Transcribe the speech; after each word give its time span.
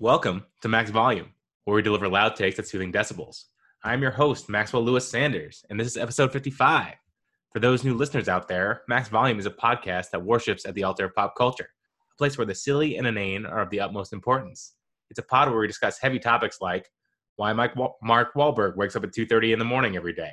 Welcome 0.00 0.46
to 0.62 0.68
Max 0.68 0.90
Volume, 0.90 1.30
where 1.64 1.74
we 1.74 1.82
deliver 1.82 2.08
loud 2.08 2.36
takes 2.36 2.56
at 2.60 2.68
soothing 2.68 2.92
decibels. 2.92 3.46
I'm 3.82 4.00
your 4.00 4.12
host, 4.12 4.48
Maxwell 4.48 4.84
Lewis 4.84 5.10
Sanders, 5.10 5.64
and 5.68 5.80
this 5.80 5.88
is 5.88 5.96
episode 5.96 6.30
55. 6.30 6.94
For 7.52 7.58
those 7.58 7.82
new 7.82 7.94
listeners 7.94 8.28
out 8.28 8.46
there, 8.46 8.82
Max 8.86 9.08
Volume 9.08 9.40
is 9.40 9.46
a 9.46 9.50
podcast 9.50 10.10
that 10.10 10.22
worships 10.22 10.64
at 10.64 10.74
the 10.76 10.84
altar 10.84 11.06
of 11.06 11.16
pop 11.16 11.34
culture, 11.36 11.70
a 12.12 12.16
place 12.16 12.38
where 12.38 12.46
the 12.46 12.54
silly 12.54 12.96
and 12.96 13.08
inane 13.08 13.44
are 13.44 13.58
of 13.58 13.70
the 13.70 13.80
utmost 13.80 14.12
importance. 14.12 14.76
It's 15.10 15.18
a 15.18 15.22
pod 15.24 15.50
where 15.50 15.58
we 15.58 15.66
discuss 15.66 15.98
heavy 15.98 16.20
topics 16.20 16.58
like 16.60 16.88
why 17.34 17.52
Mike 17.52 17.74
Wa- 17.74 17.94
Mark 18.00 18.34
Wahlberg 18.34 18.76
wakes 18.76 18.94
up 18.94 19.02
at 19.02 19.12
2:30 19.12 19.52
in 19.52 19.58
the 19.58 19.64
morning 19.64 19.96
every 19.96 20.12
day, 20.12 20.32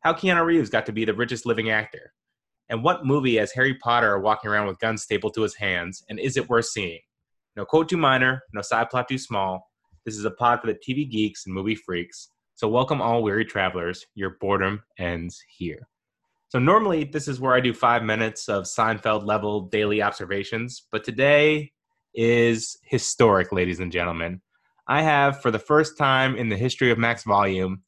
how 0.00 0.14
Keanu 0.14 0.46
Reeves 0.46 0.70
got 0.70 0.86
to 0.86 0.92
be 0.92 1.04
the 1.04 1.12
richest 1.12 1.44
living 1.44 1.68
actor, 1.68 2.14
and 2.70 2.82
what 2.82 3.04
movie 3.04 3.36
has 3.36 3.52
Harry 3.52 3.74
Potter 3.74 4.18
walking 4.18 4.50
around 4.50 4.66
with 4.66 4.78
guns 4.78 5.02
stapled 5.02 5.34
to 5.34 5.42
his 5.42 5.56
hands, 5.56 6.02
and 6.08 6.18
is 6.18 6.38
it 6.38 6.48
worth 6.48 6.64
seeing? 6.64 7.00
No 7.56 7.64
quote 7.64 7.88
too 7.88 7.96
minor, 7.96 8.42
no 8.52 8.62
side 8.62 8.90
plot 8.90 9.08
too 9.08 9.18
small. 9.18 9.70
This 10.04 10.16
is 10.16 10.24
a 10.24 10.30
pod 10.30 10.60
for 10.60 10.66
the 10.66 10.74
TV 10.74 11.08
geeks 11.08 11.46
and 11.46 11.54
movie 11.54 11.76
freaks. 11.76 12.28
So 12.56 12.68
welcome 12.68 13.00
all 13.00 13.22
weary 13.22 13.44
travelers. 13.44 14.04
Your 14.14 14.36
boredom 14.40 14.82
ends 14.98 15.40
here. 15.48 15.88
So 16.48 16.58
normally 16.58 17.04
this 17.04 17.28
is 17.28 17.40
where 17.40 17.54
I 17.54 17.60
do 17.60 17.72
five 17.72 18.02
minutes 18.02 18.48
of 18.48 18.64
Seinfeld 18.64 19.24
level 19.24 19.62
daily 19.62 20.02
observations, 20.02 20.86
but 20.90 21.04
today 21.04 21.72
is 22.12 22.76
historic, 22.82 23.52
ladies 23.52 23.80
and 23.80 23.92
gentlemen. 23.92 24.40
I 24.86 25.02
have, 25.02 25.40
for 25.40 25.50
the 25.50 25.58
first 25.58 25.96
time 25.96 26.36
in 26.36 26.48
the 26.48 26.56
history 26.56 26.90
of 26.90 26.98
Max 26.98 27.22
Volume, 27.24 27.82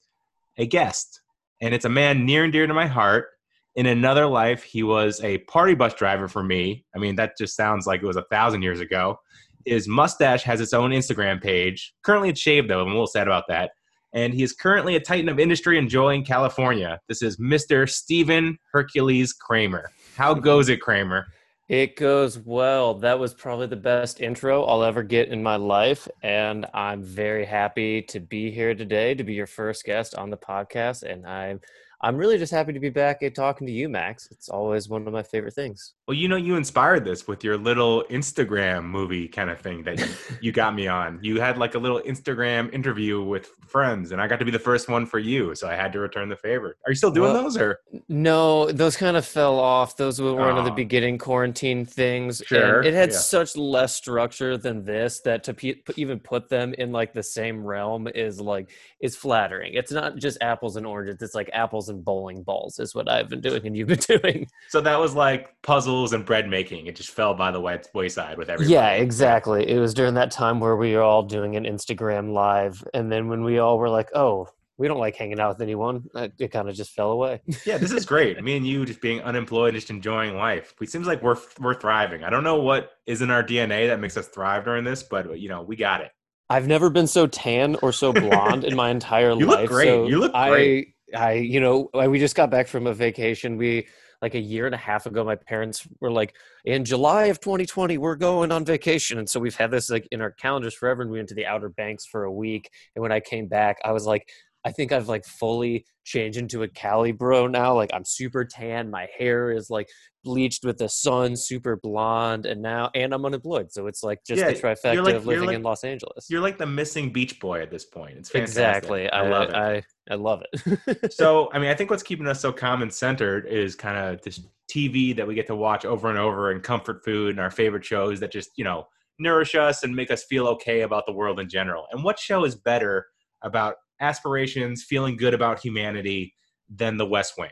a 0.58 0.66
guest, 0.66 1.20
and 1.60 1.74
it's 1.74 1.84
a 1.84 1.90
man 1.90 2.24
near 2.24 2.44
and 2.44 2.52
dear 2.52 2.66
to 2.66 2.74
my 2.74 2.86
heart. 2.86 3.26
In 3.74 3.86
another 3.86 4.26
life, 4.26 4.62
he 4.62 4.82
was 4.82 5.22
a 5.22 5.38
party 5.38 5.74
bus 5.74 5.92
driver 5.92 6.28
for 6.28 6.42
me. 6.42 6.84
I 6.94 6.98
mean, 6.98 7.16
that 7.16 7.36
just 7.36 7.56
sounds 7.56 7.86
like 7.86 8.02
it 8.02 8.06
was 8.06 8.16
a 8.16 8.24
thousand 8.30 8.62
years 8.62 8.80
ago. 8.80 9.18
His 9.66 9.88
mustache 9.88 10.42
has 10.44 10.60
its 10.60 10.72
own 10.72 10.92
Instagram 10.92 11.42
page. 11.42 11.92
Currently, 12.02 12.30
it's 12.30 12.40
shaved 12.40 12.70
though. 12.70 12.80
I'm 12.80 12.88
a 12.88 12.90
little 12.90 13.06
sad 13.06 13.26
about 13.26 13.44
that. 13.48 13.72
And 14.14 14.32
he 14.32 14.42
is 14.42 14.52
currently 14.52 14.96
a 14.96 15.00
titan 15.00 15.28
of 15.28 15.38
industry 15.38 15.76
enjoying 15.76 16.24
California. 16.24 17.00
This 17.08 17.20
is 17.20 17.36
Mr. 17.38 17.88
Stephen 17.88 18.56
Hercules 18.72 19.32
Kramer. 19.32 19.90
How 20.16 20.32
goes 20.32 20.68
it, 20.68 20.80
Kramer? 20.80 21.26
It 21.68 21.96
goes 21.96 22.38
well. 22.38 22.94
That 22.94 23.18
was 23.18 23.34
probably 23.34 23.66
the 23.66 23.74
best 23.74 24.20
intro 24.20 24.62
I'll 24.64 24.84
ever 24.84 25.02
get 25.02 25.28
in 25.28 25.42
my 25.42 25.56
life. 25.56 26.06
And 26.22 26.64
I'm 26.72 27.02
very 27.02 27.44
happy 27.44 28.02
to 28.02 28.20
be 28.20 28.52
here 28.52 28.72
today 28.74 29.14
to 29.14 29.24
be 29.24 29.34
your 29.34 29.48
first 29.48 29.84
guest 29.84 30.14
on 30.14 30.30
the 30.30 30.36
podcast. 30.36 31.02
And 31.02 31.26
I'm 31.26 31.60
I'm 32.02 32.16
really 32.16 32.36
just 32.38 32.52
happy 32.52 32.72
to 32.72 32.80
be 32.80 32.90
back 32.90 33.22
and 33.22 33.34
talking 33.34 33.66
to 33.66 33.72
you, 33.72 33.88
Max. 33.88 34.28
It's 34.30 34.48
always 34.48 34.88
one 34.88 35.06
of 35.06 35.12
my 35.12 35.22
favorite 35.22 35.54
things. 35.54 35.94
Well, 36.06 36.16
you 36.16 36.28
know, 36.28 36.36
you 36.36 36.56
inspired 36.56 37.04
this 37.04 37.26
with 37.26 37.42
your 37.42 37.56
little 37.56 38.04
Instagram 38.10 38.84
movie 38.84 39.26
kind 39.28 39.50
of 39.50 39.58
thing 39.60 39.82
that 39.84 40.06
you, 40.40 40.52
got 40.52 40.74
me 40.74 40.88
on. 40.88 41.18
You 41.22 41.40
had 41.40 41.58
like 41.58 41.74
a 41.74 41.78
little 41.78 42.00
Instagram 42.02 42.72
interview 42.72 43.22
with 43.22 43.48
friends, 43.66 44.12
and 44.12 44.20
I 44.20 44.26
got 44.26 44.38
to 44.38 44.44
be 44.44 44.50
the 44.50 44.58
first 44.58 44.88
one 44.88 45.06
for 45.06 45.18
you, 45.18 45.54
so 45.54 45.68
I 45.68 45.74
had 45.74 45.92
to 45.94 45.98
return 46.00 46.28
the 46.28 46.36
favor. 46.36 46.76
Are 46.86 46.90
you 46.90 46.96
still 46.96 47.10
doing 47.10 47.32
Well, 47.32 47.42
those, 47.42 47.56
or 47.56 47.80
No, 48.08 48.70
those 48.70 48.96
kind 48.96 49.16
of 49.16 49.24
fell 49.26 49.58
off. 49.58 49.96
Those 49.96 50.20
were 50.20 50.34
one 50.34 50.58
of 50.58 50.64
the 50.64 50.70
beginning 50.70 51.18
quarantine 51.18 51.84
things. 51.84 52.40
and 52.40 52.48
Sure, 52.48 52.82
it 52.82 52.94
had 52.94 53.10
yeah. 53.10 53.16
such 53.18 53.56
less 53.56 53.94
structure 53.94 54.56
than 54.58 54.84
this 54.84 55.20
that 55.20 55.42
to 55.44 55.54
pe- 55.54 55.80
even 55.96 56.20
put 56.20 56.48
them 56.48 56.74
in 56.74 56.92
like 56.92 57.12
the 57.12 57.22
same 57.22 57.64
realm 57.64 58.06
is 58.08 58.40
like 58.40 58.70
is 59.00 59.16
flattering. 59.16 59.74
It's 59.74 59.92
not 59.92 60.16
just 60.16 60.38
apples 60.40 60.76
and 60.76 60.86
oranges. 60.86 61.20
It's 61.20 61.34
like 61.34 61.50
apples 61.52 61.85
and 61.88 62.04
bowling 62.04 62.42
balls 62.42 62.78
is 62.78 62.94
what 62.94 63.08
I've 63.08 63.28
been 63.28 63.40
doing 63.40 63.66
and 63.66 63.76
you've 63.76 63.88
been 63.88 63.98
doing. 64.20 64.46
so 64.68 64.80
that 64.80 64.98
was 65.00 65.14
like 65.14 65.48
puzzles 65.62 66.12
and 66.12 66.24
bread 66.24 66.48
making? 66.48 66.86
It 66.86 66.96
just 66.96 67.10
fell 67.10 67.34
by 67.34 67.50
the 67.50 67.60
way- 67.60 67.80
wayside 67.94 68.38
with 68.38 68.48
everybody. 68.50 68.72
Yeah, 68.72 68.90
exactly. 68.92 69.68
It 69.68 69.78
was 69.78 69.94
during 69.94 70.14
that 70.14 70.30
time 70.30 70.60
where 70.60 70.76
we 70.76 70.94
were 70.94 71.02
all 71.02 71.22
doing 71.22 71.56
an 71.56 71.64
Instagram 71.64 72.32
live, 72.32 72.82
and 72.94 73.10
then 73.10 73.28
when 73.28 73.44
we 73.44 73.58
all 73.58 73.78
were 73.78 73.88
like, 73.88 74.08
"Oh, 74.14 74.48
we 74.78 74.88
don't 74.88 74.98
like 74.98 75.16
hanging 75.16 75.40
out 75.40 75.50
with 75.56 75.62
anyone," 75.62 76.04
it 76.14 76.50
kind 76.52 76.68
of 76.68 76.74
just 76.74 76.92
fell 76.92 77.10
away. 77.12 77.40
Yeah, 77.66 77.78
this 77.78 77.92
is 77.92 78.04
great. 78.04 78.42
Me 78.42 78.56
and 78.56 78.66
you 78.66 78.84
just 78.84 79.00
being 79.00 79.20
unemployed, 79.22 79.74
just 79.74 79.90
enjoying 79.90 80.36
life. 80.36 80.74
It 80.80 80.90
seems 80.90 81.06
like 81.06 81.22
we're 81.22 81.38
we're 81.60 81.74
thriving. 81.80 82.24
I 82.24 82.30
don't 82.30 82.44
know 82.44 82.60
what 82.60 82.90
is 83.06 83.22
in 83.22 83.30
our 83.30 83.42
DNA 83.42 83.88
that 83.88 84.00
makes 84.00 84.16
us 84.16 84.28
thrive 84.28 84.64
during 84.64 84.84
this, 84.84 85.02
but 85.02 85.38
you 85.38 85.48
know, 85.48 85.62
we 85.62 85.76
got 85.76 86.00
it. 86.02 86.10
I've 86.48 86.68
never 86.68 86.90
been 86.90 87.08
so 87.08 87.26
tan 87.26 87.74
or 87.82 87.90
so 87.90 88.12
blonde 88.12 88.62
in 88.62 88.76
my 88.76 88.90
entire 88.90 89.34
life. 89.34 89.40
You 89.40 89.46
look 89.46 89.68
great. 89.68 89.86
so 89.88 90.06
You 90.06 90.20
look 90.20 90.32
great. 90.32 90.86
I, 90.88 90.92
you 91.12 91.60
know, 91.60 91.90
we 92.08 92.18
just 92.18 92.34
got 92.34 92.50
back 92.50 92.68
from 92.68 92.86
a 92.86 92.94
vacation. 92.94 93.56
We 93.56 93.86
like 94.22 94.34
a 94.34 94.40
year 94.40 94.64
and 94.66 94.74
a 94.74 94.78
half 94.78 95.04
ago, 95.04 95.24
my 95.24 95.36
parents 95.36 95.86
were 96.00 96.10
like, 96.10 96.34
in 96.64 96.84
July 96.86 97.26
of 97.26 97.38
2020, 97.38 97.98
we're 97.98 98.16
going 98.16 98.50
on 98.50 98.64
vacation, 98.64 99.18
and 99.18 99.28
so 99.28 99.38
we've 99.38 99.54
had 99.54 99.70
this 99.70 99.90
like 99.90 100.08
in 100.10 100.22
our 100.22 100.30
calendars 100.30 100.74
forever. 100.74 101.02
And 101.02 101.10
we 101.10 101.18
went 101.18 101.28
to 101.28 101.34
the 101.34 101.46
Outer 101.46 101.68
Banks 101.68 102.06
for 102.06 102.24
a 102.24 102.32
week, 102.32 102.70
and 102.94 103.02
when 103.02 103.12
I 103.12 103.20
came 103.20 103.46
back, 103.46 103.78
I 103.84 103.92
was 103.92 104.06
like. 104.06 104.28
I 104.66 104.72
think 104.72 104.90
I've 104.90 105.08
like 105.08 105.24
fully 105.24 105.86
changed 106.04 106.38
into 106.38 106.64
a 106.64 106.68
Cali 106.68 107.12
bro 107.12 107.46
now. 107.46 107.74
Like 107.74 107.90
I'm 107.94 108.04
super 108.04 108.44
tan. 108.44 108.90
My 108.90 109.06
hair 109.16 109.52
is 109.52 109.70
like 109.70 109.88
bleached 110.24 110.64
with 110.64 110.76
the 110.76 110.88
sun, 110.88 111.36
super 111.36 111.76
blonde, 111.76 112.46
and 112.46 112.60
now 112.62 112.90
and 112.94 113.14
I'm 113.14 113.24
unemployed. 113.24 113.70
So 113.70 113.86
it's 113.86 114.02
like 114.02 114.18
just 114.26 114.40
Yeah, 114.40 114.48
the 114.48 114.54
trifecta 114.54 115.04
like- 115.04 115.14
of 115.14 115.24
living 115.24 115.46
like- 115.46 115.56
in 115.56 115.62
Los 115.62 115.84
Angeles. 115.84 116.26
You're 116.28 116.40
like 116.40 116.58
the 116.58 116.66
missing 116.66 117.12
beach 117.12 117.38
boy 117.38 117.62
at 117.62 117.70
this 117.70 117.84
point. 117.84 118.18
It's 118.18 118.28
fantastic. 118.28 118.58
Exactly. 118.58 119.10
I, 119.10 119.28
love 119.28 119.50
it. 119.50 119.54
I, 119.54 119.82
I 120.10 120.14
love 120.16 120.42
it. 120.52 121.12
so 121.12 121.50
i 121.52 121.58
mean 121.58 121.70
i 121.70 121.74
think 121.74 121.90
what's 121.90 122.02
keeping 122.02 122.26
us 122.26 122.40
so 122.40 122.52
common 122.52 122.90
centered 122.90 123.46
is 123.46 123.74
kind 123.74 123.96
of 123.96 124.22
this 124.22 124.40
tv 124.72 125.14
that 125.16 125.26
we 125.26 125.34
get 125.34 125.46
to 125.48 125.56
watch 125.56 125.84
over 125.84 126.08
and 126.08 126.18
over 126.18 126.50
and 126.50 126.62
comfort 126.62 127.04
food 127.04 127.30
and 127.30 127.40
our 127.40 127.50
favorite 127.50 127.84
shows 127.84 128.20
that 128.20 128.30
just 128.30 128.50
you 128.56 128.64
know 128.64 128.86
nourish 129.18 129.54
us 129.54 129.82
and 129.82 129.94
make 129.94 130.10
us 130.10 130.24
feel 130.24 130.46
okay 130.46 130.82
about 130.82 131.06
the 131.06 131.12
world 131.12 131.40
in 131.40 131.48
general 131.48 131.86
and 131.90 132.04
what 132.04 132.18
show 132.18 132.44
is 132.44 132.54
better 132.54 133.06
about 133.42 133.74
aspirations 134.00 134.84
feeling 134.84 135.16
good 135.16 135.34
about 135.34 135.60
humanity 135.60 136.34
than 136.68 136.96
the 136.96 137.06
west 137.06 137.34
wing 137.38 137.50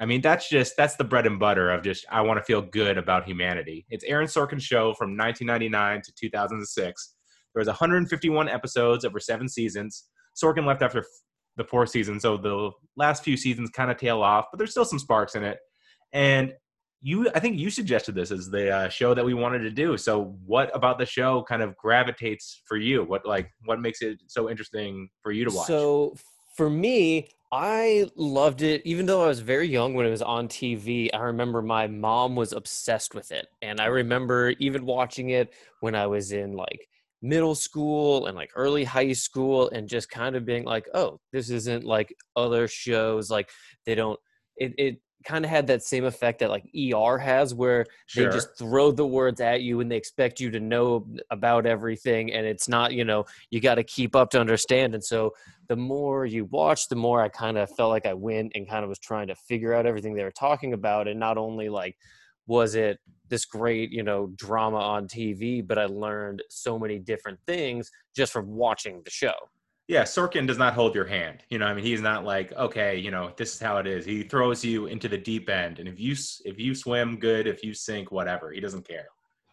i 0.00 0.06
mean 0.06 0.20
that's 0.20 0.48
just 0.48 0.74
that's 0.76 0.96
the 0.96 1.04
bread 1.04 1.26
and 1.26 1.38
butter 1.38 1.70
of 1.70 1.82
just 1.82 2.04
i 2.10 2.20
want 2.20 2.38
to 2.38 2.44
feel 2.44 2.62
good 2.62 2.98
about 2.98 3.24
humanity 3.24 3.86
it's 3.90 4.04
aaron 4.04 4.26
sorkin's 4.26 4.64
show 4.64 4.94
from 4.94 5.16
1999 5.16 6.02
to 6.02 6.12
2006 6.18 7.14
there 7.54 7.60
was 7.60 7.68
151 7.68 8.48
episodes 8.48 9.04
over 9.04 9.20
seven 9.20 9.48
seasons 9.48 10.04
sorkin 10.40 10.66
left 10.66 10.82
after 10.82 11.04
the 11.58 11.64
fourth 11.64 11.90
season. 11.90 12.18
So 12.18 12.38
the 12.38 12.70
last 12.96 13.22
few 13.22 13.36
seasons 13.36 13.68
kind 13.68 13.90
of 13.90 13.98
tail 13.98 14.22
off, 14.22 14.46
but 14.50 14.56
there's 14.56 14.70
still 14.70 14.86
some 14.86 14.98
sparks 14.98 15.34
in 15.34 15.44
it. 15.44 15.58
And 16.14 16.54
you, 17.00 17.28
I 17.34 17.40
think 17.40 17.58
you 17.58 17.70
suggested 17.70 18.14
this 18.14 18.30
as 18.30 18.50
the 18.50 18.70
uh, 18.70 18.88
show 18.88 19.14
that 19.14 19.24
we 19.24 19.34
wanted 19.34 19.60
to 19.60 19.70
do. 19.70 19.96
So 19.96 20.36
what 20.44 20.74
about 20.74 20.98
the 20.98 21.06
show 21.06 21.42
kind 21.42 21.62
of 21.62 21.76
gravitates 21.76 22.62
for 22.66 22.76
you? 22.76 23.04
What 23.04 23.24
like 23.24 23.50
what 23.64 23.80
makes 23.80 24.02
it 24.02 24.20
so 24.26 24.50
interesting 24.50 25.08
for 25.22 25.30
you 25.30 25.44
to 25.44 25.54
watch? 25.54 25.66
So 25.68 26.14
for 26.56 26.68
me, 26.68 27.28
I 27.50 28.10
loved 28.16 28.62
it, 28.62 28.82
even 28.84 29.06
though 29.06 29.22
I 29.22 29.28
was 29.28 29.40
very 29.40 29.68
young 29.68 29.94
when 29.94 30.04
it 30.04 30.10
was 30.10 30.22
on 30.22 30.48
TV. 30.48 31.08
I 31.14 31.18
remember 31.18 31.62
my 31.62 31.86
mom 31.86 32.34
was 32.34 32.52
obsessed 32.52 33.14
with 33.14 33.30
it. 33.30 33.46
And 33.62 33.80
I 33.80 33.86
remember 33.86 34.50
even 34.58 34.84
watching 34.84 35.30
it 35.30 35.54
when 35.80 35.94
I 35.94 36.06
was 36.06 36.32
in 36.32 36.52
like 36.52 36.88
middle 37.22 37.54
school 37.54 38.26
and 38.26 38.36
like 38.36 38.50
early 38.54 38.84
high 38.84 39.12
school 39.12 39.70
and 39.70 39.88
just 39.88 40.10
kind 40.10 40.36
of 40.36 40.44
being 40.44 40.64
like, 40.64 40.88
oh, 40.94 41.20
this 41.32 41.48
isn't 41.48 41.84
like 41.84 42.14
other 42.36 42.68
shows. 42.68 43.30
Like 43.30 43.48
they 43.86 43.94
don't, 43.94 44.18
it, 44.56 44.74
it 44.76 45.00
kind 45.24 45.44
of 45.44 45.50
had 45.50 45.66
that 45.66 45.82
same 45.82 46.04
effect 46.04 46.38
that 46.38 46.50
like 46.50 46.64
ER 46.74 47.18
has 47.18 47.54
where 47.54 47.84
sure. 48.06 48.24
they 48.24 48.32
just 48.32 48.56
throw 48.56 48.90
the 48.90 49.06
words 49.06 49.40
at 49.40 49.62
you 49.62 49.80
and 49.80 49.90
they 49.90 49.96
expect 49.96 50.40
you 50.40 50.50
to 50.50 50.60
know 50.60 51.06
about 51.30 51.66
everything 51.66 52.32
and 52.32 52.46
it's 52.46 52.68
not 52.68 52.92
you 52.92 53.04
know 53.04 53.24
you 53.50 53.60
got 53.60 53.76
to 53.76 53.84
keep 53.84 54.14
up 54.14 54.30
to 54.30 54.40
understand. 54.40 54.94
And 54.94 55.04
so 55.04 55.32
the 55.68 55.76
more 55.76 56.24
you 56.24 56.46
watch 56.46 56.88
the 56.88 56.96
more 56.96 57.20
i 57.22 57.28
kind 57.28 57.58
of 57.58 57.70
felt 57.76 57.90
like 57.90 58.06
i 58.06 58.14
went 58.14 58.52
and 58.54 58.68
kind 58.68 58.84
of 58.84 58.88
was 58.88 58.98
trying 58.98 59.28
to 59.28 59.34
figure 59.34 59.74
out 59.74 59.86
everything 59.86 60.14
they 60.14 60.24
were 60.24 60.30
talking 60.30 60.72
about. 60.72 61.08
And 61.08 61.20
not 61.20 61.36
only 61.36 61.68
like 61.68 61.96
was 62.46 62.74
it 62.74 62.98
this 63.28 63.44
great 63.44 63.92
you 63.92 64.02
know 64.02 64.32
drama 64.36 64.78
on 64.78 65.06
tv 65.06 65.64
but 65.64 65.78
i 65.78 65.84
learned 65.84 66.42
so 66.48 66.78
many 66.78 66.98
different 66.98 67.38
things 67.46 67.90
just 68.16 68.32
from 68.32 68.48
watching 68.48 69.02
the 69.04 69.10
show 69.10 69.34
yeah, 69.88 70.02
Sorkin 70.02 70.46
does 70.46 70.58
not 70.58 70.74
hold 70.74 70.94
your 70.94 71.06
hand. 71.06 71.42
You 71.48 71.58
know, 71.58 71.66
I 71.66 71.72
mean, 71.72 71.84
he's 71.84 72.02
not 72.02 72.22
like, 72.22 72.52
okay, 72.52 72.98
you 72.98 73.10
know, 73.10 73.32
this 73.36 73.54
is 73.54 73.60
how 73.60 73.78
it 73.78 73.86
is. 73.86 74.04
He 74.04 74.22
throws 74.22 74.62
you 74.62 74.86
into 74.86 75.08
the 75.08 75.16
deep 75.16 75.48
end, 75.48 75.78
and 75.78 75.88
if 75.88 75.98
you 75.98 76.14
if 76.44 76.60
you 76.60 76.74
swim, 76.74 77.18
good. 77.18 77.46
If 77.46 77.64
you 77.64 77.72
sink, 77.72 78.12
whatever. 78.12 78.52
He 78.52 78.60
doesn't 78.60 78.86
care. 78.86 79.06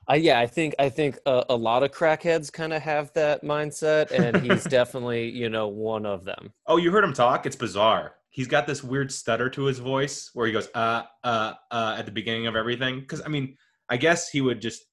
Uh, 0.10 0.16
yeah, 0.16 0.40
I 0.40 0.46
think 0.46 0.76
I 0.78 0.90
think 0.90 1.18
a, 1.26 1.46
a 1.50 1.56
lot 1.56 1.84
of 1.84 1.92
crackheads 1.92 2.52
kind 2.52 2.74
of 2.74 2.82
have 2.82 3.14
that 3.14 3.44
mindset, 3.44 4.12
and 4.12 4.42
he's 4.52 4.66
definitely 4.66 5.30
you 5.30 5.50
know 5.50 5.70
one 5.70 6.06
of 6.06 6.26
them. 6.26 6.52
Oh, 6.68 6.76
you 6.78 6.92
heard 6.92 7.06
him 7.06 7.14
talk? 7.14 7.46
It's 7.46 7.56
bizarre. 7.56 8.16
He's 8.30 8.48
got 8.48 8.68
this 8.68 8.84
weird 8.84 9.14
stutter 9.14 9.50
to 9.52 9.64
his 9.64 9.80
voice 9.80 10.32
where 10.34 10.46
he 10.46 10.52
goes, 10.52 10.68
uh, 10.76 11.04
uh, 11.24 11.54
uh, 11.72 11.96
at 11.98 12.06
the 12.06 12.12
beginning 12.12 12.48
of 12.48 12.58
everything. 12.58 13.00
Because, 13.00 13.22
I 13.26 13.30
mean, 13.30 13.56
I 13.88 13.96
guess 13.96 14.28
he 14.28 14.42
would 14.42 14.62
just 14.62 14.84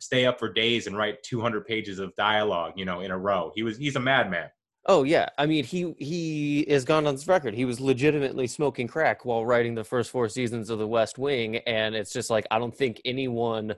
stay 0.00 0.26
up 0.26 0.40
for 0.40 0.52
days 0.52 0.88
and 0.88 0.96
write 0.96 1.22
200 1.22 1.64
pages 1.64 2.00
of 2.00 2.12
dialogue, 2.16 2.72
you 2.74 2.84
know, 2.84 2.98
in 2.98 3.12
a 3.12 3.16
row. 3.16 3.52
He 3.54 3.62
was, 3.62 3.78
he's 3.78 3.94
a 3.94 4.00
madman. 4.00 4.50
Oh 4.90 5.02
yeah, 5.02 5.28
I 5.36 5.44
mean 5.44 5.64
he 5.64 5.94
he 5.98 6.64
has 6.70 6.86
gone 6.86 7.06
on 7.06 7.14
this 7.14 7.28
record. 7.28 7.52
He 7.52 7.66
was 7.66 7.78
legitimately 7.78 8.46
smoking 8.46 8.88
crack 8.88 9.26
while 9.26 9.44
writing 9.44 9.74
the 9.74 9.84
first 9.84 10.10
four 10.10 10.30
seasons 10.30 10.70
of 10.70 10.78
The 10.78 10.88
West 10.88 11.18
Wing, 11.18 11.58
and 11.58 11.94
it's 11.94 12.12
just 12.12 12.30
like 12.30 12.46
I 12.50 12.58
don't 12.58 12.74
think 12.74 13.00
anyone 13.04 13.74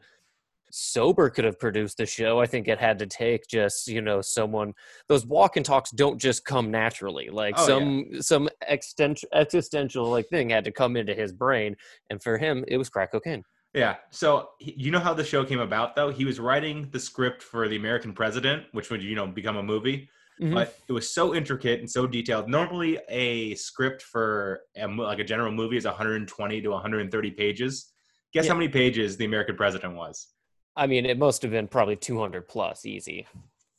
sober 0.70 1.28
could 1.28 1.44
have 1.44 1.58
produced 1.58 1.96
the 1.96 2.06
show. 2.06 2.40
I 2.40 2.46
think 2.46 2.68
it 2.68 2.78
had 2.78 3.00
to 3.00 3.06
take 3.08 3.48
just 3.48 3.88
you 3.88 4.00
know 4.00 4.20
someone. 4.20 4.72
Those 5.08 5.26
walk 5.26 5.56
and 5.56 5.66
talks 5.66 5.90
don't 5.90 6.16
just 6.16 6.44
come 6.44 6.70
naturally. 6.70 7.28
Like 7.28 7.54
Oh, 7.58 7.66
some 7.66 8.22
some 8.22 8.48
extent, 8.68 9.24
existential 9.34 10.08
like 10.08 10.28
thing 10.28 10.50
had 10.50 10.64
to 10.64 10.72
come 10.72 10.96
into 10.96 11.12
his 11.12 11.32
brain, 11.32 11.74
and 12.10 12.22
for 12.22 12.38
him, 12.38 12.64
it 12.68 12.76
was 12.76 12.88
crack 12.88 13.10
cocaine. 13.10 13.42
Yeah. 13.74 13.96
So 14.10 14.50
you 14.60 14.92
know 14.92 15.00
how 15.00 15.14
the 15.14 15.24
show 15.24 15.44
came 15.44 15.60
about, 15.60 15.96
though. 15.96 16.10
He 16.10 16.24
was 16.24 16.38
writing 16.38 16.88
the 16.92 17.00
script 17.00 17.42
for 17.42 17.68
the 17.68 17.76
American 17.76 18.12
President, 18.12 18.64
which 18.72 18.90
would 18.90 19.02
you 19.02 19.16
know 19.16 19.26
become 19.26 19.56
a 19.56 19.62
movie. 19.62 20.08
Mhm. 20.40 20.54
But 20.54 20.78
it 20.88 20.92
was 20.92 21.12
so 21.12 21.34
intricate 21.34 21.80
and 21.80 21.90
so 21.90 22.06
detailed. 22.06 22.48
Normally, 22.48 22.98
a 23.08 23.54
script 23.56 24.02
for 24.02 24.62
a, 24.76 24.86
like 24.86 25.18
a 25.18 25.24
general 25.24 25.52
movie 25.52 25.76
is 25.76 25.84
120 25.84 26.62
to 26.62 26.68
130 26.70 27.30
pages. 27.32 27.92
Guess 28.32 28.46
Yeah. 28.46 28.52
how 28.52 28.56
many 28.58 28.68
pages 28.68 29.16
the 29.16 29.26
American 29.26 29.56
President 29.56 29.94
was? 29.96 30.28
I 30.76 30.86
mean, 30.86 31.04
it 31.04 31.18
must 31.18 31.42
have 31.42 31.50
been 31.50 31.68
probably 31.68 31.96
200 31.96 32.48
plus, 32.48 32.86
easy. 32.86 33.26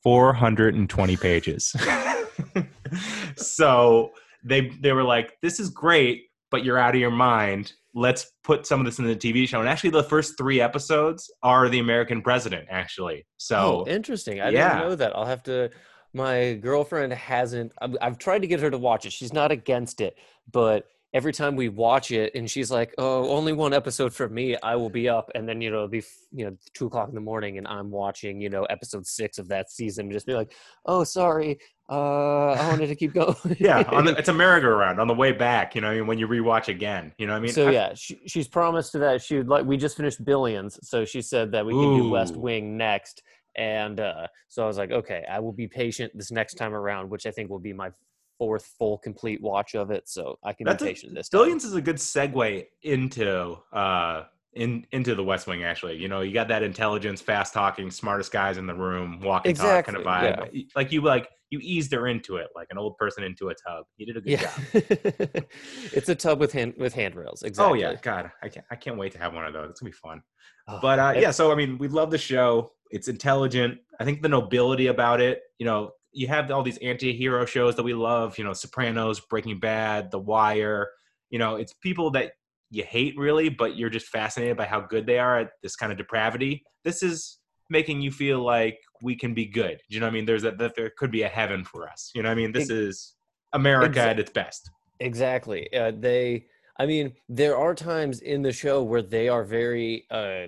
420 0.04 1.18
pages. 1.18 1.76
so 3.38 4.12
they 4.44 4.70
they 4.82 4.92
were 4.92 5.04
like, 5.04 5.38
"This 5.42 5.60
is 5.60 5.70
great, 5.70 6.26
but 6.50 6.64
you're 6.64 6.78
out 6.78 6.96
of 6.96 7.02
your 7.02 7.12
mind. 7.12 7.74
Let's 7.94 8.32
put 8.44 8.66
some 8.66 8.80
of 8.80 8.86
this 8.86 9.00
in 9.00 9.06
the 9.06 9.16
TV 9.16 9.48
show." 9.48 9.60
And 9.60 9.70
actually, 9.70 9.92
the 9.92 10.04
first 10.04 10.38
three 10.38 10.62
episodes 10.62 11.32
are 11.44 11.70
the 11.70 11.80
American 11.80 12.22
president. 12.22 12.68
Actually, 12.70 13.26
so 13.38 13.86
oh, 13.86 13.90
interesting. 13.90 14.42
I 14.42 14.50
yeah. 14.50 14.74
didn't 14.74 14.90
know 14.90 14.96
that. 14.96 15.16
I'll 15.16 15.26
have 15.26 15.44
to. 15.44 15.70
My 16.14 16.54
girlfriend 16.56 17.14
hasn't. 17.14 17.72
I've, 17.82 17.96
I've 18.02 18.18
tried 18.18 18.40
to 18.40 18.48
get 18.48 18.60
her 18.60 18.70
to 18.70 18.78
watch 18.78 19.06
it. 19.06 19.14
She's 19.14 19.32
not 19.34 19.52
against 19.52 20.02
it, 20.02 20.18
but 20.52 20.86
every 21.14 21.34
time 21.34 21.56
we 21.56 21.68
watch 21.70 22.12
it, 22.12 22.34
and 22.36 22.50
she's 22.50 22.70
like, 22.70 22.94
"Oh, 22.98 23.30
only 23.30 23.54
one 23.54 23.74
episode 23.74 24.14
for 24.14 24.28
me. 24.28 24.58
I 24.62 24.76
will 24.76 24.90
be 24.90 25.08
up." 25.08 25.32
And 25.36 25.48
then 25.48 25.62
you 25.62 25.70
know, 25.70 25.78
it'll 25.78 25.88
be 25.88 26.04
you 26.34 26.46
know 26.46 26.58
two 26.74 26.88
o'clock 26.88 27.08
in 27.10 27.16
the 27.16 27.22
morning, 27.22 27.58
and 27.58 27.68
I'm 27.68 27.90
watching 27.92 28.42
you 28.42 28.50
know 28.50 28.64
episode 28.66 29.08
six 29.08 29.38
of 29.38 29.48
that 29.50 29.72
season. 29.72 30.06
and 30.08 30.12
Just 30.14 30.26
be 30.26 30.34
like, 30.34 30.54
"Oh, 30.86 31.06
sorry. 31.06 31.60
Uh, 31.90 32.52
I 32.54 32.68
wanted 32.70 32.88
to 32.88 32.96
keep 32.96 33.14
going." 33.22 33.36
yeah, 33.60 33.84
on 33.88 34.04
the, 34.04 34.16
it's 34.18 34.30
a 34.30 34.34
merry-go-round 34.34 35.00
on 35.00 35.08
the 35.08 35.14
way 35.14 35.32
back. 35.32 35.76
You 35.76 35.82
know, 35.82 35.92
I 35.92 35.96
mean, 35.96 36.08
when 36.08 36.18
you 36.18 36.28
rewatch 36.28 36.68
again, 36.68 37.14
you 37.18 37.26
know, 37.26 37.34
what 37.34 37.38
I 37.38 37.42
mean, 37.42 37.54
so 37.54 37.70
I- 37.70 37.72
yeah, 37.72 37.94
she, 37.94 38.20
she's 38.28 38.50
promised 38.50 38.92
that 38.94 39.22
she 39.22 39.38
would 39.38 39.48
like. 39.48 39.66
We 39.66 39.78
just 39.78 39.96
finished 39.96 40.24
Billions, 40.26 40.78
so 40.84 41.06
she 41.06 41.22
said 41.22 41.54
that 41.54 41.66
we 41.66 41.72
can 41.72 41.96
do 41.98 42.10
West 42.10 42.36
Wing 42.36 42.76
next. 42.76 43.24
And 43.56 44.00
uh, 44.00 44.28
so 44.48 44.64
I 44.64 44.68
was 44.68 44.78
like, 44.78 44.92
okay, 44.92 45.24
I 45.30 45.40
will 45.40 45.52
be 45.54 45.68
patient 45.68 46.12
this 46.16 46.32
next 46.32 46.56
time 46.56 46.74
around, 46.74 47.10
which 47.10 47.26
I 47.26 47.32
think 47.32 47.50
will 47.50 47.60
be 47.60 47.74
my 47.74 47.90
fourth 48.38 48.66
full 48.80 48.98
complete 48.98 49.42
watch 49.42 49.76
of 49.76 49.92
it. 49.92 50.08
So 50.10 50.38
I 50.44 50.54
can 50.54 50.66
That's 50.66 50.82
be 50.84 50.90
a- 50.90 50.94
patient 50.94 51.14
this 51.16 51.30
time. 51.30 51.40
Billions 51.42 51.64
is 51.66 51.74
a 51.76 51.82
good 51.82 51.98
segue 51.98 52.66
into 52.84 53.58
uh 53.74 54.24
in 54.54 54.86
into 54.92 55.16
the 55.16 55.24
West 55.24 55.48
Wing. 55.48 55.64
Actually, 55.64 55.98
you 55.98 56.08
know, 56.08 56.22
you 56.22 56.34
got 56.34 56.48
that 56.50 56.64
intelligence, 56.64 57.22
fast 57.22 57.54
talking, 57.54 57.90
smartest 57.92 58.32
guys 58.32 58.58
in 58.58 58.68
the 58.68 58.74
room, 58.76 59.20
walking 59.22 59.52
and 59.52 59.58
talk 59.60 59.86
kind 59.86 59.96
of 59.98 60.02
Exactly, 60.02 60.06
vibe. 60.06 60.68
Like 60.76 60.92
you 60.92 61.02
like 61.02 61.30
you 61.52 61.60
eased 61.62 61.92
her 61.94 62.08
into 62.08 62.38
it, 62.38 62.48
like 62.56 62.68
an 62.72 62.78
old 62.78 62.98
person 62.98 63.24
into 63.24 63.50
a 63.50 63.54
tub. 63.54 63.86
You 63.98 64.06
did 64.06 64.18
a 64.18 64.22
good 64.22 64.32
Yeah, 64.32 64.42
job. 64.42 65.44
it's 65.94 66.10
a 66.10 66.16
tub 66.16 66.40
with 66.40 66.52
hand 66.54 66.74
with 66.78 66.94
handrails. 66.94 67.44
Oh 67.44 67.46
Exactly. 67.48 67.80
yeah, 67.80 67.96
God, 68.02 68.32
I 68.42 68.50
can't 68.50 68.66
I 68.72 68.76
can't 68.76 68.98
wait 68.98 69.12
to 69.14 69.18
have 69.20 69.34
one 69.34 69.46
of 69.46 69.54
those. 69.54 69.70
It's 69.70 69.80
gonna 69.80 69.92
be 69.92 69.96
fun. 69.98 70.22
Oh, 70.68 70.80
But 70.82 71.00
uh, 71.00 71.14
yeah, 71.18 71.32
so 71.32 71.52
I 71.52 71.56
mean, 71.56 71.78
we 71.78 71.88
love 71.88 72.12
the 72.12 72.18
show. 72.18 72.72
It's 72.92 73.08
intelligent. 73.08 73.80
I 74.00 74.06
think 74.06 74.22
the 74.22 74.30
nobility 74.30 74.88
about 74.88 75.22
it. 75.22 75.42
You 75.60 75.66
know, 75.66 75.92
you 76.12 76.28
have 76.28 76.52
all 76.52 76.64
these 76.64 76.78
anti-hero 76.80 77.46
shows 77.46 77.76
that 77.76 77.84
we 77.84 77.94
love. 77.94 78.38
You 78.38 78.44
know, 78.44 78.54
Sopranos, 78.54 79.20
Breaking 79.20 79.60
Bad, 79.60 80.12
The 80.12 80.20
Wire. 80.20 80.90
You 81.30 81.40
know, 81.40 81.56
it's 81.56 81.74
people 81.74 82.12
that 82.12 82.34
you 82.70 82.84
hate 82.84 83.18
really, 83.18 83.50
but 83.50 83.78
you're 83.78 83.90
just 83.90 84.08
fascinated 84.08 84.58
by 84.58 84.66
how 84.66 84.82
good 84.82 85.06
they 85.06 85.20
are 85.20 85.40
at 85.40 85.52
this 85.62 85.76
kind 85.76 85.92
of 85.92 85.98
depravity. 85.98 86.64
This 86.84 87.04
is 87.04 87.40
making 87.70 88.02
you 88.02 88.12
feel 88.12 88.44
like 88.44 88.80
we 89.02 89.16
can 89.16 89.34
be 89.34 89.46
good. 89.46 89.80
Do 89.90 89.96
you 89.96 90.00
know 90.00 90.08
what 90.08 90.12
I 90.12 90.14
mean? 90.14 90.26
There's 90.26 90.44
a 90.44 90.52
that 90.52 90.76
there 90.76 90.92
could 90.98 91.12
be 91.12 91.24
a 91.24 91.28
heaven 91.28 91.64
for 91.64 91.88
us. 91.88 92.12
You 92.14 92.22
know 92.22 92.30
what 92.30 92.34
I 92.34 92.36
mean? 92.36 92.52
This 92.52 92.70
is 92.70 93.14
America 93.54 94.02
at 94.02 94.20
its 94.20 94.32
best. 94.32 94.70
Exactly. 95.00 95.74
Uh, 95.74 95.92
they, 95.98 96.46
I 96.78 96.86
mean, 96.86 97.14
there 97.28 97.58
are 97.58 97.74
times 97.74 98.22
in 98.22 98.42
the 98.42 98.52
show 98.52 98.84
where 98.84 99.02
they 99.02 99.30
are 99.30 99.44
very 99.44 100.06
uh, 100.12 100.48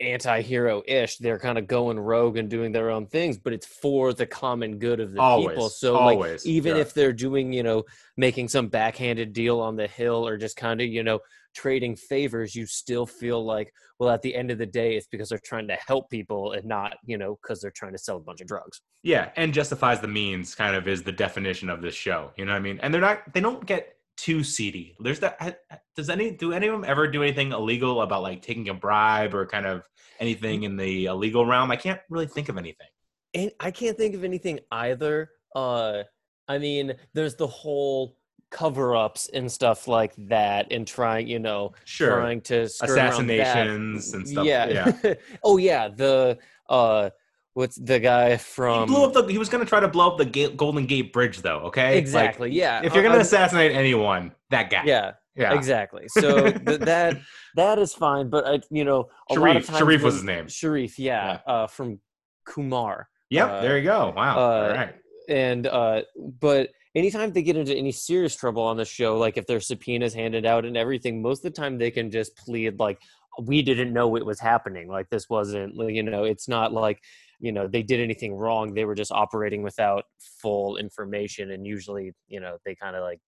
anti-hero 0.00 0.82
ish. 0.86 1.16
They're 1.18 1.38
kind 1.38 1.58
of 1.58 1.66
going 1.66 1.98
rogue 1.98 2.36
and 2.36 2.48
doing 2.48 2.72
their 2.72 2.90
own 2.90 3.06
things, 3.06 3.38
but 3.38 3.52
it's 3.52 3.66
for 3.66 4.12
the 4.12 4.26
common 4.26 4.78
good 4.78 5.00
of 5.00 5.10
the 5.10 5.16
people. 5.16 5.22
Always, 5.22 5.76
So, 5.76 5.94
like, 6.04 6.46
even 6.46 6.76
yeah. 6.76 6.82
if 6.82 6.94
they're 6.94 7.12
doing, 7.12 7.52
you 7.52 7.62
know, 7.62 7.84
making 8.16 8.48
some 8.48 8.68
backhanded 8.68 9.32
deal 9.32 9.60
on 9.60 9.76
the 9.76 9.86
hill 9.86 10.26
or 10.26 10.36
just 10.36 10.56
kind 10.56 10.80
of, 10.80 10.86
you 10.86 11.02
know, 11.02 11.20
trading 11.54 11.96
favors, 11.96 12.54
you 12.54 12.66
still 12.66 13.06
feel 13.06 13.44
like, 13.44 13.72
well, 13.98 14.10
at 14.10 14.22
the 14.22 14.34
end 14.34 14.50
of 14.50 14.58
the 14.58 14.66
day, 14.66 14.96
it's 14.96 15.08
because 15.08 15.28
they're 15.28 15.40
trying 15.44 15.66
to 15.68 15.76
help 15.86 16.08
people 16.08 16.52
and 16.52 16.64
not, 16.64 16.96
you 17.04 17.18
know, 17.18 17.38
because 17.42 17.60
they're 17.60 17.72
trying 17.72 17.92
to 17.92 17.98
sell 17.98 18.16
a 18.16 18.20
bunch 18.20 18.40
of 18.40 18.46
drugs. 18.46 18.80
Yeah, 19.02 19.30
and 19.36 19.52
justifies 19.52 20.00
the 20.00 20.08
means 20.08 20.54
kind 20.54 20.76
of 20.76 20.86
is 20.86 21.02
the 21.02 21.12
definition 21.12 21.68
of 21.68 21.82
this 21.82 21.94
show. 21.94 22.30
You 22.36 22.44
know 22.44 22.52
what 22.52 22.58
I 22.58 22.62
mean? 22.62 22.78
And 22.82 22.94
they're 22.94 23.00
not 23.00 23.32
they 23.32 23.40
don't 23.40 23.64
get 23.66 23.94
too 24.18 24.44
seedy. 24.44 24.96
There's 25.00 25.20
that 25.20 25.60
does 25.96 26.10
any 26.10 26.32
do 26.32 26.52
any 26.52 26.66
of 26.66 26.72
them 26.72 26.84
ever 26.84 27.06
do 27.06 27.22
anything 27.22 27.52
illegal 27.52 28.02
about 28.02 28.22
like 28.22 28.42
taking 28.42 28.68
a 28.68 28.74
bribe 28.74 29.34
or 29.34 29.46
kind 29.46 29.64
of 29.64 29.82
anything 30.20 30.64
in 30.64 30.76
the 30.76 31.06
illegal 31.06 31.46
realm? 31.46 31.70
I 31.70 31.76
can't 31.76 32.00
really 32.10 32.26
think 32.26 32.48
of 32.48 32.58
anything. 32.58 32.88
And 33.34 33.50
I 33.60 33.70
can't 33.70 33.96
think 33.96 34.14
of 34.14 34.24
anything 34.24 34.60
either. 34.72 35.30
Uh, 35.54 36.02
I 36.48 36.58
mean, 36.58 36.94
there's 37.14 37.36
the 37.36 37.46
whole 37.46 38.16
cover-ups 38.50 39.28
and 39.34 39.50
stuff 39.50 39.86
like 39.86 40.14
that, 40.16 40.72
and 40.72 40.86
trying, 40.86 41.28
you 41.28 41.38
know, 41.38 41.72
Sure. 41.84 42.16
trying 42.16 42.40
to 42.42 42.68
skirt 42.68 42.90
around 42.90 43.26
that. 43.26 43.40
Assassinations 43.40 44.14
and 44.14 44.28
stuff. 44.28 44.46
Yeah. 44.46 44.92
Yeah. 45.04 45.14
oh 45.44 45.58
yeah, 45.58 45.88
the 45.88 46.38
uh, 46.68 47.10
what's 47.58 47.74
the 47.74 47.98
guy 47.98 48.36
from? 48.36 48.88
He 48.88 48.94
blew 48.94 49.04
up 49.04 49.12
the 49.12 49.26
he 49.26 49.36
was 49.36 49.48
going 49.48 49.64
to 49.64 49.68
try 49.68 49.80
to 49.80 49.88
blow 49.88 50.06
up 50.12 50.16
the 50.16 50.24
Gate, 50.24 50.56
Golden 50.56 50.86
Gate 50.86 51.12
Bridge 51.12 51.38
though, 51.42 51.58
okay? 51.64 51.88
Like, 51.90 51.98
exactly. 51.98 52.52
yeah. 52.52 52.82
if 52.84 52.94
you're 52.94 53.02
going 53.02 53.16
to 53.16 53.20
assassinate 53.20 53.72
anyone, 53.72 54.32
that 54.50 54.70
guy. 54.70 54.84
yeah. 54.86 55.12
Yeah. 55.34 55.54
Exactly. 55.54 56.06
So 56.08 56.50
th- 56.66 56.80
that 56.80 57.20
that 57.54 57.78
is 57.78 57.94
fine, 57.94 58.28
but 58.28 58.44
I, 58.44 58.60
you 58.70 58.84
know, 58.84 59.08
a 59.30 59.34
lot 59.34 59.56
of 59.56 59.64
Sharif. 59.64 59.66
times 59.66 59.78
Sharif 59.78 60.02
was 60.02 60.14
his 60.14 60.24
name. 60.24 60.48
Sharif, 60.48 60.98
yeah, 60.98 61.38
Uh, 61.46 61.68
from 61.68 62.00
Qumar. 62.48 63.04
Yep, 63.30 63.48
Uh, 63.48 63.60
there 63.60 63.78
you 63.78 63.84
go. 63.84 64.12
Wow. 64.16 64.36
All 64.38 64.52
uh, 64.64 64.72
right. 64.72 64.94
and 65.28 65.66
uh 65.68 66.02
but 66.40 66.70
anytime 66.96 67.30
they 67.32 67.42
get 67.42 67.56
into 67.56 67.72
any 67.74 67.92
serious 67.92 68.34
trouble 68.34 68.62
on 68.62 68.76
the 68.76 68.84
show 68.84 69.16
like 69.16 69.36
if 69.36 69.46
there's 69.46 69.66
subpoenas 69.68 70.14
handed 70.14 70.44
out 70.46 70.64
and 70.64 70.76
everything 70.76 71.22
most 71.22 71.44
of 71.44 71.54
the 71.54 71.60
time 71.60 71.78
they 71.78 71.90
can 71.90 72.10
just 72.10 72.34
plead 72.36 72.80
like 72.80 72.98
we 73.42 73.62
didn't 73.62 73.92
know 73.92 74.16
it 74.16 74.24
was 74.26 74.40
happening 74.40 74.88
like 74.88 75.08
this 75.10 75.28
wasn't 75.28 75.72
you 75.76 76.02
know 76.02 76.24
it's 76.24 76.48
not 76.48 76.72
like 76.72 77.00
you 77.40 77.52
know 77.52 77.66
they 77.68 77.82
did 77.82 78.00
anything 78.00 78.34
wrong 78.34 78.74
they 78.74 78.84
were 78.84 78.94
just 78.94 79.12
operating 79.12 79.62
without 79.62 80.04
full 80.42 80.76
information 80.76 81.50
and 81.52 81.66
usually 81.66 82.12
you 82.26 82.40
know 82.40 82.56
they 82.64 82.74
kind 82.74 82.96
of 82.96 83.02
like 83.02 83.20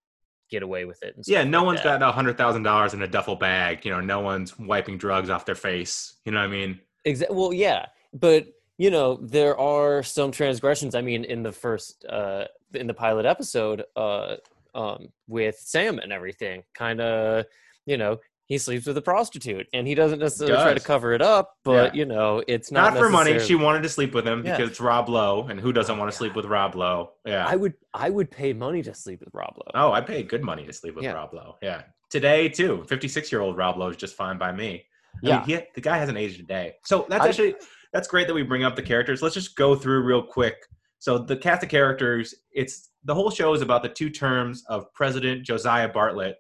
get 0.51 0.63
away 0.65 0.85
with 0.85 1.01
it 1.03 1.15
and 1.15 1.25
Yeah, 1.29 1.45
no 1.45 1.59
like 1.59 1.67
one's 1.67 1.83
that. 1.85 2.01
got 2.01 2.09
a 2.09 2.13
hundred 2.13 2.37
thousand 2.37 2.65
dollars 2.65 2.93
in 2.93 3.03
a 3.03 3.07
duffel 3.07 3.37
bag. 3.37 3.85
You 3.85 3.93
know, 3.93 4.01
no 4.01 4.21
one's 4.21 4.59
wiping 4.59 4.99
drugs 4.99 5.31
off 5.31 5.45
their 5.47 5.55
face. 5.55 6.17
You 6.25 6.33
know 6.33 6.39
what 6.41 6.47
I 6.49 6.49
mean? 6.49 6.81
Exa- 7.07 7.31
well, 7.31 7.53
yeah, 7.53 7.87
but 8.13 8.47
you 8.77 8.91
know 8.91 9.17
there 9.23 9.57
are 9.59 10.03
some 10.03 10.33
transgressions. 10.33 10.95
I 10.97 11.03
mean, 11.03 11.23
in 11.25 11.43
the 11.45 11.53
first, 11.53 12.05
uh, 12.09 12.47
in 12.75 12.89
the 12.89 12.95
pilot 12.95 13.27
episode, 13.27 13.85
uh, 13.95 14.37
um, 14.75 15.09
with 15.29 15.57
Sam 15.59 15.99
and 16.01 16.13
everything, 16.13 16.63
kind 16.75 17.01
of, 17.01 17.45
you 17.87 17.97
know, 17.97 18.19
he 18.51 18.59
sleeps 18.59 18.85
with 18.85 18.99
a 18.99 19.03
prostitute, 19.03 19.69
and 19.73 19.87
he 19.87 19.95
doesn't 19.95 20.19
necessarily 20.19 20.61
try 20.61 20.75
to 20.75 20.81
cover 20.81 21.13
it 21.13 21.23
up, 21.23 21.55
but 21.65 21.95
Yeah. 21.95 22.01
you 22.01 22.05
know, 22.05 22.43
it's 22.49 22.73
Not, 22.73 22.95
not, 22.95 23.01
for 23.01 23.09
money. 23.09 23.39
She 23.39 23.55
wanted 23.55 23.85
to 23.85 23.89
sleep 23.89 24.13
with 24.13 24.27
him 24.27 24.45
Yeah. 24.45 24.57
because 24.57 24.71
it's 24.73 24.81
Rob 24.81 25.09
Lowe, 25.09 25.47
and 25.49 25.61
who 25.61 25.73
doesn't 25.73 25.95
Oh, 25.95 25.99
want 25.99 26.11
to 26.11 26.17
sleep 26.17 26.35
with 26.35 26.47
Rob 26.47 26.75
Lowe? 26.75 27.13
Yeah. 27.25 27.47
I 27.47 27.55
would, 27.55 27.75
I 27.95 28.11
would 28.11 28.29
pay 28.29 28.53
money 28.53 28.83
to 28.83 28.93
sleep 28.93 29.21
with 29.21 29.29
Rob 29.33 29.55
Lowe. 29.57 29.71
oh, 29.75 29.93
I'd 29.93 30.05
pay 30.07 30.25
good 30.25 30.43
money 30.43 30.67
to 30.67 30.73
sleep 30.73 30.97
with 30.97 31.05
Yeah. 31.05 31.13
Rob 31.13 31.33
Lowe. 31.33 31.59
Yeah. 31.63 31.83
Today 32.11 32.49
too, 32.49 32.85
fifty-six-year-old 32.89 33.57
Rob 33.57 33.77
Lowe 33.79 33.89
is 33.89 33.97
just 33.97 34.17
fine 34.17 34.37
by 34.37 34.51
me. 34.51 34.85
I 35.15 35.19
Yeah. 35.29 35.37
mean, 35.47 35.59
he, 35.61 35.65
the 35.77 35.81
guy 35.81 35.99
hasn't 35.99 36.19
aged 36.19 36.41
a 36.41 36.43
day. 36.43 36.75
So 36.85 37.07
that's 37.09 37.25
I- 37.25 37.29
actually 37.29 37.55
that's 37.93 38.09
great 38.09 38.27
that 38.27 38.35
we 38.35 38.43
bring 38.43 38.65
up 38.65 38.75
the 38.75 38.83
characters. 38.83 39.23
Let's 39.23 39.35
just 39.37 39.55
go 39.57 39.77
through 39.77 40.03
real 40.03 40.23
quick. 40.25 40.57
So 40.99 41.19
the 41.19 41.37
cast 41.37 41.63
of 41.63 41.69
characters, 41.69 42.35
it's 42.53 42.91
the 43.05 43.15
whole 43.15 43.31
show 43.31 43.55
is 43.55 43.63
about 43.63 43.83
the 43.85 43.89
two 43.89 44.11
terms 44.11 44.65
of 44.69 44.93
President 44.93 45.45
Josiah 45.45 45.89
Bartlet, 45.93 46.35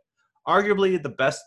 arguably 0.46 1.00
the 1.02 1.08
best 1.08 1.42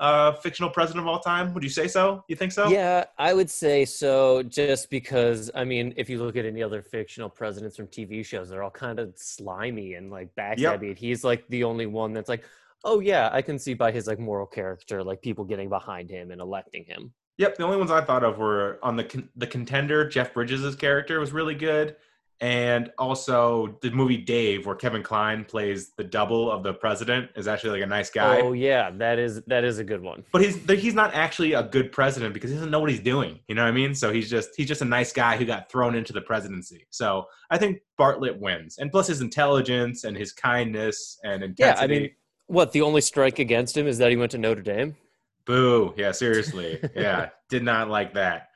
uh, 0.00 0.32
fictional 0.32 0.70
president 0.70 1.04
of 1.04 1.08
all 1.08 1.20
time. 1.20 1.52
Would 1.54 1.62
you 1.62 1.68
say 1.68 1.88
so? 1.88 2.24
You 2.28 2.36
think 2.36 2.52
so? 2.52 2.68
Yeah, 2.68 3.04
I 3.18 3.34
would 3.34 3.50
say 3.50 3.84
so. 3.84 4.42
Just 4.42 4.90
because, 4.90 5.50
I 5.54 5.64
mean, 5.64 5.92
if 5.96 6.08
you 6.08 6.18
look 6.22 6.36
at 6.36 6.44
any 6.44 6.62
other 6.62 6.82
fictional 6.82 7.28
presidents 7.28 7.76
from 7.76 7.88
TV 7.88 8.24
shows, 8.24 8.48
they're 8.48 8.62
all 8.62 8.70
kind 8.70 8.98
of 8.98 9.12
slimy 9.16 9.94
and 9.94 10.10
like 10.10 10.28
backstabby. 10.36 10.88
and 10.88 10.98
He's 10.98 11.24
like 11.24 11.46
the 11.48 11.64
only 11.64 11.86
one 11.86 12.12
that's 12.12 12.28
like, 12.28 12.44
oh 12.84 13.00
yeah, 13.00 13.28
I 13.32 13.42
can 13.42 13.58
see 13.58 13.74
by 13.74 13.90
his 13.90 14.06
like 14.06 14.18
moral 14.18 14.46
character, 14.46 15.02
like 15.02 15.20
people 15.22 15.44
getting 15.44 15.68
behind 15.68 16.10
him 16.10 16.30
and 16.30 16.40
electing 16.40 16.84
him. 16.84 17.12
Yep. 17.38 17.56
The 17.56 17.64
only 17.64 17.76
ones 17.76 17.90
I 17.90 18.00
thought 18.00 18.24
of 18.24 18.38
were 18.38 18.78
on 18.82 18.96
the 18.96 19.04
con- 19.04 19.28
the 19.36 19.46
contender. 19.46 20.08
Jeff 20.08 20.34
Bridges' 20.34 20.74
character 20.74 21.20
was 21.20 21.32
really 21.32 21.54
good. 21.54 21.96
And 22.40 22.92
also 22.98 23.76
the 23.80 23.90
movie 23.90 24.16
Dave, 24.16 24.64
where 24.64 24.76
Kevin 24.76 25.02
Kline 25.02 25.44
plays 25.44 25.90
the 25.96 26.04
double 26.04 26.50
of 26.52 26.62
the 26.62 26.72
president, 26.72 27.30
is 27.34 27.48
actually 27.48 27.70
like 27.70 27.82
a 27.82 27.86
nice 27.86 28.10
guy. 28.10 28.40
Oh 28.40 28.52
yeah, 28.52 28.92
that 28.92 29.18
is 29.18 29.42
that 29.48 29.64
is 29.64 29.80
a 29.80 29.84
good 29.84 30.00
one. 30.00 30.24
But 30.30 30.42
he's 30.42 30.64
he's 30.70 30.94
not 30.94 31.14
actually 31.14 31.54
a 31.54 31.64
good 31.64 31.90
president 31.90 32.34
because 32.34 32.50
he 32.50 32.56
doesn't 32.56 32.70
know 32.70 32.78
what 32.78 32.90
he's 32.90 33.00
doing. 33.00 33.40
You 33.48 33.56
know 33.56 33.62
what 33.62 33.68
I 33.68 33.72
mean? 33.72 33.92
So 33.92 34.12
he's 34.12 34.30
just 34.30 34.50
he's 34.56 34.68
just 34.68 34.82
a 34.82 34.84
nice 34.84 35.12
guy 35.12 35.36
who 35.36 35.44
got 35.44 35.68
thrown 35.68 35.96
into 35.96 36.12
the 36.12 36.20
presidency. 36.20 36.86
So 36.90 37.26
I 37.50 37.58
think 37.58 37.80
Bartlet 37.98 38.38
wins, 38.38 38.78
and 38.78 38.92
plus 38.92 39.08
his 39.08 39.20
intelligence 39.20 40.04
and 40.04 40.16
his 40.16 40.32
kindness 40.32 41.18
and 41.24 41.42
intensity. 41.42 41.60
Yeah, 41.60 41.82
I 41.82 41.86
mean, 41.88 42.10
what 42.46 42.70
the 42.70 42.82
only 42.82 43.00
strike 43.00 43.40
against 43.40 43.76
him 43.76 43.88
is 43.88 43.98
that 43.98 44.10
he 44.10 44.16
went 44.16 44.30
to 44.30 44.38
Notre 44.38 44.62
Dame. 44.62 44.96
Boo! 45.44 45.92
Yeah, 45.96 46.12
seriously. 46.12 46.78
Yeah, 46.94 47.30
did 47.48 47.64
not 47.64 47.88
like 47.88 48.14
that. 48.14 48.47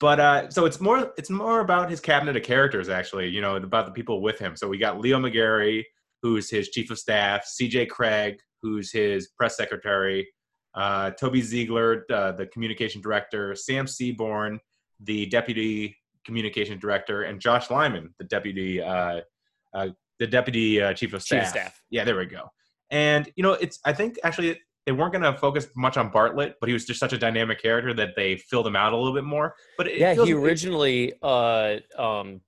But 0.00 0.18
uh, 0.18 0.50
so 0.50 0.64
it's 0.64 0.80
more 0.80 1.12
it's 1.18 1.30
more 1.30 1.60
about 1.60 1.90
his 1.90 2.00
cabinet 2.00 2.36
of 2.36 2.42
characters 2.42 2.88
actually. 2.88 3.28
You 3.28 3.40
know, 3.42 3.56
about 3.56 3.86
the 3.86 3.92
people 3.92 4.22
with 4.22 4.38
him. 4.38 4.56
So 4.56 4.66
we 4.66 4.78
got 4.78 4.98
Leo 4.98 5.18
McGarry, 5.18 5.84
who's 6.22 6.50
his 6.50 6.70
chief 6.70 6.90
of 6.90 6.98
staff, 6.98 7.44
C.J. 7.44 7.86
Cregg 7.86 8.38
who's 8.62 8.92
his 8.92 9.28
press 9.28 9.56
secretary, 9.56 10.28
uh, 10.74 11.10
Toby 11.12 11.42
Ziegler, 11.42 12.04
uh, 12.12 12.32
the 12.32 12.46
communication 12.46 13.00
director, 13.00 13.54
Sam 13.54 13.86
Seaborn, 13.86 14.60
the 15.00 15.26
deputy 15.26 15.96
communication 16.24 16.78
director, 16.78 17.22
and 17.22 17.40
Josh 17.40 17.70
Lyman, 17.70 18.14
the 18.18 18.24
deputy 18.24 18.80
uh, 18.80 19.20
uh, 19.74 19.88
the 20.18 20.26
deputy 20.26 20.80
uh, 20.82 20.92
chief 20.92 21.12
of 21.14 21.22
staff. 21.22 21.40
Chief 21.40 21.46
of 21.46 21.50
staff. 21.50 21.82
Yeah, 21.90 22.04
there 22.04 22.16
we 22.16 22.26
go. 22.26 22.48
And 22.90 23.30
you 23.36 23.42
know, 23.42 23.52
it's 23.52 23.80
I 23.84 23.92
think 23.92 24.18
actually 24.22 24.60
they 24.90 24.96
weren't 24.96 25.12
going 25.12 25.22
to 25.22 25.38
focus 25.38 25.68
much 25.76 25.96
on 25.96 26.10
Bartlet, 26.10 26.54
but 26.58 26.68
he 26.68 26.72
was 26.72 26.84
just 26.84 26.98
such 26.98 27.12
a 27.12 27.18
dynamic 27.18 27.62
character 27.62 27.94
that 27.94 28.16
they 28.16 28.36
filled 28.36 28.66
him 28.66 28.74
out 28.74 28.92
a 28.92 28.96
little 28.96 29.14
bit 29.14 29.22
more. 29.22 29.54
But 29.78 29.96
yeah, 29.96 30.14
he 30.14 30.32
originally 30.32 31.12
uh 31.22 31.76
um 31.96 32.40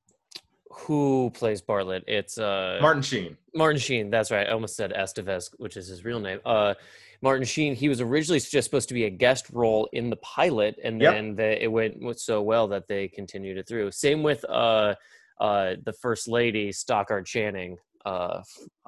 who 0.73 1.31
plays 1.35 1.63
Bartlet? 1.63 2.03
It's 2.09 2.39
uh 2.39 2.81
Martin 2.83 3.01
Sheen. 3.03 3.37
Martin 3.55 3.79
Sheen, 3.79 4.11
that's 4.11 4.33
right. 4.33 4.49
I 4.49 4.51
almost 4.51 4.75
said 4.75 4.93
Estevez, 4.93 5.51
which 5.59 5.77
is 5.77 5.87
his 5.87 6.05
real 6.05 6.19
name. 6.19 6.41
Uh, 6.45 6.75
Martin 7.21 7.45
Sheen, 7.47 7.77
he 7.77 7.89
was 7.89 8.01
originally 8.01 8.41
just 8.41 8.65
supposed 8.65 8.89
to 8.89 8.95
be 8.95 9.05
a 9.05 9.11
guest 9.11 9.47
role 9.53 9.89
in 9.93 10.11
the 10.11 10.17
pilot, 10.17 10.75
and 10.83 11.01
Yep. 11.01 11.15
then 11.15 11.37
the, 11.37 11.63
it 11.63 11.69
went 11.69 12.03
went 12.03 12.19
so 12.19 12.43
well 12.43 12.67
that 12.69 12.89
they 12.89 13.07
continued 13.07 13.57
it 13.57 13.69
through. 13.69 13.93
Same 13.93 14.25
with 14.25 14.45
uh, 14.49 14.97
uh, 15.41 15.75
the 15.85 15.93
First 15.93 16.27
Lady, 16.27 16.73
Stockard 16.73 17.25
Channing, 17.25 17.77
uh, 18.05 18.41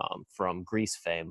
um, 0.02 0.24
from 0.28 0.64
Grease 0.64 0.96
fame. 0.96 1.30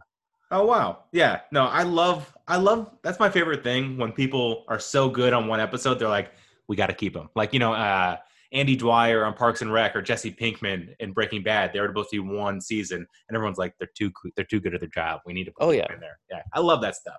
Oh 0.54 0.66
wow, 0.66 1.06
yeah. 1.12 1.40
No, 1.52 1.66
I 1.66 1.82
love, 1.82 2.32
I 2.48 2.58
love. 2.58 2.92
That's 3.02 3.20
my 3.20 3.28
favorite 3.28 3.64
thing 3.64 3.98
when 3.98 4.12
people 4.12 4.66
are 4.68 4.80
so 4.80 5.10
good 5.10 5.34
on 5.34 5.48
one 5.48 5.60
episode, 5.60 5.96
they're 5.96 6.08
like, 6.08 6.32
we 6.68 6.76
got 6.76 6.88
to 6.88 6.94
keep 6.94 7.14
them. 7.16 7.28
Like 7.36 7.54
you 7.54 7.60
know, 7.60 7.74
uh, 7.74 8.18
Andy 8.52 8.76
Dwyer 8.76 9.26
on 9.26 9.34
Parks 9.34 9.64
and 9.64 9.74
Rec 9.74 9.96
or 9.96 10.04
Jesse 10.04 10.32
Pinkman 10.32 10.94
in 11.00 11.12
Breaking 11.12 11.42
Bad. 11.42 11.74
They 11.74 11.80
were 11.80 11.88
supposed 11.88 12.12
to 12.12 12.18
do 12.18 12.24
one 12.24 12.62
season, 12.62 13.00
and 13.00 13.36
everyone's 13.36 13.58
like, 13.58 13.74
they're 13.80 13.90
too, 13.98 14.12
they're 14.36 14.46
too 14.46 14.60
good 14.62 14.76
at 14.76 14.80
their 14.82 14.90
job. 14.90 15.22
We 15.26 15.34
need 15.34 15.46
to 15.46 15.52
put 15.52 15.64
Oh, 15.64 15.72
them 15.72 15.80
yeah. 15.80 15.94
in 15.96 16.00
there. 16.00 16.20
Yeah, 16.30 16.44
I 16.54 16.60
love 16.60 16.82
that 16.82 16.96
stuff. 16.96 17.18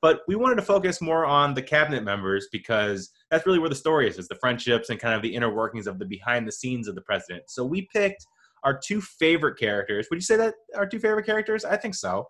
But 0.00 0.20
we 0.26 0.34
wanted 0.34 0.54
to 0.56 0.62
focus 0.62 1.02
more 1.02 1.26
on 1.26 1.52
the 1.52 1.60
cabinet 1.60 2.02
members 2.02 2.48
because 2.50 3.10
that's 3.30 3.44
really 3.44 3.58
where 3.58 3.68
the 3.68 3.74
story 3.74 4.08
is: 4.08 4.16
is 4.18 4.26
the 4.28 4.36
friendships 4.36 4.88
and 4.88 4.98
kind 4.98 5.14
of 5.14 5.20
the 5.20 5.34
inner 5.34 5.54
workings 5.54 5.86
of 5.86 5.98
the 5.98 6.06
behind 6.06 6.48
the 6.48 6.52
scenes 6.52 6.88
of 6.88 6.94
the 6.94 7.02
president. 7.02 7.42
So 7.48 7.62
we 7.62 7.86
picked 7.92 8.24
our 8.64 8.80
two 8.82 9.02
favorite 9.02 9.58
characters. 9.58 10.06
Would 10.10 10.16
you 10.16 10.22
say 10.22 10.36
that 10.36 10.54
our 10.74 10.86
two 10.86 10.98
favorite 10.98 11.26
characters? 11.26 11.66
I 11.66 11.76
think 11.76 11.94
so. 11.94 12.26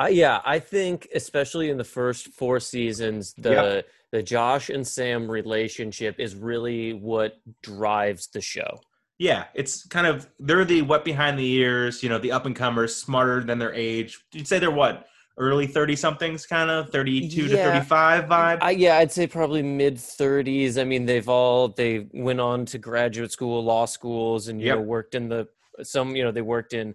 Uh, 0.00 0.06
yeah, 0.06 0.40
I 0.46 0.58
think 0.58 1.08
especially 1.14 1.68
in 1.68 1.76
the 1.76 1.84
first 1.84 2.28
four 2.28 2.58
seasons, 2.58 3.34
the 3.36 3.84
the 4.12 4.22
Josh 4.22 4.70
and 4.70 4.86
Sam 4.86 5.30
relationship 5.30 6.18
is 6.18 6.34
really 6.34 6.94
what 6.94 7.34
drives 7.62 8.28
the 8.28 8.40
show. 8.40 8.80
Yeah, 9.18 9.44
it's 9.54 9.86
kind 9.86 10.06
of 10.06 10.26
they're 10.38 10.64
the 10.64 10.80
what 10.82 11.04
behind 11.04 11.38
the 11.38 11.46
ears, 11.52 12.02
you 12.02 12.08
know, 12.08 12.18
the 12.18 12.32
up 12.32 12.46
and 12.46 12.56
comers, 12.56 12.96
smarter 12.96 13.44
than 13.44 13.58
their 13.58 13.74
age. 13.74 14.24
You'd 14.32 14.48
say 14.48 14.58
they're 14.58 14.70
what 14.70 15.06
early 15.36 15.66
thirty 15.66 15.96
somethings, 15.96 16.46
kind 16.46 16.70
of 16.70 16.88
thirty 16.88 17.28
two 17.28 17.48
to 17.48 17.56
thirty 17.58 17.80
five 17.80 18.24
vibe. 18.24 18.58
I, 18.62 18.70
yeah, 18.70 18.96
I'd 18.96 19.12
say 19.12 19.26
probably 19.26 19.62
mid 19.62 19.96
30s. 19.96 20.80
I 20.80 20.84
mean, 20.84 21.04
they've 21.04 21.28
all 21.28 21.68
they 21.68 22.06
went 22.14 22.40
on 22.40 22.64
to 22.66 22.78
graduate 22.78 23.32
school, 23.32 23.62
law 23.62 23.84
schools, 23.84 24.48
and 24.48 24.60
you 24.60 24.68
Yep. 24.68 24.76
know 24.78 24.82
worked 24.82 25.14
in 25.14 25.28
the 25.28 25.46
some. 25.82 26.16
You 26.16 26.24
know, 26.24 26.32
they 26.32 26.42
worked 26.42 26.72
in 26.72 26.94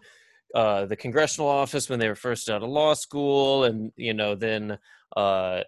uh, 0.56 0.86
the 0.86 0.96
congressional 0.96 1.50
office 1.50 1.90
when 1.90 2.00
they 2.00 2.08
were 2.08 2.16
first 2.16 2.50
out 2.50 2.64
of 2.64 2.70
law 2.70 2.94
school, 2.94 3.66
and 3.66 3.92
you 3.98 4.14
know 4.14 4.36
then 4.36 4.78
uh, 5.16 5.62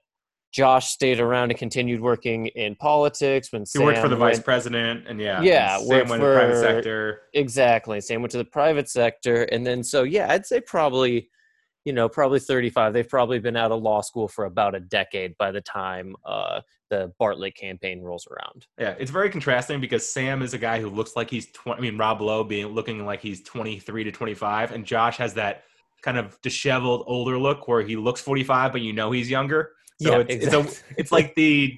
Josh 0.54 0.88
stayed 0.90 1.20
around 1.20 1.52
and 1.52 1.60
continued 1.60 2.02
working 2.02 2.48
in 2.48 2.76
politics 2.76 3.52
when 3.52 3.62
he 3.62 3.66
Sam 3.66 3.84
worked 3.84 4.00
for 4.00 4.08
the 4.08 4.16
vice 4.16 4.40
president, 4.40 5.06
and 5.08 5.20
yeah, 5.20 5.42
Yeah, 5.42 5.78
and 5.78 5.86
Sam 5.86 6.08
went 6.08 6.24
in 6.24 6.28
the 6.30 6.36
private 6.36 6.60
sector. 6.62 7.22
Exactly. 7.34 8.02
Sam 8.02 8.22
went 8.22 8.32
to 8.32 8.38
the 8.38 8.46
private 8.46 8.90
sector. 8.90 9.44
And 9.44 9.68
then, 9.68 9.84
so 9.84 10.04
yeah, 10.04 10.32
I'd 10.32 10.46
say 10.46 10.62
probably, 10.62 11.30
you 11.86 11.94
know, 11.94 12.08
probably 12.08 12.40
35. 12.40 12.94
They've 12.94 13.08
probably 13.08 13.40
been 13.40 13.58
out 13.58 13.72
of 13.72 13.82
law 13.82 14.02
school 14.02 14.28
for 14.28 14.46
about 14.46 14.74
a 14.74 14.80
decade 14.80 15.38
by 15.38 15.52
the 15.52 15.62
time 15.62 16.16
uh, 16.26 16.62
the 16.90 17.14
Bartlet 17.20 17.56
campaign 17.56 18.02
rolls 18.02 18.28
around. 18.28 18.68
Yeah, 18.80 18.96
it's 19.00 19.12
very 19.12 19.30
contrasting 19.30 19.82
because 19.82 20.08
Sam 20.10 20.42
is 20.42 20.54
a 20.54 20.58
guy 20.58 20.80
who 20.80 20.90
looks 20.90 21.16
like 21.16 21.30
he's 21.30 21.52
twenty. 21.52 21.80
I 21.80 21.82
mean, 21.82 21.98
Rob 21.98 22.22
Lowe 22.22 22.44
being 22.44 22.68
looking 22.68 23.06
like 23.06 23.22
he's 23.22 23.42
twenty 23.44 23.80
three 23.80 24.04
to 24.04 24.12
twenty 24.12 24.34
five, 24.34 24.72
and 24.72 24.86
Josh 24.86 25.18
has 25.18 25.34
that 25.36 25.64
kind 26.02 26.18
of 26.18 26.40
disheveled 26.42 27.04
older 27.08 27.38
look 27.38 27.68
where 27.68 27.82
he 27.82 27.96
looks 27.96 28.22
forty 28.22 28.44
five, 28.44 28.72
but 28.72 28.82
you 28.82 28.94
know 28.94 29.12
he's 29.12 29.30
younger. 29.30 29.72
So 30.02 30.12
yeah, 30.12 30.26
it's, 30.28 30.46
it's 30.46 30.54
a 30.54 30.84
it's 30.98 31.12
like 31.12 31.36
the 31.36 31.78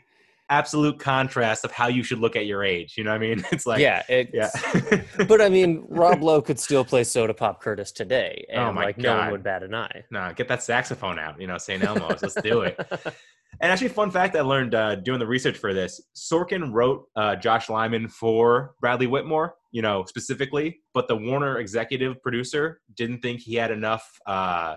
absolute 0.50 1.00
contrast 1.00 1.64
of 1.64 1.72
how 1.72 1.88
you 1.88 2.04
should 2.04 2.20
look 2.20 2.36
at 2.36 2.46
your 2.46 2.64
age. 2.64 2.96
You 2.98 3.04
know 3.04 3.12
what 3.12 3.18
I 3.18 3.20
mean? 3.20 3.46
It's 3.52 3.66
like 3.66 3.80
yeah. 3.80 4.04
It's, 4.10 4.32
yeah. 4.34 5.02
but 5.28 5.42
I 5.42 5.50
mean, 5.50 5.86
Rob 5.88 6.22
Lowe 6.22 6.42
could 6.42 6.60
still 6.60 6.84
play 6.84 7.04
Soda 7.04 7.34
Pop 7.34 7.62
Curtis 7.62 7.92
today. 7.92 8.46
Oh 8.52 8.70
and 8.70 8.78
Oh 8.78 8.82
like, 8.82 8.98
no 8.98 9.18
one 9.18 9.32
would 9.32 9.44
bat 9.44 9.64
an 9.64 9.74
eye. 9.76 10.04
nah, 10.12 10.34
get 10.34 10.48
that 10.48 10.64
saxophone 10.64 11.20
out. 11.20 11.40
You 11.40 11.48
know, 11.48 11.58
St. 11.58 11.84
Elmo's. 11.84 12.22
Let's 12.22 12.36
do 12.42 12.62
it. 12.62 12.80
And 13.62 13.72
actually, 13.72 13.90
fun 13.90 14.12
fact 14.12 14.36
I 14.36 14.42
learned 14.42 14.74
uh, 14.74 14.96
doing 14.96 15.20
the 15.20 15.28
research 15.28 15.58
for 15.58 15.74
this: 15.74 16.02
Sorkin 16.16 16.72
wrote 16.72 17.06
uh, 17.16 17.36
Josh 17.36 17.70
Lyman 17.70 18.08
for 18.08 18.76
Bradley 18.80 19.08
Whitmore, 19.08 19.56
you 19.72 19.82
know, 19.82 20.06
specifically, 20.06 20.82
but 20.94 21.08
the 21.08 21.16
Warner 21.16 21.60
executive 21.60 22.22
producer 22.22 22.82
didn't 22.96 23.22
think 23.22 23.42
he 23.42 23.56
had 23.56 23.72
enough 23.72 24.08
uh, 24.26 24.76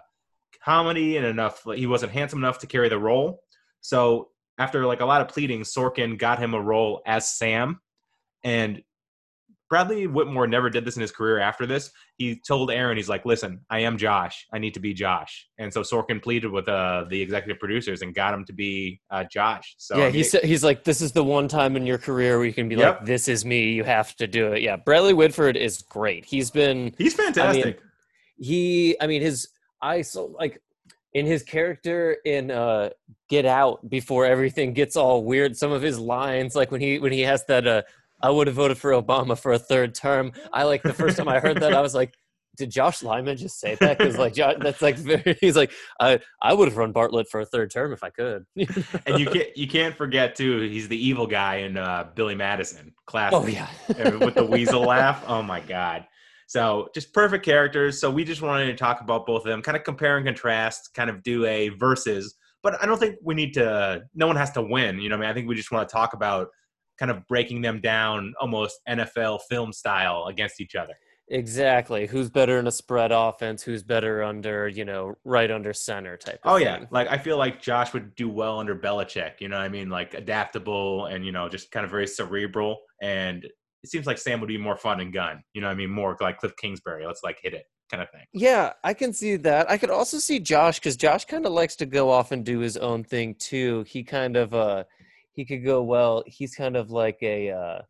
comedy 0.64 1.16
and 1.16 1.26
enough. 1.26 1.62
He 1.74 1.86
wasn't 1.86 2.12
handsome 2.12 2.40
enough 2.40 2.58
to 2.60 2.66
carry 2.66 2.88
the 2.88 2.98
role. 2.98 3.42
So 3.80 4.28
after 4.58 4.86
like 4.86 5.00
a 5.00 5.06
lot 5.06 5.20
of 5.20 5.28
pleading, 5.28 5.62
Sorkin 5.62 6.18
got 6.18 6.38
him 6.38 6.54
a 6.54 6.60
role 6.60 7.02
as 7.06 7.28
Sam, 7.28 7.80
and 8.42 8.82
Bradley 9.72 10.06
Whitmore 10.06 10.46
never 10.46 10.68
did 10.68 10.84
this 10.84 10.96
in 10.96 11.00
his 11.00 11.10
career 11.10 11.38
after 11.38 11.64
this. 11.64 11.90
He 12.18 12.38
told 12.46 12.70
Aaron, 12.70 12.98
he's 12.98 13.08
like, 13.08 13.24
listen, 13.24 13.58
I 13.70 13.78
am 13.78 13.96
Josh. 13.96 14.46
I 14.52 14.58
need 14.58 14.74
to 14.74 14.80
be 14.80 14.92
Josh. 14.92 15.48
And 15.56 15.72
so 15.72 15.80
Sorkin 15.80 16.22
pleaded 16.22 16.50
with 16.50 16.68
uh, 16.68 17.06
the 17.08 17.18
executive 17.18 17.58
producers 17.58 18.02
and 18.02 18.14
got 18.14 18.34
him 18.34 18.44
to 18.44 18.52
be 18.52 19.00
uh, 19.10 19.24
Josh. 19.32 19.74
So 19.78 19.96
yeah, 19.96 20.04
I 20.04 20.10
he 20.10 20.24
said 20.24 20.44
he's 20.44 20.62
like, 20.62 20.84
this 20.84 21.00
is 21.00 21.12
the 21.12 21.24
one 21.24 21.48
time 21.48 21.74
in 21.74 21.86
your 21.86 21.96
career 21.96 22.36
where 22.36 22.44
you 22.46 22.52
can 22.52 22.68
be 22.68 22.74
Yep. 22.74 22.96
like, 22.98 23.06
this 23.06 23.28
is 23.28 23.46
me. 23.46 23.72
You 23.72 23.84
have 23.84 24.14
to 24.16 24.26
do 24.26 24.52
it. 24.52 24.60
Yeah, 24.60 24.76
Bradley 24.76 25.14
Whitford 25.14 25.56
is 25.56 25.80
great. 25.80 26.26
He's 26.26 26.50
been 26.50 26.92
he's 26.98 27.14
fantastic. 27.14 27.80
he 28.38 28.94
i 29.00 29.06
mean 29.06 29.22
his 29.22 29.48
i 29.80 30.02
so 30.02 30.26
like 30.38 30.60
in 31.14 31.24
his 31.24 31.42
character 31.42 32.18
in 32.26 32.50
uh 32.50 32.90
get 33.30 33.46
out 33.46 33.88
before 33.88 34.26
everything 34.26 34.74
gets 34.74 34.96
all 34.96 35.24
weird 35.24 35.56
some 35.56 35.72
of 35.72 35.80
his 35.80 35.98
lines 35.98 36.54
like 36.54 36.70
when 36.70 36.80
he 36.82 36.98
when 36.98 37.12
he 37.12 37.20
has 37.20 37.44
that 37.46 37.66
uh 37.66 37.80
i 38.22 38.30
would 38.30 38.46
have 38.46 38.56
voted 38.56 38.78
for 38.78 38.90
obama 38.92 39.38
for 39.38 39.52
a 39.52 39.58
third 39.58 39.94
term 39.94 40.32
i 40.52 40.62
like 40.62 40.82
the 40.82 40.92
first 40.92 41.16
time 41.16 41.28
i 41.28 41.38
heard 41.40 41.60
that 41.60 41.74
i 41.74 41.80
was 41.80 41.94
like 41.94 42.14
did 42.56 42.70
josh 42.70 43.02
lyman 43.02 43.36
just 43.36 43.58
say 43.58 43.74
that 43.76 43.96
because 43.96 44.18
like 44.18 44.34
Jo- 44.34 44.56
that's 44.60 44.82
like 44.82 44.96
very 44.96 45.36
he's 45.40 45.56
like 45.56 45.72
i 46.00 46.18
i 46.42 46.52
would 46.52 46.68
have 46.68 46.76
run 46.76 46.92
bartlet 46.92 47.26
for 47.28 47.40
a 47.40 47.46
third 47.46 47.70
term 47.70 47.92
if 47.92 48.04
i 48.04 48.10
could 48.10 48.44
and 49.06 49.18
you 49.18 49.26
can't 49.26 49.56
you 49.56 49.66
can't 49.66 49.96
forget 49.96 50.34
too. 50.34 50.60
He's 50.62 50.88
the 50.88 50.96
evil 50.96 51.26
guy 51.26 51.56
in 51.56 51.76
uh, 51.76 52.08
Billy 52.14 52.34
Madison. 52.34 52.92
Classic. 53.06 53.38
oh 53.38 53.46
yeah 53.46 53.68
with 54.18 54.34
the 54.34 54.44
weasel 54.44 54.82
laugh. 54.82 55.24
Oh 55.26 55.42
my 55.42 55.60
god. 55.60 56.06
So 56.46 56.88
just 56.94 57.14
perfect 57.14 57.44
characters. 57.44 58.00
So 58.00 58.10
we 58.10 58.24
just 58.24 58.42
wanted 58.42 58.66
to 58.66 58.74
talk 58.74 59.00
about 59.00 59.26
both 59.26 59.42
of 59.42 59.50
them, 59.50 59.62
kind 59.62 59.76
of 59.76 59.84
compare 59.84 60.16
and 60.16 60.26
contrast, 60.26 60.90
kind 60.94 61.08
of 61.08 61.22
do 61.22 61.46
a 61.46 61.70
versus. 61.70 62.34
But 62.62 62.82
I 62.82 62.86
don't 62.86 62.98
think 62.98 63.16
we 63.22 63.34
need 63.34 63.54
to. 63.54 64.02
No 64.14 64.26
one 64.26 64.36
has 64.36 64.50
to 64.52 64.62
win. 64.62 65.00
You 65.00 65.08
know, 65.08 65.16
what 65.16 65.24
I 65.24 65.26
mean, 65.28 65.30
I 65.30 65.34
think 65.34 65.48
we 65.48 65.54
just 65.54 65.72
want 65.72 65.88
to 65.88 65.92
talk 65.92 66.12
about 66.12 66.48
kind 66.98 67.10
of 67.10 67.26
breaking 67.26 67.62
them 67.62 67.80
down, 67.80 68.34
almost 68.40 68.80
NFL 68.88 69.40
film 69.50 69.72
style 69.72 70.26
against 70.28 70.60
each 70.60 70.74
other. 70.74 70.94
exactly 71.28 72.06
who's 72.06 72.28
better 72.28 72.58
in 72.58 72.66
a 72.66 72.70
spread 72.72 73.12
offense 73.12 73.62
who's 73.62 73.82
better 73.82 74.22
under 74.22 74.68
you 74.68 74.84
know 74.84 75.14
right 75.24 75.50
under 75.50 75.72
center 75.72 76.16
type 76.16 76.40
of 76.44 76.52
Oh 76.52 76.56
yeah, 76.56 76.78
thing. 76.80 76.88
like 76.90 77.08
I 77.08 77.16
feel 77.18 77.38
like 77.38 77.62
Josh 77.62 77.92
would 77.94 78.14
do 78.16 78.28
well 78.28 78.58
under 78.58 78.74
Belichick. 78.76 79.34
You 79.40 79.48
know, 79.48 79.56
what 79.56 79.64
I 79.64 79.68
mean, 79.68 79.88
like 79.88 80.14
adaptable 80.14 81.06
and 81.06 81.24
you 81.24 81.32
know, 81.32 81.48
just 81.48 81.70
kind 81.70 81.84
of 81.84 81.90
very 81.90 82.06
cerebral. 82.06 82.78
And 83.00 83.44
it 83.84 83.90
seems 83.90 84.06
like 84.06 84.18
Sam 84.18 84.40
would 84.40 84.48
be 84.48 84.58
more 84.58 84.76
fun 84.76 85.00
and 85.00 85.12
gun. 85.12 85.42
You 85.54 85.60
know, 85.60 85.68
what 85.68 85.72
I 85.74 85.76
mean, 85.76 85.90
more 85.90 86.16
like 86.20 86.40
Kliff 86.40 86.56
Kingsbury. 86.60 87.06
Let's 87.06 87.22
like 87.22 87.38
hit 87.42 87.54
it, 87.54 87.64
kind 87.90 88.02
of 88.02 88.10
thing. 88.10 88.24
Yeah, 88.32 88.72
I 88.84 88.92
can 88.94 89.12
see 89.12 89.36
that. 89.36 89.70
I 89.70 89.78
could 89.78 89.90
also 89.90 90.18
see 90.18 90.40
Josh 90.40 90.80
because 90.80 90.96
Josh 90.96 91.24
kind 91.24 91.46
of 91.46 91.52
likes 91.52 91.76
to 91.76 91.86
go 91.86 92.10
off 92.10 92.32
and 92.32 92.44
do 92.44 92.58
his 92.58 92.76
own 92.76 93.04
thing 93.04 93.36
too. 93.36 93.84
He 93.86 94.02
kind 94.02 94.36
of 94.36 94.52
uh 94.54 94.84
he 95.32 95.44
could 95.44 95.64
go 95.64 95.82
well. 95.82 96.22
He's 96.26 96.54
kind 96.54 96.76
of 96.76 96.90
like 96.90 97.18
a 97.22 97.50
uh 97.50 97.82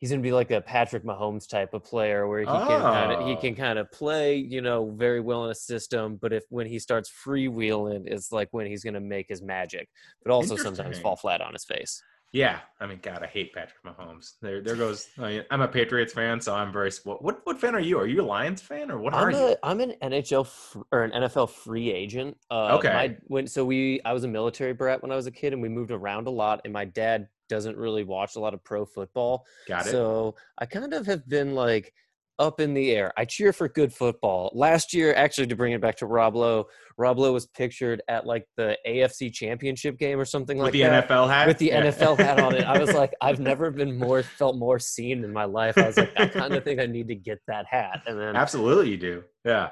he's 0.00 0.10
going 0.10 0.20
to 0.20 0.26
be 0.26 0.32
like 0.32 0.50
a 0.50 0.60
Patrick 0.60 1.02
Mahomes 1.02 1.48
type 1.48 1.72
of 1.72 1.82
player 1.82 2.28
where 2.28 2.40
he 2.40 2.46
can 2.46 2.56
kind 2.82 3.12
of 3.12 3.26
he 3.26 3.32
Oh. 3.32 3.36
can 3.36 3.54
kind 3.54 3.78
of 3.78 3.90
play, 3.90 4.36
you 4.36 4.60
know, 4.60 4.90
very 4.90 5.20
well 5.20 5.44
in 5.46 5.50
a 5.50 5.54
system. 5.54 6.16
But 6.16 6.32
if 6.32 6.44
when 6.50 6.66
he 6.66 6.78
starts 6.78 7.10
freewheeling, 7.10 8.02
it's 8.06 8.30
like 8.30 8.48
when 8.50 8.66
he's 8.66 8.84
going 8.84 8.94
to 8.94 9.00
make 9.00 9.26
his 9.28 9.40
magic, 9.40 9.88
but 10.22 10.30
also 10.32 10.56
sometimes 10.56 10.98
fall 11.02 11.16
flat 11.16 11.40
on 11.40 11.52
his 11.54 11.64
face. 11.64 12.02
Yeah, 12.34 12.58
I 12.80 12.86
mean, 12.88 12.98
God, 13.00 13.22
I 13.22 13.28
hate 13.28 13.54
Patrick 13.54 13.80
Mahomes. 13.86 14.32
There, 14.42 14.60
there 14.60 14.74
goes. 14.74 15.06
I 15.18 15.28
mean, 15.28 15.44
I'm 15.52 15.60
a 15.60 15.68
Patriots 15.68 16.12
fan, 16.12 16.40
so 16.40 16.52
I'm 16.52 16.72
very. 16.72 16.90
What, 17.04 17.22
what, 17.22 17.40
what 17.44 17.60
fan 17.60 17.76
are 17.76 17.80
you? 17.80 17.96
Are 17.96 18.08
you 18.08 18.22
a 18.22 18.26
Lions 18.26 18.60
fan, 18.60 18.90
or 18.90 18.98
what 18.98 19.14
are 19.14 19.28
I'm 19.28 19.34
you? 19.36 19.38
a 19.50 19.56
I'm 19.62 19.78
an 19.78 19.94
NHL 20.02 20.44
fr- 20.44 20.80
or 20.90 21.04
an 21.04 21.12
NFL 21.12 21.48
free 21.50 21.92
agent. 21.92 22.36
Uh, 22.50 22.74
Okay. 22.78 22.92
My, 22.92 23.16
when 23.28 23.46
so 23.46 23.64
we 23.64 24.00
I 24.04 24.12
was 24.12 24.24
a 24.24 24.28
military 24.28 24.72
brat 24.72 25.00
when 25.00 25.12
I 25.12 25.16
was 25.16 25.28
a 25.28 25.30
kid, 25.30 25.52
and 25.52 25.62
we 25.62 25.68
moved 25.68 25.92
around 25.92 26.26
a 26.26 26.30
lot. 26.30 26.60
And 26.64 26.72
my 26.72 26.84
dad 26.86 27.28
doesn't 27.48 27.76
really 27.76 28.02
watch 28.02 28.34
a 28.34 28.40
lot 28.40 28.52
of 28.52 28.64
pro 28.64 28.84
football, 28.84 29.46
Got 29.68 29.86
it. 29.86 29.90
so 29.90 30.34
I 30.58 30.66
kind 30.66 30.92
of 30.92 31.06
have 31.06 31.28
been 31.28 31.54
like 31.54 31.94
up 32.38 32.60
in 32.60 32.74
the 32.74 32.90
air. 32.90 33.12
I 33.16 33.24
cheer 33.24 33.52
for 33.52 33.68
good 33.68 33.92
football. 33.92 34.50
Last 34.54 34.92
year, 34.92 35.14
actually, 35.14 35.46
to 35.48 35.56
bring 35.56 35.72
it 35.72 35.80
back 35.80 35.96
to 35.98 36.06
Rob 36.06 36.34
Lowe, 36.36 36.66
Rob 36.98 37.18
Lowe 37.18 37.32
was 37.32 37.46
pictured 37.46 38.02
at 38.08 38.26
like 38.26 38.44
the 38.56 38.76
AFC 38.86 39.32
Championship 39.32 39.98
game 39.98 40.18
or 40.18 40.24
something 40.24 40.58
With 40.58 40.66
like 40.66 40.72
the. 40.72 40.80
NFL 40.82 41.28
hat. 41.28 41.46
With 41.46 41.58
the 41.58 41.66
Yeah. 41.66 41.86
NFL 41.86 42.18
hat 42.18 42.40
on 42.40 42.54
it, 42.54 42.64
I 42.64 42.78
was 42.78 42.92
like, 42.92 43.12
I've 43.20 43.40
never 43.40 43.70
been 43.70 43.96
more 43.98 44.22
felt 44.22 44.56
more 44.56 44.78
seen 44.78 45.24
in 45.24 45.32
my 45.32 45.44
life. 45.44 45.76
I 45.78 45.86
was 45.86 45.96
like, 45.96 46.12
I 46.18 46.26
kind 46.28 46.54
of 46.54 46.64
think 46.64 46.80
I 46.80 46.86
need 46.86 47.08
to 47.08 47.14
get 47.14 47.38
that 47.48 47.66
hat, 47.68 48.02
and 48.06 48.18
then 48.18 48.36
Absolutely, 48.36 48.90
you 48.90 48.96
do. 48.96 49.24
Yeah. 49.44 49.70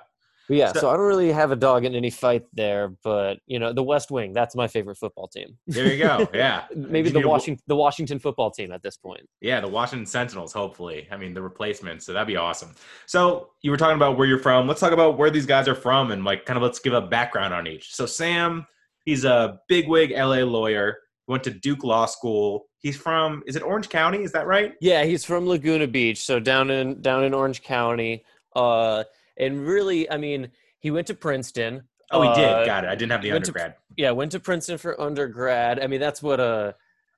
But 0.48 0.56
yeah, 0.56 0.72
So- 0.72 0.80
so, 0.80 0.90
I 0.90 0.96
don't 0.96 1.06
really 1.06 1.30
have 1.32 1.52
a 1.52 1.56
dog 1.56 1.84
in 1.84 1.94
any 1.94 2.10
fight 2.10 2.44
there, 2.52 2.94
but 3.04 3.38
you 3.46 3.58
know, 3.58 3.72
the 3.72 3.82
West 3.82 4.10
Wing, 4.10 4.32
that's 4.32 4.54
my 4.56 4.66
favorite 4.68 4.96
football 4.98 5.28
team. 5.28 5.56
There 5.66 5.86
you 5.92 5.98
go. 6.02 6.28
Yeah. 6.34 6.64
Maybe 6.74 7.10
the 7.10 7.26
Washington 7.26 7.62
the 7.66 7.76
Washington 7.76 8.18
football 8.18 8.50
team 8.50 8.72
at 8.72 8.82
this 8.82 8.96
point. 8.96 9.22
Yeah, 9.40 9.60
the 9.60 9.68
Washington 9.68 10.06
Sentinels, 10.06 10.52
hopefully. 10.52 11.06
I 11.10 11.16
mean, 11.16 11.34
the 11.34 11.42
replacement. 11.42 12.02
So 12.02 12.12
that'd 12.12 12.26
be 12.26 12.36
awesome. 12.36 12.74
So 13.06 13.50
you 13.62 13.70
were 13.70 13.76
talking 13.76 13.96
about 13.96 14.16
where 14.18 14.26
you're 14.26 14.38
from. 14.38 14.66
Let's 14.66 14.80
talk 14.80 14.92
about 14.92 15.18
where 15.18 15.30
these 15.30 15.46
guys 15.46 15.68
are 15.68 15.74
from 15.74 16.10
and 16.12 16.24
like 16.24 16.44
kind 16.46 16.56
of 16.56 16.62
let's 16.62 16.78
give 16.78 16.92
a 16.94 17.00
background 17.00 17.54
on 17.54 17.66
each. 17.66 17.94
So 17.94 18.06
Sam, 18.06 18.66
he's 19.04 19.24
a 19.24 19.60
bigwig 19.68 20.10
LA 20.12 20.38
lawyer, 20.44 20.98
went 21.28 21.44
to 21.44 21.50
Duke 21.50 21.84
Law 21.84 22.06
School. 22.06 22.66
He's 22.78 22.96
from 22.96 23.42
is 23.46 23.54
it 23.54 23.62
Orange 23.62 23.88
County? 23.88 24.22
Is 24.24 24.32
that 24.32 24.46
right? 24.46 24.72
Yeah, 24.80 25.04
he's 25.04 25.24
from 25.24 25.46
Laguna 25.46 25.86
Beach, 25.86 26.24
so 26.24 26.40
down 26.40 26.70
in 26.70 27.00
down 27.00 27.22
in 27.24 27.32
Orange 27.34 27.62
County. 27.62 28.24
Uh 28.56 29.04
and 29.38 29.66
really, 29.66 30.10
I 30.10 30.16
mean, 30.16 30.50
he 30.78 30.90
went 30.90 31.06
to 31.08 31.14
Princeton. 31.14 31.82
Oh, 32.10 32.22
he 32.22 32.28
Uh, 32.28 32.34
did. 32.34 32.66
Got 32.66 32.84
it. 32.84 32.88
I 32.90 32.94
didn't 32.94 33.12
have 33.12 33.22
the 33.22 33.32
went 33.32 33.44
to- 33.46 33.50
undergrad. 33.50 33.74
Yeah, 33.96 34.10
went 34.12 34.32
to 34.32 34.40
Princeton 34.40 34.78
for 34.78 35.00
undergrad. 35.00 35.80
I 35.80 35.86
mean, 35.86 36.00
that's 36.00 36.22
what 36.22 36.40
uh 36.40 36.72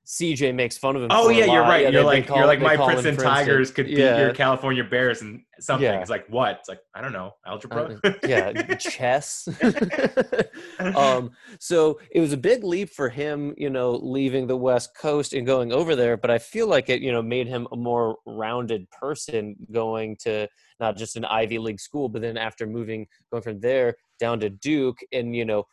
CJ 0.06 0.54
makes 0.54 0.76
fun 0.76 0.96
of 0.96 1.02
him. 1.02 1.08
Oh 1.10 1.30
yeah, 1.30 1.46
you're 1.46 1.62
right. 1.62 1.84
Yeah, 1.84 1.88
you're 1.88 2.04
like 2.04 2.26
call- 2.26 2.36
you're 2.36 2.46
like 2.46 2.60
my 2.60 2.74
him 2.76 2.84
Princeton, 2.84 3.16
Tigers 3.16 3.70
could 3.70 3.86
beat 3.86 3.96
Yeah. 3.98 4.18
your 4.20 4.34
California 4.34 4.84
Bears 4.84 5.22
and 5.22 5.40
something. 5.60 5.84
Yeah. 5.84 5.98
It's 6.00 6.10
like 6.10 6.26
what? 6.28 6.58
It's 6.60 6.68
like 6.68 6.80
I 6.94 7.00
don't 7.00 7.14
know, 7.14 7.32
algebra. 7.46 7.98
Uh, 8.04 8.12
yeah, 8.26 8.52
chess. 8.78 9.48
um, 10.78 11.30
so 11.58 12.00
it 12.10 12.20
was 12.20 12.32
a 12.32 12.36
big 12.36 12.64
leap 12.64 12.90
for 12.90 13.08
him, 13.08 13.54
you 13.56 13.70
know, 13.70 13.92
leaving 13.92 14.46
the 14.46 14.56
West 14.56 14.90
Coast 14.96 15.32
and 15.32 15.46
going 15.46 15.72
over 15.72 15.96
there. 15.96 16.16
But 16.16 16.30
I 16.30 16.38
feel 16.38 16.66
like 16.66 16.88
it, 16.90 17.00
you 17.00 17.12
know, 17.12 17.22
made 17.22 17.46
him 17.46 17.66
a 17.72 17.76
more 17.76 18.18
rounded 18.26 18.90
person 18.90 19.56
going 19.72 20.16
to 20.20 20.48
not 20.80 20.96
just 20.96 21.16
an 21.16 21.24
Ivy 21.24 21.58
League 21.58 21.80
school, 21.80 22.08
but 22.08 22.22
then 22.22 22.36
after 22.36 22.66
moving, 22.66 23.06
going 23.30 23.42
from 23.42 23.60
there 23.60 23.96
down 24.18 24.40
to 24.40 24.50
Duke, 24.50 24.98
and 25.12 25.34
you 25.34 25.44
know, 25.44 25.66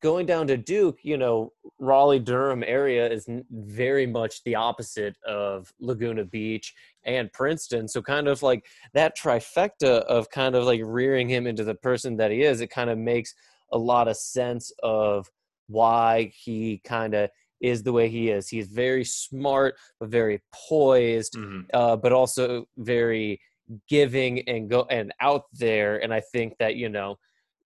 going 0.00 0.26
down 0.26 0.46
to 0.48 0.56
Duke, 0.56 0.98
you 1.02 1.16
know, 1.16 1.52
Raleigh 1.78 2.18
Durham 2.18 2.64
area 2.66 3.08
is 3.08 3.28
very 3.50 4.06
much 4.06 4.42
the 4.42 4.54
opposite 4.56 5.16
of 5.26 5.72
Laguna 5.80 6.24
Beach 6.24 6.74
and 7.04 7.32
Princeton. 7.32 7.86
So 7.86 8.02
kind 8.02 8.26
of 8.26 8.42
like 8.42 8.66
that 8.94 9.16
trifecta 9.16 10.00
of 10.02 10.30
kind 10.30 10.54
of 10.54 10.64
like 10.64 10.80
rearing 10.84 11.28
him 11.28 11.46
into 11.46 11.62
the 11.64 11.74
person 11.74 12.16
that 12.16 12.30
he 12.30 12.42
is, 12.42 12.60
it 12.60 12.68
kind 12.68 12.90
of 12.90 12.98
makes 12.98 13.34
a 13.72 13.78
lot 13.78 14.08
of 14.08 14.16
sense 14.16 14.72
of 14.82 15.28
why 15.68 16.32
he 16.34 16.80
kind 16.84 17.14
of 17.14 17.30
is 17.60 17.82
the 17.84 17.92
way 17.92 18.08
he 18.08 18.30
is. 18.30 18.48
He's 18.48 18.66
very 18.66 19.04
smart, 19.04 19.76
but 20.00 20.08
very 20.08 20.42
poised, 20.52 21.34
Mhm. 21.34 21.66
uh, 21.72 21.96
but 21.96 22.12
also 22.12 22.66
very 22.76 23.40
giving 23.88 24.40
and 24.48 24.68
go 24.68 24.86
and 24.90 25.12
out 25.20 25.44
there. 25.52 26.02
And 26.02 26.12
I 26.12 26.20
think 26.32 26.54
that 26.58 26.76
you 26.76 26.88
know 26.88 27.16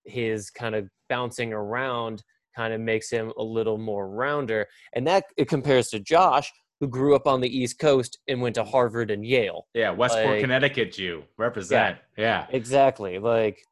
his 0.05 0.51
kind 0.51 0.75
of 0.75 0.89
bouncing 1.09 1.53
around 1.53 2.23
kind 2.55 2.73
of 2.73 2.81
makes 2.81 3.11
him 3.11 3.33
a 3.37 3.43
little 3.43 3.79
more 3.79 4.09
rounder, 4.09 4.67
and 4.95 5.07
that 5.07 5.25
it 5.37 5.49
compares 5.49 5.89
to 5.89 6.01
Josh, 6.01 6.51
who 6.81 6.89
grew 6.89 7.15
up 7.15 7.27
on 7.27 7.41
the 7.41 7.49
East 7.59 7.79
Coast 7.79 8.19
and 8.29 8.41
went 8.41 8.55
to 8.55 8.65
Harvard 8.65 9.11
and 9.11 9.25
Yale. 9.25 9.67
Yeah, 9.75 9.91
Westport, 9.91 10.27
Like- 10.27 10.41
Connecticut, 10.41 10.93
Jew 10.93 11.25
represent. 11.39 11.99
Yeah. 12.17 12.47
Exactly, 12.51 13.19
like 13.19 13.63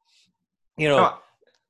you 0.76 0.88
know. 0.88 0.96
No, 0.98 1.14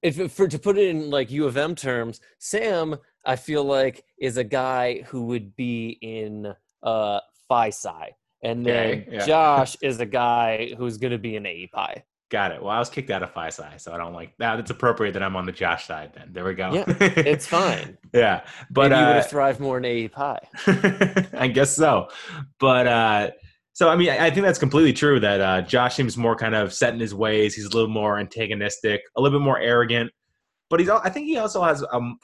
if 0.02 0.32
for 0.32 0.46
to 0.46 0.58
put 0.58 0.76
it 0.76 0.88
in 0.88 1.10
like 1.10 1.30
U 1.30 1.46
of 1.46 1.56
M 1.56 1.74
terms, 1.74 2.20
Sam, 2.38 2.96
I 3.24 3.36
feel 3.36 3.64
like 3.64 4.04
is 4.20 4.36
a 4.36 4.44
guy 4.44 5.02
who 5.06 5.22
would 5.26 5.56
be 5.56 5.98
in 6.02 6.52
uh 6.82 7.20
Phi 7.48 7.70
Psi, 7.70 8.10
and 8.44 8.64
then 8.64 8.86
Okay, 8.86 9.08
yeah. 9.10 9.26
Josh 9.26 9.76
is 9.80 10.00
a 10.00 10.06
guy 10.06 10.74
who's 10.76 10.98
going 10.98 11.12
to 11.12 11.18
be 11.18 11.36
an 11.36 11.46
AE 11.46 11.68
Pi. 11.68 12.04
Got 12.30 12.52
it. 12.52 12.62
Well, 12.62 12.70
I 12.70 12.78
was 12.78 12.88
kicked 12.88 13.10
out 13.10 13.22
of 13.22 13.32
Phi 13.32 13.48
Psi, 13.50 13.76
so 13.76 13.92
I 13.92 13.98
don't 13.98 14.12
like 14.12 14.36
that. 14.38 14.58
It's 14.58 14.70
appropriate 14.70 15.12
that 15.12 15.22
I'm 15.22 15.36
on 15.36 15.46
the 15.46 15.52
Josh 15.52 15.86
side. 15.86 16.12
Then 16.14 16.30
there 16.32 16.44
we 16.44 16.54
go. 16.54 16.72
Yeah, 16.72 16.84
It's 16.98 17.46
fine, 17.46 17.96
yeah, 18.12 18.40
but 18.70 18.90
but 18.90 18.98
you 18.98 19.06
would 19.06 19.10
uh, 19.10 19.14
have 19.14 19.30
thrived 19.30 19.60
more 19.60 19.78
in 19.78 19.84
AE 19.84 20.08
Pi. 20.08 20.38
I 21.34 21.48
guess 21.48 21.70
so. 21.76 22.08
But 22.58 22.86
uh, 22.86 23.30
so 23.72 23.88
I 23.88 23.96
mean, 23.96 24.08
I 24.08 24.26
I 24.26 24.30
think 24.30 24.44
that's 24.46 24.58
completely 24.58 24.92
true. 24.92 25.20
That 25.20 25.40
uh, 25.40 25.62
Josh 25.62 25.94
seems 25.94 26.16
more 26.16 26.34
kind 26.34 26.54
of 26.54 26.72
set 26.72 26.94
in 26.94 27.00
his 27.00 27.14
ways. 27.14 27.54
He's 27.54 27.66
a 27.66 27.70
little 27.70 27.88
more 27.88 28.18
antagonistic, 28.18 29.02
a 29.16 29.20
little 29.20 29.38
bit 29.38 29.44
more 29.44 29.58
arrogant. 29.60 30.10
But 30.70 30.80
he's. 30.80 30.88
I 30.88 31.10
think 31.10 31.26
he 31.26 31.36
also 31.36 31.62
has 31.62 31.84
um, 31.92 32.18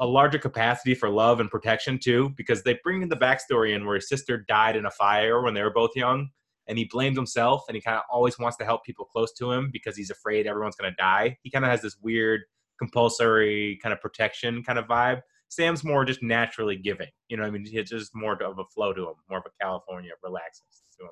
a 0.00 0.06
larger 0.06 0.38
capacity 0.38 0.94
for 0.94 1.08
love 1.08 1.40
and 1.40 1.50
protection 1.50 1.98
too, 1.98 2.30
because 2.36 2.62
they 2.62 2.78
bring 2.82 3.02
in 3.02 3.08
the 3.08 3.16
backstory 3.16 3.74
in 3.74 3.86
where 3.86 3.96
his 3.96 4.08
sister 4.08 4.44
died 4.48 4.76
in 4.76 4.86
a 4.86 4.90
fire 4.90 5.42
when 5.42 5.54
they 5.54 5.62
were 5.62 5.72
both 5.72 5.90
young, 5.94 6.28
and 6.66 6.76
he 6.76 6.84
blames 6.84 7.16
himself, 7.16 7.64
and 7.68 7.74
he 7.74 7.80
kind 7.80 7.96
of 7.96 8.02
always 8.10 8.38
wants 8.38 8.56
to 8.58 8.64
help 8.64 8.84
people 8.84 9.04
close 9.04 9.32
to 9.34 9.50
him 9.50 9.70
because 9.72 9.96
he's 9.96 10.10
afraid 10.10 10.46
everyone's 10.46 10.76
going 10.76 10.90
to 10.90 10.96
die. 10.96 11.36
He 11.42 11.50
kind 11.50 11.64
of 11.64 11.70
has 11.70 11.82
this 11.82 11.96
weird 12.02 12.42
compulsory 12.78 13.78
kind 13.82 13.92
of 13.92 14.00
protection 14.00 14.62
kind 14.62 14.78
of 14.78 14.86
vibe. 14.86 15.20
Sam's 15.48 15.82
more 15.82 16.04
just 16.04 16.22
naturally 16.22 16.76
giving. 16.76 17.08
You 17.28 17.38
know, 17.38 17.44
I 17.44 17.50
mean, 17.50 17.66
it's 17.66 17.90
just 17.90 18.14
more 18.14 18.34
of 18.42 18.58
a 18.58 18.64
flow 18.66 18.92
to 18.92 19.08
him, 19.08 19.14
more 19.30 19.38
of 19.38 19.46
a 19.46 19.64
California 19.64 20.12
relaxness 20.24 20.82
to 20.98 21.04
him. 21.04 21.10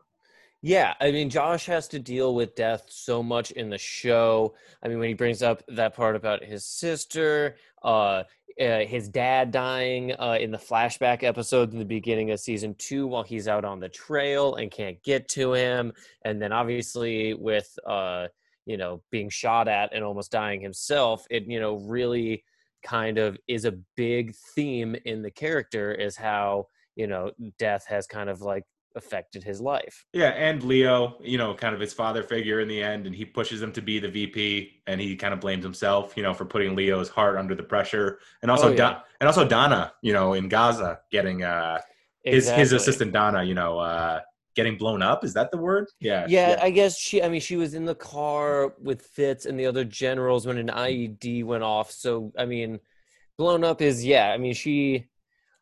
Yeah, 0.62 0.94
I 1.00 1.10
mean, 1.12 1.30
Josh 1.30 1.66
has 1.66 1.86
to 1.88 1.98
deal 1.98 2.34
with 2.34 2.54
death 2.54 2.86
so 2.88 3.22
much 3.22 3.50
in 3.52 3.70
the 3.70 3.78
show. 3.78 4.54
I 4.82 4.88
mean, 4.88 4.98
when 4.98 5.08
he 5.08 5.14
brings 5.14 5.42
up 5.42 5.62
that 5.68 5.94
part 5.94 6.16
about 6.16 6.42
his 6.42 6.64
sister, 6.64 7.56
uh, 7.86 8.24
uh 8.60 8.80
his 8.80 9.08
dad 9.08 9.50
dying 9.50 10.12
uh, 10.18 10.36
in 10.40 10.50
the 10.50 10.58
flashback 10.58 11.22
episode 11.22 11.72
in 11.72 11.78
the 11.78 11.84
beginning 11.84 12.30
of 12.30 12.40
season 12.40 12.74
two 12.78 13.06
while 13.06 13.22
he's 13.22 13.48
out 13.48 13.64
on 13.64 13.80
the 13.80 13.88
trail 13.88 14.56
and 14.56 14.70
can't 14.70 15.02
get 15.02 15.28
to 15.28 15.54
him, 15.54 15.92
and 16.24 16.40
then 16.42 16.52
obviously 16.52 17.32
with 17.34 17.78
uh, 17.86 18.26
you 18.66 18.76
know 18.76 19.02
being 19.10 19.30
shot 19.30 19.68
at 19.68 19.94
and 19.94 20.04
almost 20.04 20.30
dying 20.30 20.60
himself, 20.60 21.24
it 21.30 21.44
you 21.46 21.60
know 21.60 21.76
really 21.76 22.44
kind 22.82 23.18
of 23.18 23.38
is 23.48 23.64
a 23.64 23.78
big 23.96 24.34
theme 24.54 24.94
in 25.04 25.22
the 25.22 25.30
character 25.30 25.92
is 25.92 26.16
how 26.16 26.66
you 26.94 27.06
know 27.06 27.30
death 27.58 27.84
has 27.88 28.06
kind 28.06 28.30
of 28.30 28.40
like 28.42 28.64
affected 28.96 29.44
his 29.44 29.60
life. 29.60 30.04
Yeah, 30.12 30.30
and 30.30 30.62
Leo, 30.62 31.16
you 31.20 31.38
know, 31.38 31.54
kind 31.54 31.74
of 31.74 31.80
his 31.80 31.92
father 31.92 32.22
figure 32.22 32.60
in 32.60 32.68
the 32.68 32.82
end, 32.82 33.06
and 33.06 33.14
he 33.14 33.24
pushes 33.24 33.62
him 33.62 33.72
to 33.72 33.82
be 33.82 33.98
the 33.98 34.08
VP, 34.08 34.82
and 34.86 35.00
he 35.00 35.14
kind 35.16 35.32
of 35.32 35.40
blames 35.40 35.64
himself, 35.64 36.16
you 36.16 36.22
know, 36.22 36.34
for 36.34 36.44
putting 36.44 36.74
Leo's 36.74 37.08
heart 37.08 37.36
under 37.36 37.54
the 37.54 37.62
pressure, 37.62 38.18
and 38.42 38.50
also 38.50 38.68
Oh, 38.68 38.70
yeah. 38.70 38.76
Don, 38.76 38.96
and 39.20 39.28
also 39.28 39.46
Donna, 39.46 39.92
you 40.02 40.12
know, 40.12 40.32
in 40.32 40.48
Gaza, 40.48 41.00
getting 41.12 41.44
uh 41.44 41.80
his 42.24 42.50
his 42.50 42.72
assistant 42.72 43.12
Donna, 43.12 43.44
you 43.44 43.54
know, 43.54 43.78
uh 43.78 44.20
getting 44.56 44.76
blown 44.76 45.02
up. 45.02 45.22
Is 45.22 45.34
that 45.34 45.50
the 45.50 45.58
word? 45.58 45.86
Yeah, 46.00 46.26
Yeah, 46.28 46.58
I 46.60 46.70
guess 46.70 46.98
she. 46.98 47.22
I 47.22 47.28
mean, 47.28 47.40
she 47.42 47.56
was 47.56 47.74
in 47.74 47.84
the 47.84 47.94
car 47.94 48.74
with 48.82 49.02
Fitz 49.02 49.46
and 49.46 49.60
the 49.60 49.66
other 49.66 49.84
generals 49.84 50.46
when 50.46 50.58
an 50.58 50.68
IED 50.68 51.44
went 51.44 51.62
off. 51.62 51.90
So, 51.92 52.32
I 52.36 52.46
mean, 52.46 52.80
blown 53.36 53.62
up 53.62 53.80
is 53.82 54.04
yeah. 54.04 54.30
I 54.32 54.38
mean, 54.38 54.54
she. 54.54 55.06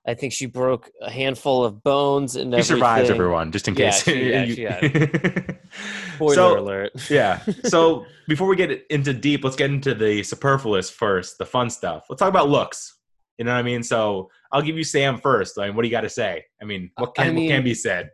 I 0.07 0.15
think 0.15 0.33
she 0.35 0.47
broke 0.47 0.91
a 1.01 1.11
handful 1.11 1.65
of 1.65 1.83
bones 1.83 2.37
and 2.37 2.53
he 2.55 2.63
survives 2.63 3.09
everyone, 3.09 3.53
just 3.53 3.67
in 3.69 3.75
Yeah, 3.75 3.91
case. 3.91 4.03
she- 4.05 4.31
yeah, 4.63 4.81
she 4.81 5.55
Spoiler 6.17 6.35
So- 6.35 6.59
alert. 6.59 7.11
yeah. 7.11 7.41
So 7.65 8.05
before 8.29 8.47
we 8.49 8.57
get 8.57 8.85
into 8.91 9.13
deep, 9.15 9.45
let's 9.45 9.57
get 9.57 9.71
into 9.71 9.95
the 9.95 10.23
superfluous 10.23 10.91
first, 10.91 11.39
the 11.39 11.47
fun 11.47 11.71
stuff. 11.71 12.05
Let's 12.09 12.21
talk 12.21 12.29
about 12.29 12.49
looks. 12.49 12.99
You 13.39 13.45
know 13.45 13.53
what 13.53 13.59
I 13.59 13.63
mean? 13.63 13.83
So 13.83 14.31
I'll 14.53 14.63
give 14.63 14.77
you 14.77 14.85
Sam 14.85 15.19
first. 15.19 15.59
I 15.59 15.67
mean, 15.67 15.75
what 15.75 15.83
do 15.83 15.89
you 15.89 15.93
got 15.93 16.03
to 16.03 16.09
say? 16.09 16.45
I 16.63 16.65
mean, 16.65 16.91
what 16.97 17.15
I 17.19 17.25
can 17.25 17.35
what 17.35 17.49
can 17.49 17.65
be 17.65 17.75
said? 17.75 18.11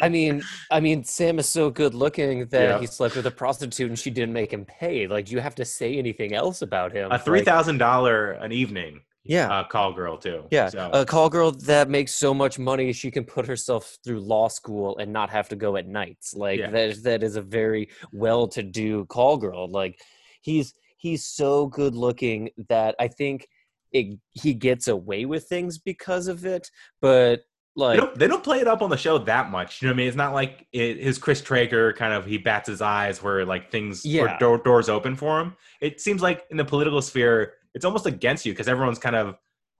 I 0.00 0.10
mean, 0.10 0.42
I 0.70 0.80
mean, 0.80 1.02
Sam 1.04 1.38
is 1.38 1.48
so 1.48 1.70
good 1.70 1.94
looking 1.94 2.44
that 2.48 2.62
Yeah. 2.68 2.78
he 2.78 2.86
slept 2.86 3.16
with 3.16 3.24
a 3.26 3.30
prostitute 3.30 3.88
and 3.88 3.98
she 3.98 4.10
didn't 4.10 4.34
make 4.34 4.52
him 4.52 4.66
pay. 4.66 5.06
Like, 5.06 5.26
do 5.26 5.32
you 5.32 5.40
have 5.40 5.54
to 5.54 5.64
say 5.64 5.96
anything 5.96 6.34
else 6.34 6.60
about 6.60 6.92
him? 6.92 7.10
a 7.10 7.18
three 7.18 7.38
Like, 7.38 7.46
thousand 7.46 7.78
dollar 7.78 8.32
an 8.32 8.52
evening. 8.52 9.00
Yeah. 9.24 9.48
uh, 9.50 9.64
call 9.64 9.92
girl 9.92 10.18
too. 10.18 10.44
Yeah, 10.50 10.68
So, 10.68 10.90
a 10.92 11.04
call 11.06 11.30
girl 11.30 11.50
that 11.50 11.88
makes 11.88 12.14
so 12.14 12.34
much 12.34 12.58
money 12.58 12.92
she 12.92 13.10
can 13.10 13.24
put 13.24 13.46
herself 13.46 13.96
through 14.04 14.20
law 14.20 14.48
school 14.48 14.98
and 14.98 15.12
not 15.12 15.30
have 15.30 15.48
to 15.48 15.56
go 15.56 15.76
at 15.76 15.86
nights. 15.88 16.34
Like 16.34 16.58
Yeah. 16.60 16.70
that, 16.70 17.02
that 17.04 17.22
is 17.22 17.36
a 17.36 17.42
very 17.42 17.88
well-to-do 18.12 19.06
call 19.06 19.36
girl. 19.36 19.68
Like 19.68 20.00
he's 20.42 20.74
he's 20.96 21.24
so 21.24 21.66
good 21.66 21.94
looking 21.94 22.50
that 22.68 22.94
I 22.98 23.08
think 23.08 23.48
it, 23.92 24.18
he 24.32 24.54
gets 24.54 24.88
away 24.88 25.24
with 25.24 25.44
things 25.44 25.78
because 25.78 26.28
of 26.28 26.44
it. 26.44 26.70
But 27.00 27.40
they 27.76 27.82
like, 27.82 27.98
don't, 27.98 28.18
they 28.18 28.26
don't 28.26 28.42
play 28.44 28.60
it 28.60 28.68
up 28.68 28.82
on 28.82 28.90
the 28.90 28.96
show 28.96 29.18
that 29.18 29.50
much. 29.50 29.82
You 29.82 29.88
know 29.88 29.92
what 29.92 29.96
I 29.96 29.98
mean? 29.98 30.08
It's 30.08 30.16
not 30.16 30.32
like 30.32 30.66
it, 30.72 30.98
his 30.98 31.18
Chris 31.18 31.40
Traeger 31.42 31.92
kind 31.92 32.12
of 32.12 32.24
he 32.24 32.38
bats 32.38 32.68
his 32.68 32.80
eyes 32.80 33.22
where 33.22 33.44
like 33.44 33.70
things 33.70 34.04
Yeah. 34.04 34.38
door, 34.38 34.58
doors 34.58 34.88
open 34.88 35.16
for 35.16 35.40
him. 35.40 35.56
It 35.80 36.00
seems 36.00 36.22
like 36.22 36.44
in 36.50 36.56
the 36.56 36.64
political 36.64 37.02
sphere, 37.02 37.54
it's 37.74 37.84
almost 37.84 38.06
against 38.06 38.46
you 38.46 38.52
because 38.52 38.68
everyone's 38.68 38.98
kind 38.98 39.16
of 39.16 39.36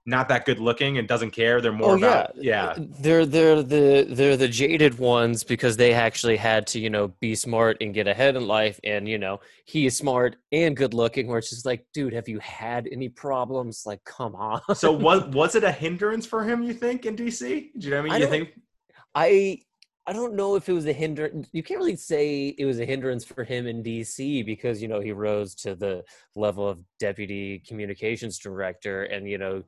not 0.07 0.27
that 0.29 0.45
good 0.45 0.59
looking 0.59 0.99
and 0.99 1.07
doesn't 1.07 1.31
care. 1.31 1.59
They're 1.59 1.71
more 1.71 1.93
Oh, 1.93 1.97
about 1.97 2.35
yeah. 2.35 2.75
they're 2.77 3.25
they're 3.25 3.63
the 3.63 4.05
they're 4.07 4.37
the 4.37 4.47
jaded 4.47 4.99
ones 4.99 5.43
because 5.43 5.77
they 5.77 5.93
actually 5.93 6.37
had 6.37 6.67
to 6.67 6.79
you 6.79 6.91
know 6.91 7.07
be 7.19 7.33
smart 7.33 7.77
and 7.81 7.91
get 7.91 8.07
ahead 8.07 8.35
in 8.35 8.45
life 8.45 8.79
and 8.83 9.09
you 9.09 9.17
know 9.17 9.39
he 9.65 9.87
is 9.87 9.97
smart 9.97 10.35
and 10.51 10.77
good 10.77 10.93
looking 10.93 11.27
where 11.27 11.39
it's 11.39 11.49
just 11.49 11.65
like 11.65 11.83
dude 11.91 12.13
have 12.13 12.29
you 12.29 12.37
had 12.39 12.87
any 12.91 13.09
problems 13.09 13.81
like 13.87 14.03
come 14.03 14.35
on 14.35 14.61
So 14.75 14.91
was 15.07 15.23
was 15.33 15.55
it 15.55 15.63
a 15.63 15.71
hindrance 15.71 16.27
for 16.27 16.43
him? 16.43 16.61
You 16.61 16.73
think 16.73 17.07
in 17.07 17.15
DC? 17.15 17.39
Do 17.39 17.71
you 17.79 17.89
know 17.89 17.97
what 17.97 18.01
I 18.01 18.03
mean? 18.03 18.11
I 18.13 18.17
you 18.17 18.27
think 18.27 18.49
i 19.15 19.57
i 20.07 20.13
don't 20.13 20.33
know 20.33 20.55
if 20.55 20.69
it 20.69 20.73
was 20.73 20.85
a 20.85 20.93
hindrance 20.93 21.47
you 21.51 21.63
can't 21.63 21.79
really 21.79 21.95
say 21.95 22.55
it 22.57 22.65
was 22.65 22.79
a 22.79 22.85
hindrance 22.85 23.23
for 23.23 23.43
him 23.43 23.67
in 23.67 23.83
dc 23.83 24.45
because 24.45 24.81
you 24.81 24.87
know 24.87 24.99
he 24.99 25.11
rose 25.11 25.55
to 25.55 25.75
the 25.75 26.03
level 26.35 26.67
of 26.67 26.79
deputy 26.99 27.59
communications 27.67 28.37
director 28.37 29.03
and 29.03 29.29
you 29.29 29.37
know 29.37 29.63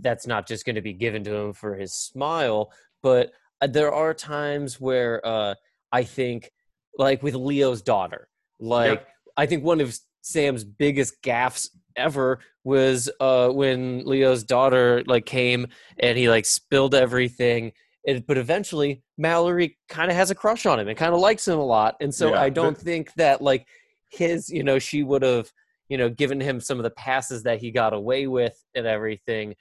that's 0.00 0.26
not 0.26 0.46
just 0.46 0.64
going 0.64 0.76
to 0.76 0.82
be 0.82 0.92
given 0.92 1.24
to 1.24 1.34
him 1.34 1.52
for 1.52 1.74
his 1.74 1.94
smile 1.94 2.72
but 3.02 3.32
uh, 3.60 3.66
there 3.66 3.92
are 3.92 4.14
times 4.14 4.80
where 4.80 5.24
uh 5.26 5.54
i 5.92 6.02
think 6.02 6.50
like 6.98 7.22
with 7.22 7.34
leo's 7.34 7.82
daughter 7.82 8.28
like 8.58 9.06
i 9.36 9.46
think 9.46 9.64
one 9.64 9.80
of 9.80 9.98
sam's 10.22 10.64
biggest 10.64 11.22
gaffes 11.22 11.68
ever 11.96 12.38
was 12.62 13.10
uh 13.20 13.48
when 13.48 14.04
leo's 14.04 14.44
daughter 14.44 15.02
like 15.06 15.26
came 15.26 15.66
and 15.98 16.16
he 16.16 16.28
like 16.28 16.44
spilled 16.44 16.94
everything 16.94 17.72
it, 18.04 18.26
but 18.26 18.38
eventually 18.38 19.02
mallory 19.18 19.76
kind 19.88 20.10
of 20.10 20.16
has 20.16 20.30
a 20.30 20.34
crush 20.34 20.66
on 20.66 20.80
him 20.80 20.88
and 20.88 20.96
kind 20.96 21.12
of 21.14 21.20
likes 21.20 21.46
him 21.46 21.58
a 21.58 21.64
lot 21.64 21.96
and 22.00 22.14
so 22.14 22.30
Yeah, 22.30 22.40
i 22.40 22.48
don't 22.50 22.74
but- 22.74 22.82
think 22.82 23.12
that 23.14 23.42
like 23.42 23.66
his 24.10 24.48
you 24.48 24.62
know 24.64 24.78
she 24.78 25.02
would 25.02 25.22
have 25.22 25.50
you 25.88 25.98
know 25.98 26.08
given 26.08 26.40
him 26.40 26.60
some 26.60 26.78
of 26.78 26.82
the 26.84 26.90
passes 26.90 27.42
that 27.44 27.60
he 27.60 27.70
got 27.70 27.92
away 27.92 28.26
with 28.26 28.56
and 28.74 28.86
everything 28.86 29.54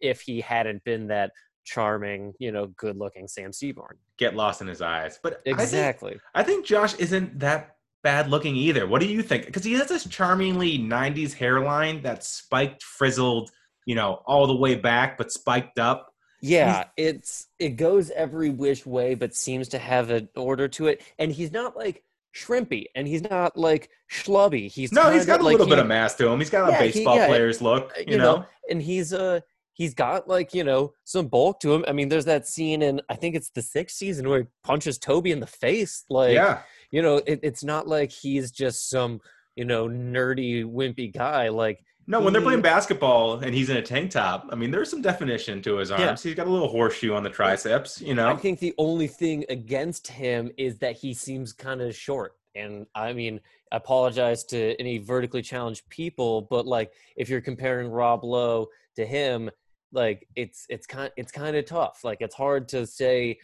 if 0.00 0.20
he 0.20 0.40
hadn't 0.40 0.84
been 0.84 1.08
that 1.08 1.32
charming 1.64 2.32
you 2.38 2.50
know 2.52 2.66
good 2.68 2.96
looking 2.96 3.28
sam 3.28 3.52
seaborn 3.52 3.96
get 4.20 4.36
lost 4.36 4.60
in 4.60 4.66
his 4.68 4.82
eyes? 4.82 5.18
But 5.22 5.40
I 5.40 5.42
think, 5.42 5.60
exactly 5.60 6.20
I 6.34 6.42
think 6.42 6.66
Josh 6.66 6.94
isn't 6.96 7.40
that 7.40 7.76
bad 8.04 8.28
looking 8.28 8.54
either. 8.54 8.86
What 8.86 9.00
do 9.00 9.06
you 9.06 9.22
think? 9.22 9.46
Because 9.46 9.64
he 9.64 9.72
has 9.72 9.88
this 9.88 10.06
charmingly 10.06 10.78
'90s 10.78 11.32
hairline 11.32 12.02
that's 12.02 12.28
spiked, 12.28 12.82
frizzled, 12.82 13.50
you 13.86 13.94
know, 13.94 14.22
all 14.26 14.46
the 14.46 14.54
way 14.54 14.74
back, 14.74 15.18
but 15.18 15.32
spiked 15.32 15.78
up. 15.78 16.09
Yeah, 16.42 16.84
it's 16.96 17.46
it 17.58 17.70
goes 17.70 18.10
every 18.10 18.50
which 18.50 18.86
way, 18.86 19.14
but 19.14 19.34
seems 19.34 19.68
to 19.68 19.78
have 19.78 20.10
an 20.10 20.28
order 20.36 20.68
to 20.68 20.86
it. 20.88 21.02
And 21.18 21.30
he's 21.32 21.52
not 21.52 21.76
like 21.76 22.02
shrimpy, 22.34 22.86
and 22.94 23.06
he's 23.06 23.22
not 23.22 23.56
like 23.56 23.90
schlubby. 24.10 24.70
He's 24.70 24.92
No, 24.92 25.10
he's 25.10 25.26
got 25.26 25.40
a 25.40 25.42
like 25.42 25.52
little 25.52 25.66
bit 25.66 25.76
he- 25.76 25.82
of 25.82 25.86
mass 25.86 26.14
to 26.16 26.28
him. 26.28 26.38
He's 26.38 26.50
got 26.50 26.68
a 26.68 26.72
Yeah, 26.72 26.82
he- 26.82 26.92
baseball 26.92 27.16
yeah, 27.16 27.26
player's 27.26 27.60
look, 27.60 27.92
you, 27.98 28.12
you 28.12 28.18
know. 28.18 28.36
know, 28.38 28.46
and 28.70 28.80
he's 28.80 29.12
uh 29.12 29.40
he's 29.74 29.94
got 29.94 30.28
like 30.28 30.54
you 30.54 30.64
know 30.64 30.92
some 31.04 31.26
bulk 31.28 31.60
to 31.60 31.74
him. 31.74 31.84
I 31.88 31.92
mean, 31.92 32.08
there's 32.08 32.24
that 32.26 32.46
scene 32.46 32.82
in 32.82 33.00
I 33.08 33.16
think 33.16 33.34
it's 33.34 33.50
the 33.50 33.62
sixth 33.62 33.96
season 33.96 34.28
where 34.28 34.40
he 34.42 34.46
punches 34.64 34.98
Toby 34.98 35.32
in 35.32 35.40
the 35.40 35.46
face. 35.46 36.04
Like, 36.08 36.34
yeah, 36.34 36.60
you 36.90 37.02
know, 37.02 37.16
it, 37.26 37.40
it's 37.42 37.64
not 37.64 37.86
like 37.88 38.10
he's 38.12 38.50
just 38.50 38.88
some 38.88 39.20
you 39.56 39.64
know 39.64 39.88
nerdy 39.88 40.64
wimpy 40.64 41.12
guy. 41.12 41.48
Like, 41.48 41.84
no, 42.10 42.20
when 42.20 42.32
they're 42.32 42.42
playing 42.42 42.58
mm-hmm. 42.58 42.64
basketball 42.64 43.38
and 43.38 43.54
he's 43.54 43.70
in 43.70 43.76
a 43.76 43.82
tank 43.82 44.10
top, 44.10 44.48
I 44.50 44.56
mean, 44.56 44.72
there's 44.72 44.90
some 44.90 45.00
definition 45.00 45.62
to 45.62 45.76
his 45.76 45.92
arms. 45.92 46.24
Yeah. 46.24 46.30
He's 46.30 46.34
got 46.34 46.48
a 46.48 46.50
little 46.50 46.66
horseshoe 46.66 47.14
on 47.14 47.22
the 47.22 47.30
triceps, 47.30 48.00
you 48.00 48.14
know. 48.14 48.28
I 48.28 48.34
think 48.34 48.58
the 48.58 48.74
only 48.78 49.06
thing 49.06 49.44
against 49.48 50.08
him 50.08 50.50
is 50.58 50.78
that 50.78 50.96
he 50.96 51.14
seems 51.14 51.52
kind 51.52 51.80
of 51.80 51.94
short. 51.94 52.34
And 52.56 52.86
I 52.96 53.12
mean, 53.12 53.40
I 53.70 53.76
apologize 53.76 54.42
to 54.46 54.74
any 54.80 54.98
vertically 54.98 55.40
challenged 55.40 55.88
people, 55.88 56.48
but 56.50 56.66
like 56.66 56.92
if 57.16 57.28
you're 57.28 57.40
comparing 57.40 57.88
Rob 57.88 58.24
Lowe 58.24 58.66
to 58.96 59.06
him, 59.06 59.48
like 59.92 60.26
it's 60.34 60.66
it's 60.68 60.88
kind 60.88 61.12
it's 61.16 61.30
kind 61.30 61.54
of 61.54 61.64
tough. 61.64 62.02
Like 62.02 62.18
it's 62.20 62.34
hard 62.34 62.66
to 62.70 62.88
say 62.88 63.38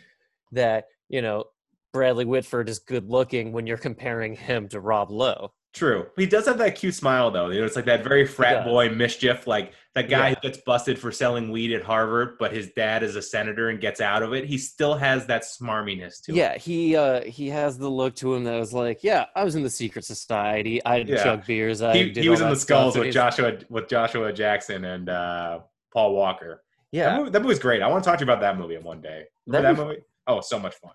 that 0.50 0.86
you 1.08 1.22
know 1.22 1.44
Bradley 1.92 2.24
Whitford 2.24 2.68
is 2.68 2.80
good 2.80 3.08
looking 3.08 3.52
when 3.52 3.64
you're 3.64 3.76
comparing 3.76 4.34
him 4.34 4.68
to 4.70 4.80
Rob 4.80 5.12
Lowe. 5.12 5.52
True. 5.76 6.06
He 6.16 6.24
does 6.24 6.46
have 6.46 6.56
that 6.56 6.74
cute 6.74 6.94
smile 6.94 7.30
though. 7.30 7.50
You 7.50 7.60
know, 7.60 7.66
it's 7.66 7.76
like 7.76 7.84
that 7.84 8.02
very 8.02 8.26
frat 8.26 8.64
boy 8.64 8.88
mischief, 8.88 9.46
like 9.46 9.74
that 9.94 10.08
guy 10.08 10.30
Yeah. 10.30 10.34
who 10.36 10.40
gets 10.48 10.56
busted 10.64 10.98
for 10.98 11.12
selling 11.12 11.50
weed 11.50 11.70
at 11.74 11.82
Harvard, 11.82 12.38
but 12.38 12.50
his 12.50 12.70
dad 12.72 13.02
is 13.02 13.14
a 13.14 13.20
senator 13.20 13.68
and 13.68 13.78
gets 13.78 14.00
out 14.00 14.22
of 14.22 14.32
it. 14.32 14.46
He 14.46 14.56
still 14.56 14.94
has 14.94 15.26
that 15.26 15.42
smarminess 15.42 16.22
to 16.22 16.32
him. 16.32 16.36
Yeah, 16.38 16.56
he 16.56 16.96
uh 16.96 17.20
he 17.24 17.50
has 17.50 17.76
the 17.76 17.90
look 17.90 18.16
to 18.16 18.34
him 18.34 18.44
that 18.44 18.58
was 18.58 18.72
like, 18.72 19.04
yeah, 19.04 19.26
I 19.36 19.44
was 19.44 19.54
in 19.54 19.62
the 19.62 19.68
secret 19.68 20.06
society. 20.06 20.82
I 20.82 20.96
Yeah. 20.96 21.22
chug 21.22 21.44
beers. 21.46 21.82
I 21.82 21.94
He, 21.94 22.10
did 22.10 22.22
he 22.24 22.30
was 22.30 22.40
in 22.40 22.48
the 22.48 22.56
skulls 22.56 22.96
with 22.96 23.12
Joshua 23.12 23.58
with 23.68 23.86
Joshua 23.86 24.32
Jackson 24.32 24.86
and 24.86 25.10
uh, 25.10 25.58
Paul 25.92 26.14
Walker. 26.14 26.62
That, 26.92 26.98
Yeah, 26.98 27.18
movie, 27.18 27.30
that 27.32 27.42
movie's 27.42 27.58
great. 27.58 27.82
I 27.82 27.88
want 27.88 28.02
to 28.02 28.08
talk 28.08 28.18
to 28.20 28.24
you 28.24 28.30
about 28.32 28.40
that 28.40 28.56
movie 28.56 28.78
one 28.78 29.02
day. 29.02 29.24
That'd 29.46 29.76
that 29.76 29.84
movie? 29.84 29.98
Oh, 30.26 30.40
so 30.40 30.58
much 30.58 30.74
fun. 30.76 30.92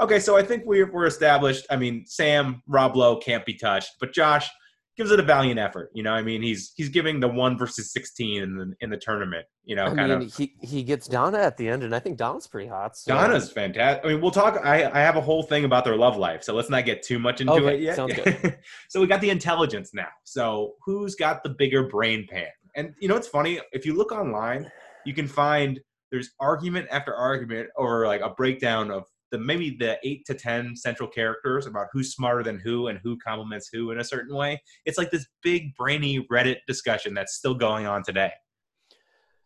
Okay, 0.00 0.18
so 0.18 0.36
I 0.36 0.42
think 0.42 0.64
we're, 0.64 0.90
we're 0.90 1.06
established. 1.06 1.66
I 1.70 1.76
mean, 1.76 2.04
Sam, 2.06 2.62
Rob 2.66 2.96
Lowe 2.96 3.18
can't 3.18 3.44
be 3.44 3.54
touched, 3.54 3.92
but 4.00 4.14
Josh 4.14 4.48
gives 4.96 5.10
it 5.10 5.20
a 5.20 5.22
valiant 5.22 5.58
effort. 5.58 5.90
You 5.94 6.02
know, 6.02 6.12
I 6.12 6.22
mean, 6.22 6.42
he's 6.42 6.72
he's 6.76 6.88
giving 6.88 7.20
the 7.20 7.28
one 7.28 7.56
versus 7.56 7.92
sixteen 7.92 8.42
in 8.42 8.56
the 8.56 8.74
in 8.80 8.90
the 8.90 8.96
tournament. 8.96 9.46
You 9.64 9.76
know, 9.76 9.84
I 9.84 9.94
kind 9.94 10.08
mean, 10.08 10.22
of. 10.22 10.36
he 10.36 10.54
he 10.60 10.82
gets 10.82 11.06
Donna 11.06 11.38
at 11.38 11.56
the 11.56 11.68
end, 11.68 11.82
and 11.82 11.94
I 11.94 11.98
think 11.98 12.18
Donna's 12.18 12.46
pretty 12.46 12.68
hot. 12.68 12.96
So. 12.96 13.14
Donna's 13.14 13.50
fantastic. 13.50 14.04
I 14.04 14.08
mean, 14.08 14.20
we'll 14.20 14.30
talk. 14.30 14.58
I, 14.64 14.90
I 14.90 15.00
have 15.00 15.16
a 15.16 15.20
whole 15.20 15.42
thing 15.42 15.64
about 15.64 15.84
their 15.84 15.96
love 15.96 16.16
life, 16.16 16.42
so 16.42 16.54
let's 16.54 16.70
not 16.70 16.84
get 16.84 17.02
too 17.02 17.18
much 17.18 17.40
into 17.40 17.52
Okay, 17.54 17.76
it 17.76 17.80
yet. 17.80 17.96
sounds 17.96 18.14
good. 18.14 18.58
so 18.88 19.00
we 19.00 19.06
got 19.06 19.20
the 19.20 19.30
intelligence 19.30 19.90
now. 19.94 20.08
So 20.24 20.74
who's 20.84 21.14
got 21.14 21.42
the 21.42 21.50
bigger 21.50 21.88
brain 21.88 22.26
pan? 22.30 22.46
And 22.76 22.94
you 23.00 23.08
know 23.08 23.16
it's 23.16 23.28
funny? 23.28 23.60
If 23.72 23.84
you 23.86 23.94
look 23.94 24.12
online, 24.12 24.70
you 25.04 25.14
can 25.14 25.26
find 25.26 25.80
there's 26.10 26.30
argument 26.40 26.88
after 26.90 27.14
argument 27.14 27.68
or 27.76 28.06
like 28.06 28.20
a 28.20 28.30
breakdown 28.30 28.90
of 28.90 29.04
the 29.30 29.38
maybe 29.38 29.76
the 29.78 29.98
eight 30.02 30.24
to 30.26 30.34
ten 30.34 30.76
central 30.76 31.08
characters 31.08 31.66
about 31.66 31.88
who's 31.92 32.12
smarter 32.14 32.42
than 32.42 32.58
who 32.58 32.88
and 32.88 32.98
who 33.02 33.16
complements 33.18 33.68
who 33.72 33.90
in 33.90 34.00
a 34.00 34.04
certain 34.04 34.34
way. 34.34 34.60
It's 34.84 34.98
like 34.98 35.10
this 35.10 35.26
big 35.42 35.74
brainy 35.76 36.26
Reddit 36.30 36.58
discussion 36.66 37.14
that's 37.14 37.34
still 37.34 37.54
going 37.54 37.86
on 37.86 38.02
today. 38.02 38.32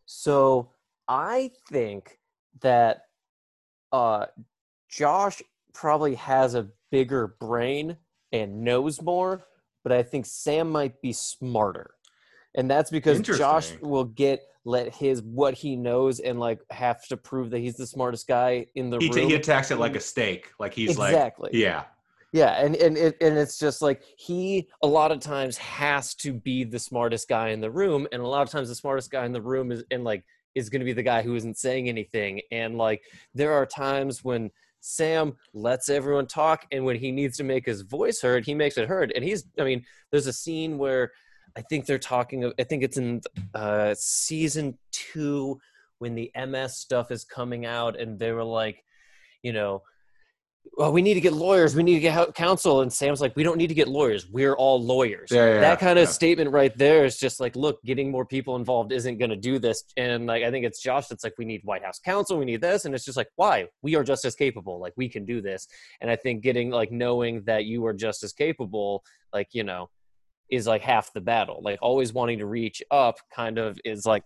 So 0.07 0.73
I 1.09 1.51
think 1.70 2.18
that 2.61 3.03
uh, 3.92 4.27
Josh 4.88 5.42
probably 5.73 6.14
has 6.16 6.55
a 6.55 6.68
bigger 6.90 7.37
brain 7.40 7.97
and 8.33 8.62
knows 8.62 9.01
more, 9.03 9.47
but 9.83 9.92
I 9.92 10.03
think 10.03 10.27
Sam 10.27 10.70
might 10.70 11.01
be 11.01 11.12
smarter, 11.12 11.94
and 12.55 12.70
that's 12.70 12.90
because 12.90 13.20
Josh 13.20 13.73
will 13.81 14.05
get 14.05 14.40
let 14.64 14.94
his 14.94 15.22
what 15.22 15.55
he 15.55 15.77
knows 15.77 16.20
and 16.20 16.40
like 16.40 16.61
have 16.70 17.07
to 17.07 17.16
prove 17.16 17.50
that 17.50 17.59
he's 17.59 17.77
the 17.77 17.87
smartest 17.87 18.27
guy 18.27 18.66
in 18.74 18.90
the 18.90 18.98
He, 18.98 19.09
room. 19.11 19.29
he 19.29 19.35
attacks 19.35 19.70
it 19.70 19.79
like 19.79 19.94
a 19.94 20.00
steak. 20.00 20.50
Like 20.59 20.72
he's 20.72 20.90
exactly. 20.90 21.50
like, 21.53 21.55
yeah. 21.55 21.85
Yeah, 22.33 22.61
and 22.61 22.74
and 22.74 22.96
it, 22.96 23.16
and 23.20 23.38
it's 23.38 23.61
just 23.61 23.81
like 23.81 24.03
he 24.16 24.68
a 24.83 24.88
lot 24.88 25.12
of 25.12 25.20
times 25.20 25.57
has 25.59 26.16
to 26.16 26.33
be 26.33 26.64
the 26.64 26.81
smartest 26.81 27.29
guy 27.29 27.50
in 27.50 27.61
the 27.61 27.70
room, 27.70 28.09
and 28.11 28.20
a 28.20 28.27
lot 28.27 28.42
of 28.42 28.50
times 28.50 28.68
the 28.68 28.74
smartest 28.74 29.12
guy 29.12 29.24
in 29.24 29.31
the 29.33 29.40
room 29.40 29.70
is 29.70 29.85
and 29.92 30.03
like 30.03 30.24
is 30.57 30.68
going 30.68 30.81
to 30.81 30.85
be 30.85 30.92
the 30.92 31.03
guy 31.05 31.22
who 31.22 31.37
isn't 31.37 31.57
saying 31.57 31.88
anything, 31.88 32.40
and 32.50 32.77
like 32.77 33.03
there 33.35 33.53
are 33.53 33.64
times 33.64 34.24
when 34.24 34.50
Sam 34.81 35.37
lets 35.53 35.88
everyone 35.88 36.27
talk, 36.27 36.66
and 36.72 36.85
when 36.85 36.96
he 36.96 37.12
needs 37.12 37.37
to 37.37 37.44
make 37.44 37.66
his 37.66 37.83
voice 37.83 38.20
heard, 38.20 38.44
he 38.44 38.55
makes 38.55 38.79
it 38.79 38.88
heard, 38.88 39.12
and 39.14 39.24
he's 39.24 39.44
I 39.61 39.62
mean, 39.62 39.85
there's 40.11 40.27
a 40.27 40.33
scene 40.33 40.77
where 40.77 41.12
I 41.57 41.62
think 41.62 41.87
they're 41.87 41.99
talking. 41.99 42.53
I 42.59 42.64
think 42.64 42.83
it's 42.83 42.97
in 42.97 43.21
uh, 43.55 43.95
season 43.97 44.79
two 44.93 45.61
when 45.99 46.14
the 46.14 46.31
MS 46.35 46.77
stuff 46.77 47.11
is 47.11 47.25
coming 47.25 47.64
out, 47.64 47.99
and 47.99 48.19
they 48.19 48.33
were 48.33 48.45
like, 48.45 48.85
you 49.43 49.53
know 49.53 49.83
well, 50.77 50.93
we 50.93 51.03
need 51.03 51.14
to 51.14 51.21
get 51.21 51.33
lawyers. 51.33 51.77
We 51.77 51.83
need 51.83 51.95
to 51.95 52.01
get 52.01 52.35
counsel. 52.35 52.81
And 52.81 52.93
Sam's 52.93 53.21
like, 53.21 53.37
we 53.37 53.43
don't 53.43 53.59
need 53.59 53.69
to 53.69 53.75
get 53.75 53.87
lawyers. 53.87 54.29
We're 54.29 54.55
all 54.55 54.83
lawyers. 54.83 55.31
Yeah, 55.31 55.55
yeah, 55.55 55.61
that 55.61 55.79
kind 55.79 55.99
of 55.99 56.07
yeah. 56.07 56.11
statement 56.11 56.51
right 56.51 56.77
there 56.77 57.05
is 57.05 57.17
just 57.17 57.38
like, 57.38 57.55
look, 57.55 57.83
getting 57.85 58.11
more 58.11 58.25
people 58.25 58.57
involved 58.57 58.90
isn't 58.90 59.19
going 59.19 59.31
to 59.31 59.37
do 59.37 59.59
this. 59.59 59.85
And 59.97 60.27
like, 60.27 60.43
I 60.43 60.51
think 60.51 60.64
it's 60.64 60.83
Josh 60.83 61.07
that's 61.07 61.23
like, 61.23 61.35
we 61.38 61.45
need 61.45 61.61
White 61.64 61.85
House 61.85 62.01
counsel. 62.01 62.38
We 62.38 62.45
need 62.45 62.61
this. 62.61 62.85
And 62.85 62.95
it's 62.95 63.05
just 63.05 63.17
like, 63.17 63.29
why? 63.37 63.67
We 63.83 63.95
are 63.95 64.03
just 64.03 64.25
as 64.25 64.35
capable. 64.35 64.81
Like, 64.81 64.95
we 64.97 65.09
can 65.09 65.25
do 65.25 65.40
this. 65.40 65.69
And 66.01 66.11
I 66.11 66.17
think 66.17 66.43
getting 66.43 66.71
like 66.71 66.90
knowing 66.90 67.45
that 67.45 67.67
you 67.67 67.85
are 67.87 67.95
just 67.95 68.25
as 68.25 68.33
capable, 68.33 69.05
like, 69.33 69.49
you 69.53 69.64
know, 69.64 69.90
is 70.50 70.66
like 70.66 70.83
half 70.83 71.12
the 71.12 71.20
battle. 71.20 71.61
Like, 71.62 71.78
always 71.83 72.12
wanting 72.12 72.38
to 72.38 72.46
reach 72.46 72.83
up 72.90 73.16
kind 73.35 73.59
of 73.59 73.78
is 73.85 74.07
like, 74.07 74.24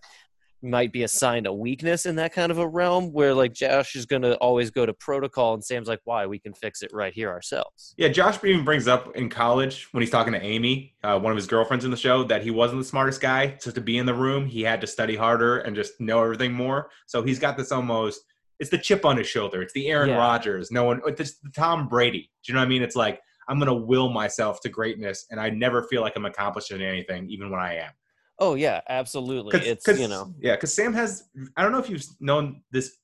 might 0.61 0.91
be 0.91 1.03
a 1.03 1.07
sign 1.07 1.45
of 1.45 1.55
weakness 1.55 2.05
in 2.05 2.17
that 2.17 2.33
kind 2.33 2.51
of 2.51 2.57
a 2.57 2.67
realm 2.67 3.13
where 3.13 3.33
like 3.33 3.53
Josh 3.53 3.95
is 3.95 4.05
going 4.05 4.23
to 4.23 4.35
always 4.39 4.71
go 4.71 4.85
to 4.85 4.93
protocol 4.93 5.53
and 5.53 5.63
Sam's 5.63 5.87
like, 5.87 6.01
why? 6.03 6.25
We 6.25 6.37
can 6.37 6.53
fix 6.53 6.81
it 6.81 6.91
right 6.91 7.13
here 7.13 7.29
ourselves. 7.29 7.95
Yeah, 7.97 8.09
Josh 8.09 8.43
even 8.43 8.65
brings 8.65 8.85
up 8.85 9.15
in 9.15 9.29
college 9.29 9.87
when 9.93 10.01
he's 10.01 10.09
talking 10.09 10.33
to 10.33 10.41
Amy, 10.43 10.95
uh, 11.01 11.17
one 11.17 11.31
of 11.31 11.37
his 11.37 11.47
girlfriends 11.47 11.85
in 11.85 11.91
the 11.91 11.95
show, 11.97 12.25
that 12.25 12.43
he 12.43 12.51
wasn't 12.51 12.81
the 12.81 12.85
smartest 12.85 13.21
guy. 13.21 13.55
So 13.61 13.71
to 13.71 13.79
be 13.79 13.97
in 13.99 14.05
the 14.05 14.13
room, 14.13 14.45
he 14.45 14.61
had 14.61 14.81
to 14.81 14.87
study 14.87 15.15
harder 15.15 15.59
and 15.59 15.77
just 15.77 16.01
know 16.01 16.21
everything 16.21 16.51
more. 16.51 16.89
So 17.05 17.23
he's 17.23 17.39
got 17.39 17.55
this 17.55 17.71
almost, 17.71 18.19
it's 18.59 18.69
the 18.69 18.77
chip 18.77 19.05
on 19.05 19.15
his 19.15 19.27
shoulder. 19.27 19.61
It's 19.61 19.71
the 19.71 19.87
Aaron 19.87 20.09
Yeah. 20.09 20.17
Rodgers. 20.17 20.71
No 20.71 20.83
one, 20.83 20.99
it's 21.07 21.39
the 21.39 21.51
Tom 21.51 21.87
Brady. 21.87 22.29
Do 22.43 22.51
you 22.51 22.55
know 22.55 22.59
what 22.59 22.65
I 22.65 22.69
mean? 22.69 22.83
It's 22.83 22.97
like, 22.97 23.21
I'm 23.49 23.57
going 23.59 23.67
to 23.67 23.73
will 23.73 24.09
myself 24.09 24.61
to 24.61 24.69
greatness 24.69 25.25
and 25.31 25.39
I 25.39 25.49
never 25.49 25.83
feel 25.83 26.01
like 26.01 26.13
I'm 26.15 26.25
accomplishing 26.25 26.81
anything, 26.81 27.29
even 27.29 27.49
when 27.49 27.59
I 27.59 27.75
am. 27.75 27.91
Oh 28.39 28.53
yeah, 28.55 28.79
absolutely. 28.87 29.51
Cause, 29.51 29.67
it's 29.67 29.85
'cause- 29.85 29.99
you 29.99 30.07
know. 30.07 30.33
yeah 30.39 30.55
because 30.55 30.73
sam 30.73 30.93
has 30.93 31.25
i 31.57 31.61
don't 31.61 31.73
know 31.73 31.79
if 31.79 31.89
you've 31.89 32.05
known 32.21 32.61
this 32.71 32.95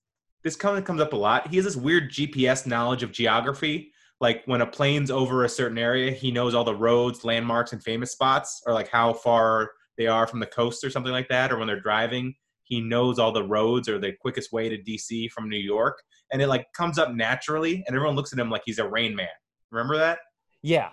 this 0.46 0.56
kind 0.56 0.78
of 0.78 0.86
comes 0.86 1.02
up 1.02 1.12
a 1.12 1.16
lot. 1.18 1.48
He 1.50 1.56
has 1.58 1.66
this 1.66 1.76
weird 1.76 2.12
gps 2.12 2.66
knowledge 2.68 3.04
of 3.04 3.12
geography. 3.12 3.92
Like 4.22 4.44
when 4.46 4.62
a 4.62 4.66
plane's 4.68 5.12
over 5.12 5.44
a 5.44 5.50
certain 5.50 5.78
area 5.78 6.12
he 6.12 6.32
knows 6.32 6.54
all 6.54 6.64
the 6.64 6.76
roads 6.76 7.26
landmarks 7.26 7.74
and 7.74 7.84
famous 7.84 8.12
spots 8.12 8.62
or 8.66 8.74
like 8.74 8.88
how 8.88 9.12
far 9.12 9.72
they 9.98 10.08
are 10.08 10.26
from 10.28 10.40
the 10.40 10.46
coast 10.46 10.84
or 10.86 10.90
something 10.90 11.12
like 11.12 11.28
that 11.30 11.52
or 11.52 11.58
when 11.58 11.68
they're 11.68 11.82
driving. 11.82 12.34
He 12.64 12.80
knows 12.80 13.20
all 13.20 13.32
the 13.34 13.44
roads 13.44 13.90
or 13.90 14.00
the 14.00 14.14
quickest 14.22 14.52
way 14.54 14.70
to 14.70 14.78
dc 14.78 15.32
from 15.32 15.50
new 15.50 15.58
york 15.60 16.02
and 16.32 16.42
it 16.42 16.48
like 16.48 16.66
comes 16.74 16.98
up 16.98 17.14
naturally 17.14 17.84
and 17.86 17.96
everyone 17.96 18.16
looks 18.16 18.32
at 18.32 18.40
him 18.40 18.50
like 18.50 18.62
he's 18.66 18.80
a 18.80 18.88
rain 18.88 19.14
man. 19.16 19.28
Remember 19.72 19.98
that 19.98 20.20
yeah 20.66 20.90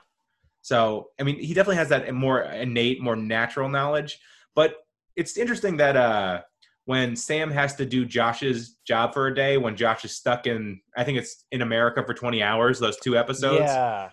so, 0.62 1.08
I 1.20 1.24
mean, 1.24 1.38
he 1.38 1.52
definitely 1.54 1.76
has 1.76 1.88
that 1.90 2.12
more 2.14 2.42
innate, 2.42 3.02
more 3.02 3.16
natural 3.16 3.68
knowledge. 3.68 4.18
But 4.54 4.76
it's 5.16 5.36
interesting 5.36 5.76
that 5.78 5.96
uh, 5.96 6.42
when 6.84 7.16
Sam 7.16 7.50
has 7.50 7.74
to 7.76 7.84
do 7.84 8.06
Josh's 8.06 8.76
job 8.86 9.12
for 9.12 9.26
a 9.26 9.34
day, 9.34 9.58
when 9.58 9.76
Josh 9.76 10.04
is 10.04 10.16
stuck 10.16 10.46
in, 10.46 10.80
I 10.96 11.02
think 11.04 11.18
it's 11.18 11.44
in 11.50 11.62
America 11.62 12.02
for 12.06 12.14
20 12.14 12.42
hours, 12.42 12.78
those 12.78 12.96
two 12.98 13.18
episodes. 13.18 13.60
yeah 13.60 14.10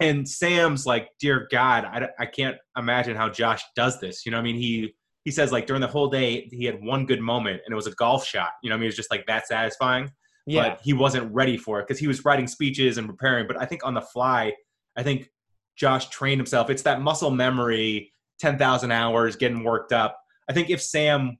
And 0.00 0.26
Sam's 0.26 0.86
like, 0.86 1.08
dear 1.18 1.48
God, 1.50 1.84
I, 1.84 2.08
I 2.18 2.26
can't 2.26 2.56
imagine 2.78 3.16
how 3.16 3.28
Josh 3.28 3.62
does 3.74 4.00
this. 4.00 4.24
You 4.24 4.30
know 4.30 4.38
what 4.38 4.42
I 4.42 4.44
mean? 4.44 4.56
He, 4.56 4.94
he 5.24 5.32
says 5.32 5.50
like 5.50 5.66
during 5.66 5.82
the 5.82 5.88
whole 5.88 6.08
day, 6.08 6.48
he 6.52 6.64
had 6.64 6.82
one 6.82 7.06
good 7.06 7.20
moment 7.20 7.60
and 7.66 7.72
it 7.72 7.76
was 7.76 7.88
a 7.88 7.94
golf 7.94 8.24
shot. 8.24 8.50
You 8.62 8.70
know 8.70 8.74
what 8.74 8.78
I 8.78 8.80
mean? 8.80 8.86
It 8.86 8.88
was 8.88 8.96
just 8.96 9.10
like 9.10 9.26
that 9.26 9.46
satisfying 9.46 10.10
yeah 10.44 10.70
but 10.70 10.80
he 10.82 10.92
wasn't 10.92 11.32
ready 11.32 11.56
for 11.56 11.78
it 11.78 11.86
because 11.86 12.00
he 12.00 12.08
was 12.08 12.24
writing 12.24 12.48
speeches 12.48 12.98
and 12.98 13.06
preparing. 13.06 13.46
But 13.46 13.60
I 13.60 13.64
think 13.64 13.86
on 13.86 13.94
the 13.94 14.00
fly, 14.00 14.52
I 14.96 15.02
think 15.02 15.30
Josh 15.76 16.08
trained 16.08 16.38
himself. 16.38 16.70
It's 16.70 16.82
that 16.82 17.00
muscle 17.00 17.30
memory, 17.30 18.12
10,000 18.40 18.90
hours, 18.90 19.36
getting 19.36 19.64
worked 19.64 19.92
up. 19.92 20.18
I 20.48 20.52
think 20.52 20.70
if 20.70 20.82
Sam 20.82 21.38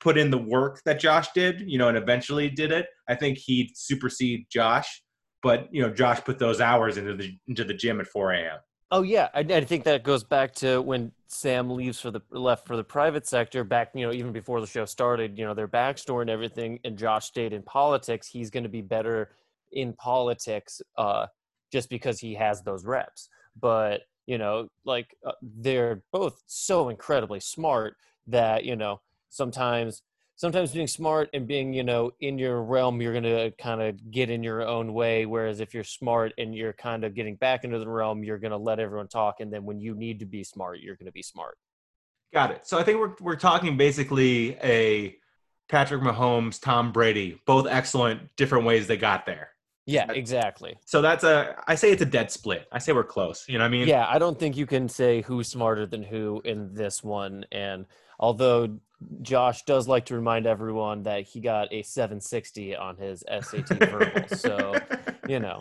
put 0.00 0.16
in 0.16 0.30
the 0.30 0.38
work 0.38 0.80
that 0.84 1.00
Josh 1.00 1.28
did, 1.32 1.60
you 1.66 1.78
know, 1.78 1.88
and 1.88 1.96
eventually 1.96 2.48
did 2.48 2.72
it, 2.72 2.86
I 3.08 3.14
think 3.14 3.38
he'd 3.38 3.76
supersede 3.76 4.46
Josh. 4.50 5.02
But, 5.42 5.68
you 5.70 5.82
know, 5.82 5.90
Josh 5.90 6.20
put 6.24 6.38
those 6.38 6.60
hours 6.60 6.96
into 6.96 7.14
the 7.14 7.36
into 7.46 7.64
the 7.64 7.74
gym 7.74 8.00
at 8.00 8.06
4 8.06 8.32
a.m. 8.32 8.58
Oh 8.90 9.02
yeah, 9.02 9.28
I, 9.34 9.40
I 9.40 9.64
think 9.64 9.84
that 9.84 10.02
goes 10.02 10.24
back 10.24 10.54
to 10.56 10.80
when 10.80 11.12
Sam 11.26 11.70
leaves 11.70 12.00
for 12.00 12.10
the 12.10 12.22
left 12.30 12.66
for 12.66 12.76
the 12.76 12.84
private 12.84 13.26
sector. 13.26 13.62
Back, 13.62 13.90
you 13.94 14.06
know, 14.06 14.12
even 14.12 14.32
before 14.32 14.60
the 14.62 14.66
show 14.66 14.86
started, 14.86 15.38
you 15.38 15.44
know, 15.44 15.52
their 15.52 15.68
backstory 15.68 16.22
and 16.22 16.30
everything. 16.30 16.80
And 16.84 16.96
Josh 16.96 17.26
stayed 17.26 17.52
in 17.52 17.62
politics. 17.62 18.26
He's 18.26 18.48
going 18.50 18.62
to 18.62 18.70
be 18.70 18.80
better 18.80 19.30
in 19.72 19.92
politics, 19.92 20.80
uh, 20.96 21.26
just 21.72 21.90
because 21.90 22.18
he 22.18 22.34
has 22.34 22.62
those 22.62 22.84
reps. 22.84 23.28
But 23.60 24.02
you 24.26 24.38
know, 24.38 24.68
like 24.84 25.16
uh, 25.26 25.32
they're 25.42 26.02
both 26.12 26.42
so 26.46 26.88
incredibly 26.88 27.40
smart 27.40 27.96
that 28.26 28.64
you 28.64 28.76
know 28.76 29.00
sometimes 29.30 30.02
sometimes 30.36 30.72
being 30.72 30.86
smart 30.86 31.30
and 31.32 31.46
being 31.46 31.72
you 31.72 31.82
know 31.82 32.12
in 32.20 32.38
your 32.38 32.62
realm 32.62 33.00
you're 33.00 33.12
going 33.12 33.24
to 33.24 33.50
kind 33.58 33.82
of 33.82 34.10
get 34.10 34.30
in 34.30 34.42
your 34.42 34.62
own 34.66 34.92
way 34.92 35.26
whereas 35.26 35.60
if 35.60 35.74
you're 35.74 35.82
smart 35.82 36.32
and 36.38 36.54
you're 36.54 36.74
kind 36.74 37.04
of 37.04 37.14
getting 37.14 37.36
back 37.36 37.64
into 37.64 37.78
the 37.78 37.88
realm 37.88 38.22
you're 38.22 38.38
going 38.38 38.52
to 38.52 38.56
let 38.56 38.78
everyone 38.78 39.08
talk 39.08 39.40
and 39.40 39.52
then 39.52 39.64
when 39.64 39.80
you 39.80 39.94
need 39.94 40.20
to 40.20 40.26
be 40.26 40.44
smart 40.44 40.78
you're 40.78 40.94
going 40.94 41.06
to 41.06 41.12
be 41.12 41.22
smart 41.22 41.58
Got 42.32 42.50
it. 42.50 42.66
So 42.66 42.78
I 42.78 42.82
think 42.82 42.98
we're 42.98 43.14
we're 43.20 43.36
talking 43.36 43.76
basically 43.76 44.56
a 44.62 45.16
Patrick 45.68 46.02
Mahomes, 46.02 46.60
Tom 46.60 46.92
Brady, 46.92 47.40
both 47.46 47.66
excellent, 47.66 48.36
different 48.36 48.64
ways 48.64 48.86
they 48.86 48.96
got 48.96 49.26
there. 49.26 49.50
Yeah 49.88 50.12
exactly 50.12 50.78
So 50.84 51.02
that's 51.02 51.24
a 51.24 51.56
I 51.66 51.74
say 51.74 51.90
it's 51.90 52.02
a 52.02 52.06
dead 52.06 52.30
split. 52.30 52.68
I 52.70 52.78
say 52.78 52.92
we're 52.92 53.04
close. 53.04 53.44
You 53.48 53.58
know 53.58 53.64
what 53.64 53.68
I 53.68 53.70
mean? 53.70 53.88
yeah 53.88 54.06
i 54.08 54.18
don't 54.18 54.38
think 54.38 54.56
you 54.56 54.66
can 54.66 54.88
say 54.88 55.22
who's 55.22 55.48
smarter 55.48 55.86
than 55.86 56.02
who 56.02 56.40
in 56.44 56.74
this 56.74 57.02
one 57.02 57.44
and 57.52 57.86
although 58.20 58.78
josh 59.22 59.62
does 59.62 59.86
like 59.88 60.04
to 60.06 60.14
remind 60.14 60.46
everyone 60.46 61.04
that 61.04 61.22
he 61.22 61.40
got 61.40 61.72
a 61.72 61.82
760 61.82 62.76
on 62.76 62.96
his 62.96 63.24
sat 63.40 63.68
verbal 63.90 64.36
so 64.36 64.74
you 65.28 65.38
know 65.38 65.60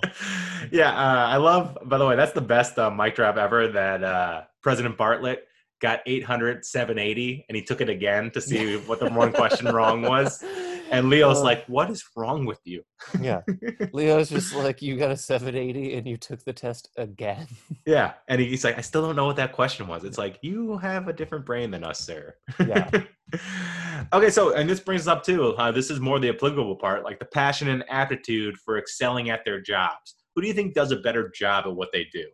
Yeah, 0.71 0.91
uh, 0.91 1.27
I 1.27 1.37
love. 1.37 1.77
By 1.85 1.97
the 1.97 2.05
way, 2.05 2.15
that's 2.15 2.33
the 2.33 2.41
best 2.41 2.77
uh, 2.77 2.89
mic 2.89 3.15
drop 3.15 3.37
ever. 3.37 3.67
That 3.67 4.03
uh, 4.03 4.43
President 4.61 4.97
Bartlet 4.97 5.37
got 5.79 6.01
800, 6.05 6.65
780, 6.65 7.45
and 7.47 7.55
he 7.55 7.63
took 7.63 7.81
it 7.81 7.89
again 7.89 8.31
to 8.31 8.41
see 8.41 8.75
what 8.87 8.99
the 8.99 9.09
one 9.09 9.31
question 9.31 9.67
wrong 9.67 10.01
was. 10.01 10.43
And 10.91 11.09
Leo's 11.09 11.37
Uh, 11.39 11.43
like, 11.43 11.65
"What 11.67 11.89
is 11.89 12.03
wrong 12.15 12.45
with 12.45 12.59
you?" 12.65 12.83
yeah 13.21 13.41
leo's 13.93 14.29
just 14.29 14.55
like 14.55 14.81
you 14.81 14.97
got 14.97 15.11
a 15.11 15.17
780 15.17 15.95
and 15.95 16.07
you 16.07 16.17
took 16.17 16.43
the 16.43 16.53
test 16.53 16.89
again 16.97 17.47
Yeah, 17.85 18.13
and 18.27 18.41
he's 18.41 18.63
like, 18.63 18.77
"I 18.77 18.81
still 18.81 19.01
don't 19.01 19.15
know 19.15 19.25
what 19.25 19.35
that 19.37 19.53
question 19.53 19.87
was." 19.87 20.03
It's 20.03 20.17
like 20.17 20.39
you 20.41 20.77
have 20.77 21.07
a 21.07 21.13
different 21.13 21.45
brain 21.45 21.71
than 21.71 21.83
us, 21.83 21.99
sir. 21.99 22.35
Yeah. 22.65 22.89
okay, 24.13 24.29
so 24.29 24.53
and 24.53 24.69
this 24.69 24.79
brings 24.79 25.01
us 25.01 25.07
up 25.07 25.23
too. 25.23 25.55
Uh, 25.55 25.71
this 25.71 25.89
is 25.89 25.99
more 25.99 26.19
the 26.19 26.29
applicable 26.29 26.75
part, 26.75 27.03
like 27.03 27.19
the 27.19 27.25
passion 27.25 27.67
and 27.69 27.83
aptitude 27.89 28.57
for 28.57 28.77
excelling 28.77 29.29
at 29.29 29.43
their 29.45 29.61
jobs. 29.61 30.15
Who 30.35 30.41
do 30.41 30.47
you 30.47 30.53
think 30.53 30.73
does 30.73 30.91
a 30.91 30.97
better 30.97 31.29
job 31.29 31.65
at 31.65 31.75
what 31.75 31.89
they 31.93 32.05
do? 32.13 32.25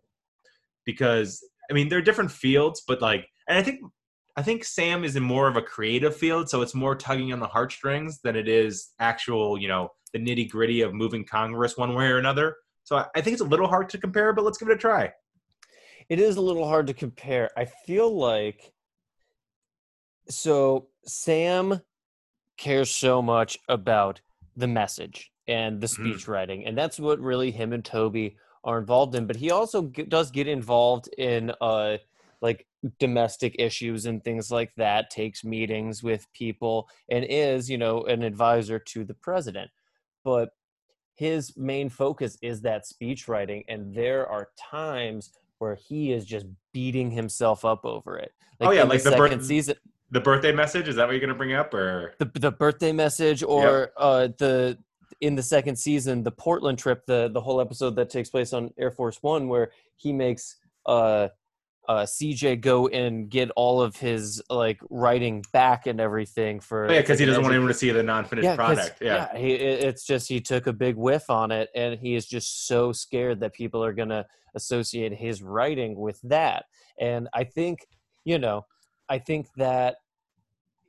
Because 0.86 1.44
I 1.70 1.74
mean, 1.74 1.90
they're 1.90 2.02
different 2.02 2.32
fields, 2.32 2.84
but 2.88 3.02
like, 3.02 3.28
and 3.48 3.58
I 3.58 3.64
think 3.64 3.82
I 4.36 4.42
think 4.42 4.64
Sam 4.64 5.04
is 5.04 5.16
in 5.16 5.24
more 5.24 5.48
of 5.48 5.58
a 5.58 5.62
creative 5.62 6.16
field, 6.16 6.50
so 6.50 6.62
it's 6.62 6.74
more 6.74 6.96
tugging 6.96 7.32
on 7.34 7.40
the 7.40 7.48
heartstrings 7.48 8.20
than 8.22 8.36
it 8.36 8.48
is 8.48 8.94
actual, 9.00 9.58
you 9.60 9.68
know, 9.68 9.90
the 10.12 10.20
nitty 10.20 10.50
gritty 10.50 10.82
of 10.82 10.94
moving 10.94 11.24
Congress 11.24 11.78
one 11.78 11.94
way 11.94 12.08
or 12.08 12.18
another. 12.18 12.56
So 12.84 12.98
I, 12.98 13.06
I 13.16 13.22
think 13.22 13.34
it's 13.34 13.42
a 13.42 13.46
little 13.46 13.68
hard 13.68 13.90
to 13.90 13.98
compare, 13.98 14.34
but 14.34 14.44
let's 14.44 14.58
give 14.58 14.70
it 14.70 14.74
a 14.74 14.78
try. 14.78 15.12
it 16.10 16.20
is 16.20 16.36
a 16.36 16.42
little 16.42 16.68
hard 16.68 16.88
to 16.88 16.94
compare. 16.94 17.50
I 17.58 17.66
feel 17.66 18.14
like 18.14 18.74
so 20.30 20.88
Sam 21.06 21.82
cares 22.58 22.90
so 22.92 23.22
much 23.22 23.58
about 23.70 24.22
the 24.56 24.68
message 24.68 25.32
and 25.48 25.80
the 25.82 25.88
Mhm. 25.88 25.90
speech 26.16 26.28
writing, 26.28 26.66
and 26.66 26.78
that's 26.78 27.00
what 27.00 27.20
really 27.20 27.52
him 27.52 27.74
and 27.74 27.84
Toby 27.84 28.38
are 28.64 28.80
involved 28.80 29.16
in. 29.16 29.28
But 29.28 29.36
he 29.38 29.52
also 29.52 29.84
g- 29.88 30.04
does 30.04 30.32
get 30.32 30.48
involved 30.48 31.08
in 31.18 31.52
uh 31.62 31.98
like 32.42 32.66
domestic 33.00 33.56
issues 33.60 34.06
and 34.06 34.24
things 34.24 34.52
like 34.52 34.74
that. 34.76 35.10
Takes 35.10 35.44
meetings 35.44 36.04
with 36.04 36.28
people 36.34 36.90
and 37.10 37.26
is 37.30 37.70
you 37.70 37.78
know 37.78 38.04
an 38.04 38.24
advisor 38.24 38.80
to 38.80 39.04
the 39.04 39.14
president, 39.14 39.72
but 40.24 40.50
his 41.16 41.56
main 41.56 41.90
focus 41.90 42.38
is 42.42 42.62
that 42.62 42.88
speech 42.88 43.28
writing 43.28 43.64
and 43.68 43.94
there 43.94 44.28
are 44.28 44.50
times 44.58 45.32
where 45.60 45.76
he 45.76 46.12
is 46.12 46.26
just 46.26 46.46
beating 46.74 47.12
himself 47.12 47.64
up 47.64 47.86
over 47.86 48.18
it. 48.18 48.32
Oh, 48.60 48.72
yeah, 48.72 48.84
like 48.84 49.04
the 49.04 49.12
the 49.12 49.18
birth- 49.18 49.32
second 49.32 49.46
season 49.46 49.76
The 50.12 50.20
birthday 50.20 50.52
message 50.52 50.88
is 50.88 50.96
that 50.96 51.06
what 51.06 51.12
you're 51.12 51.22
gonna 51.22 51.36
bring 51.36 51.54
up, 51.54 51.74
or? 51.74 52.16
The, 52.18 52.32
the 52.40 52.52
birthday 52.52 52.92
message 52.92 53.44
or 53.44 53.92
uh 53.98 54.30
the 54.38 54.78
in 55.22 55.36
the 55.36 55.44
second 55.44 55.78
season 55.78 56.24
the 56.24 56.32
portland 56.32 56.78
trip 56.78 57.06
the 57.06 57.30
the 57.30 57.40
whole 57.40 57.62
episode 57.62 57.96
that 57.96 58.10
takes 58.10 58.30
place 58.30 58.52
on 58.52 58.74
air 58.78 58.92
force 58.92 59.20
one 59.22 59.48
where 59.48 59.72
he 59.96 60.12
makes 60.12 60.58
uh 60.86 61.30
uh 61.90 62.04
cj 62.04 62.62
go 62.62 62.88
and 62.88 63.30
get 63.30 63.50
all 63.58 63.82
of 63.82 63.96
his 63.98 64.42
like 64.50 64.80
writing 64.90 65.44
back 65.52 65.86
and 65.86 66.00
everything 66.00 66.60
for 66.62 66.86
oh, 66.88 66.94
yeah, 66.94 67.02
because 67.02 67.20
he 67.20 67.26
doesn't 67.26 67.42
want 67.44 67.54
anyone 67.54 67.68
to 67.68 67.74
see 67.74 67.90
the 67.92 68.02
non-finished 68.02 68.46
'cause- 68.48 68.56
product. 68.56 69.02
Yeah. 69.02 69.36
he, 69.36 69.52
it's 69.54 70.06
just 70.06 70.30
he 70.30 70.40
took 70.40 70.68
a 70.68 70.72
big 70.74 70.96
whiff 70.96 71.30
on 71.30 71.52
it, 71.52 71.70
and 71.76 72.00
he 72.00 72.16
is 72.16 72.26
just 72.26 72.68
so 72.68 72.94
scared 72.94 73.42
that 73.42 73.54
people 73.54 73.84
are 73.84 73.92
gonna 73.94 74.26
associate 74.56 75.14
his 75.14 75.44
writing 75.44 75.96
with 76.00 76.22
that. 76.22 76.66
And 77.00 77.28
I 77.34 77.44
think, 77.44 77.86
you 78.24 78.40
know, 78.40 78.66
I 79.10 79.20
think 79.20 79.48
that 79.58 79.96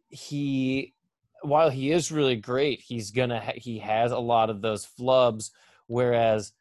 he, 0.09 0.94
while 1.42 1.70
he 1.70 1.90
is 1.90 2.12
really 2.12 2.37
great, 2.37 2.80
he's 2.80 3.11
gonna 3.11 3.40
ha- 3.40 3.52
he 3.57 3.78
has 3.80 4.12
a 4.12 4.18
lot 4.18 4.50
of 4.50 4.62
those 4.62 4.87
flubs, 4.87 5.50
whereas. 5.87 6.52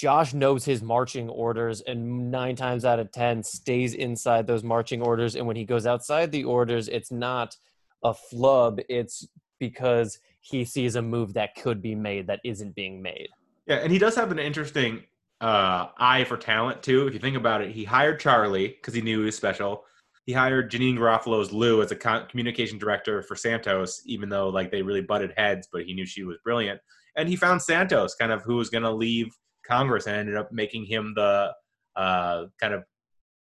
Josh 0.00 0.32
knows 0.32 0.64
his 0.64 0.80
marching 0.82 1.28
orders 1.28 1.82
and 1.82 2.30
nine 2.30 2.56
times 2.56 2.86
out 2.86 2.98
of 2.98 3.12
10 3.12 3.42
stays 3.42 3.92
inside 3.92 4.46
those 4.46 4.64
marching 4.64 5.02
orders. 5.02 5.36
And 5.36 5.46
when 5.46 5.56
he 5.56 5.66
goes 5.66 5.86
outside 5.86 6.32
the 6.32 6.44
orders, 6.44 6.88
it's 6.88 7.12
not 7.12 7.54
a 8.02 8.14
flub. 8.14 8.80
It's 8.88 9.28
because 9.58 10.18
he 10.40 10.64
sees 10.64 10.96
a 10.96 11.02
move 11.02 11.34
that 11.34 11.54
could 11.54 11.82
be 11.82 11.94
made 11.94 12.28
that 12.28 12.40
isn't 12.44 12.74
being 12.74 13.02
made. 13.02 13.28
Yeah, 13.66 13.76
and 13.76 13.92
he 13.92 13.98
does 13.98 14.14
have 14.14 14.32
an 14.32 14.38
interesting 14.38 15.02
uh, 15.42 15.88
eye 15.98 16.24
for 16.24 16.38
talent 16.38 16.82
too. 16.82 17.06
If 17.06 17.12
you 17.12 17.20
think 17.20 17.36
about 17.36 17.60
it, 17.60 17.70
he 17.70 17.84
hired 17.84 18.20
Charlie 18.20 18.68
because 18.68 18.94
he 18.94 19.02
knew 19.02 19.18
he 19.18 19.26
was 19.26 19.36
special. 19.36 19.84
he 20.24 20.32
hired 20.32 20.72
Janeane 20.72 20.96
Garofalo's 20.96 21.52
Lou 21.52 21.82
as 21.82 21.92
a 21.92 21.96
con- 21.96 22.26
communication 22.30 22.78
director 22.78 23.20
for 23.20 23.36
Santos, 23.36 24.00
even 24.06 24.30
though 24.30 24.48
like 24.48 24.70
they 24.70 24.80
really 24.80 25.02
butted 25.02 25.34
heads, 25.36 25.68
but 25.70 25.82
he 25.82 25.92
knew 25.92 26.06
she 26.06 26.24
was 26.24 26.38
brilliant. 26.42 26.80
And 27.18 27.28
he 27.28 27.36
found 27.36 27.60
Santos, 27.60 28.14
kind 28.14 28.32
of 28.32 28.42
who 28.44 28.56
was 28.56 28.70
going 28.70 28.84
to 28.84 28.90
leave 28.90 29.36
Congress, 29.66 30.06
and 30.06 30.16
ended 30.16 30.36
up 30.36 30.50
making 30.52 30.84
him 30.84 31.12
the 31.14 31.52
uh, 31.96 32.44
kind 32.60 32.74
of 32.74 32.84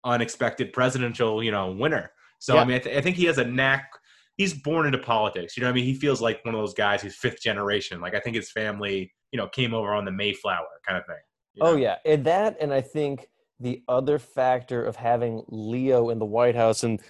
unexpected 0.04 0.72
presidential, 0.72 1.42
you 1.42 1.50
know, 1.50 1.70
winner. 1.72 2.10
So 2.38 2.54
Yeah. 2.54 2.62
I 2.62 2.64
mean, 2.64 2.76
I, 2.76 2.78
th- 2.80 2.96
I 2.96 3.00
think 3.00 3.16
he 3.16 3.24
has 3.26 3.38
a 3.38 3.44
knack. 3.44 3.88
He's 4.36 4.54
born 4.54 4.86
into 4.86 4.98
politics. 4.98 5.56
You 5.56 5.62
know, 5.62 5.68
what 5.68 5.72
I 5.72 5.74
mean, 5.76 5.84
he 5.84 5.94
feels 5.94 6.20
like 6.20 6.44
one 6.44 6.54
of 6.54 6.60
those 6.60 6.74
guys 6.74 7.02
who's 7.02 7.16
fifth 7.16 7.40
generation. 7.40 8.00
Like 8.00 8.14
I 8.14 8.20
think 8.20 8.34
his 8.34 8.50
family, 8.50 9.12
you 9.30 9.36
know, 9.36 9.46
came 9.48 9.74
over 9.74 9.92
on 9.92 10.04
the 10.04 10.10
Mayflower 10.10 10.66
kind 10.86 10.98
of 10.98 11.06
thing. 11.06 11.16
you 11.54 11.62
Oh 11.64 11.76
yeah, 11.76 11.96
and 12.04 12.24
that, 12.24 12.56
and 12.60 12.72
I 12.72 12.80
think 12.80 13.28
the 13.60 13.82
other 13.86 14.18
factor 14.18 14.84
of 14.84 14.96
having 14.96 15.42
Leo 15.48 16.08
in 16.10 16.18
the 16.18 16.24
White 16.24 16.56
House 16.56 16.82
and 16.82 17.00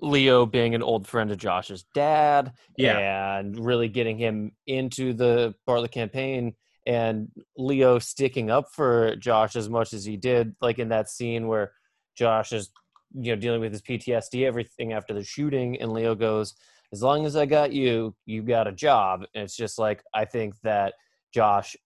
Leo 0.00 0.44
being 0.44 0.74
an 0.74 0.82
old 0.82 1.06
friend 1.06 1.30
of 1.30 1.38
Josh's 1.38 1.84
dad, 1.94 2.52
Yeah. 2.76 3.38
and 3.38 3.64
really 3.64 3.88
getting 3.88 4.18
him 4.18 4.52
into 4.66 5.14
the 5.14 5.54
part 5.66 5.78
of 5.78 5.82
the 5.84 5.88
campaign, 5.88 6.54
and 6.86 7.28
Leo 7.56 7.98
sticking 7.98 8.50
up 8.50 8.66
for 8.72 9.16
Josh 9.16 9.56
as 9.56 9.68
much 9.68 9.92
as 9.92 10.04
he 10.04 10.16
did, 10.16 10.54
like 10.60 10.78
in 10.78 10.88
that 10.90 11.08
scene 11.08 11.48
where 11.48 11.72
Josh 12.14 12.52
is, 12.52 12.70
you 13.14 13.34
know, 13.34 13.40
dealing 13.40 13.60
with 13.60 13.72
his 13.72 13.82
PTSD, 13.82 14.44
everything 14.46 14.92
after 14.92 15.14
the 15.14 15.24
shooting, 15.24 15.80
and 15.80 15.92
Leo 15.92 16.14
goes, 16.14 16.54
"As 16.92 17.02
long 17.02 17.26
as 17.26 17.36
I 17.36 17.46
got 17.46 17.72
you, 17.72 18.14
you 18.26 18.42
got 18.42 18.66
a 18.66 18.72
job." 18.72 19.24
And 19.34 19.44
it's 19.44 19.56
just 19.56 19.78
like 19.78 20.02
I 20.14 20.24
think 20.24 20.54
that 20.62 20.94
Josh 21.32 21.76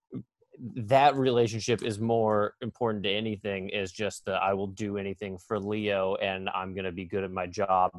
that 0.74 1.14
relationship 1.16 1.82
is 1.82 1.98
more 2.00 2.54
important 2.60 3.04
to 3.04 3.10
anything 3.10 3.68
is 3.68 3.92
just 3.92 4.24
that 4.26 4.42
I 4.42 4.54
will 4.54 4.66
do 4.66 4.96
anything 4.96 5.38
for 5.38 5.58
Leo 5.60 6.16
and 6.16 6.48
I'm 6.50 6.74
going 6.74 6.84
to 6.84 6.92
be 6.92 7.04
good 7.04 7.22
at 7.24 7.30
my 7.30 7.46
job 7.46 7.92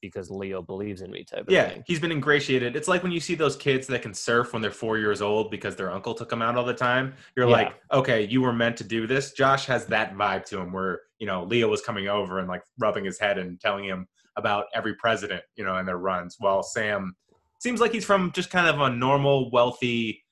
because 0.00 0.30
Leo 0.30 0.62
believes 0.62 1.02
in 1.02 1.10
me 1.10 1.24
type 1.24 1.40
of 1.46 1.50
Yeah, 1.52 1.68
thing. 1.68 1.84
he's 1.86 2.00
been 2.00 2.12
ingratiated. 2.12 2.74
It's 2.76 2.88
like 2.88 3.02
when 3.02 3.12
you 3.12 3.20
see 3.20 3.34
those 3.34 3.56
kids 3.56 3.86
that 3.88 4.02
can 4.02 4.14
surf 4.14 4.52
when 4.52 4.62
they're 4.62 4.70
four 4.70 4.98
years 4.98 5.20
old 5.20 5.50
because 5.50 5.76
their 5.76 5.90
uncle 5.90 6.14
took 6.14 6.28
them 6.30 6.42
out 6.42 6.56
all 6.56 6.64
the 6.64 6.74
time. 6.74 7.14
You're 7.36 7.48
Yeah. 7.48 7.52
like, 7.56 7.74
okay, 7.92 8.26
you 8.26 8.40
were 8.40 8.52
meant 8.52 8.76
to 8.78 8.84
do 8.84 9.06
this. 9.06 9.32
Josh 9.32 9.66
has 9.66 9.86
that 9.86 10.14
vibe 10.14 10.44
to 10.46 10.58
him 10.60 10.72
where, 10.72 11.00
you 11.18 11.26
know, 11.26 11.44
Leo 11.44 11.68
was 11.68 11.82
coming 11.82 12.08
over 12.08 12.38
and 12.38 12.48
like 12.48 12.62
rubbing 12.78 13.04
his 13.04 13.18
head 13.18 13.38
and 13.38 13.60
telling 13.60 13.84
him 13.84 14.06
about 14.36 14.66
every 14.74 14.94
president, 14.94 15.42
you 15.56 15.64
know, 15.64 15.76
and 15.76 15.86
their 15.86 15.98
runs. 15.98 16.36
While 16.38 16.62
Sam 16.62 17.14
seems 17.58 17.80
like 17.80 17.92
he's 17.92 18.04
from 18.04 18.32
just 18.32 18.50
kind 18.50 18.66
of 18.68 18.80
a 18.80 18.90
normal, 18.90 19.50
wealthy, 19.50 20.22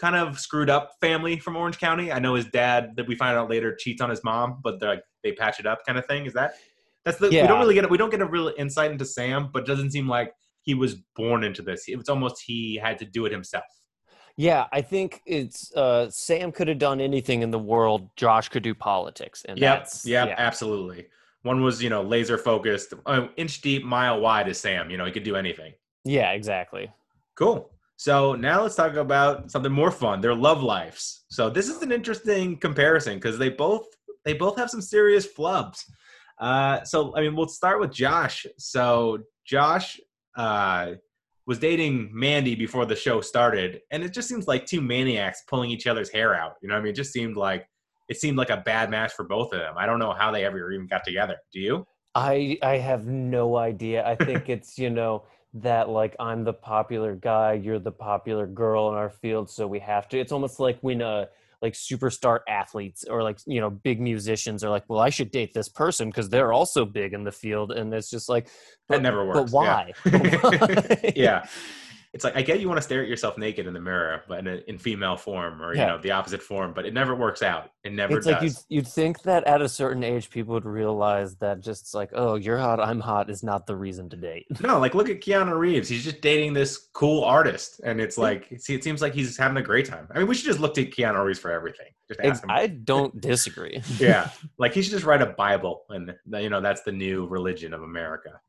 kind 0.00 0.16
of 0.16 0.40
screwed 0.40 0.70
up 0.70 0.92
family 1.00 1.38
from 1.38 1.56
Orange 1.56 1.78
County. 1.78 2.10
I 2.10 2.18
know 2.18 2.34
his 2.34 2.46
dad 2.46 2.96
that 2.96 3.06
we 3.06 3.14
find 3.14 3.36
out 3.36 3.50
later 3.50 3.76
cheats 3.76 4.00
on 4.00 4.08
his 4.08 4.24
mom, 4.24 4.60
but 4.64 4.80
they're 4.80 4.90
like 4.90 5.02
they 5.22 5.32
patch 5.32 5.60
it 5.60 5.66
up 5.66 5.84
kind 5.86 5.98
of 5.98 6.06
thing. 6.06 6.24
Is 6.24 6.32
that 6.32 6.54
that's 7.04 7.18
the 7.18 7.28
we 7.28 7.36
don't 7.36 7.60
really 7.60 7.74
get 7.74 7.84
it. 7.84 7.90
we 7.90 7.98
don't 7.98 8.10
get 8.10 8.22
a 8.22 8.26
real 8.26 8.52
insight 8.56 8.90
into 8.90 9.04
Sam, 9.04 9.50
but 9.52 9.62
it 9.62 9.66
doesn't 9.66 9.90
seem 9.90 10.08
like 10.08 10.32
he 10.62 10.74
was 10.74 10.96
born 11.16 11.44
into 11.44 11.62
this. 11.62 11.84
It's 11.86 12.08
almost 12.08 12.42
he 12.44 12.76
had 12.76 12.98
to 12.98 13.04
do 13.04 13.26
it 13.26 13.32
himself. 13.32 13.64
Yeah, 14.36 14.66
I 14.72 14.80
think 14.80 15.20
it's 15.26 15.74
uh, 15.74 16.08
Sam 16.10 16.50
could 16.50 16.68
have 16.68 16.78
done 16.78 17.00
anything 17.00 17.42
in 17.42 17.50
the 17.50 17.58
world. 17.58 18.08
Josh 18.16 18.48
could 18.48 18.62
do 18.62 18.74
politics, 18.74 19.44
and 19.46 19.58
Yep, 19.58 19.78
that's 19.78 20.06
yep, 20.06 20.28
yeah. 20.28 20.34
absolutely. 20.38 21.08
One 21.42 21.62
was 21.62 21.82
you 21.82 21.90
know 21.90 22.02
laser 22.02 22.38
focused, 22.38 22.94
uh, 23.04 23.28
inch 23.36 23.60
deep, 23.60 23.84
mile 23.84 24.20
wide 24.20 24.48
is 24.48 24.58
Sam. 24.58 24.90
You 24.90 24.96
know 24.96 25.04
he 25.04 25.12
could 25.12 25.24
do 25.24 25.36
anything. 25.36 25.74
yeah, 26.04 26.32
exactly. 26.32 26.90
Cool. 27.34 27.70
So 28.00 28.34
now 28.34 28.62
let's 28.62 28.76
talk 28.76 28.94
about 28.94 29.50
something 29.50 29.70
more 29.70 29.90
fun. 29.90 30.22
Their 30.22 30.34
love 30.34 30.62
lives. 30.62 31.26
So 31.28 31.50
this 31.50 31.68
is 31.68 31.82
an 31.82 31.92
interesting 31.92 32.56
comparison 32.56 33.16
because 33.16 33.36
they 33.36 33.50
both 33.50 33.84
they 34.24 34.32
both 34.32 34.56
have 34.56 34.70
some 34.70 34.80
serious 34.80 35.26
flubs. 35.30 35.84
Uh, 36.38 36.82
so 36.82 37.14
I 37.14 37.20
mean, 37.20 37.36
we'll 37.36 37.46
start 37.48 37.78
with 37.78 37.92
Josh. 37.92 38.46
So 38.56 39.18
Josh 39.44 40.00
uh, 40.34 40.92
was 41.44 41.58
dating 41.58 42.08
Mandy 42.10 42.54
before 42.54 42.86
the 42.86 42.96
show 42.96 43.20
started, 43.20 43.82
and 43.90 44.02
it 44.02 44.14
just 44.14 44.30
seems 44.30 44.48
like 44.48 44.64
two 44.64 44.80
maniacs 44.80 45.42
pulling 45.46 45.70
each 45.70 45.86
other's 45.86 46.08
hair 46.08 46.34
out. 46.34 46.54
You 46.62 46.70
know, 46.70 46.76
what 46.76 46.80
I 46.80 46.84
mean, 46.84 46.92
it 46.92 46.96
just 46.96 47.12
seemed 47.12 47.36
like 47.36 47.68
it 48.08 48.18
seemed 48.18 48.38
like 48.38 48.48
a 48.48 48.62
bad 48.64 48.88
match 48.88 49.12
for 49.12 49.26
both 49.26 49.52
of 49.52 49.60
them. 49.60 49.74
I 49.76 49.84
don't 49.84 49.98
know 49.98 50.14
how 50.14 50.30
they 50.30 50.46
ever 50.46 50.72
even 50.72 50.86
got 50.86 51.04
together. 51.04 51.36
Do 51.52 51.60
you? 51.60 51.86
I 52.14 52.56
I 52.62 52.78
have 52.78 53.04
no 53.04 53.58
idea. 53.58 54.08
I 54.08 54.14
think 54.14 54.48
it's 54.48 54.78
you 54.78 54.88
know 54.88 55.24
that 55.54 55.88
like 55.88 56.14
I'm 56.20 56.44
the 56.44 56.52
popular 56.52 57.14
guy, 57.14 57.54
you're 57.54 57.78
the 57.78 57.92
popular 57.92 58.46
girl 58.46 58.88
in 58.90 58.94
our 58.94 59.10
field, 59.10 59.50
so 59.50 59.66
we 59.66 59.80
have 59.80 60.08
to. 60.10 60.18
It's 60.18 60.32
almost 60.32 60.60
like 60.60 60.78
when 60.80 61.02
uh 61.02 61.26
like 61.62 61.74
superstar 61.74 62.40
athletes 62.48 63.04
or 63.08 63.22
like 63.22 63.38
you 63.46 63.60
know 63.60 63.70
big 63.70 64.00
musicians 64.00 64.64
are 64.64 64.70
like, 64.70 64.84
well, 64.88 65.00
I 65.00 65.10
should 65.10 65.30
date 65.30 65.52
this 65.52 65.68
person 65.68 66.08
because 66.08 66.28
they're 66.28 66.52
also 66.52 66.84
big 66.84 67.12
in 67.12 67.24
the 67.24 67.32
field, 67.32 67.72
and 67.72 67.92
it's 67.92 68.10
just 68.10 68.28
like 68.28 68.48
That 68.88 69.02
never 69.02 69.26
works. 69.26 69.50
But 69.50 69.50
why? 69.50 69.92
Yeah. 70.04 70.38
But 70.40 70.60
why? 70.60 71.12
yeah. 71.16 71.46
It's 72.12 72.24
like 72.24 72.36
I 72.36 72.42
get 72.42 72.60
you 72.60 72.66
want 72.66 72.78
to 72.78 72.82
stare 72.82 73.02
at 73.02 73.08
yourself 73.08 73.38
naked 73.38 73.68
in 73.68 73.72
the 73.72 73.80
mirror, 73.80 74.22
but 74.26 74.40
in, 74.40 74.48
a, 74.48 74.56
in 74.66 74.78
female 74.78 75.16
form 75.16 75.62
or 75.62 75.74
you 75.74 75.80
know 75.80 75.98
the 75.98 76.10
opposite 76.10 76.42
form, 76.42 76.72
but 76.74 76.84
it 76.84 76.92
never 76.92 77.14
works 77.14 77.40
out. 77.40 77.70
It 77.84 77.92
never 77.92 78.18
It's 78.18 78.26
does. 78.26 78.34
like 78.34 78.42
you'd, 78.42 78.56
you'd 78.68 78.88
think 78.88 79.22
that 79.22 79.44
at 79.44 79.62
a 79.62 79.68
certain 79.68 80.02
age 80.02 80.28
people 80.28 80.54
would 80.54 80.64
realize 80.64 81.36
that 81.36 81.60
just 81.60 81.94
like 81.94 82.10
oh 82.12 82.34
you're 82.34 82.58
hot 82.58 82.80
I'm 82.80 82.98
hot 82.98 83.30
is 83.30 83.44
not 83.44 83.66
the 83.66 83.76
reason 83.76 84.08
to 84.10 84.16
date. 84.16 84.46
no, 84.60 84.80
like 84.80 84.94
look 84.94 85.08
at 85.08 85.20
Keanu 85.20 85.56
Reeves. 85.56 85.88
He's 85.88 86.02
just 86.02 86.20
dating 86.20 86.52
this 86.52 86.88
cool 86.94 87.22
artist, 87.22 87.80
and 87.84 88.00
it's 88.00 88.18
like 88.18 88.48
see, 88.58 88.74
it 88.74 88.82
seems 88.82 89.00
like 89.00 89.14
he's 89.14 89.36
having 89.36 89.56
a 89.58 89.62
great 89.62 89.86
time. 89.86 90.08
I 90.12 90.18
mean, 90.18 90.26
we 90.26 90.34
should 90.34 90.46
just 90.46 90.58
look 90.58 90.74
to 90.74 90.84
Keanu 90.84 91.24
Reeves 91.24 91.38
for 91.38 91.52
everything. 91.52 91.86
Just 92.08 92.20
ask 92.22 92.42
him. 92.42 92.50
I 92.50 92.66
don't 92.66 93.20
disagree. 93.20 93.80
yeah, 93.98 94.30
like 94.58 94.74
he 94.74 94.82
should 94.82 94.90
just 94.90 95.04
write 95.04 95.22
a 95.22 95.26
Bible, 95.26 95.84
and 95.90 96.12
you 96.26 96.50
know 96.50 96.60
that's 96.60 96.82
the 96.82 96.92
new 96.92 97.28
religion 97.28 97.72
of 97.72 97.82
America. 97.84 98.40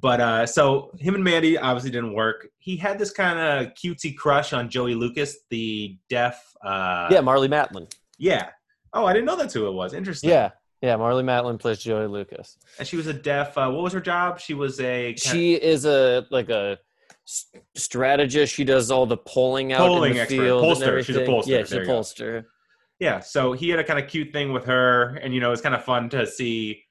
But 0.00 0.20
uh, 0.20 0.46
so 0.46 0.90
him 0.98 1.14
and 1.14 1.24
Mandy 1.24 1.56
obviously 1.56 1.90
didn't 1.90 2.12
work. 2.12 2.48
He 2.58 2.76
had 2.76 2.98
this 2.98 3.10
kind 3.12 3.38
of 3.38 3.72
cutesy 3.74 4.14
crush 4.16 4.52
on 4.52 4.68
Joey 4.68 4.94
Lucas, 4.94 5.38
the 5.50 5.96
deaf. 6.10 6.42
Uh, 6.62 7.08
yeah, 7.10 7.18
Marlee 7.20 7.48
Matlin. 7.48 7.90
yeah. 8.18 8.50
Oh, 8.92 9.04
I 9.04 9.12
didn't 9.12 9.26
know 9.26 9.36
that's 9.36 9.52
who 9.52 9.66
it 9.68 9.72
was. 9.72 9.92
Interesting. 9.94 10.30
Yeah, 10.30 10.50
yeah. 10.80 10.94
Marlee 10.96 11.22
Matlin 11.24 11.58
plays 11.58 11.78
Joey 11.80 12.06
Lucas. 12.06 12.56
And 12.78 12.88
she 12.88 12.96
was 12.96 13.06
a 13.06 13.12
deaf. 13.12 13.56
Uh, 13.58 13.70
what 13.70 13.82
was 13.82 13.92
her 13.92 14.00
job? 14.00 14.40
She 14.40 14.54
was 14.54 14.80
a 14.80 15.14
She 15.16 15.54
is 15.54 15.84
a 15.84 16.26
like 16.30 16.48
a 16.48 16.78
strategist. 17.74 18.54
She 18.54 18.64
does 18.64 18.90
all 18.90 19.06
the 19.06 19.16
polling 19.16 19.72
out 19.72 19.80
Polling 19.80 20.12
in 20.12 20.16
the 20.16 20.22
expert. 20.22 20.36
field. 20.42 21.04
She's 21.04 21.16
a 21.16 21.20
pollster. 21.24 21.46
Yeah, 21.46 21.58
she's 21.60 21.70
There 21.70 21.82
a 21.82 21.86
pollster. 21.86 22.44
yeah. 22.98 23.20
So 23.20 23.52
he 23.52 23.68
had 23.68 23.78
a 23.80 23.84
kind 23.84 23.98
of 24.02 24.08
cute 24.08 24.32
thing 24.32 24.52
with 24.52 24.64
her, 24.64 25.16
and 25.16 25.34
you 25.34 25.40
know, 25.40 25.52
it's 25.52 25.62
kind 25.62 25.74
of 25.74 25.84
fun 25.84 26.08
to 26.10 26.26
see 26.26 26.82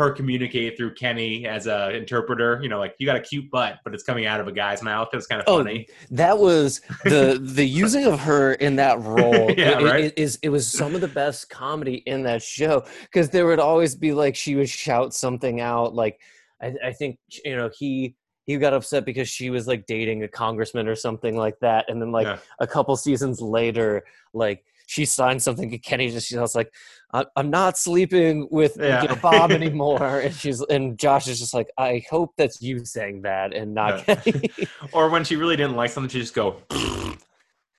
her 0.00 0.10
communicate 0.10 0.76
through 0.76 0.94
Kenny 0.94 1.46
as 1.46 1.66
a 1.66 1.90
interpreter. 1.94 2.58
You 2.62 2.68
know, 2.68 2.78
like 2.78 2.94
you 2.98 3.06
got 3.06 3.16
a 3.16 3.20
cute 3.20 3.50
butt, 3.50 3.78
but 3.84 3.94
it's 3.94 4.02
coming 4.02 4.26
out 4.26 4.40
of 4.40 4.48
a 4.48 4.52
guy's 4.52 4.82
mouth. 4.82 5.08
It 5.12 5.16
was 5.16 5.26
kind 5.26 5.40
of 5.40 5.44
Oh, 5.48 5.58
funny. 5.58 5.86
That 6.10 6.38
was 6.38 6.80
the 7.04 7.38
the 7.40 7.64
using 7.64 8.04
of 8.06 8.18
her 8.20 8.54
in 8.54 8.76
that 8.76 9.00
role. 9.02 9.52
Yeah, 9.56 9.78
it, 9.78 9.84
right? 9.84 10.04
it 10.04 10.14
is 10.16 10.38
it 10.42 10.48
was 10.48 10.66
some 10.66 10.94
of 10.94 11.00
the 11.00 11.08
best 11.08 11.48
comedy 11.50 12.02
in 12.06 12.22
that 12.24 12.42
show 12.42 12.84
because 13.02 13.30
there 13.30 13.46
would 13.46 13.60
always 13.60 13.94
be 13.94 14.12
like 14.12 14.34
she 14.34 14.56
would 14.56 14.68
shout 14.68 15.14
something 15.14 15.60
out. 15.60 15.94
Like 15.94 16.20
I, 16.60 16.74
I 16.86 16.92
think 16.92 17.18
you 17.44 17.54
know 17.56 17.70
he 17.72 18.16
he 18.46 18.56
got 18.56 18.72
upset 18.74 19.04
because 19.04 19.28
she 19.28 19.50
was 19.50 19.68
like 19.68 19.86
dating 19.86 20.24
a 20.24 20.28
congressman 20.28 20.88
or 20.88 20.96
something 20.96 21.36
like 21.36 21.58
that, 21.60 21.84
and 21.88 22.00
then 22.02 22.10
like 22.10 22.26
Yeah. 22.26 22.38
a 22.58 22.66
couple 22.66 22.96
seasons 22.96 23.40
later, 23.40 24.02
like 24.34 24.64
she 24.90 25.04
signed 25.04 25.40
something 25.40 25.70
to 25.70 25.78
Kenny. 25.78 26.10
Just 26.10 26.26
she 26.26 26.36
was 26.36 26.56
like, 26.56 26.74
"I- 27.14 27.24
"I'm 27.36 27.48
not 27.48 27.78
sleeping 27.78 28.48
with 28.50 28.76
Yeah. 28.76 29.02
you 29.02 29.08
know, 29.08 29.14
Bob 29.16 29.52
anymore," 29.60 30.18
and 30.18 30.34
she's 30.34 30.60
and 30.62 30.98
Josh 30.98 31.28
is 31.28 31.38
just 31.38 31.54
like, 31.54 31.68
"I 31.78 32.02
hope 32.10 32.32
that's 32.36 32.60
you 32.60 32.84
saying 32.84 33.22
that 33.22 33.54
and 33.54 33.72
not 33.72 34.06
Yeah. 34.08 34.16
Kenny." 34.16 34.50
Or 34.92 35.08
when 35.08 35.22
she 35.22 35.36
really 35.36 35.54
didn't 35.56 35.76
like 35.76 35.90
something, 35.90 36.10
she 36.10 36.18
just 36.20 36.34
go. 36.34 36.56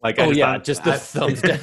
Like 0.04 0.18
I 0.18 0.26
Oh, 0.26 0.32
yeah, 0.32 0.54
thought- 0.54 0.64
just 0.64 0.84
the 0.84 0.94
I- 0.94 0.98
thumbs 0.98 1.42
down. 1.44 1.60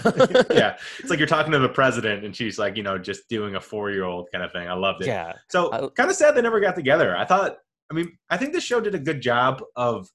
yeah, 0.53 0.77
it's 1.01 1.11
like 1.11 1.19
you're 1.19 1.27
talking 1.27 1.51
to 1.51 1.59
the 1.59 1.69
president, 1.69 2.25
and 2.25 2.37
she's 2.37 2.57
like, 2.57 2.77
you 2.77 2.85
know, 2.85 2.97
just 2.97 3.29
doing 3.29 3.57
a 3.57 3.61
four 3.61 3.91
year 3.91 4.05
old 4.05 4.29
kind 4.31 4.45
of 4.45 4.53
thing. 4.53 4.69
I 4.69 4.75
loved 4.75 5.01
it. 5.03 5.09
yeah, 5.09 5.33
So 5.51 5.73
I- 5.73 5.89
kind 5.89 6.09
of 6.09 6.15
sad 6.15 6.37
they 6.37 6.43
never 6.43 6.61
got 6.61 6.77
together. 6.77 7.17
I 7.17 7.25
thought, 7.25 7.57
I 7.91 7.95
mean, 7.95 8.17
I 8.31 8.37
think 8.37 8.53
this 8.53 8.63
show 8.63 8.81
did 8.81 8.95
a 8.95 8.99
good 9.01 9.21
job 9.23 9.61
of 9.75 10.09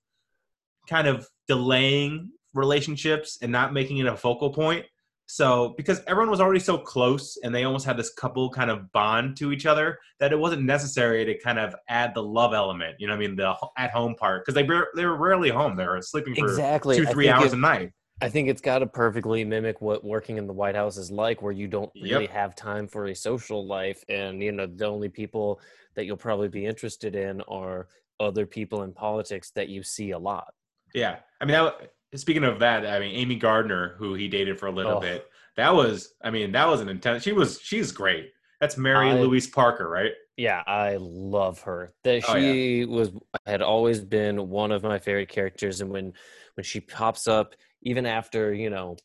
kind 0.87 1.05
of 1.07 1.27
delaying 1.49 2.31
relationships 2.53 3.39
and 3.41 3.51
not 3.51 3.73
making 3.73 3.97
it 3.97 4.05
a 4.05 4.15
focal 4.15 4.51
point. 4.53 4.85
So 5.25 5.73
because 5.77 6.01
everyone 6.05 6.29
was 6.29 6.41
already 6.41 6.59
so 6.59 6.77
close 6.77 7.37
and 7.43 7.55
they 7.55 7.63
almost 7.63 7.85
had 7.85 7.97
this 7.97 8.13
couple 8.13 8.49
kind 8.49 8.69
of 8.69 8.91
bond 8.91 9.37
to 9.37 9.51
each 9.51 9.65
other 9.65 9.97
that 10.19 10.33
it 10.33 10.37
wasn't 10.39 10.63
necessary 10.63 11.23
to 11.25 11.37
kind 11.39 11.57
of 11.59 11.75
add 11.87 12.13
the 12.13 12.21
love 12.23 12.53
element. 12.53 12.95
You 12.99 13.07
know, 13.07 13.13
what 13.13 13.23
I 13.23 13.27
mean, 13.27 13.35
the 13.35 13.55
at 13.77 13.91
home 13.91 14.15
part 14.15 14.45
because 14.45 14.53
they 14.55 14.67
they 14.95 15.05
were 15.05 15.17
rarely 15.17 15.49
home. 15.49 15.75
They 15.75 15.85
were 15.85 16.01
sleeping 16.01 16.35
for 16.35 16.45
exactly. 16.45 16.97
two 16.97 17.05
three 17.05 17.29
hours 17.29 17.53
it- 17.53 17.57
a 17.57 17.59
night. 17.59 17.91
I 18.21 18.29
think 18.29 18.47
it's 18.47 18.61
got 18.61 18.79
to 18.79 18.85
perfectly 18.85 19.43
mimic 19.43 19.81
what 19.81 20.03
working 20.03 20.37
in 20.37 20.45
the 20.47 20.53
White 20.53 20.75
House 20.75 20.97
is 20.97 21.11
like, 21.11 21.41
where 21.41 21.51
you 21.51 21.67
don't 21.67 21.91
Yep. 21.95 22.03
really 22.03 22.27
have 22.27 22.55
time 22.55 22.87
for 22.87 23.07
a 23.07 23.15
social 23.15 23.65
life, 23.65 24.01
and 24.07 24.41
you 24.41 24.51
know 24.51 24.67
the 24.67 24.85
only 24.85 25.09
people 25.09 25.59
that 25.95 26.05
you'll 26.05 26.15
probably 26.15 26.47
be 26.47 26.65
interested 26.65 27.15
in 27.15 27.41
are 27.41 27.87
other 28.19 28.45
people 28.45 28.83
in 28.83 28.93
politics 28.93 29.51
that 29.55 29.67
you 29.67 29.83
see 29.83 30.11
a 30.11 30.19
lot. 30.19 30.53
Yeah, 30.93 31.17
I 31.41 31.45
mean, 31.45 31.53
that, 31.53 31.91
speaking 32.15 32.43
of 32.43 32.59
that, 32.59 32.85
I 32.85 32.99
mean, 32.99 33.15
Amy 33.15 33.35
Gardner, 33.35 33.95
who 33.97 34.13
he 34.13 34.27
dated 34.27 34.59
for 34.59 34.67
a 34.67 34.71
little 34.71 34.97
Oh. 34.97 34.99
bit, 34.99 35.27
that 35.57 35.73
was, 35.73 36.13
I 36.23 36.29
mean, 36.31 36.51
that 36.53 36.67
was 36.67 36.81
an 36.81 36.89
intense. 36.89 37.23
She 37.23 37.31
was, 37.33 37.59
she's 37.61 37.91
great. 37.91 38.31
That's 38.59 38.77
Mary 38.77 39.09
I- 39.09 39.13
Louise 39.19 39.47
Parker, 39.47 39.87
right? 39.89 40.11
yeah, 40.37 40.63
I 40.65 40.97
love 40.99 41.61
her. 41.61 41.93
That 42.03 42.23
Oh, 42.27 42.33
she 42.35 42.85
was 42.85 43.11
had 43.45 43.61
always 43.61 43.99
been 44.01 44.49
one 44.49 44.71
of 44.71 44.81
my 44.83 44.97
favorite 44.97 45.29
characters, 45.29 45.81
and 45.81 45.91
when 45.91 46.13
when 46.55 46.63
she 46.63 46.79
pops 46.79 47.27
up, 47.27 47.55
even 47.83 48.05
after 48.07 48.51
you 48.53 48.69
know, 48.71 48.95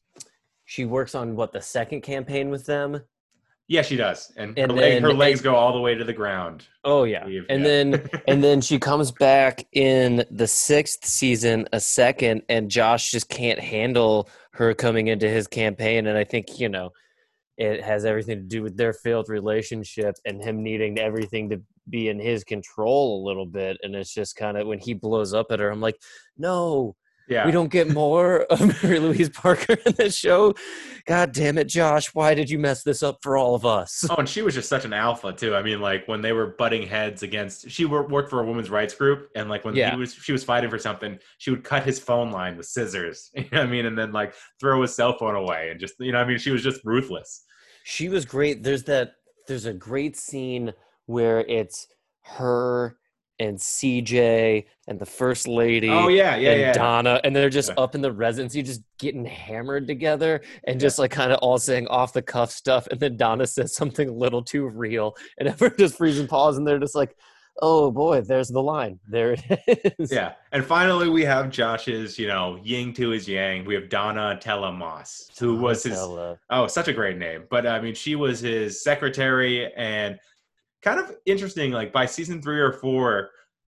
she 0.64 0.84
works 0.86 1.14
on 1.14 1.34
what 1.36 1.52
the 1.52 1.60
second 1.60 2.00
campaign 2.02 2.48
with 2.50 2.64
them. 2.66 3.02
Yeah, 3.70 3.82
she 3.82 3.96
does, 3.96 4.32
and, 4.36 4.58
And 4.58 4.70
her, 4.72 4.76
leg, 4.78 4.92
then- 4.94 5.02
her 5.02 5.12
legs 5.12 5.40
and- 5.40 5.44
go 5.44 5.54
all 5.54 5.74
the 5.74 5.80
way 5.80 5.94
to 5.94 6.02
the 6.04 6.12
ground. 6.14 6.66
Oh 6.84 7.04
yeah, 7.04 7.24
and 7.24 7.32
yeah. 7.62 7.68
then 7.68 8.08
and 8.28 8.42
then 8.42 8.60
she 8.62 8.78
comes 8.78 9.12
back 9.12 9.66
in 9.72 10.24
the 10.30 10.46
sixth 10.46 11.04
season 11.04 11.68
a 11.72 11.80
second, 11.80 12.42
and 12.48 12.70
Josh 12.70 13.10
just 13.10 13.28
can't 13.28 13.60
handle 13.60 14.28
her 14.52 14.72
coming 14.74 15.08
into 15.08 15.28
his 15.28 15.46
campaign, 15.46 16.06
and 16.06 16.16
I 16.18 16.24
think 16.24 16.58
you 16.58 16.68
know. 16.68 16.90
It 17.60 17.82
has 17.82 18.04
everything 18.04 18.36
to 18.36 18.44
do 18.44 18.62
with 18.62 18.76
their 18.76 18.92
failed 18.92 19.28
relationship 19.28 20.14
and 20.24 20.40
him 20.40 20.62
needing 20.62 21.00
everything 21.00 21.50
to 21.50 21.60
be 21.90 22.08
in 22.08 22.20
his 22.20 22.44
control 22.44 23.20
a 23.20 23.26
little 23.26 23.46
bit. 23.46 23.78
And 23.82 23.96
it's 23.96 24.14
just 24.14 24.36
kind 24.36 24.56
of 24.56 24.68
when 24.68 24.78
he 24.78 24.94
blows 24.94 25.34
up 25.34 25.46
at 25.50 25.58
her, 25.58 25.68
I'm 25.68 25.80
like, 25.80 25.96
no, 26.36 26.94
yeah, 27.28 27.44
we 27.46 27.52
don't 27.52 27.70
get 27.70 27.88
more 27.92 28.42
of 28.44 28.60
Mary 28.82 28.98
Louise 28.98 29.28
Parker 29.28 29.74
in 29.86 29.94
this 29.96 30.16
show. 30.16 30.54
God 31.06 31.32
damn 31.32 31.58
it, 31.58 31.68
Josh. 31.68 32.14
Why 32.14 32.34
did 32.34 32.50
you 32.50 32.58
mess 32.58 32.82
this 32.82 33.02
up 33.02 33.18
for 33.22 33.36
all 33.36 33.54
of 33.54 33.64
us? 33.64 34.04
Oh, 34.10 34.16
and 34.16 34.28
she 34.28 34.42
was 34.42 34.54
just 34.54 34.68
such 34.68 34.84
an 34.84 34.92
alpha 34.92 35.32
too. 35.32 35.54
I 35.54 35.62
mean, 35.62 35.80
like 35.80 36.06
when 36.06 36.20
they 36.20 36.32
were 36.32 36.48
butting 36.58 36.86
heads 36.86 37.22
against, 37.22 37.70
she 37.70 37.84
worked 37.84 38.30
for 38.30 38.40
a 38.40 38.46
women's 38.46 38.70
rights 38.70 38.94
group, 38.94 39.28
and 39.34 39.48
like 39.48 39.64
when 39.64 39.74
Yeah. 39.74 39.90
he 39.92 39.96
was, 39.98 40.14
she 40.14 40.32
was 40.32 40.44
fighting 40.44 40.70
for 40.70 40.78
something, 40.78 41.18
she 41.38 41.50
would 41.50 41.64
cut 41.64 41.82
his 41.84 41.98
phone 41.98 42.30
line 42.30 42.56
with 42.56 42.66
scissors. 42.66 43.30
You 43.36 43.42
know 43.52 43.58
what 43.60 43.66
I 43.68 43.70
mean? 43.70 43.86
And 43.86 43.96
then 43.98 44.12
like 44.12 44.34
throw 44.60 44.82
his 44.82 44.94
cell 44.94 45.16
phone 45.18 45.34
away, 45.34 45.70
and 45.70 45.78
just 45.80 45.94
you 46.00 46.12
know, 46.12 46.18
I 46.18 46.24
mean, 46.26 46.38
she 46.38 46.50
was 46.50 46.62
just 46.62 46.80
ruthless. 46.84 47.44
She 47.84 48.08
was 48.08 48.24
great. 48.26 48.62
There's 48.62 48.82
that 48.84 49.12
there's 49.46 49.64
a 49.66 49.72
great 49.72 50.16
scene 50.16 50.72
where 51.06 51.40
it's 51.40 51.86
her 52.24 52.96
and 53.40 53.56
CJ 53.58 54.64
and 54.88 54.98
the 54.98 55.06
first 55.06 55.46
lady 55.46 55.88
Oh 55.90 56.08
yeah, 56.08 56.36
yeah, 56.36 56.50
and 56.50 56.60
yeah. 56.60 56.72
Donna 56.72 57.20
and 57.24 57.34
they're 57.34 57.50
just 57.50 57.68
Yeah. 57.70 57.82
up 57.82 57.94
in 57.94 58.00
the 58.00 58.12
residency 58.12 58.62
just 58.62 58.82
getting 58.98 59.24
hammered 59.24 59.86
together 59.86 60.40
and 60.64 60.80
just 60.80 60.98
like 60.98 61.10
kind 61.10 61.32
of 61.32 61.38
all 61.38 61.58
saying 61.58 61.86
off 61.88 62.12
the 62.12 62.22
cuff 62.22 62.50
stuff 62.50 62.86
and 62.90 62.98
then 62.98 63.16
Donna 63.16 63.46
says 63.46 63.74
something 63.74 64.08
a 64.08 64.12
little 64.12 64.42
too 64.42 64.66
real 64.66 65.14
and 65.38 65.48
everyone 65.48 65.76
just 65.78 65.96
freezes 65.98 66.20
and 66.20 66.28
pause 66.28 66.56
and 66.56 66.66
they're 66.66 66.78
just 66.78 66.94
like 66.96 67.14
oh 67.60 67.90
boy 67.90 68.20
there's 68.20 68.48
the 68.48 68.62
line 68.62 69.00
there 69.08 69.32
it 69.32 69.94
is 69.98 70.12
Yeah, 70.12 70.34
and 70.52 70.64
finally 70.64 71.08
we 71.08 71.24
have 71.24 71.50
Josh's, 71.50 72.16
you 72.18 72.28
know, 72.28 72.58
yin 72.62 72.92
to 72.94 73.08
his 73.10 73.26
yang. 73.28 73.64
We 73.64 73.74
have 73.74 73.84
Donnatella 73.88 74.72
Moss, 74.76 75.28
who 75.40 75.56
was 75.56 75.82
his. 75.82 75.98
Oh, 75.98 76.66
such 76.68 76.86
a 76.86 76.92
great 76.92 77.18
name. 77.18 77.44
But 77.50 77.66
I 77.66 77.80
mean, 77.80 77.94
she 77.96 78.14
was 78.14 78.38
his 78.38 78.82
secretary 78.84 79.72
and 79.74 80.18
kind 80.82 81.00
of 81.00 81.14
interesting. 81.26 81.72
Like 81.72 81.92
by 81.92 82.06
season 82.06 82.42
three 82.42 82.60
or 82.60 82.72
four, 82.72 83.30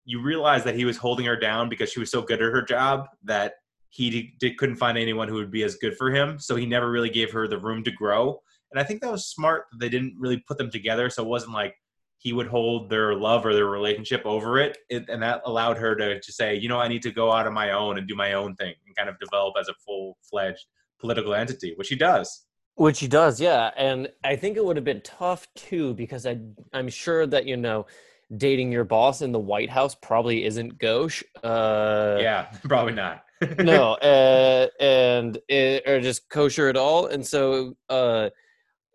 you 0.06 0.22
realize 0.22 0.64
that 0.64 0.76
he 0.76 0.86
was 0.86 0.98
holding 0.98 1.26
her 1.26 1.36
down 1.38 1.70
because 1.70 1.92
she 1.92 2.00
was 2.00 2.12
so 2.12 2.22
good 2.22 2.42
at 2.42 2.52
her 2.52 2.62
job 2.62 3.08
that 3.24 3.54
he 3.90 4.34
did, 4.40 4.58
couldn't 4.58 4.76
find 4.76 4.98
anyone 4.98 5.28
who 5.28 5.36
would 5.36 5.52
be 5.52 5.64
as 5.64 5.76
good 5.76 5.96
for 5.96 6.12
him. 6.12 6.40
So 6.40 6.56
he 6.56 6.66
never 6.66 6.90
really 6.90 7.10
gave 7.10 7.32
her 7.32 7.48
the 7.48 7.60
room 7.60 7.84
to 7.84 7.92
grow. 7.92 8.42
And 8.72 8.80
I 8.80 8.84
think 8.84 9.02
that 9.02 9.12
was 9.12 9.28
smart 9.28 9.66
that 9.72 9.80
they 9.80 9.90
didn't 9.90 10.16
really 10.18 10.44
put 10.48 10.58
them 10.58 10.72
together. 10.72 11.10
So 11.10 11.24
it 11.24 11.30
wasn't 11.30 11.54
like 11.54 11.76
he 12.18 12.34
would 12.34 12.48
hold 12.48 12.90
their 12.90 13.14
love 13.14 13.46
or 13.46 13.54
their 13.54 13.68
relationship 13.68 14.26
over 14.26 14.58
it. 14.58 14.78
it 14.90 15.08
and 15.10 15.22
that 15.22 15.42
allowed 15.46 15.78
her 15.78 15.94
to, 15.96 16.20
to 16.20 16.32
say, 16.32 16.56
you 16.56 16.70
know, 16.70 16.80
I 16.80 16.88
need 16.88 17.04
to 17.04 17.12
go 17.12 17.32
out 17.32 17.46
on 17.46 17.54
my 17.54 17.72
own 17.72 17.98
and 17.98 18.08
do 18.08 18.16
my 18.16 18.34
own 18.34 18.56
thing 18.56 18.74
and 18.88 18.96
kind 18.96 19.10
of 19.10 19.20
develop 19.20 19.56
as 19.60 19.68
a 19.68 19.74
full 19.86 20.18
fledged 20.28 20.66
political 21.00 21.36
entity, 21.36 21.74
which 21.76 21.90
he 21.90 21.96
does. 21.96 22.46
Which 22.76 23.00
he 23.00 23.08
does, 23.08 23.40
yeah. 23.40 23.72
And 23.78 24.10
I 24.24 24.36
think 24.36 24.58
it 24.58 24.66
would 24.66 24.78
have 24.78 24.86
been 24.86 25.02
tough 25.02 25.48
too, 25.56 25.94
because 25.94 26.26
I 26.26 26.40
I'm 26.74 26.90
sure 26.90 27.28
that, 27.28 27.46
you 27.46 27.56
know, 27.56 27.86
dating 28.36 28.72
your 28.72 28.84
boss 28.84 29.22
in 29.22 29.32
the 29.32 29.40
White 29.40 29.70
House 29.70 29.96
probably 29.96 30.46
isn't 30.46 30.80
gauche. 30.80 31.24
Uh 31.44 32.18
yeah, 32.20 32.52
probably 32.64 32.94
not. 32.94 33.24
no, 33.60 33.94
uh, 34.02 34.68
and 34.80 35.38
it, 35.48 35.84
or 35.88 36.02
just 36.02 36.30
kosher 36.30 36.68
at 36.68 36.78
all. 36.78 37.08
And 37.08 37.26
so 37.26 37.76
uh 37.90 38.30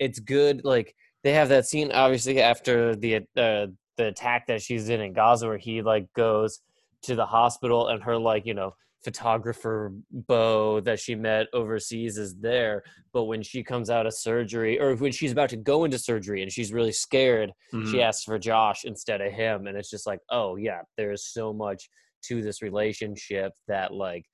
it's 0.00 0.18
good 0.18 0.64
like 0.64 0.94
they 1.22 1.32
have 1.32 1.48
that 1.48 1.66
scene 1.66 1.92
obviously 1.92 2.40
after 2.40 2.96
the 2.96 3.16
uh, 3.36 3.66
the 3.96 4.06
attack 4.06 4.46
that 4.46 4.62
she's 4.62 4.88
in 4.88 5.00
in 5.00 5.12
Gaza 5.12 5.46
where 5.46 5.58
he 5.58 5.82
like 5.82 6.12
goes 6.14 6.60
to 7.02 7.14
the 7.14 7.26
hospital 7.26 7.88
and 7.88 8.02
her 8.02 8.16
like, 8.16 8.44
you 8.44 8.54
know, 8.54 8.74
photographer 9.04 9.92
Bo 10.10 10.80
that 10.80 10.98
she 11.00 11.14
met 11.14 11.46
overseas 11.52 12.18
is 12.18 12.34
there. 12.36 12.82
But 13.12 13.24
when 13.24 13.42
she 13.42 13.62
comes 13.62 13.90
out 13.90 14.06
of 14.06 14.14
surgery, 14.14 14.80
or 14.80 14.94
when 14.96 15.12
she's 15.12 15.32
about 15.32 15.50
to 15.50 15.56
go 15.56 15.84
into 15.84 15.98
surgery 15.98 16.42
and 16.42 16.50
she's 16.52 16.72
really 16.72 16.92
scared, 16.92 17.52
Mhm. 17.72 17.90
she 17.90 18.02
asks 18.02 18.24
for 18.24 18.38
Josh 18.38 18.84
instead 18.84 19.20
of 19.20 19.32
him. 19.32 19.66
And 19.66 19.76
it's 19.76 19.90
just 19.90 20.06
like, 20.06 20.20
oh, 20.30 20.56
yeah, 20.56 20.82
there's 20.96 21.26
so 21.32 21.52
much 21.52 21.88
to 22.24 22.42
this 22.42 22.62
relationship 22.62 23.52
that, 23.68 23.94
like, 23.94 24.24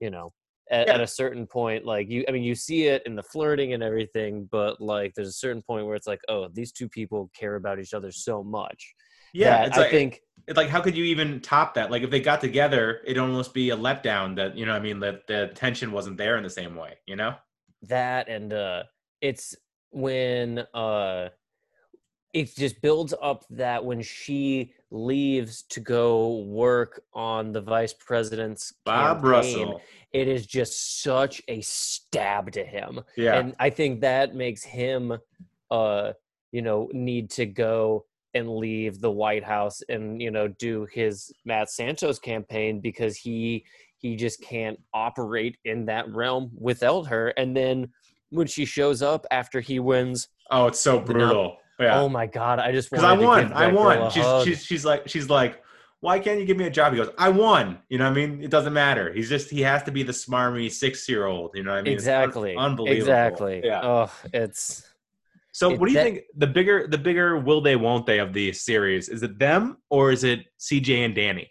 you 0.00 0.10
know, 0.10 0.30
at, 0.70 0.86
Yeah. 0.88 0.94
at 0.94 1.00
a 1.00 1.06
certain 1.06 1.46
point, 1.46 1.84
like, 1.84 2.08
you, 2.10 2.24
I 2.28 2.32
mean, 2.32 2.42
you 2.42 2.54
see 2.54 2.86
it 2.88 3.02
in 3.06 3.14
the 3.14 3.22
flirting 3.22 3.72
and 3.72 3.82
everything, 3.82 4.48
but 4.50 4.80
like, 4.80 5.14
there's 5.14 5.28
a 5.28 5.32
certain 5.32 5.62
point 5.62 5.86
where 5.86 5.96
it's 5.96 6.06
like, 6.06 6.20
oh, 6.28 6.48
these 6.52 6.72
two 6.72 6.88
people 6.88 7.30
care 7.34 7.54
about 7.54 7.78
each 7.78 7.94
other 7.94 8.10
so 8.10 8.42
much. 8.42 8.94
Yeah, 9.32 9.64
it's 9.66 9.76
I 9.76 9.82
like, 9.82 9.90
think 9.90 10.20
it's 10.46 10.56
like 10.56 10.68
how 10.68 10.80
could 10.80 10.96
you 10.96 11.04
even 11.04 11.40
top 11.40 11.74
that? 11.74 11.90
Like 11.90 12.02
if 12.02 12.10
they 12.10 12.20
got 12.20 12.40
together, 12.40 13.00
it'd 13.04 13.18
almost 13.18 13.52
be 13.54 13.70
a 13.70 13.76
letdown 13.76 14.36
that 14.36 14.56
you 14.56 14.64
know 14.66 14.72
what 14.72 14.80
I 14.80 14.84
mean 14.84 15.00
that 15.00 15.26
the 15.26 15.50
tension 15.54 15.92
wasn't 15.92 16.16
there 16.16 16.36
in 16.36 16.42
the 16.42 16.50
same 16.50 16.74
way, 16.74 16.94
you 17.06 17.16
know? 17.16 17.34
that 17.82 18.28
and 18.28 18.52
uh 18.52 18.82
it's 19.20 19.54
when 19.90 20.58
uh 20.74 21.28
it 22.34 22.54
just 22.56 22.82
builds 22.82 23.14
up 23.22 23.44
that 23.50 23.84
when 23.84 24.02
she 24.02 24.72
leaves 24.90 25.62
to 25.62 25.78
go 25.78 26.38
work 26.40 27.02
on 27.14 27.52
the 27.52 27.60
vice 27.60 27.92
president's 27.94 28.72
Bob 28.84 29.22
campaign, 29.22 29.30
Russell. 29.30 29.80
it 30.12 30.26
is 30.26 30.44
just 30.44 31.02
such 31.04 31.40
a 31.46 31.60
stab 31.60 32.50
to 32.50 32.64
him 32.64 33.00
Yeah. 33.16 33.38
and 33.38 33.54
i 33.60 33.70
think 33.70 34.00
that 34.00 34.34
makes 34.34 34.64
him 34.64 35.16
uh 35.70 36.12
you 36.50 36.62
know 36.62 36.88
need 36.92 37.30
to 37.30 37.46
go 37.46 38.06
and 38.34 38.48
leave 38.48 39.00
the 39.00 39.10
white 39.10 39.44
house 39.44 39.80
and 39.88 40.20
you 40.20 40.30
know 40.30 40.48
do 40.48 40.86
his 40.92 41.32
matt 41.44 41.70
santos 41.70 42.18
campaign 42.18 42.80
because 42.80 43.16
he 43.16 43.64
he 43.96 44.16
just 44.16 44.40
can't 44.42 44.78
operate 44.94 45.56
in 45.64 45.86
that 45.86 46.08
realm 46.12 46.50
without 46.58 47.06
her 47.06 47.28
and 47.36 47.56
then 47.56 47.88
when 48.30 48.46
she 48.46 48.64
shows 48.64 49.02
up 49.02 49.26
after 49.30 49.60
he 49.60 49.80
wins 49.80 50.28
oh, 50.50 50.66
it's 50.66 50.80
so 50.80 51.00
brutal. 51.00 51.56
Yeah. 51.80 52.00
oh 52.00 52.08
my 52.08 52.26
god 52.26 52.58
i 52.58 52.72
just 52.72 52.90
Because 52.90 53.04
I 53.04 53.12
won. 53.12 53.52
I 53.52 53.68
won. 53.68 54.10
She's 54.10 54.24
she's 54.44 54.64
she's 54.64 54.84
like 54.84 55.08
she's 55.08 55.30
like, 55.30 55.62
why 56.00 56.18
can't 56.18 56.38
you 56.38 56.44
give 56.44 56.56
me 56.56 56.66
a 56.66 56.70
job? 56.70 56.92
He 56.92 56.98
goes, 56.98 57.10
I 57.18 57.28
won. 57.28 57.78
You 57.88 57.98
know 57.98 58.04
what 58.04 58.18
I 58.18 58.26
mean? 58.26 58.42
It 58.42 58.50
doesn't 58.50 58.72
matter. 58.72 59.12
He's 59.12 59.28
just 59.28 59.50
he 59.50 59.60
has 59.62 59.82
to 59.84 59.92
be 59.92 60.02
the 60.02 60.12
smarmy 60.12 60.70
six 60.70 61.08
year 61.08 61.26
old. 61.26 61.52
You 61.54 61.62
know 61.62 61.72
what 61.72 61.78
I 61.78 61.82
mean? 61.82 61.94
It's 61.94 62.06
un- 62.06 62.14
exactly 62.14 62.56
unbelievable. 62.56 63.00
exactly 63.00 63.60
Yeah. 63.64 63.80
oh 63.82 64.12
it's 64.32 64.87
So 65.58 65.72
It- 65.72 65.80
what 65.80 65.86
do 65.86 65.92
you 65.92 65.98
that- 65.98 66.04
think 66.04 66.20
the 66.36 66.46
bigger 66.46 66.86
the 66.86 66.98
bigger 66.98 67.36
will 67.36 67.60
they 67.60 67.74
won't 67.74 68.06
they 68.06 68.20
of 68.20 68.32
the 68.32 68.52
series? 68.52 69.08
Is 69.08 69.24
it 69.24 69.40
them 69.40 69.78
or 69.90 70.12
is 70.12 70.22
it 70.22 70.46
CJ 70.56 71.04
and 71.04 71.12
Danny? 71.16 71.50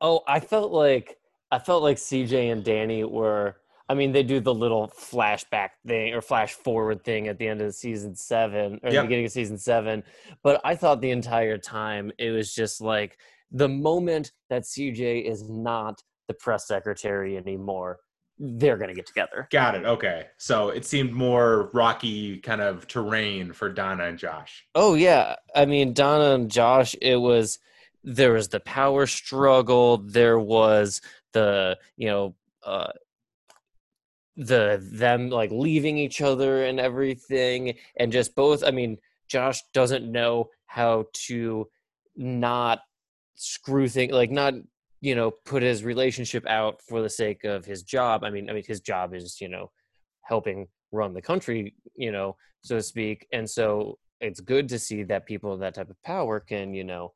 Oh, 0.00 0.22
I 0.26 0.40
felt 0.40 0.72
like 0.72 1.18
I 1.52 1.60
felt 1.60 1.84
like 1.84 1.98
CJ 1.98 2.50
and 2.50 2.64
Danny 2.64 3.04
were. 3.04 3.60
I 3.88 3.94
mean, 3.94 4.10
they 4.10 4.24
do 4.24 4.40
the 4.40 4.52
little 4.52 4.88
flashback 4.88 5.70
thing 5.86 6.12
or 6.12 6.20
flash 6.20 6.52
forward 6.52 7.04
thing 7.04 7.28
at 7.28 7.38
the 7.38 7.46
end 7.46 7.62
of 7.62 7.72
season 7.76 8.16
seven 8.16 8.80
or 8.82 8.90
the 8.90 9.02
beginning 9.02 9.26
of 9.26 9.30
season 9.32 9.56
seven. 9.56 10.02
But 10.42 10.60
I 10.64 10.74
thought 10.74 11.00
the 11.00 11.12
entire 11.12 11.58
time 11.58 12.10
it 12.18 12.30
was 12.32 12.52
just 12.52 12.80
like 12.80 13.18
the 13.52 13.68
moment 13.68 14.32
that 14.50 14.64
CJ 14.64 15.20
is 15.24 15.48
not 15.48 16.02
the 16.26 16.34
press 16.34 16.66
secretary 16.66 17.36
anymore, 17.36 18.00
they're 18.38 18.76
gonna 18.76 18.94
get 18.94 19.06
together. 19.06 19.48
Got 19.50 19.74
it. 19.74 19.84
Okay. 19.84 20.26
So 20.36 20.68
it 20.68 20.84
seemed 20.84 21.12
more 21.12 21.70
rocky 21.72 22.38
kind 22.38 22.60
of 22.60 22.86
terrain 22.86 23.52
for 23.52 23.68
Donna 23.68 24.04
and 24.04 24.18
Josh. 24.18 24.66
Oh 24.74 24.94
yeah, 24.94 25.36
I 25.54 25.66
mean 25.66 25.92
Donna 25.92 26.34
and 26.34 26.50
Josh. 26.50 26.94
It 27.00 27.16
was 27.16 27.58
there 28.04 28.32
was 28.32 28.48
the 28.48 28.60
power 28.60 29.06
struggle. 29.06 29.98
There 29.98 30.38
was 30.38 31.00
the 31.32 31.78
you 31.96 32.08
know 32.08 32.34
uh, 32.64 32.92
the 34.36 34.78
them 34.92 35.30
like 35.30 35.50
leaving 35.50 35.98
each 35.98 36.20
other 36.20 36.64
and 36.64 36.78
everything, 36.78 37.74
and 37.96 38.12
just 38.12 38.34
both. 38.34 38.62
I 38.62 38.70
mean, 38.70 38.98
Josh 39.28 39.62
doesn't 39.72 40.10
know 40.10 40.50
how 40.66 41.06
to 41.26 41.68
not 42.16 42.80
screw 43.34 43.88
things 43.88 44.12
like 44.12 44.30
not 44.30 44.54
you 45.00 45.14
know 45.14 45.30
put 45.44 45.62
his 45.62 45.84
relationship 45.84 46.46
out 46.46 46.80
for 46.88 47.02
the 47.02 47.10
sake 47.10 47.44
of 47.44 47.64
his 47.64 47.82
job. 47.82 48.24
I 48.24 48.30
mean, 48.30 48.48
I 48.50 48.52
mean 48.52 48.64
his 48.66 48.80
job 48.80 49.14
is 49.14 49.40
you 49.40 49.48
know 49.48 49.70
helping 50.22 50.66
run 50.92 51.12
the 51.14 51.22
country, 51.22 51.74
you 51.96 52.12
know, 52.12 52.36
so 52.62 52.76
to 52.76 52.82
speak, 52.82 53.26
and 53.32 53.48
so 53.48 53.98
it's 54.20 54.40
good 54.40 54.68
to 54.68 54.78
see 54.78 55.04
that 55.04 55.26
people 55.26 55.54
in 55.54 55.60
that 55.60 55.74
type 55.74 55.90
of 55.90 56.02
power 56.02 56.40
can 56.40 56.74
you 56.74 56.84
know 56.84 57.12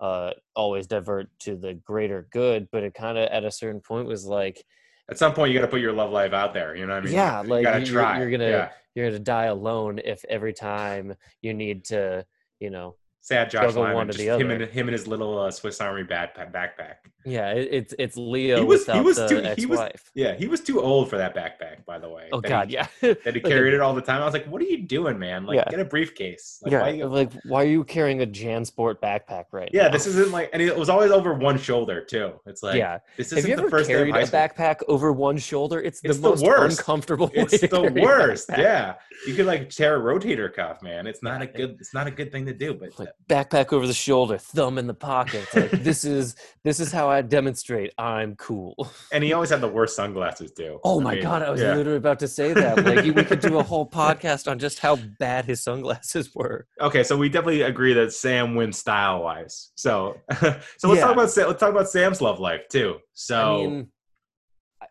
uh 0.00 0.30
always 0.54 0.86
divert 0.86 1.28
to 1.38 1.56
the 1.56 1.72
greater 1.84 2.28
good 2.30 2.68
but 2.70 2.82
it 2.82 2.92
kind 2.94 3.16
of 3.16 3.28
at 3.30 3.44
a 3.44 3.50
certain 3.50 3.80
point 3.80 4.06
was 4.06 4.26
like 4.26 4.62
At 5.10 5.18
some 5.18 5.32
point, 5.32 5.52
you 5.52 5.58
got 5.58 5.64
to 5.64 5.70
put 5.70 5.80
your 5.80 5.92
love 5.92 6.10
life 6.10 6.32
out 6.34 6.52
there. 6.52 6.74
You 6.76 6.86
know 6.86 6.94
what 6.94 7.02
I 7.02 7.06
mean? 7.06 7.14
yeah 7.14 7.42
you 7.42 7.48
like 7.48 7.62
gotta 7.64 7.78
you're, 7.84 8.00
try. 8.02 8.18
you're 8.18 8.30
gonna 8.30 8.50
Yeah. 8.50 8.68
you're 8.94 9.06
gonna 9.06 9.18
die 9.18 9.44
alone 9.46 10.00
if 10.04 10.24
every 10.28 10.52
time 10.52 11.14
you 11.42 11.52
need 11.54 11.84
to 11.86 12.26
you 12.60 12.70
know 12.70 12.96
sad 13.26 13.50
Josh 13.50 13.62
Juggle 13.64 13.82
Lyman, 13.82 13.96
one 13.96 14.08
or 14.08 14.12
just 14.12 14.18
the 14.24 14.38
him 14.38 14.50
and 14.52 14.62
him 14.62 14.86
and 14.86 14.92
his 14.92 15.08
little 15.08 15.36
uh, 15.36 15.50
Swiss 15.50 15.80
Army 15.80 16.04
bag, 16.04 16.30
backpack. 16.52 16.96
Yeah, 17.24 17.50
it, 17.50 17.68
it's 17.72 17.94
it's 17.98 18.16
Leo 18.16 18.58
He 18.58 18.64
was- 18.64 18.86
he 18.86 19.00
was 19.00 19.16
too- 19.16 19.42
he 19.56 19.66
was- 19.66 19.90
Yeah, 20.14 20.34
he 20.36 20.46
was 20.46 20.60
too 20.60 20.80
old 20.80 21.10
for 21.10 21.16
that 21.18 21.34
backpack, 21.34 21.84
by 21.84 21.98
the 21.98 22.08
way. 22.08 22.28
Oh 22.32 22.40
That 22.40 22.48
God, 22.48 22.68
he, 22.68 22.74
yeah. 22.74 22.86
that 23.24 23.34
he 23.34 23.40
carried 23.52 23.74
it 23.74 23.80
all 23.80 23.94
the 23.94 24.00
time. 24.00 24.22
I 24.22 24.24
was 24.24 24.32
like, 24.32 24.46
"What 24.46 24.62
are 24.62 24.66
you 24.66 24.82
doing, 24.82 25.18
man? 25.18 25.44
Like, 25.44 25.56
Yeah. 25.56 25.64
get 25.68 25.80
a 25.80 25.84
briefcase." 25.84 26.60
Like, 26.62 26.70
yeah, 26.70 26.82
why 26.82 26.88
you- 26.90 27.06
like 27.06 27.32
why 27.46 27.62
are 27.64 27.66
you 27.66 27.82
carrying 27.82 28.22
a 28.22 28.26
JanSport 28.26 29.00
backpack 29.00 29.46
right 29.50 29.70
yeah. 29.72 29.84
now? 29.88 29.90
This 29.90 30.06
isn't 30.06 30.30
like, 30.30 30.50
and 30.52 30.62
it 30.62 30.76
was 30.76 30.88
always 30.88 31.10
over 31.10 31.34
one 31.34 31.58
shoulder 31.58 32.04
too. 32.04 32.34
It's 32.46 32.62
like, 32.62 32.76
yeah. 32.76 32.98
this 33.16 33.30
Have 33.30 33.38
isn't 33.40 33.50
you 33.50 33.56
the 33.56 33.62
ever 33.62 33.70
first 33.70 33.88
carried 33.90 34.14
a 34.14 34.22
backpack 34.28 34.82
over 34.86 35.12
one 35.12 35.36
shoulder? 35.38 35.80
It's 35.80 36.00
the 36.00 36.10
It's 36.10 36.18
the 36.18 36.28
most 36.28 36.44
worst. 36.44 36.78
uncomfortable. 36.78 37.28
It's 37.34 37.60
the 37.60 37.92
worst. 38.02 38.50
Yeah, 38.56 38.94
you 39.26 39.34
could 39.34 39.46
like 39.46 39.70
tear 39.70 39.96
a 39.96 40.00
rotator 40.00 40.52
cuff, 40.54 40.80
man. 40.80 41.08
It's 41.08 41.24
not 41.24 41.42
a 41.42 41.46
good. 41.46 41.78
It's 41.80 41.92
not 41.92 42.06
a 42.06 42.12
good 42.12 42.30
thing 42.30 42.46
to 42.46 42.54
do. 42.54 42.72
But 42.74 42.96
Like 43.00 43.08
backpack 43.28 43.72
over 43.72 43.86
the 43.88 43.92
shoulder, 43.94 44.38
thumb 44.38 44.78
in 44.78 44.86
the 44.86 44.94
pocket. 44.94 45.46
Like 45.54 45.70
this 45.72 46.04
is 46.04 46.36
this 46.62 46.78
is 46.78 46.92
how 46.92 47.08
I 47.08 47.22
demonstrate 47.22 47.92
I'm 47.98 48.36
cool. 48.36 48.88
and 49.12 49.24
he 49.24 49.32
always 49.32 49.50
had 49.50 49.60
the 49.60 49.68
worst 49.68 49.96
sunglasses 49.96 50.52
too. 50.52 50.78
Oh 50.84 51.00
I 51.00 51.02
my 51.02 51.14
mean, 51.14 51.22
god, 51.24 51.42
I 51.42 51.50
was 51.50 51.60
yeah. 51.60 51.74
literally 51.74 51.98
about 51.98 52.20
to 52.20 52.28
say 52.28 52.52
that. 52.52 52.84
Like 52.84 53.04
we 53.04 53.24
could 53.24 53.40
do 53.40 53.58
a 53.58 53.62
whole 53.72 53.88
podcast 53.88 54.48
on 54.48 54.58
just 54.58 54.78
how 54.78 54.96
bad 55.18 55.44
his 55.44 55.62
sunglasses 55.62 56.34
were. 56.34 56.66
Okay, 56.80 57.02
so 57.02 57.16
we 57.16 57.28
definitely 57.28 57.62
agree 57.62 57.92
that 57.94 58.12
Sam 58.12 58.54
wins 58.54 58.78
style 58.78 59.22
wise. 59.22 59.72
So, 59.74 60.16
so 60.40 60.44
let's 60.84 60.84
Yeah. 60.84 61.00
talk 61.00 61.12
about 61.12 61.30
Sa- 61.30 61.46
let's 61.46 61.60
talk 61.60 61.70
about 61.70 61.88
Sam's 61.88 62.20
love 62.20 62.38
life 62.38 62.68
too. 62.70 62.98
So, 63.12 63.54
I 63.56 63.56
mean, 63.66 63.88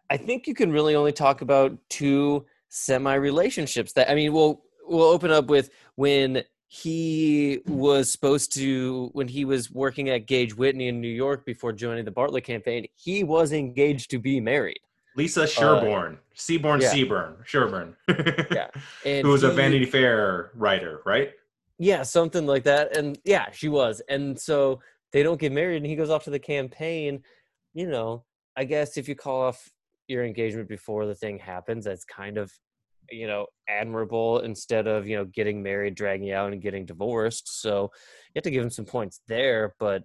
I 0.09 0.17
think 0.17 0.45
you 0.47 0.53
can 0.53 0.71
really 0.71 0.95
only 0.95 1.13
talk 1.13 1.41
about 1.41 1.77
two 1.89 2.45
semi 2.69 3.13
relationships. 3.13 3.93
That 3.93 4.11
I 4.11 4.15
mean, 4.15 4.33
we'll 4.33 4.61
we'll 4.85 5.07
open 5.09 5.31
up 5.31 5.45
with 5.47 5.69
when 5.95 6.43
he 6.67 7.61
was 7.67 8.11
supposed 8.11 8.53
to 8.53 9.09
when 9.13 9.27
he 9.27 9.45
was 9.45 9.71
working 9.71 10.09
at 10.09 10.25
Gage 10.25 10.55
Whitney 10.55 10.87
in 10.87 10.99
New 10.99 11.07
York 11.07 11.45
before 11.45 11.71
joining 11.71 12.05
the 12.05 12.11
Bartlet 12.11 12.43
campaign. 12.43 12.87
He 12.95 13.23
was 13.23 13.51
engaged 13.53 14.09
to 14.11 14.19
be 14.19 14.39
married. 14.39 14.79
Lisa 15.15 15.47
Sherborne, 15.47 16.17
Seaborn 16.33 16.81
uh, 16.81 16.85
yeah. 16.85 16.93
Seaburn, 16.93 17.45
Sherburn, 17.45 17.95
Yeah, 18.51 18.67
and 19.05 19.25
who 19.25 19.31
was 19.31 19.43
a 19.43 19.51
Vanity 19.51 19.85
Fair 19.85 20.51
writer, 20.55 21.01
right? 21.05 21.31
Yeah, 21.77 22.03
something 22.03 22.45
like 22.45 22.63
that. 22.63 22.95
And 22.97 23.17
yeah, 23.23 23.51
she 23.51 23.69
was. 23.69 24.01
And 24.09 24.39
so 24.39 24.81
they 25.11 25.23
don't 25.23 25.39
get 25.39 25.51
married 25.51 25.77
and 25.77 25.85
he 25.85 25.95
goes 25.95 26.09
off 26.09 26.23
to 26.25 26.29
the 26.29 26.39
campaign. 26.39 27.23
You 27.73 27.87
know, 27.87 28.23
I 28.55 28.65
guess 28.65 28.97
if 28.97 29.07
you 29.07 29.15
call 29.15 29.41
off 29.41 29.69
your 30.07 30.25
engagement 30.25 30.69
before 30.69 31.05
the 31.05 31.15
thing 31.15 31.39
happens, 31.39 31.85
that's 31.85 32.05
kind 32.05 32.37
of, 32.37 32.51
you 33.11 33.27
know, 33.27 33.45
admirable 33.67 34.39
instead 34.39 34.87
of, 34.87 35.07
you 35.07 35.17
know, 35.17 35.25
getting 35.25 35.61
married, 35.63 35.95
dragging 35.95 36.31
out 36.31 36.53
and 36.53 36.61
getting 36.61 36.85
divorced. 36.85 37.61
So 37.61 37.91
you 38.33 38.39
have 38.39 38.43
to 38.43 38.51
give 38.51 38.63
him 38.63 38.69
some 38.69 38.85
points 38.85 39.21
there. 39.27 39.73
But 39.79 40.03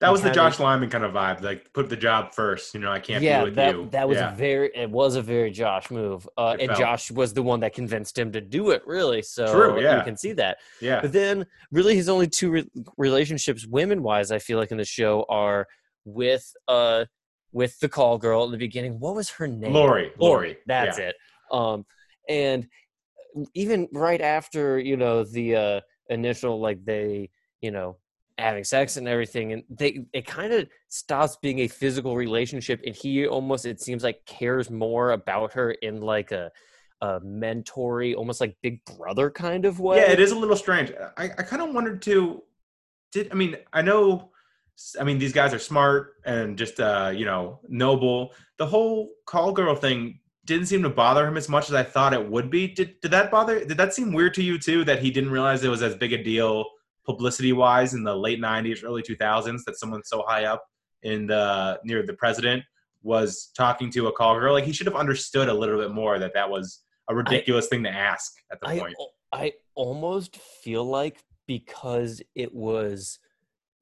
That 0.00 0.12
was 0.12 0.22
the 0.22 0.30
Josh 0.30 0.58
Lyman 0.60 0.90
kind 0.90 1.04
of 1.04 1.12
vibe, 1.12 1.42
like 1.42 1.72
put 1.72 1.88
the 1.88 1.96
job 1.96 2.34
first. 2.34 2.74
You 2.74 2.80
know, 2.80 2.92
I 2.92 3.00
can't 3.00 3.22
yeah, 3.22 3.40
be 3.40 3.44
with 3.46 3.54
that 3.56 3.74
you. 3.74 3.88
that 3.92 4.08
was 4.08 4.18
yeah. 4.18 4.34
very 4.34 4.70
it 4.74 4.90
was 4.90 5.16
a 5.16 5.22
very 5.22 5.50
Josh 5.50 5.90
move. 5.90 6.28
Uh, 6.36 6.56
and 6.60 6.68
felt- 6.68 6.78
Josh 6.78 7.10
was 7.10 7.32
the 7.32 7.42
one 7.42 7.60
that 7.60 7.72
convinced 7.72 8.18
him 8.18 8.30
to 8.32 8.40
do 8.40 8.70
it, 8.70 8.82
really. 8.86 9.22
So 9.22 9.50
True, 9.52 9.82
yeah. 9.82 9.96
you 9.98 10.04
can 10.04 10.16
see 10.16 10.32
that. 10.32 10.58
yeah. 10.80 11.00
But 11.00 11.12
then, 11.12 11.46
really, 11.72 11.96
his 11.96 12.08
only 12.08 12.28
two 12.28 12.50
re- 12.50 12.70
relationships, 12.98 13.66
women 13.66 14.02
wise, 14.02 14.30
I 14.30 14.38
feel 14.38 14.58
like 14.58 14.70
in 14.70 14.76
the 14.78 14.84
show, 14.84 15.24
are 15.28 15.66
with 16.04 16.52
uh 16.68 17.06
with 17.52 17.78
the 17.80 17.88
call 17.88 18.18
girl 18.18 18.44
in 18.44 18.50
the 18.50 18.58
beginning. 18.58 19.00
What 19.00 19.14
was 19.14 19.30
her 19.30 19.46
name? 19.46 19.72
Lori, 19.72 20.12
Lori, 20.18 20.58
That's 20.66 20.98
yeah. 20.98 21.06
it. 21.06 21.16
Um, 21.50 21.86
and 22.28 22.66
even 23.54 23.88
right 23.92 24.20
after 24.20 24.78
you 24.78 24.96
know 24.96 25.24
the 25.24 25.54
uh 25.54 25.80
initial 26.08 26.60
like 26.60 26.84
they 26.84 27.30
you 27.60 27.70
know 27.70 27.96
having 28.38 28.64
sex 28.64 28.96
and 28.96 29.08
everything 29.08 29.52
and 29.52 29.62
they 29.70 30.04
it 30.12 30.26
kind 30.26 30.52
of 30.52 30.68
stops 30.88 31.36
being 31.40 31.60
a 31.60 31.68
physical 31.68 32.16
relationship 32.16 32.80
and 32.84 32.94
he 32.94 33.26
almost 33.26 33.64
it 33.64 33.80
seems 33.80 34.02
like 34.02 34.24
cares 34.26 34.70
more 34.70 35.12
about 35.12 35.52
her 35.52 35.70
in 35.70 36.00
like 36.00 36.32
a 36.32 36.50
a 37.02 37.20
mentory 37.20 38.14
almost 38.14 38.40
like 38.40 38.56
big 38.62 38.82
brother 38.84 39.30
kind 39.30 39.64
of 39.64 39.80
way 39.80 39.98
Yeah, 39.98 40.12
it 40.12 40.20
is 40.20 40.32
a 40.32 40.36
little 40.36 40.56
strange. 40.56 40.92
I, 41.16 41.24
I 41.24 41.42
kind 41.42 41.60
of 41.60 41.74
wondered 41.74 42.00
too. 42.00 42.42
Did 43.12 43.30
I 43.30 43.34
mean 43.34 43.56
I 43.72 43.82
know? 43.82 44.30
I 45.00 45.04
mean 45.04 45.18
these 45.18 45.32
guys 45.32 45.54
are 45.54 45.58
smart 45.58 46.14
and 46.24 46.56
just 46.56 46.80
uh, 46.80 47.12
you 47.14 47.24
know 47.24 47.60
noble. 47.68 48.32
The 48.58 48.66
whole 48.66 49.10
call 49.26 49.52
girl 49.52 49.74
thing 49.74 50.20
didn't 50.46 50.66
seem 50.66 50.82
to 50.82 50.90
bother 50.90 51.26
him 51.26 51.36
as 51.36 51.48
much 51.48 51.68
as 51.68 51.74
I 51.74 51.82
thought 51.82 52.14
it 52.14 52.30
would 52.30 52.50
be. 52.50 52.68
Did 52.68 53.00
did 53.00 53.10
that 53.10 53.30
bother? 53.30 53.64
Did 53.64 53.76
that 53.76 53.92
seem 53.92 54.12
weird 54.12 54.34
to 54.34 54.42
you 54.42 54.58
too? 54.58 54.84
That 54.84 55.02
he 55.02 55.10
didn't 55.10 55.30
realize 55.30 55.62
it 55.62 55.68
was 55.68 55.82
as 55.82 55.96
big 55.96 56.12
a 56.12 56.22
deal 56.22 56.64
publicity 57.04 57.52
wise 57.52 57.94
in 57.94 58.02
the 58.02 58.16
late 58.16 58.40
'90s, 58.40 58.84
early 58.84 59.02
2000s 59.02 59.64
that 59.66 59.78
someone 59.78 60.02
so 60.04 60.24
high 60.26 60.44
up 60.44 60.64
in 61.02 61.26
the 61.26 61.78
near 61.84 62.04
the 62.04 62.14
president 62.14 62.62
was 63.02 63.50
talking 63.56 63.90
to 63.90 64.06
a 64.06 64.12
call 64.12 64.38
girl. 64.38 64.54
Like 64.54 64.64
he 64.64 64.72
should 64.72 64.86
have 64.86 64.96
understood 64.96 65.48
a 65.48 65.54
little 65.54 65.78
bit 65.78 65.92
more 65.92 66.18
that 66.18 66.34
that 66.34 66.48
was 66.48 66.82
a 67.08 67.14
ridiculous 67.14 67.68
thing 67.68 67.82
to 67.84 67.90
ask 67.90 68.32
at 68.50 68.60
the 68.60 68.68
I, 68.68 68.78
point. 68.78 68.96
I 69.32 69.52
almost 69.74 70.36
feel 70.36 70.84
like 70.84 71.22
because 71.46 72.22
it 72.34 72.52
was 72.52 73.18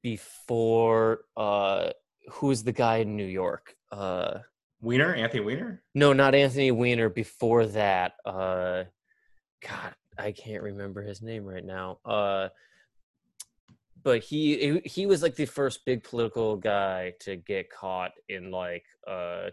before 0.03 1.21
uh 1.35 1.89
who's 2.29 2.63
the 2.63 2.71
guy 2.71 2.97
in 2.97 3.15
New 3.15 3.25
York? 3.25 3.75
Uh 3.91 4.39
Weiner, 4.85 5.13
Anthony 5.15 5.43
Weiner. 5.43 5.81
no, 5.93 6.13
not 6.13 6.35
Anthony 6.35 6.71
Weiner 6.71 7.09
before 7.09 7.65
that. 7.67 8.13
Uh 8.25 8.83
God, 9.67 9.93
I 10.17 10.31
can't 10.31 10.63
remember 10.63 11.01
his 11.01 11.21
name 11.21 11.43
right 11.43 11.65
now. 11.65 11.99
Uh 12.05 12.49
but 14.03 14.23
he 14.23 14.79
he- 14.85 15.07
was 15.07 15.23
like 15.23 15.35
the 15.35 15.45
first 15.45 15.83
big 15.85 16.03
political 16.03 16.55
guy 16.57 17.13
to 17.21 17.35
get 17.35 17.69
caught 17.71 18.11
in 18.29 18.51
like 18.51 18.85
uh 19.07 19.49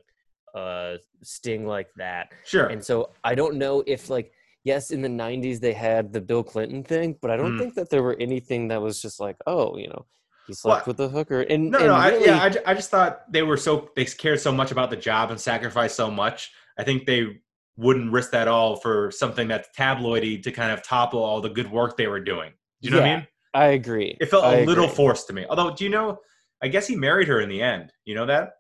uh 0.55 0.97
sting 1.23 1.67
like 1.67 1.89
that 1.97 2.33
Sure. 2.45 2.67
and 2.67 2.85
so 2.85 3.11
I 3.25 3.35
don't 3.35 3.57
know 3.57 3.83
if 3.87 4.11
like 4.11 4.33
yes, 4.65 4.91
in 4.91 5.01
the 5.03 5.09
'90s 5.09 5.59
they 5.61 5.73
had 5.73 6.13
the 6.13 6.21
Bill 6.21 6.43
Clinton 6.45 6.85
thing, 6.85 7.17
but 7.23 7.31
I 7.31 7.37
don't 7.37 7.53
Mm. 7.57 7.59
think 7.59 7.75
that 7.75 7.89
there 7.91 8.03
were 8.03 8.17
anything 8.21 8.69
that 8.69 8.81
was 8.83 9.01
just 9.03 9.19
like, 9.19 9.37
oh, 9.47 9.77
you 9.77 9.89
know, 9.89 10.05
he 10.47 10.55
slept 10.55 10.87
Well, 10.87 10.95
with 10.95 11.01
a 11.01 11.09
hooker. 11.09 11.41
And 11.41 11.71
no, 11.71 11.79
and 11.79 11.87
no, 11.89 11.95
I, 11.95 12.19
yeah, 12.19 12.39
I, 12.39 12.73
I 12.73 12.75
just 12.75 12.91
thought 12.91 13.31
they 13.31 13.43
were 13.43 13.57
so 13.57 13.91
they 13.97 14.05
cared 14.05 14.41
so 14.41 14.53
much 14.53 14.71
about 14.71 14.91
the 14.91 14.97
job 14.97 15.31
and 15.31 15.41
sacrificed 15.41 15.97
so 15.97 16.11
much. 16.11 16.51
I 16.79 16.85
think 16.85 17.07
they 17.07 17.41
wouldn't 17.77 18.13
risk 18.13 18.33
that 18.33 18.49
all 18.49 18.77
for 18.77 19.11
something 19.11 19.49
that's 19.49 19.69
tabloidy 19.77 20.43
to 20.43 20.53
kind 20.53 20.73
of 20.73 20.83
topple 20.83 21.23
all 21.23 21.41
the 21.41 21.49
good 21.49 21.71
work 21.71 21.97
they 21.97 22.07
were 22.07 22.21
doing. 22.21 22.53
Do 22.81 22.89
you 22.89 22.95
know 22.95 23.01
what 23.01 23.09
I 23.09 23.17
mean? 23.17 23.27
I 23.55 23.65
agree. 23.67 24.17
It 24.21 24.27
felt 24.27 24.45
I 24.45 24.59
a 24.59 24.67
little 24.67 24.89
forced 24.89 25.27
to 25.29 25.33
me. 25.33 25.47
Although, 25.49 25.75
do 25.75 25.85
you 25.85 25.91
know? 25.91 26.19
I 26.63 26.69
guess 26.69 26.87
he 26.87 26.95
married 26.95 27.29
her 27.29 27.41
in 27.41 27.49
the 27.49 27.61
end. 27.61 27.93
You 28.05 28.15
know 28.15 28.27
that? 28.27 28.53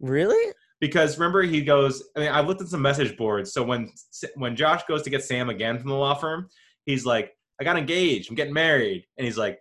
Really? 0.00 0.52
because 0.82 1.16
remember 1.16 1.42
he 1.42 1.62
goes 1.62 2.02
i 2.16 2.20
mean 2.20 2.28
i 2.30 2.40
looked 2.40 2.60
at 2.60 2.68
some 2.68 2.82
message 2.82 3.16
boards 3.16 3.54
so 3.54 3.62
when 3.62 3.90
when 4.34 4.54
josh 4.54 4.82
goes 4.86 5.00
to 5.02 5.08
get 5.08 5.24
sam 5.24 5.48
again 5.48 5.78
from 5.78 5.88
the 5.88 5.94
law 5.94 6.12
firm 6.12 6.48
he's 6.84 7.06
like 7.06 7.32
i 7.58 7.64
got 7.64 7.78
engaged 7.78 8.28
i'm 8.28 8.36
getting 8.36 8.52
married 8.52 9.06
and 9.16 9.24
he's 9.24 9.38
like 9.38 9.60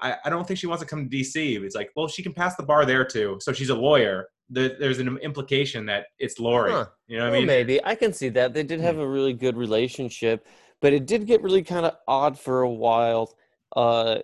i, 0.00 0.16
I 0.24 0.30
don't 0.30 0.46
think 0.46 0.58
she 0.58 0.66
wants 0.66 0.82
to 0.82 0.88
come 0.88 1.08
to 1.08 1.16
dc 1.16 1.34
it's 1.64 1.74
like 1.74 1.90
well 1.96 2.08
she 2.08 2.22
can 2.22 2.32
pass 2.32 2.56
the 2.56 2.62
bar 2.62 2.84
there 2.84 3.04
too. 3.04 3.38
So 3.40 3.52
she's 3.52 3.70
a 3.70 3.74
lawyer. 3.74 4.28
There, 4.48 4.76
there's 4.78 4.98
an 5.00 5.18
implication 5.18 5.86
that 5.86 6.06
it's 6.18 6.38
lori. 6.38 6.70
Huh. 6.72 6.86
you 7.08 7.18
know 7.18 7.24
what 7.24 7.30
Well, 7.32 7.36
i 7.36 7.40
mean? 7.40 7.46
maybe. 7.46 7.84
I 7.84 7.94
can 7.94 8.12
see 8.12 8.28
that. 8.30 8.54
They 8.54 8.62
did 8.62 8.80
have 8.80 8.98
a 8.98 9.08
really 9.08 9.32
good 9.32 9.56
relationship, 9.56 10.46
but 10.80 10.92
it 10.92 11.06
did 11.06 11.26
get 11.26 11.42
really 11.42 11.62
kind 11.62 11.84
of 11.84 11.96
odd 12.06 12.38
for 12.38 12.62
a 12.62 12.70
while. 12.70 13.34
Uh, 13.74 14.20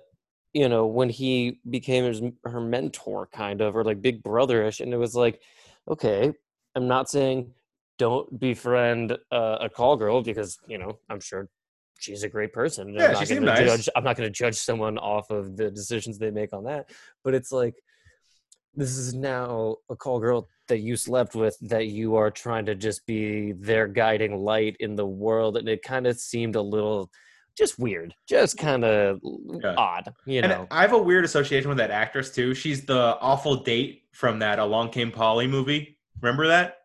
you 0.53 0.69
know, 0.69 0.87
when 0.87 1.09
he 1.09 1.59
became 1.69 2.05
his, 2.05 2.23
her 2.45 2.61
mentor, 2.61 3.27
kind 3.33 3.61
of, 3.61 3.75
or 3.75 3.83
like 3.85 4.01
big 4.01 4.23
brotherish, 4.23 4.81
and 4.81 4.93
it 4.93 4.99
was 4.99 5.15
like, 5.17 5.41
okay, 5.89 6.33
I'm 6.77 6.87
not 6.87 7.11
saying 7.11 7.53
don't 7.99 8.39
befriend 8.39 9.13
uh, 9.31 9.59
a 9.61 9.69
call 9.69 9.97
girl 9.97 10.23
because 10.23 10.59
you 10.67 10.79
know 10.79 10.99
I'm 11.09 11.21
sure 11.21 11.49
she's 12.03 12.23
a 12.25 12.29
great 12.29 12.53
person. 12.53 12.93
Yeah, 12.93 13.09
I'm 13.09 13.11
she 13.15 13.19
not 13.21 13.29
seemed 13.29 13.47
gonna 13.47 13.61
nice. 13.61 13.71
judge. 13.77 13.89
I'm 13.97 14.05
not 14.05 14.17
going 14.17 14.27
to 14.27 14.33
judge 14.33 14.57
someone 14.57 14.99
off 14.99 15.31
of 15.31 15.57
the 15.57 15.71
decisions 15.71 16.19
they 16.19 16.31
make 16.31 16.53
on 16.53 16.65
that. 16.65 16.91
But 17.25 17.35
it's 17.35 17.53
like 17.53 17.75
this 18.75 18.97
is 18.97 19.15
now 19.15 19.77
a 19.91 19.97
call 19.97 20.19
girl 20.21 20.49
that 20.69 20.79
you 20.79 20.97
slept 20.97 21.35
with 21.35 21.57
that 21.61 21.87
you 21.89 22.17
are 22.17 22.31
trying 22.31 22.65
to 22.67 22.75
just 22.75 23.07
be 23.07 23.53
their 23.53 23.87
guiding 23.87 24.37
light 24.37 24.77
in 24.81 24.97
the 24.97 25.05
world 25.07 25.57
and 25.57 25.69
it 25.69 25.83
kind 25.83 26.07
of 26.07 26.19
seemed 26.19 26.57
a 26.57 26.63
little 26.63 27.11
just 27.59 27.79
weird 27.79 28.15
just 28.27 28.57
kind 28.57 28.83
of 28.83 29.21
Yeah. 29.63 29.75
odd 29.77 30.11
you 30.25 30.41
and 30.41 30.49
know 30.51 30.67
i 30.71 30.81
have 30.81 30.93
a 30.95 30.99
weird 30.99 31.25
association 31.27 31.69
with 31.69 31.77
that 31.79 31.91
actress 31.91 32.31
too 32.31 32.55
she's 32.55 32.87
the 32.87 33.19
awful 33.21 33.57
date 33.57 34.05
from 34.13 34.39
that 34.39 34.59
along 34.59 34.89
came 34.91 35.11
polly 35.11 35.47
movie 35.47 35.99
remember 36.23 36.47
that 36.47 36.77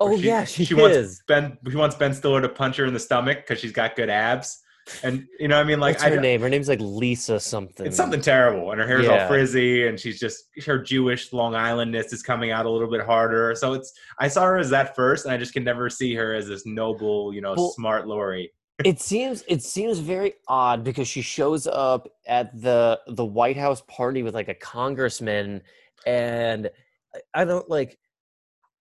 oh 0.00 0.16
she- 0.16 0.26
yeah 0.26 0.44
she, 0.44 0.64
she 0.64 0.74
wants 0.74 0.96
is 0.96 1.22
ben 1.28 1.56
she 1.68 1.76
wants 1.76 1.94
ben 1.96 2.12
stiller 2.14 2.40
to 2.40 2.48
punch 2.48 2.76
her 2.76 2.86
in 2.86 2.94
the 2.94 3.00
stomach 3.00 3.38
because 3.38 3.60
she's 3.60 3.72
got 3.72 3.94
good 3.96 4.10
abs 4.10 4.60
and 5.04 5.26
you 5.38 5.46
know 5.46 5.56
what 5.56 5.64
i 5.64 5.68
mean 5.68 5.78
like 5.78 5.94
what's 5.96 6.04
I, 6.04 6.10
her 6.10 6.20
name 6.20 6.40
her 6.40 6.48
name's 6.48 6.68
like 6.68 6.80
lisa 6.80 7.38
something 7.38 7.86
It's 7.86 7.96
something 7.96 8.20
terrible, 8.20 8.72
and 8.72 8.80
her 8.80 8.86
hair's 8.86 9.06
all 9.06 9.28
frizzy, 9.28 9.86
and 9.86 10.00
she's 10.00 10.18
just 10.18 10.44
her 10.66 10.78
Jewish 10.82 11.32
Long 11.32 11.54
Islandness 11.54 12.12
is 12.12 12.22
coming 12.22 12.50
out 12.50 12.66
a 12.66 12.70
little 12.70 12.90
bit 12.90 13.02
harder. 13.02 13.54
So 13.54 13.74
it's 13.74 13.92
I 14.18 14.26
saw 14.26 14.42
her 14.46 14.58
as 14.58 14.70
that 14.70 14.96
first, 14.96 15.26
and 15.26 15.34
I 15.34 15.36
just 15.36 15.52
can 15.52 15.62
never 15.62 15.88
see 15.90 16.14
her 16.14 16.34
as 16.34 16.48
this 16.48 16.66
noble, 16.66 17.32
you 17.32 17.40
know, 17.40 17.54
Well- 17.56 17.70
smart 17.70 18.08
Lori. 18.08 18.50
it 18.84 18.98
seems 19.00 19.44
it 19.46 19.62
seems 19.62 19.98
very 19.98 20.32
odd 20.48 20.82
because 20.82 21.06
she 21.06 21.22
shows 21.22 21.66
up 21.68 22.08
at 22.26 22.58
the 22.60 22.98
the 23.06 23.24
White 23.24 23.58
House 23.58 23.82
party 23.86 24.22
with 24.24 24.34
like 24.34 24.48
a 24.48 24.54
congressman, 24.54 25.62
and 26.06 26.70
I 27.34 27.44
don't 27.44 27.68
like. 27.68 27.96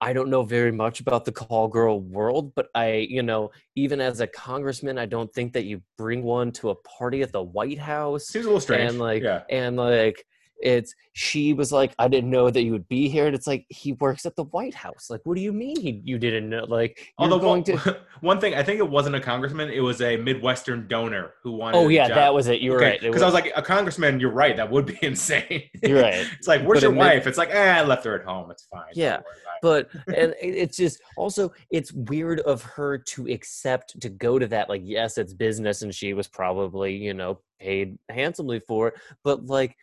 I 0.02 0.14
don't 0.14 0.30
know 0.30 0.44
very 0.44 0.72
much 0.72 1.02
about 1.02 1.26
the 1.26 1.32
call 1.32 1.68
girl 1.68 2.00
world, 2.00 2.54
but 2.56 2.68
I, 2.74 3.08
you 3.10 3.22
know, 3.22 3.52
even 3.76 4.00
as 4.00 4.22
a 4.22 4.28
congressman, 4.28 4.98
I 4.98 5.06
don't 5.06 5.32
think 5.34 5.54
that 5.54 5.66
you 5.66 5.82
bring 5.98 6.24
one 6.24 6.52
to 6.54 6.70
a 6.70 6.76
party 6.76 7.22
at 7.22 7.34
the 7.34 7.44
White 7.44 7.80
House. 7.80 8.28
Seems 8.28 8.46
a 8.46 8.48
little 8.48 8.62
strange. 8.62 8.92
And 8.92 9.00
like, 9.00 9.24
yeah. 9.24 9.44
and 9.50 9.76
like, 9.76 10.26
it's 10.62 10.94
she 11.14 11.54
was 11.54 11.72
like, 11.72 11.94
I 12.00 12.08
didn't 12.08 12.30
know 12.30 12.50
that 12.50 12.64
you 12.64 12.72
would 12.72 12.88
be 12.88 13.10
here, 13.10 13.26
and 13.26 13.36
it's 13.36 13.48
like 13.48 13.66
he 13.70 13.94
works 13.94 14.26
at 14.26 14.36
the 14.36 14.44
White 14.46 14.74
House. 14.74 15.08
Like, 15.10 15.22
what 15.24 15.36
do 15.36 15.42
you 15.42 15.54
mean 15.54 15.80
he 15.80 16.02
you 16.04 16.18
didn't 16.18 16.50
know? 16.50 16.66
Like, 16.68 16.98
you're 16.98 17.30
Although 17.30 17.40
going 17.40 17.64
one, 17.64 17.82
to. 17.82 18.00
one 18.22 18.40
thing, 18.40 18.56
I 18.56 18.64
think 18.64 18.80
it 18.80 18.90
wasn't 18.90 19.16
a 19.16 19.22
congressman; 19.22 19.70
it 19.70 19.80
was 19.82 20.02
a 20.02 20.18
Midwestern 20.18 20.88
donor 20.88 21.34
who 21.44 21.54
wanted. 21.54 21.78
Oh 21.78 21.88
yeah, 21.88 22.08
that 22.08 22.34
was 22.34 22.48
it. 22.48 22.62
You're 22.62 22.80
right. 22.80 22.96
It 22.96 23.02
Because 23.02 23.22
I 23.22 23.26
was 23.26 23.34
like, 23.34 23.52
a 23.56 23.62
congressman. 23.62 24.20
You're 24.20 24.32
right. 24.32 24.56
That 24.56 24.70
would 24.70 24.86
be 24.86 24.98
insane. 25.02 25.64
You're 25.84 26.02
right. 26.02 26.28
it's 26.38 26.48
like, 26.48 26.62
where's 26.62 26.82
But 26.82 26.90
your 26.90 26.94
wife? 26.94 27.28
It's 27.28 27.38
like, 27.38 27.50
eh, 27.50 27.80
I 27.80 27.84
left 27.84 28.06
her 28.06 28.20
at 28.20 28.26
home. 28.26 28.52
It's 28.52 28.66
fine. 28.66 28.84
Yeah, 28.94 29.18
it." 29.18 29.24
but 29.62 29.90
and 30.08 30.34
it's 30.42 30.78
just 30.78 31.02
also 31.18 31.52
it's 31.70 31.92
weird 31.92 32.40
of 32.42 32.62
her 32.64 32.98
to 32.98 33.28
accept 33.28 34.00
to 34.02 34.10
go 34.10 34.40
to 34.40 34.48
that 34.48 34.70
like 34.70 34.82
yes 34.84 35.18
it's 35.18 35.34
business 35.34 35.82
and 35.82 35.94
she 35.94 36.14
was 36.14 36.28
probably 36.28 36.96
you 36.96 37.14
know 37.14 37.40
paid 37.60 37.98
handsomely 38.10 38.60
for 38.68 38.90
it 38.90 38.94
but 39.24 39.46
like 39.46 39.76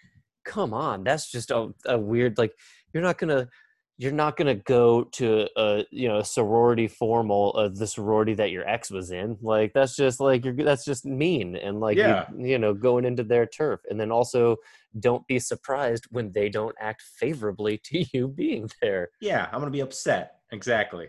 come 0.46 0.72
on 0.72 1.04
that's 1.04 1.30
just 1.30 1.50
a, 1.50 1.68
a 1.86 1.98
weird 1.98 2.38
like 2.38 2.52
you're 2.94 3.02
not 3.02 3.18
gonna 3.18 3.46
you're 3.98 4.12
not 4.12 4.36
gonna 4.36 4.54
go 4.54 5.04
to 5.04 5.48
a 5.56 5.84
you 5.90 6.06
know 6.06 6.18
a 6.18 6.24
sorority 6.24 6.86
formal 6.86 7.52
of 7.54 7.76
the 7.78 7.86
sorority 7.86 8.34
that 8.34 8.50
your 8.50 8.66
ex 8.68 8.90
was 8.90 9.10
in 9.10 9.36
like 9.42 9.72
that's 9.74 9.96
just 9.96 10.20
like 10.20 10.44
you're 10.44 10.54
that's 10.54 10.84
just 10.84 11.04
mean 11.04 11.56
and 11.56 11.80
like 11.80 11.96
Yeah. 11.96 12.26
you, 12.36 12.46
you 12.52 12.58
know 12.58 12.72
going 12.74 13.04
into 13.04 13.24
their 13.24 13.46
turf 13.46 13.80
and 13.90 13.98
then 13.98 14.12
also 14.12 14.56
don't 15.00 15.26
be 15.26 15.38
surprised 15.38 16.04
when 16.10 16.30
they 16.32 16.48
don't 16.48 16.74
act 16.80 17.02
favorably 17.02 17.78
to 17.84 18.04
you 18.12 18.28
being 18.28 18.70
there 18.80 19.08
yeah, 19.20 19.48
I'm 19.52 19.58
gonna 19.60 19.70
be 19.70 19.80
upset. 19.80 20.32
Exactly. 20.52 21.08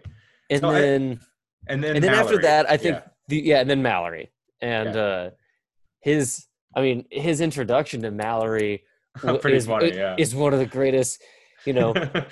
and 0.49 0.61
So 0.61 0.69
I- 0.69 0.81
then 0.81 1.19
And 1.67 1.83
then 1.83 1.95
and 1.97 2.03
then 2.03 2.13
after 2.13 2.39
that 2.41 2.69
i 2.71 2.77
think 2.77 2.95
Yeah. 2.95 3.03
the 3.27 3.37
yeah 3.49 3.59
and 3.59 3.69
then 3.69 3.81
mallory 3.83 4.31
and 4.61 4.95
uh 4.95 5.29
his 6.01 6.45
i 6.75 6.81
mean 6.81 7.05
his 7.11 7.41
introduction 7.41 8.01
to 8.03 8.11
mallory 8.11 8.83
Pretty 9.41 9.57
is, 9.57 9.65
funny, 9.65 9.93
i- 9.93 9.95
yeah. 9.95 10.15
is 10.17 10.33
one 10.35 10.53
of 10.53 10.59
the 10.59 10.65
greatest 10.65 11.21
you 11.65 11.73
know. 11.73 11.93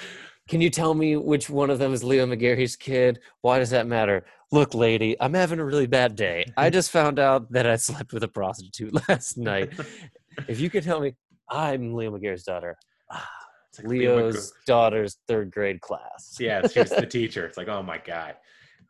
Can 0.47 0.61
you 0.61 0.69
tell 0.69 0.93
me 0.93 1.15
which 1.17 1.49
one 1.49 1.71
of 1.71 1.79
them 1.79 1.91
is 1.91 2.03
leo 2.03 2.25
mcgarry's 2.27 2.75
kid? 2.75 3.19
Why 3.41 3.57
does 3.57 3.71
that 3.71 3.87
matter? 3.87 4.25
Look 4.51 4.73
lady 4.75 5.15
i'm 5.19 5.33
having 5.33 5.59
a 5.59 5.65
really 5.65 5.87
bad 5.87 6.15
day. 6.15 6.45
I 6.55 6.69
just 6.69 6.91
found 6.91 7.17
out 7.19 7.51
that 7.51 7.65
i 7.65 7.75
slept 7.77 8.13
with 8.13 8.23
a 8.23 8.27
prostitute 8.27 8.93
last 9.09 9.37
night. 9.37 9.73
If 10.49 10.59
you 10.59 10.69
could 10.69 10.83
tell 10.83 10.99
me 10.99 11.15
i'm 11.49 11.93
leo 11.95 12.11
mcgarry's 12.11 12.43
daughter. 12.43 12.77
Ah, 13.11 13.27
It's 13.69 13.79
like 13.79 13.87
Leo 13.87 14.17
leo's 14.17 14.51
daughter's 14.67 15.17
third 15.27 15.49
grade 15.51 15.79
class. 15.81 16.35
Yeah, 16.39 16.67
she 16.67 16.79
was 16.79 16.89
the 16.91 17.05
teacher. 17.07 17.45
It's 17.45 17.57
like, 17.57 17.67
oh 17.69 17.81
my 17.81 17.97
god. 17.97 18.35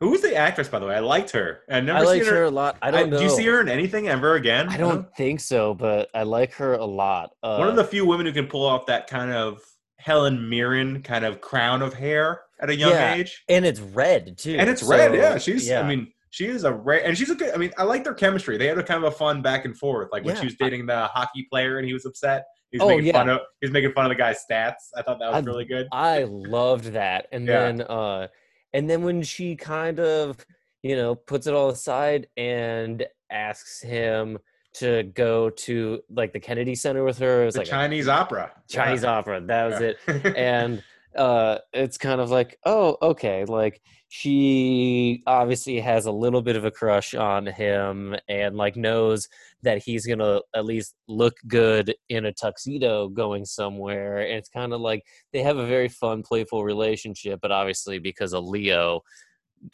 Who 0.00 0.10
was 0.10 0.20
the 0.22 0.34
actress, 0.36 0.68
by 0.68 0.78
the 0.78 0.86
way? 0.86 0.94
I 0.94 1.00
liked 1.00 1.30
her. 1.30 1.60
I've 1.70 1.84
never 1.84 1.98
i 1.98 2.00
seen 2.02 2.08
liked 2.10 2.26
her. 2.26 2.34
her 2.36 2.42
a 2.44 2.50
lot 2.50 2.76
i 2.82 2.90
don't 2.90 3.10
know 3.10 3.18
Do 3.18 3.24
you 3.24 3.30
see 3.30 3.44
her 3.46 3.60
in 3.60 3.68
anything 3.68 4.08
ever 4.08 4.34
again? 4.34 4.68
I 4.68 4.76
don't 4.76 5.06
think 5.16 5.40
so, 5.40 5.74
but 5.74 6.08
I 6.14 6.22
like 6.24 6.52
her 6.54 6.74
a 6.74 6.84
lot. 6.84 7.30
Uh, 7.42 7.56
One 7.56 7.68
of 7.68 7.76
the 7.76 7.84
few 7.84 8.04
women 8.06 8.26
who 8.26 8.32
can 8.32 8.46
pull 8.46 8.64
off 8.64 8.86
that 8.86 9.06
kind 9.08 9.32
of 9.32 9.60
Helen 9.98 10.48
Mirren 10.48 11.02
kind 11.02 11.24
of 11.24 11.40
crown 11.40 11.82
of 11.82 11.94
hair 11.94 12.42
at 12.60 12.70
a 12.70 12.76
young 12.76 12.90
Yeah, 12.92 13.14
age. 13.14 13.42
and 13.48 13.64
it's 13.64 13.80
red 13.80 14.38
too, 14.38 14.56
And 14.58 14.68
it's 14.70 14.82
red, 14.82 15.14
yeah. 15.14 15.38
She's 15.38 15.66
yeah. 15.68 15.80
I 15.80 15.88
mean, 15.88 16.12
she 16.30 16.46
is 16.46 16.64
a 16.64 16.72
rare 16.72 17.04
and 17.04 17.16
she's 17.16 17.30
a 17.30 17.34
good 17.34 17.54
I 17.54 17.56
mean, 17.56 17.72
I 17.78 17.82
like 17.84 18.04
their 18.04 18.14
chemistry. 18.14 18.56
They 18.58 18.66
had 18.66 18.78
a 18.78 18.82
kind 18.82 19.02
of 19.02 19.12
a 19.12 19.16
fun 19.16 19.40
back 19.42 19.64
and 19.64 19.76
forth. 19.76 20.08
Like 20.12 20.24
when 20.24 20.34
Yeah, 20.34 20.40
she 20.40 20.46
was 20.46 20.54
dating 20.56 20.86
the 20.86 21.06
hockey 21.06 21.46
player 21.50 21.78
and 21.78 21.86
he 21.86 21.92
was 21.94 22.04
upset. 22.04 22.44
He 22.70 22.78
was 22.78 22.84
Oh, 22.84 22.88
making 22.90 23.06
yeah. 23.06 23.12
fun 23.12 23.28
of 23.30 23.40
he 23.60 23.66
was 23.66 23.72
making 23.72 23.92
fun 23.92 24.04
of 24.04 24.10
the 24.10 24.16
guy's 24.16 24.38
stats. 24.48 24.74
I 24.94 25.02
thought 25.02 25.18
that 25.20 25.32
was 25.32 25.42
I- 25.42 25.46
really 25.46 25.64
good. 25.64 25.86
I 25.92 26.24
loved 26.24 26.92
that, 26.92 27.26
and 27.32 27.46
Yeah. 27.46 27.60
then 27.72 27.80
uh, 27.82 28.26
and 28.72 28.88
then 28.88 29.02
when 29.02 29.22
she 29.22 29.56
kind 29.56 29.98
of 30.00 30.44
you 30.82 30.96
know 30.96 31.14
puts 31.14 31.46
it 31.46 31.54
all 31.54 31.70
aside 31.70 32.28
and 32.36 33.06
asks 33.30 33.80
him 33.82 34.38
to 34.74 35.04
go 35.14 35.48
to 35.50 36.00
like 36.10 36.32
the 36.32 36.40
Kennedy 36.40 36.74
Center 36.74 37.02
with 37.02 37.18
her, 37.18 37.42
it 37.42 37.46
was 37.46 37.54
The 37.54 37.60
like 37.60 37.68
a 37.68 37.70
Chinese 37.70 38.08
opera. 38.08 38.52
Chinese 38.68 39.04
opera. 39.04 39.40
That 39.40 39.64
was 39.64 39.80
Yeah. 39.80 39.92
it. 40.14 40.36
and 40.36 40.82
uh 41.16 41.58
it's 41.72 41.98
kind 41.98 42.20
of 42.20 42.30
like 42.30 42.58
oh 42.64 42.96
okay 43.02 43.44
like 43.44 43.80
she 44.08 45.22
obviously 45.26 45.80
has 45.80 46.06
a 46.06 46.12
little 46.12 46.42
bit 46.42 46.56
of 46.56 46.64
a 46.64 46.70
crush 46.70 47.14
on 47.14 47.46
him 47.46 48.14
and 48.28 48.56
like 48.56 48.76
knows 48.76 49.28
that 49.62 49.82
he's 49.82 50.06
gonna 50.06 50.40
at 50.54 50.64
least 50.64 50.94
look 51.08 51.34
good 51.48 51.94
in 52.08 52.26
a 52.26 52.32
tuxedo 52.32 53.08
going 53.08 53.44
somewhere 53.44 54.18
and 54.18 54.32
it's 54.38 54.48
kind 54.48 54.72
of 54.72 54.80
like 54.80 55.02
they 55.32 55.42
have 55.42 55.56
a 55.56 55.66
very 55.66 55.88
fun 55.88 56.22
playful 56.22 56.64
relationship 56.64 57.40
but 57.42 57.50
obviously 57.50 57.98
because 57.98 58.32
of 58.32 58.44
leo 58.44 59.00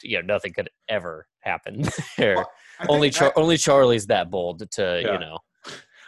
you 0.01 0.19
know 0.19 0.25
nothing 0.33 0.53
could 0.53 0.69
ever 0.89 1.27
happen 1.39 1.83
there 2.17 2.35
Well, 2.35 2.51
only 2.89 3.09
Char- 3.09 3.33
only 3.35 3.57
charlie's 3.57 4.07
that 4.07 4.31
bold 4.31 4.69
to 4.71 5.01
Yeah. 5.03 5.13
you 5.13 5.19
know 5.19 5.37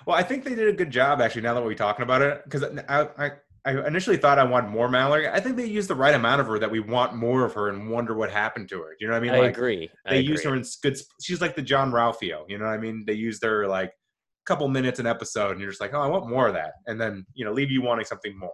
Well, 0.06 0.16
I 0.16 0.22
think 0.24 0.44
they 0.44 0.54
did 0.54 0.68
a 0.68 0.74
good 0.74 0.92
job 0.92 1.20
actually. 1.20 1.42
Now 1.42 1.56
that 1.56 1.64
we're 1.64 1.74
talking 1.74 2.04
about 2.04 2.22
it, 2.22 2.44
because 2.44 2.64
I, 2.88 3.08
I, 3.18 3.32
I 3.66 3.88
initially 3.88 4.18
thought 4.18 4.38
I 4.38 4.44
wanted 4.44 4.70
more 4.70 4.88
Mallory. 4.88 5.28
I 5.28 5.40
think 5.40 5.58
they 5.58 5.66
used 5.66 5.90
the 5.90 5.96
right 5.96 6.14
amount 6.14 6.40
of 6.40 6.48
her 6.48 6.60
that 6.60 6.70
we 6.70 6.80
want 6.80 7.16
more 7.16 7.44
of 7.44 7.54
her 7.54 7.70
and 7.70 7.90
wonder 7.90 8.14
what 8.14 8.30
happened 8.30 8.70
to 8.70 8.80
her. 8.80 8.90
Do 8.92 8.98
you 9.00 9.08
know 9.08 9.14
what 9.14 9.18
I 9.18 9.22
mean? 9.22 9.34
i 9.34 9.40
like 9.40 9.58
agree 9.58 9.90
I 10.06 10.12
they 10.12 10.20
use 10.22 10.42
agree. 10.42 10.52
her 10.52 10.58
in 10.58 10.64
good. 10.84 10.98
She's 11.22 11.42
like 11.42 11.56
the 11.56 11.64
Jean-Ralphio. 11.64 12.46
You 12.48 12.60
know 12.60 12.66
what 12.66 12.74
I 12.74 12.78
mean? 12.78 13.04
They 13.08 13.14
used 13.14 13.44
her 13.44 13.68
like 13.68 13.90
a 13.90 14.46
couple 14.46 14.68
minutes 14.68 15.00
an 15.00 15.08
episode, 15.08 15.52
and 15.52 15.62
you're 15.62 15.72
just 15.72 15.82
like, 15.82 15.94
oh, 15.94 16.02
I 16.02 16.08
want 16.08 16.30
more 16.30 16.48
of 16.48 16.54
that, 16.54 16.74
and 16.86 17.02
then 17.02 17.26
you 17.34 17.44
know 17.44 17.52
leave 17.52 17.72
you 17.72 17.82
wanting 17.82 18.06
something 18.06 18.38
more. 18.38 18.54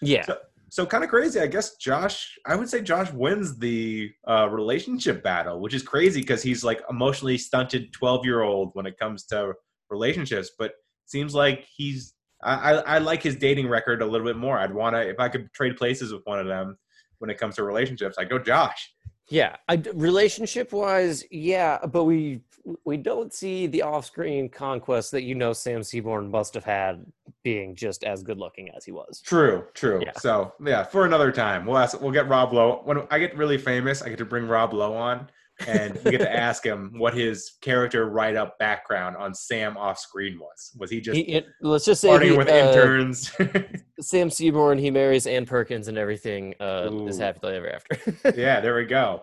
yeah 0.00 0.26
So 0.70 0.84
kind 0.84 1.04
of 1.04 1.10
crazy, 1.10 1.40
I 1.40 1.46
guess. 1.46 1.76
Josh, 1.76 2.36
I 2.46 2.54
would 2.56 2.68
say 2.68 2.82
Josh 2.82 3.12
wins 3.12 3.58
the 3.58 4.10
uh, 4.28 4.48
relationship 4.50 5.22
battle, 5.22 5.60
which 5.60 5.72
is 5.72 5.82
crazy 5.82 6.20
because 6.20 6.42
he's 6.42 6.62
like 6.64 6.82
emotionally 6.90 7.38
stunted 7.38 7.92
twelve 7.92 8.26
year 8.26 8.42
old 8.42 8.70
when 8.74 8.86
it 8.86 8.98
comes 8.98 9.24
to 9.26 9.54
relationships. 9.88 10.50
But 10.58 10.72
seems 11.06 11.34
like 11.34 11.64
he's. 11.74 12.14
I, 12.42 12.74
I, 12.74 12.98
like 12.98 13.22
his 13.22 13.34
dating 13.36 13.68
record 13.68 14.00
a 14.00 14.06
little 14.06 14.26
bit 14.26 14.36
more. 14.36 14.58
I'd 14.58 14.72
want 14.72 14.94
to 14.94 15.00
if 15.00 15.18
I 15.18 15.28
could 15.28 15.52
trade 15.52 15.76
places 15.76 16.12
with 16.12 16.22
one 16.24 16.38
of 16.38 16.46
them 16.46 16.78
when 17.18 17.30
it 17.30 17.38
comes 17.38 17.56
to 17.56 17.64
relationships. 17.64 18.16
I 18.18 18.24
go 18.24 18.38
Josh. 18.38 18.92
Yeah, 19.28 19.56
I, 19.68 19.74
relationship 19.94 20.72
wise, 20.72 21.24
yeah, 21.30 21.78
but 21.84 22.04
we 22.04 22.40
we 22.84 22.96
don't 22.96 23.32
see 23.32 23.66
the 23.66 23.82
off 23.82 24.06
screen 24.06 24.48
conquest 24.48 25.10
that 25.12 25.22
you 25.22 25.34
know 25.34 25.52
Sam 25.52 25.82
Seaborn 25.82 26.30
must 26.30 26.54
have 26.54 26.64
had 26.64 27.04
being 27.42 27.74
just 27.74 28.04
as 28.04 28.22
good 28.22 28.38
looking 28.38 28.70
as 28.76 28.84
he 28.84 28.92
was. 28.92 29.20
True, 29.20 29.66
true. 29.74 30.00
Yeah. 30.04 30.12
So 30.18 30.54
yeah, 30.64 30.82
for 30.82 31.04
another 31.04 31.32
time, 31.32 31.66
we'll 31.66 31.78
ask. 31.78 32.00
We'll 32.00 32.12
get 32.12 32.28
Rob 32.28 32.52
Lowe. 32.52 32.80
When 32.84 33.06
I 33.10 33.18
get 33.18 33.36
really 33.36 33.58
famous, 33.58 34.00
I 34.02 34.08
get 34.08 34.18
to 34.18 34.24
bring 34.24 34.46
Rob 34.46 34.72
Lowe 34.72 34.94
on, 34.94 35.28
and 35.66 35.98
we 36.04 36.12
get 36.12 36.20
to 36.20 36.36
ask 36.36 36.64
him 36.64 36.92
what 36.96 37.14
his 37.14 37.56
character 37.60 38.08
write 38.08 38.36
up 38.36 38.58
background 38.58 39.16
on 39.16 39.34
Sam 39.34 39.76
off 39.76 39.98
screen 39.98 40.38
was. 40.38 40.72
Was 40.78 40.90
he 40.90 41.00
just 41.00 41.16
He, 41.16 41.22
it, 41.22 41.46
let's 41.60 41.84
just 41.84 42.00
say 42.00 42.28
he, 42.28 42.36
with 42.36 42.48
uh, 42.48 42.52
interns? 42.52 43.32
Sam 44.00 44.30
Seaborn, 44.30 44.78
he 44.78 44.90
marries 44.90 45.26
Ann 45.26 45.46
Perkins 45.46 45.88
and 45.88 45.98
everything 45.98 46.54
uh, 46.60 46.90
is 47.06 47.18
happily 47.18 47.56
ever 47.56 47.72
after. 47.72 48.34
yeah, 48.36 48.60
there 48.60 48.76
we 48.76 48.84
go. 48.84 49.22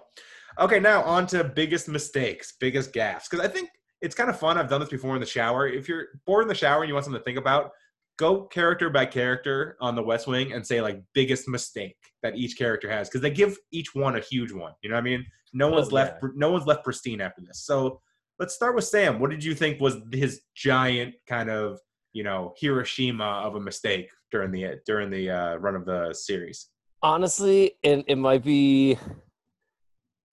Okay, 0.59 0.79
now 0.79 1.03
on 1.03 1.27
to 1.27 1.43
biggest 1.43 1.87
mistakes, 1.87 2.53
biggest 2.59 2.93
gaffes. 2.93 3.29
Because 3.29 3.45
I 3.45 3.49
think 3.49 3.69
it's 4.01 4.15
kind 4.15 4.29
of 4.29 4.39
fun. 4.39 4.57
I've 4.57 4.69
done 4.69 4.79
this 4.79 4.89
before 4.89 5.15
in 5.15 5.19
the 5.19 5.25
shower. 5.25 5.67
If 5.67 5.87
you're 5.87 6.07
bored 6.25 6.43
in 6.43 6.47
the 6.47 6.55
shower 6.55 6.81
and 6.81 6.87
you 6.87 6.93
want 6.93 7.05
something 7.05 7.19
to 7.19 7.23
think 7.23 7.37
about, 7.37 7.71
go 8.17 8.43
character 8.45 8.89
by 8.89 9.05
character 9.05 9.75
on 9.81 9.95
the 9.95 10.03
West 10.03 10.27
Wing 10.27 10.53
and 10.53 10.65
say 10.65 10.81
like 10.81 11.01
biggest 11.13 11.47
mistake 11.47 11.97
that 12.23 12.37
each 12.37 12.57
character 12.57 12.89
has 12.89 13.09
because 13.09 13.21
they 13.21 13.29
give 13.29 13.57
each 13.71 13.93
one 13.93 14.15
a 14.15 14.19
huge 14.19 14.51
one. 14.51 14.73
You 14.81 14.89
know 14.89 14.95
what 14.95 15.01
I 15.01 15.03
mean? 15.03 15.25
No 15.55 15.69
one's 15.69 15.87
Oh, 15.91 15.95
left. 15.95 16.23
No 16.35 16.51
one's 16.51 16.67
left 16.67 16.83
pristine 16.83 17.21
after 17.21 17.41
this. 17.41 17.63
So 17.65 18.01
let's 18.39 18.53
start 18.53 18.75
with 18.75 18.83
Sam. 18.83 19.19
What 19.19 19.31
did 19.31 19.43
you 19.43 19.55
think 19.55 19.79
was 19.79 19.95
his 20.11 20.41
giant 20.55 21.15
kind 21.27 21.49
of 21.49 21.79
you 22.13 22.23
know 22.23 22.53
Hiroshima 22.57 23.23
of 23.23 23.55
a 23.55 23.59
mistake 23.59 24.09
during 24.31 24.51
the 24.51 24.81
during 24.85 25.09
the 25.09 25.29
uh, 25.29 25.55
run 25.55 25.75
of 25.75 25.85
the 25.85 26.13
series? 26.13 26.67
Honestly, 27.01 27.71
and 27.83 28.03
it 28.07 28.17
might 28.17 28.43
be 28.43 28.97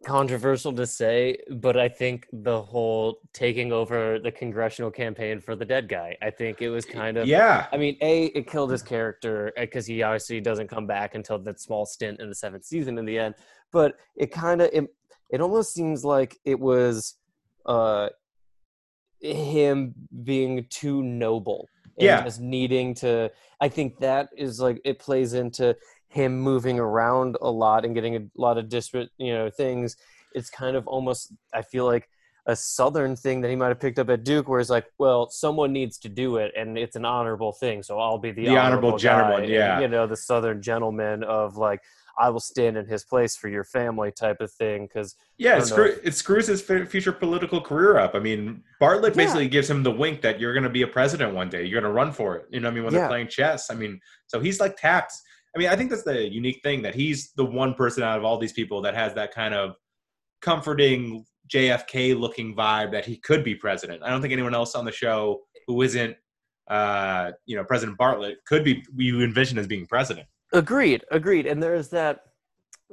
controversial 0.05 0.73
to 0.73 0.87
say, 0.87 1.37
but 1.51 1.77
I 1.77 1.89
think 1.89 2.27
the 2.33 2.61
whole 2.61 3.18
taking 3.33 3.73
over 3.73 4.18
the 4.18 4.33
congressional 4.33 4.91
campaign 4.91 5.41
for 5.41 5.55
the 5.55 5.64
dead 5.64 5.89
guy, 5.89 6.16
I 6.20 6.31
think 6.31 6.61
it 6.61 6.70
was 6.70 6.85
kind 6.85 7.16
of 7.16 7.29
Yeah, 7.29 7.66
I 7.73 7.77
mean, 7.77 7.97
a 8.01 8.25
it 8.27 8.49
killed 8.49 8.70
his 8.73 8.83
character 8.83 9.53
because 9.57 9.87
he 9.87 10.03
obviously 10.03 10.41
doesn't 10.41 10.68
come 10.68 10.87
back 10.87 11.14
until 11.14 11.39
that 11.41 11.61
small 11.61 11.87
stint 11.87 12.20
in 12.20 12.29
the 12.29 12.35
seventh 12.35 12.64
season 12.64 12.99
in 12.99 13.05
the 13.05 13.18
end. 13.18 13.35
But 13.70 13.97
it 14.16 14.33
kind 14.33 14.61
of 14.62 14.70
it, 14.73 14.87
it 15.33 15.41
almost 15.41 15.72
seems 15.74 16.05
like 16.05 16.39
it 16.45 16.61
was 16.61 17.16
uh 17.66 18.09
him 19.20 19.95
being 20.24 20.66
too 20.70 21.03
noble 21.03 21.68
and 21.99 22.07
Yeah. 22.07 22.24
just 22.24 22.41
needing 22.41 22.95
to. 22.97 23.30
I 23.61 23.68
think 23.68 23.99
that 23.99 24.28
is 24.37 24.61
like 24.61 24.80
it 24.85 24.99
plays 24.99 25.35
into 25.35 25.76
him 26.09 26.41
moving 26.41 26.78
around 26.78 27.37
a 27.41 27.51
lot 27.51 27.85
and 27.85 27.95
getting 27.95 28.16
a 28.16 28.20
lot 28.37 28.59
of 28.59 28.68
disparate 28.68 29.11
you 29.18 29.33
know 29.33 29.49
things. 29.51 29.97
It's 30.35 30.51
kind 30.51 30.76
of 30.76 30.87
almost 30.87 31.33
I 31.55 31.62
feel 31.62 31.85
like 31.85 32.09
a 32.47 32.57
southern 32.57 33.14
thing 33.14 33.41
that 33.41 33.51
he 33.51 33.55
might 33.57 33.68
have 33.68 33.78
picked 33.78 34.01
up 34.01 34.11
at 34.11 34.24
Duke, 34.24 34.49
where 34.49 34.59
it's 34.59 34.68
like, 34.68 34.87
well, 34.99 35.30
someone 35.30 35.72
needs 35.72 35.97
to 35.99 36.09
do 36.09 36.39
it, 36.39 36.51
and 36.57 36.76
it's 36.76 36.97
an 36.97 37.05
honorable 37.05 37.53
thing, 37.53 37.85
so 37.85 38.01
I'll 38.01 38.18
be 38.18 38.33
the, 38.33 38.47
The 38.47 38.57
honorable 38.59 38.91
guy. 38.93 38.99
gentleman, 38.99 39.43
And, 39.45 39.53
yeah. 39.53 39.78
you 39.78 39.87
know, 39.87 40.09
the 40.09 40.16
southern 40.16 40.61
gentleman 40.61 41.22
of 41.22 41.57
like, 41.57 41.78
I 42.18 42.30
will 42.30 42.40
stand 42.40 42.76
in 42.76 42.86
his 42.86 43.04
place 43.04 43.36
for 43.36 43.48
your 43.48 43.64
family 43.64 44.12
type 44.12 44.40
of 44.40 44.52
thing, 44.52 44.86
because 44.86 45.14
Yeah, 45.38 45.58
it, 45.58 45.66
screw, 45.66 45.96
it 46.04 46.14
screws 46.14 46.46
his 46.46 46.60
fu- 46.62 46.84
future 46.86 47.12
political 47.12 47.60
career 47.60 47.98
up. 47.98 48.14
I 48.14 48.18
mean, 48.18 48.62
Bartlet 48.80 49.10
Yeah. 49.10 49.16
basically 49.24 49.48
gives 49.48 49.68
him 49.70 49.82
the 49.82 49.90
wink 49.90 50.20
that 50.22 50.38
you're 50.40 50.52
going 50.52 50.64
to 50.64 50.70
be 50.70 50.82
a 50.82 50.86
president 50.86 51.34
one 51.34 51.48
day. 51.48 51.64
You're 51.64 51.80
going 51.80 51.90
to 51.90 51.94
run 51.96 52.12
for 52.12 52.36
it. 52.36 52.46
You 52.50 52.60
know 52.60 52.68
what 52.68 52.72
I 52.72 52.74
mean? 52.74 52.84
When 52.84 52.92
Yeah. 52.94 53.00
they're 53.00 53.08
playing 53.08 53.28
chess. 53.28 53.70
I 53.70 53.74
mean, 53.74 53.98
so 54.26 54.40
he's 54.40 54.60
like 54.60 54.76
tapped. 54.76 55.12
I 55.54 55.58
mean, 55.58 55.68
I 55.68 55.76
think 55.76 55.90
that's 55.90 56.02
the 56.04 56.28
unique 56.32 56.60
thing 56.62 56.82
that 56.82 56.94
he's 56.94 57.32
the 57.32 57.44
one 57.44 57.74
person 57.74 58.02
out 58.02 58.18
of 58.18 58.24
all 58.24 58.38
these 58.38 58.52
people 58.54 58.80
that 58.82 58.94
has 58.94 59.14
that 59.14 59.32
kind 59.34 59.54
of 59.54 59.74
comforting 60.40 61.24
JFK 61.48 62.18
looking 62.18 62.54
vibe 62.54 62.92
that 62.92 63.04
he 63.04 63.16
could 63.16 63.44
be 63.44 63.54
president. 63.54 64.02
I 64.02 64.10
don't 64.10 64.20
think 64.20 64.32
anyone 64.32 64.54
else 64.54 64.74
on 64.74 64.84
the 64.84 64.92
show 64.92 65.40
who 65.66 65.82
isn't, 65.82 66.16
uh, 66.70 67.32
you 67.46 67.56
know, 67.56 67.64
President 67.64 67.98
Bartlet 67.98 68.36
could 68.46 68.64
be 68.64 68.82
you 68.96 69.22
envision 69.22 69.58
as 69.58 69.66
being 69.66 69.86
president. 69.86 70.26
Agreed, 70.53 71.05
agreed. 71.11 71.46
And 71.46 71.62
there's 71.62 71.88
that 71.88 72.26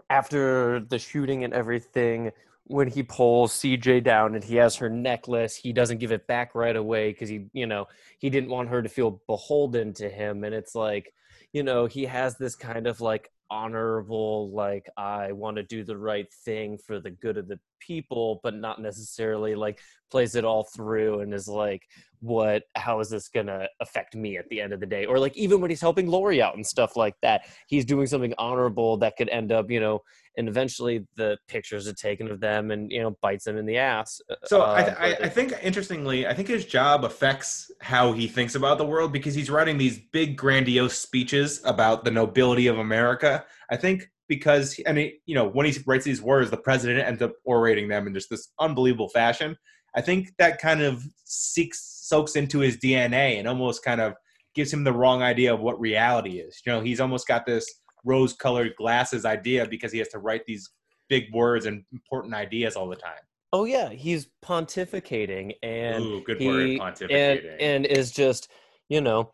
after 0.10 0.80
the 0.80 0.98
shooting 0.98 1.44
and 1.44 1.54
everything, 1.54 2.32
when 2.66 2.88
he 2.88 3.04
pulls 3.04 3.52
CJ 3.54 4.04
down 4.04 4.36
and 4.36 4.44
he 4.44 4.56
has 4.58 4.76
her 4.76 4.90
necklace, 4.90 5.56
he 5.56 5.74
doesn't 5.74 5.98
give 5.98 6.12
it 6.12 6.28
back 6.28 6.54
right 6.56 6.76
away 6.76 7.12
because 7.12 7.28
he, 7.28 7.48
you 7.52 7.66
know, 7.66 7.88
he 8.20 8.30
didn't 8.30 8.50
want 8.50 8.70
her 8.70 8.82
to 8.82 8.90
feel 8.90 9.22
beholden 9.28 9.94
to 9.96 10.08
him. 10.08 10.44
And 10.44 10.54
it's 10.54 10.76
like, 10.76 11.14
you 11.52 11.64
know, 11.64 11.88
he 11.88 12.06
has 12.06 12.38
this 12.38 12.56
kind 12.56 12.86
of 12.86 13.02
like 13.02 13.32
honorable, 13.50 14.52
like, 14.52 14.88
I 14.96 15.32
want 15.32 15.58
to 15.58 15.64
do 15.64 15.84
the 15.84 15.98
right 15.98 16.32
thing 16.46 16.78
for 16.78 17.00
the 17.00 17.10
good 17.10 17.38
of 17.38 17.48
the 17.48 17.60
people, 17.80 18.40
but 18.44 18.56
not 18.56 18.82
necessarily 18.82 19.56
like 19.56 19.80
plays 20.12 20.36
it 20.36 20.46
all 20.46 20.68
through 20.76 21.22
and 21.22 21.34
is 21.34 21.48
like, 21.48 21.84
what 22.22 22.64
how 22.76 23.00
is 23.00 23.10
this 23.10 23.30
gonna 23.30 23.66
affect 23.80 24.14
me 24.14 24.38
at 24.38 24.48
the 24.50 24.60
end 24.60 24.74
of 24.74 24.82
the 24.82 24.86
day 24.86 25.06
or 25.06 25.18
like 25.18 25.36
even 25.38 25.62
when 25.62 25.70
he's 25.70 25.80
helping 25.80 26.08
lori 26.08 26.42
out 26.42 26.54
and 26.56 26.68
stuff 26.68 26.98
like 26.98 27.16
that 27.22 27.44
he's 27.68 27.86
doing 27.86 28.06
something 28.06 28.34
honorable 28.38 28.98
that 28.98 29.16
could 29.18 29.30
end 29.30 29.54
up 29.54 29.72
you 29.72 29.80
know 29.80 30.02
and 30.36 30.50
eventually 30.50 31.08
the 31.16 31.38
pictures 31.48 31.88
are 31.88 31.94
taken 31.94 32.30
of 32.30 32.42
them 32.42 32.72
and 32.72 32.92
you 32.92 33.02
know 33.02 33.16
bites 33.22 33.48
him 33.48 33.58
in 33.58 33.66
the 33.66 33.78
ass 33.78 34.20
So 34.46 34.62
Uh, 34.62 34.74
I, 34.74 34.84
th- 34.84 34.98
I, 35.00 35.26
I 35.26 35.30
think 35.30 35.54
interestingly, 35.64 36.28
I 36.28 36.34
think 36.34 36.48
his 36.50 36.66
job 36.66 37.06
affects 37.06 37.72
how 37.80 38.12
he 38.12 38.28
thinks 38.28 38.56
about 38.56 38.78
the 38.78 38.86
world 38.86 39.14
because 39.14 39.34
he's 39.34 39.50
writing 39.50 39.78
these 39.78 40.00
big, 40.12 40.36
grandiose 40.36 40.98
speeches 40.98 41.62
about 41.64 42.04
the 42.04 42.12
nobility 42.12 42.68
of 42.68 42.80
America. 42.80 43.46
I 43.70 43.78
think 43.78 44.10
because, 44.30 44.80
and 44.86 44.98
he, 44.98 45.20
you 45.26 45.36
know, 45.36 45.50
when 45.50 45.66
he 45.66 45.78
writes 45.86 46.06
these 46.06 46.22
words, 46.22 46.50
the 46.50 46.58
president 46.58 47.06
ends 47.06 47.22
up 47.22 47.34
orating 47.46 47.90
them 47.90 48.08
in 48.08 48.14
just 48.14 48.30
this 48.30 48.50
unbelievable 48.60 49.10
fashion. 49.10 49.58
I 49.96 50.02
think 50.02 50.30
that 50.38 50.62
kind 50.62 50.82
of 50.82 51.04
seeks 51.26 52.00
soaks 52.08 52.38
into 52.38 52.60
his 52.60 52.78
DNA 52.78 53.38
and 53.40 53.48
almost 53.48 53.84
kind 53.84 54.00
of 54.00 54.14
gives 54.56 54.72
him 54.72 54.84
the 54.86 54.94
wrong 54.94 55.22
idea 55.22 55.54
of 55.54 55.60
what 55.60 55.80
reality 55.80 56.40
is. 56.40 56.62
You 56.66 56.72
know, 56.72 56.82
he's 56.82 57.02
almost 57.02 57.28
got 57.28 57.46
this 57.46 57.68
rose-colored 58.06 58.74
glasses 58.78 59.26
idea 59.26 59.68
because 59.68 59.92
he 59.92 59.98
has 60.00 60.08
to 60.10 60.20
write 60.20 60.46
these 60.46 60.70
big 61.10 61.26
words 61.34 61.66
and 61.66 61.84
important 61.92 62.34
ideas 62.34 62.76
all 62.76 62.88
the 62.88 62.96
time. 62.96 63.24
oh 63.52 63.66
yeah 63.66 63.90
he's 63.90 64.28
pontificating 64.46 65.52
and 65.64 66.04
Ooh, 66.04 66.22
good 66.24 66.40
he- 66.40 66.80
word, 66.80 67.02
and 67.10 67.40
and 67.60 67.86
is 67.88 68.12
just 68.12 68.48
you 68.90 69.02
know 69.02 69.32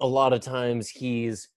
a 0.00 0.06
lot 0.06 0.32
of 0.32 0.40
times 0.40 0.88
he's 0.88 1.48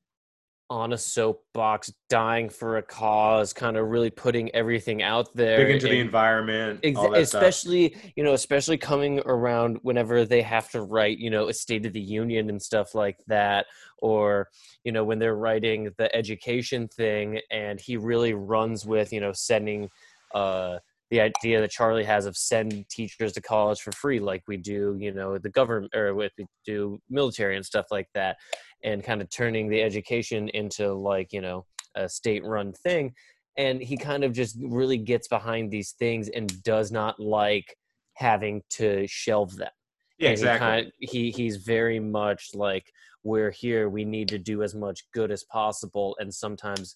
on 0.70 0.92
a 0.92 0.98
soapbox 0.98 1.94
dying 2.10 2.50
for 2.50 2.78
a 2.78 2.84
cause 2.84 3.54
kind 3.54 3.78
of 3.78 3.88
really 3.88 4.10
putting 4.10 4.54
everything 4.54 5.02
out 5.02 5.34
there 5.34 5.58
big 5.66 5.76
into 5.76 5.88
the 5.88 6.00
environment, 6.00 6.80
Ex- 6.84 6.98
all 6.98 7.10
that 7.12 7.26
stuff. 7.28 7.42
especially 7.42 7.96
you 8.18 8.24
know 8.24 8.34
especially 8.34 8.78
coming 8.78 9.20
around 9.26 9.78
whenever 9.84 10.26
they 10.26 10.42
have 10.42 10.70
to 10.72 10.82
write 10.82 11.20
you 11.20 11.30
know 11.30 11.48
a 11.48 11.54
state 11.54 11.86
of 11.86 11.94
the 11.94 12.02
union 12.02 12.50
and 12.50 12.62
stuff 12.62 12.94
like 12.94 13.18
that 13.28 13.66
or 14.00 14.50
you 14.84 14.92
know 14.92 15.06
when 15.06 15.20
they're 15.20 15.38
writing 15.38 15.90
the 15.98 16.14
education 16.14 16.88
thing 16.90 17.40
and 17.50 17.80
he 17.80 17.96
really 17.96 18.34
runs 18.34 18.86
with 18.86 19.14
you 19.14 19.22
know 19.22 19.32
sending 19.32 19.90
uh 20.34 20.78
the 21.12 21.22
idea 21.22 21.62
that 21.62 21.72
charlie 21.72 22.04
has 22.04 22.26
of 22.26 22.36
send 22.36 22.88
teachers 22.90 23.32
to 23.32 23.42
college 23.42 23.80
for 23.80 23.94
free 23.94 24.20
like 24.20 24.44
we 24.50 24.58
do 24.58 24.98
you 25.00 25.14
know 25.14 25.38
the 25.38 25.50
government 25.50 25.96
or 25.96 26.14
what 26.14 26.32
we 26.38 26.46
do 26.66 27.00
military 27.10 27.56
and 27.56 27.66
stuff 27.66 27.86
like 27.90 28.10
that 28.14 28.36
and 28.84 29.04
kind 29.04 29.22
of 29.22 29.30
turning 29.30 29.70
the 29.70 29.82
education 29.82 30.50
into 30.50 30.94
like 30.94 31.34
you 31.34 31.42
know 31.42 31.66
a 31.96 32.08
state 32.08 32.44
run 32.46 32.72
thing 32.74 33.14
and 33.58 33.82
he 33.82 33.98
kind 33.98 34.24
of 34.24 34.32
just 34.34 34.56
really 34.62 34.98
gets 35.00 35.28
behind 35.28 35.72
these 35.72 35.94
things 35.94 36.30
and 36.30 36.62
does 36.62 36.92
not 36.92 37.20
like 37.20 37.76
having 38.14 38.62
to 38.70 39.06
shelve 39.08 39.56
them. 39.56 39.72
yeah, 40.20 40.30
And 40.30 40.38
he 40.38 40.44
exactly. 40.44 40.68
kind- 40.68 40.92
He, 41.00 41.32
he's 41.32 41.58
very 41.58 42.00
much 42.00 42.50
like 42.54 42.86
we're 43.24 43.50
here. 43.50 43.90
We 43.90 44.06
need 44.06 44.28
to 44.30 44.38
do 44.38 44.62
as 44.62 44.76
much 44.76 45.02
good 45.12 45.32
as 45.32 45.44
possible, 45.44 46.16
and 46.20 46.32
sometimes, 46.34 46.96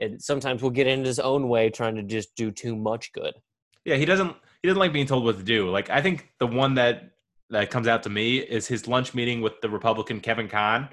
and 0.00 0.20
sometimes 0.20 0.62
we'll 0.62 0.70
get 0.70 0.86
in 0.86 1.04
his 1.04 1.18
own 1.18 1.48
way, 1.48 1.68
trying 1.68 1.94
to 1.96 2.02
just 2.02 2.34
do 2.36 2.50
too 2.50 2.74
much 2.74 3.12
good. 3.12 3.34
yeah, 3.84 3.96
he 3.96 4.06
doesn't 4.06 4.34
he 4.62 4.68
doesn't 4.68 4.80
like 4.80 4.92
being 4.94 5.06
told 5.06 5.24
what 5.24 5.36
to 5.36 5.44
do. 5.44 5.68
Like 5.70 5.90
I 5.90 6.00
think 6.00 6.28
the 6.40 6.46
one 6.46 6.72
that 6.74 7.10
that 7.50 7.70
comes 7.70 7.86
out 7.86 8.02
to 8.04 8.10
me 8.10 8.38
is 8.38 8.66
his 8.66 8.88
lunch 8.88 9.12
meeting 9.14 9.40
with 9.42 9.60
the 9.60 9.68
Republican 9.68 10.20
Kevin 10.20 10.48
Kahn 10.48 10.88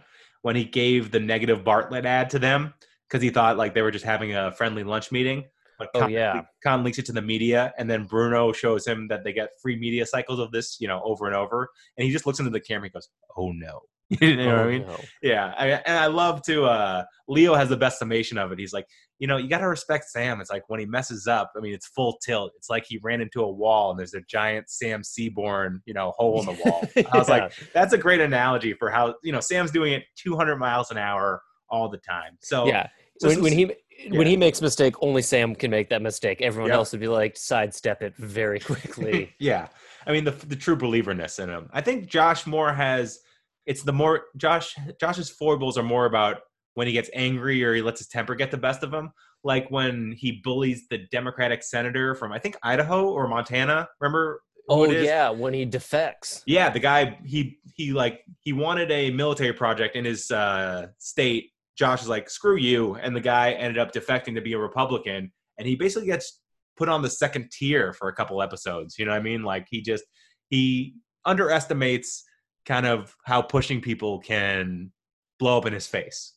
when 0.46 0.56
he 0.56 0.64
gave 0.64 1.10
the 1.10 1.20
negative 1.20 1.64
Bartlet 1.64 2.06
ad 2.06 2.30
to 2.30 2.38
them 2.38 2.72
because 3.10 3.24
he 3.24 3.32
thought 3.32 3.58
like 3.58 3.74
they 3.74 3.82
were 3.82 3.90
just 3.90 4.06
having 4.06 4.36
a 4.36 4.52
friendly 4.52 4.84
lunch 4.84 5.12
meeting. 5.12 5.44
But 5.80 5.90
Oh, 5.96 6.06
yeah. 6.08 6.44
Kahn 6.64 6.84
leaks 6.84 7.00
it 7.00 7.06
to 7.08 7.14
the 7.14 7.22
media, 7.24 7.74
and 7.80 7.90
then 7.90 8.04
Bruno 8.06 8.52
shows 8.54 8.86
him 8.86 9.08
that 9.08 9.24
they 9.24 9.34
get 9.34 9.50
free 9.60 9.76
media 9.76 10.06
cycles 10.06 10.38
of 10.40 10.52
this, 10.52 10.78
you 10.80 10.88
know, 10.88 11.02
over 11.04 11.26
and 11.26 11.36
over, 11.36 11.68
and 11.98 12.06
he 12.06 12.12
just 12.12 12.28
looks 12.28 12.38
into 12.38 12.52
the 12.52 12.60
camera 12.60 12.84
and 12.86 12.94
goes, 12.94 13.10
"Oh 13.36 13.52
no." 13.54 13.82
you 14.22 14.36
know 14.36 14.46
what 14.46 14.56
I 14.56 14.62
Oh, 14.62 14.70
mean? 14.70 14.82
no. 14.84 14.98
Yeah, 15.24 15.52
I, 15.58 15.68
and 15.84 15.98
I 15.98 16.06
love 16.06 16.44
to. 16.44 16.66
Uh, 16.66 17.06
Leo 17.28 17.56
has 17.56 17.70
the 17.70 17.76
best 17.78 17.98
summation 17.98 18.38
of 18.38 18.52
it. 18.52 18.60
He's 18.60 18.72
like, 18.72 18.86
you 19.20 19.28
know, 19.28 19.38
you 19.38 19.48
got 19.48 19.60
to 19.60 19.68
respect 19.68 20.10
Sam. 20.10 20.42
It's 20.42 20.50
like 20.52 20.64
when 20.68 20.80
he 20.80 20.86
messes 20.86 21.26
up. 21.26 21.54
I 21.56 21.62
mean, 21.62 21.74
it's 21.74 21.88
full 21.88 22.18
tilt. 22.24 22.52
It's 22.58 22.70
like 22.70 22.86
he 22.88 23.00
ran 23.02 23.22
into 23.22 23.42
a 23.42 23.50
wall 23.50 23.92
and 23.92 24.00
there's 24.00 24.14
a 24.14 24.22
giant 24.22 24.70
Sam 24.70 25.04
Seaborn, 25.04 25.82
you 25.86 25.94
know, 25.94 26.14
hole 26.18 26.42
in 26.42 26.46
the 26.48 26.62
wall. 26.66 26.84
I 27.14 27.18
was 27.18 27.30
like, 27.30 27.54
that's 27.74 27.94
a 27.94 27.98
great 27.98 28.20
analogy 28.20 28.74
for 28.74 28.90
how 28.90 29.16
you 29.24 29.32
know 29.32 29.40
Sam's 29.40 29.72
doing 29.72 29.94
it 29.94 30.04
200 30.18 30.58
miles 30.58 30.92
an 30.92 30.98
hour 30.98 31.42
all 31.70 31.90
the 31.90 31.98
time. 31.98 32.38
So 32.42 32.68
yeah. 32.68 32.88
so 33.20 33.30
when, 33.30 33.42
when 33.44 33.54
he 33.54 33.72
yeah. 34.00 34.18
when 34.18 34.28
he 34.28 34.36
makes 34.36 34.62
mistake, 34.62 34.96
only 35.02 35.22
Sam 35.22 35.56
can 35.56 35.72
make 35.72 35.90
that 35.90 36.02
mistake. 36.02 36.42
Everyone 36.42 36.70
Yeah. 36.70 36.78
else 36.78 36.92
would 36.92 37.02
be 37.02 37.08
like 37.08 37.38
sidestep 37.38 38.02
it 38.02 38.16
very 38.18 38.60
quickly. 38.72 39.34
yeah, 39.40 39.68
I 40.06 40.12
mean 40.12 40.26
the 40.26 40.32
the 40.32 40.56
true 40.56 40.76
believerness 40.76 41.40
in 41.40 41.50
him. 41.50 41.70
I 41.74 41.82
think 41.82 42.08
Josh 42.08 42.46
Moore 42.46 42.74
has. 42.74 43.20
It's 43.66 43.82
the 43.82 43.94
more 43.94 44.26
Josh 44.38 44.76
Josh's 45.00 45.30
foibles 45.30 45.78
are 45.78 45.84
more 45.84 46.06
about 46.06 46.42
when 46.76 46.88
he 46.88 46.94
gets 46.94 47.10
angry 47.14 47.64
or 47.64 47.74
he 47.74 47.82
lets 47.82 48.00
his 48.00 48.08
temper 48.08 48.36
get 48.36 48.52
the 48.52 48.58
best 48.58 48.84
of 48.84 48.94
him. 48.94 49.12
Like 49.44 49.70
when 49.70 50.14
he 50.18 50.42
bullies 50.44 50.88
the 50.90 51.00
Democratic 51.12 51.64
senator 51.64 52.16
from 52.16 52.32
I 52.32 52.40
think 52.40 52.58
Idaho 52.64 53.10
or 53.10 53.28
Montana. 53.28 53.88
Remember? 54.00 54.42
oh 54.70 54.90
yeah, 54.90 55.30
when 55.30 55.54
he 55.54 55.66
defects. 55.66 56.44
Yeah, 56.46 56.70
the 56.70 56.80
guy 56.80 57.20
he 57.24 57.60
he 57.76 57.92
like 57.92 58.22
he 58.40 58.54
wanted 58.54 58.92
a 58.92 59.12
military 59.12 59.54
project 59.54 59.96
in 59.96 60.06
his 60.06 60.32
uh, 60.32 60.88
state. 60.98 61.52
Josh 61.78 62.02
is 62.02 62.08
like, 62.08 62.30
screw 62.30 62.56
you, 62.56 62.96
and 62.96 63.14
the 63.14 63.22
guy 63.22 63.52
ended 63.52 63.78
up 63.78 63.92
defecting 63.92 64.34
to 64.36 64.42
be 64.42 64.54
a 64.54 64.58
Republican, 64.58 65.32
and 65.58 65.68
he 65.68 65.76
basically 65.76 66.08
gets 66.08 66.40
put 66.78 66.88
on 66.88 67.02
the 67.02 67.10
second 67.10 67.52
tier 67.52 67.94
for 67.94 68.08
a 68.08 68.14
couple 68.14 68.42
episodes. 68.42 68.98
You 68.98 69.06
know 69.06 69.12
what 69.12 69.20
I 69.20 69.24
mean? 69.24 69.44
Like 69.44 69.68
he 69.70 69.82
just 69.82 70.04
he 70.50 70.96
underestimates 71.26 72.24
kind 72.66 72.86
of 72.86 73.16
how 73.26 73.42
pushing 73.42 73.82
people 73.82 74.20
can 74.20 74.92
blow 75.38 75.58
up 75.58 75.66
in 75.66 75.74
his 75.74 75.88
face. 75.88 76.34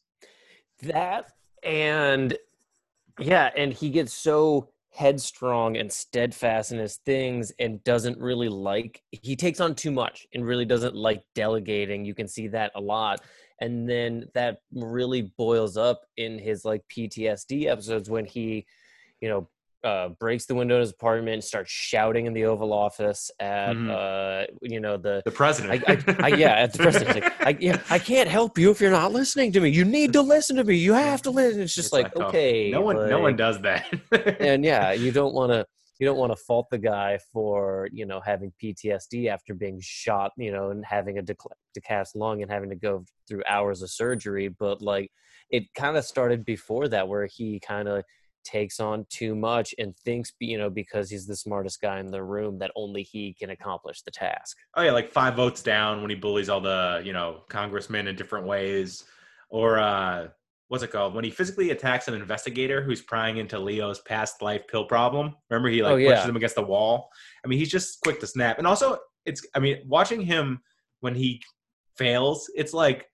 That 0.82 1.32
and 1.62 2.36
yeah, 3.18 3.50
and 3.56 3.72
he 3.72 3.90
gets 3.90 4.12
so 4.12 4.70
headstrong 4.90 5.76
and 5.76 5.92
steadfast 5.92 6.72
in 6.72 6.78
his 6.78 6.96
things 6.96 7.52
and 7.58 7.82
doesn't 7.84 8.18
really 8.18 8.48
like 8.48 9.02
he 9.10 9.36
takes 9.36 9.60
on 9.60 9.74
too 9.74 9.90
much 9.90 10.26
and 10.34 10.44
really 10.44 10.64
doesn't 10.64 10.94
like 10.94 11.22
delegating. 11.34 12.04
You 12.04 12.14
can 12.14 12.28
see 12.28 12.48
that 12.48 12.72
a 12.74 12.80
lot. 12.80 13.20
And 13.60 13.88
then 13.88 14.26
that 14.34 14.58
really 14.72 15.32
boils 15.36 15.76
up 15.76 16.02
in 16.16 16.38
his 16.38 16.64
like 16.64 16.82
PTSD 16.88 17.66
episodes 17.66 18.08
when 18.08 18.24
he, 18.24 18.66
you 19.20 19.28
know, 19.28 19.48
uh, 19.84 20.08
breaks 20.20 20.46
the 20.46 20.54
window 20.54 20.74
in 20.74 20.80
his 20.80 20.90
apartment, 20.90 21.44
starts 21.44 21.70
shouting 21.70 22.26
in 22.26 22.32
the 22.32 22.44
Oval 22.44 22.72
Office 22.72 23.30
at, 23.38 23.74
Mhm. 23.76 23.90
uh, 23.90 24.46
you 24.60 24.80
know, 24.80 24.96
the 24.96 25.22
The 25.24 25.30
president. 25.30 25.84
I, 25.86 25.92
I, 25.92 26.16
I, 26.24 26.28
yeah, 26.36 26.54
at 26.54 26.72
the 26.72 26.78
president's 26.78 27.14
like, 27.20 27.46
I, 27.46 27.56
yeah, 27.60 27.80
I 27.88 27.98
can't 27.98 28.28
help 28.28 28.58
you 28.58 28.70
if 28.70 28.80
you're 28.80 28.90
not 28.90 29.12
listening 29.12 29.52
to 29.52 29.60
me. 29.60 29.70
You 29.70 29.84
need 29.84 30.12
to 30.14 30.22
listen 30.22 30.56
to 30.56 30.64
me. 30.64 30.76
You 30.76 30.94
have 30.94 31.22
to 31.22 31.30
listen. 31.30 31.62
It's 31.62 31.74
just 31.74 31.86
It's 31.88 31.92
like, 31.92 32.04
like, 32.16 32.24
oh, 32.24 32.28
okay, 32.28 32.70
no 32.70 32.80
one, 32.80 33.08
no 33.08 33.20
one 33.20 33.36
does 33.36 33.60
that. 33.62 33.86
And 34.40 34.64
yeah, 34.64 34.92
you 35.04 35.12
don't 35.12 35.32
want 35.34 35.52
to, 35.52 35.64
you 36.00 36.06
don't 36.06 36.18
want 36.18 36.30
to 36.32 36.36
fault 36.36 36.68
the 36.70 36.78
guy 36.78 37.18
for 37.32 37.88
you 37.92 38.06
know 38.06 38.20
having 38.20 38.52
PTSD 38.62 39.28
after 39.28 39.52
being 39.54 39.78
shot, 39.80 40.32
you 40.36 40.52
know, 40.52 40.70
and 40.70 40.84
having 40.84 41.18
a 41.18 41.22
decl- 41.22 41.50
decast 41.76 42.14
lung 42.14 42.42
and 42.42 42.50
having 42.50 42.70
to 42.70 42.76
go 42.76 43.04
through 43.28 43.42
hours 43.48 43.82
of 43.82 43.90
surgery. 43.90 44.48
But 44.48 44.80
like, 44.80 45.10
it 45.50 45.64
kind 45.74 45.96
of 45.96 46.04
started 46.04 46.44
before 46.44 46.88
that, 46.88 47.08
where 47.08 47.26
he 47.26 47.58
kind 47.60 47.88
of 47.88 48.04
takes 48.48 48.80
on 48.80 49.04
too 49.10 49.34
much 49.34 49.74
and 49.78 49.94
thinks 50.06 50.32
you 50.40 50.56
know 50.56 50.70
because 50.70 51.10
he's 51.10 51.26
the 51.26 51.36
smartest 51.36 51.80
guy 51.80 52.00
in 52.00 52.10
the 52.10 52.22
room 52.22 52.58
that 52.58 52.70
only 52.82 53.02
he 53.02 53.34
can 53.40 53.50
accomplish 53.50 53.98
the 54.02 54.10
task 54.10 54.56
Oh 54.76 54.82
yeah, 54.82 54.92
like 54.92 55.10
five 55.10 55.34
votes 55.34 55.60
down 55.62 56.00
when 56.02 56.10
he 56.10 56.16
bullies 56.16 56.48
all 56.48 56.60
the 56.60 57.02
you 57.04 57.12
know 57.12 57.42
congressmen 57.48 58.06
in 58.08 58.14
different 58.16 58.46
ways, 58.46 59.04
or 59.50 59.78
uh, 59.78 60.28
what's 60.68 60.84
it 60.84 60.90
called 60.92 61.14
when 61.14 61.24
he 61.24 61.30
physically 61.30 61.70
attacks 61.70 62.06
an 62.08 62.14
investigator 62.14 62.78
who's 62.82 63.02
prying 63.02 63.38
into 63.38 63.58
Leo's 63.58 64.00
past 64.00 64.40
life 64.42 64.64
pill 64.70 64.84
problem. 64.84 65.34
Remember 65.50 65.68
he 65.68 65.82
like 65.82 65.94
Oh, 65.94 65.96
yeah. 65.96 66.10
pushes 66.14 66.28
him 66.30 66.36
against 66.36 66.54
the 66.54 66.62
wall. 66.62 67.10
I 67.44 67.48
mean 67.48 67.58
he's 67.58 67.70
just 67.70 68.00
quick 68.02 68.18
to 68.20 68.26
snap, 68.26 68.58
and 68.58 68.66
also 68.66 68.98
it's 69.26 69.40
I 69.54 69.58
mean 69.58 69.76
watching 69.86 70.20
him 70.22 70.60
when 71.00 71.14
he 71.14 71.42
fails, 71.96 72.48
it's 72.54 72.72
like 72.72 73.08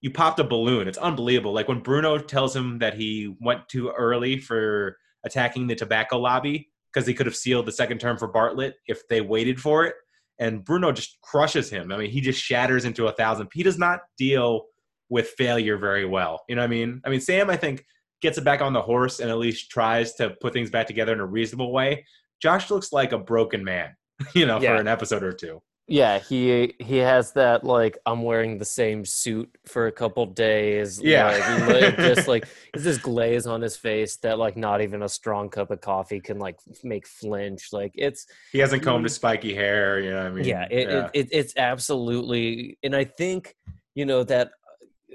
you 0.00 0.10
popped 0.10 0.38
a 0.40 0.44
balloon. 0.44 0.88
It's 0.88 0.98
unbelievable. 0.98 1.52
Like 1.52 1.68
when 1.68 1.80
Bruno 1.80 2.18
tells 2.18 2.54
him 2.56 2.78
that 2.78 2.94
he 2.94 3.34
went 3.40 3.68
too 3.68 3.90
early 3.96 4.38
for 4.38 4.96
attacking 5.24 5.66
the 5.66 5.74
tobacco 5.74 6.18
lobby 6.18 6.70
because 6.92 7.06
he 7.06 7.14
could 7.14 7.26
have 7.26 7.36
sealed 7.36 7.66
the 7.66 7.72
second 7.72 7.98
term 7.98 8.16
for 8.16 8.32
Bartlet 8.32 8.72
if 8.86 9.06
they 9.08 9.20
waited 9.20 9.60
for 9.60 9.84
it 9.84 9.94
and 10.38 10.64
Bruno 10.64 10.90
just 10.90 11.18
crushes 11.22 11.68
him. 11.70 11.92
I 11.92 11.98
mean, 11.98 12.10
he 12.10 12.20
just 12.22 12.40
shatters 12.42 12.86
into 12.86 13.06
a 13.08 13.12
thousand. 13.12 13.48
He 13.52 13.62
does 13.62 13.78
not 13.78 14.00
deal 14.16 14.64
with 15.10 15.28
failure 15.36 15.76
very 15.76 16.06
well. 16.06 16.40
You 16.48 16.56
know 16.56 16.62
what 16.62 16.68
I 16.68 16.70
mean? 16.70 17.02
I 17.04 17.10
mean, 17.10 17.20
Sam, 17.20 17.50
I 17.50 17.56
think, 17.56 17.84
gets 18.22 18.38
it 18.38 18.44
back 18.44 18.62
on 18.62 18.72
the 18.72 18.80
horse 18.80 19.20
and 19.20 19.30
at 19.30 19.36
least 19.38 19.70
tries 19.70 20.14
to 20.14 20.30
put 20.40 20.52
things 20.54 20.70
back 20.70 20.86
together 20.86 21.12
in 21.12 21.20
a 21.20 21.26
reasonable 21.26 21.72
way. 21.72 22.06
Josh 22.40 22.70
looks 22.70 22.90
like 22.92 23.12
a 23.12 23.18
broken 23.18 23.62
man, 23.62 23.94
you 24.34 24.46
know, 24.46 24.58
Yeah. 24.60 24.74
for 24.76 24.80
an 24.80 24.88
episode 24.88 25.22
or 25.22 25.32
two. 25.32 25.60
Yeah 25.90 26.20
he 26.20 26.72
he 26.78 26.98
has 26.98 27.32
that 27.32 27.64
like 27.64 27.98
i'm 28.06 28.22
wearing 28.22 28.58
the 28.58 28.64
same 28.64 29.04
suit 29.04 29.50
for 29.66 29.88
a 29.88 29.92
couple 29.92 30.24
days 30.24 31.00
Yeah. 31.02 31.26
like, 31.68 31.68
li- 31.98 32.06
just 32.06 32.28
like 32.28 32.46
it's 32.74 32.84
this 32.84 32.96
glaze 32.98 33.46
on 33.46 33.60
his 33.60 33.76
face 33.76 34.16
that 34.18 34.38
like 34.38 34.56
not 34.56 34.80
even 34.80 35.02
a 35.02 35.08
strong 35.08 35.48
cup 35.48 35.72
of 35.72 35.80
coffee 35.80 36.20
can 36.20 36.38
like 36.38 36.58
make 36.84 37.06
flinch 37.06 37.72
like 37.72 37.92
it's 37.96 38.26
He 38.52 38.58
hasn't 38.60 38.84
combed 38.84 39.04
his 39.04 39.14
mm. 39.14 39.16
spiky 39.16 39.52
hair. 39.52 40.00
You 40.00 40.10
know 40.10 40.22
what 40.22 40.26
I 40.26 40.30
mean? 40.30 40.44
yeah, 40.44 40.66
it, 40.70 40.88
It, 40.88 41.10
it, 41.12 41.28
it's 41.32 41.54
absolutely 41.56 42.78
and 42.84 42.94
i 42.94 43.04
think 43.04 43.56
you 43.94 44.06
know 44.06 44.22
that 44.24 44.52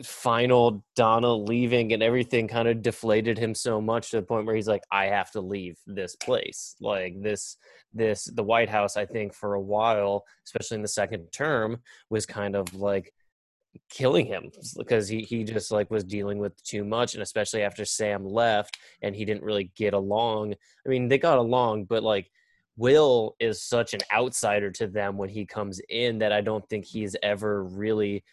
final 0.04 0.84
donna 0.96 1.34
leaving 1.34 1.94
and 1.94 2.04
everything 2.04 2.48
kind 2.48 2.68
of 2.68 2.82
deflated 2.82 3.38
him 3.38 3.56
so 3.56 3.80
much 3.80 4.12
to 4.12 4.18
the 4.18 4.26
point 4.26 4.46
where 4.46 4.56
he's 4.56 4.68
like 4.68 4.84
i 4.92 5.06
have 5.06 5.32
to 5.32 5.42
leave 5.42 5.78
this 5.86 6.16
place. 6.16 6.76
Like 6.82 7.22
this 7.22 7.58
this 7.94 8.26
the 8.26 8.44
white 8.44 8.70
house 8.70 8.98
i 8.98 9.06
think 9.06 9.34
for 9.34 9.54
a 9.54 9.62
while 9.62 10.26
especially 10.46 10.76
in 10.76 10.82
the 10.82 10.88
second 10.88 11.28
term 11.32 11.78
was 12.10 12.26
kind 12.26 12.56
of 12.56 12.74
like 12.74 13.14
killing 13.90 14.26
him 14.26 14.50
because 14.78 15.08
he, 15.08 15.22
he 15.22 15.44
just 15.44 15.72
like 15.72 15.92
was 15.92 16.04
dealing 16.04 16.40
with 16.40 16.62
too 16.64 16.84
much 16.84 17.14
and 17.14 17.24
especially 17.24 17.62
after 17.62 17.86
sam 17.86 18.26
left 18.26 18.78
and 19.02 19.16
he 19.16 19.26
didn't 19.26 19.44
really 19.44 19.72
get 19.76 19.94
along. 19.94 20.54
I 20.86 20.90
mean 20.90 21.08
they 21.08 21.18
got 21.18 21.38
along 21.38 21.86
but 21.86 22.04
like 22.04 22.30
will 22.78 23.36
is 23.40 23.62
such 23.62 23.94
an 23.94 24.02
outsider 24.14 24.72
to 24.72 24.88
them 24.88 25.18
when 25.18 25.30
he 25.30 25.46
comes 25.46 25.80
in 25.90 26.18
that 26.20 26.34
i 26.34 26.42
don't 26.42 26.68
think 26.68 26.84
he's 26.84 27.16
ever 27.24 27.64
really 27.64 28.24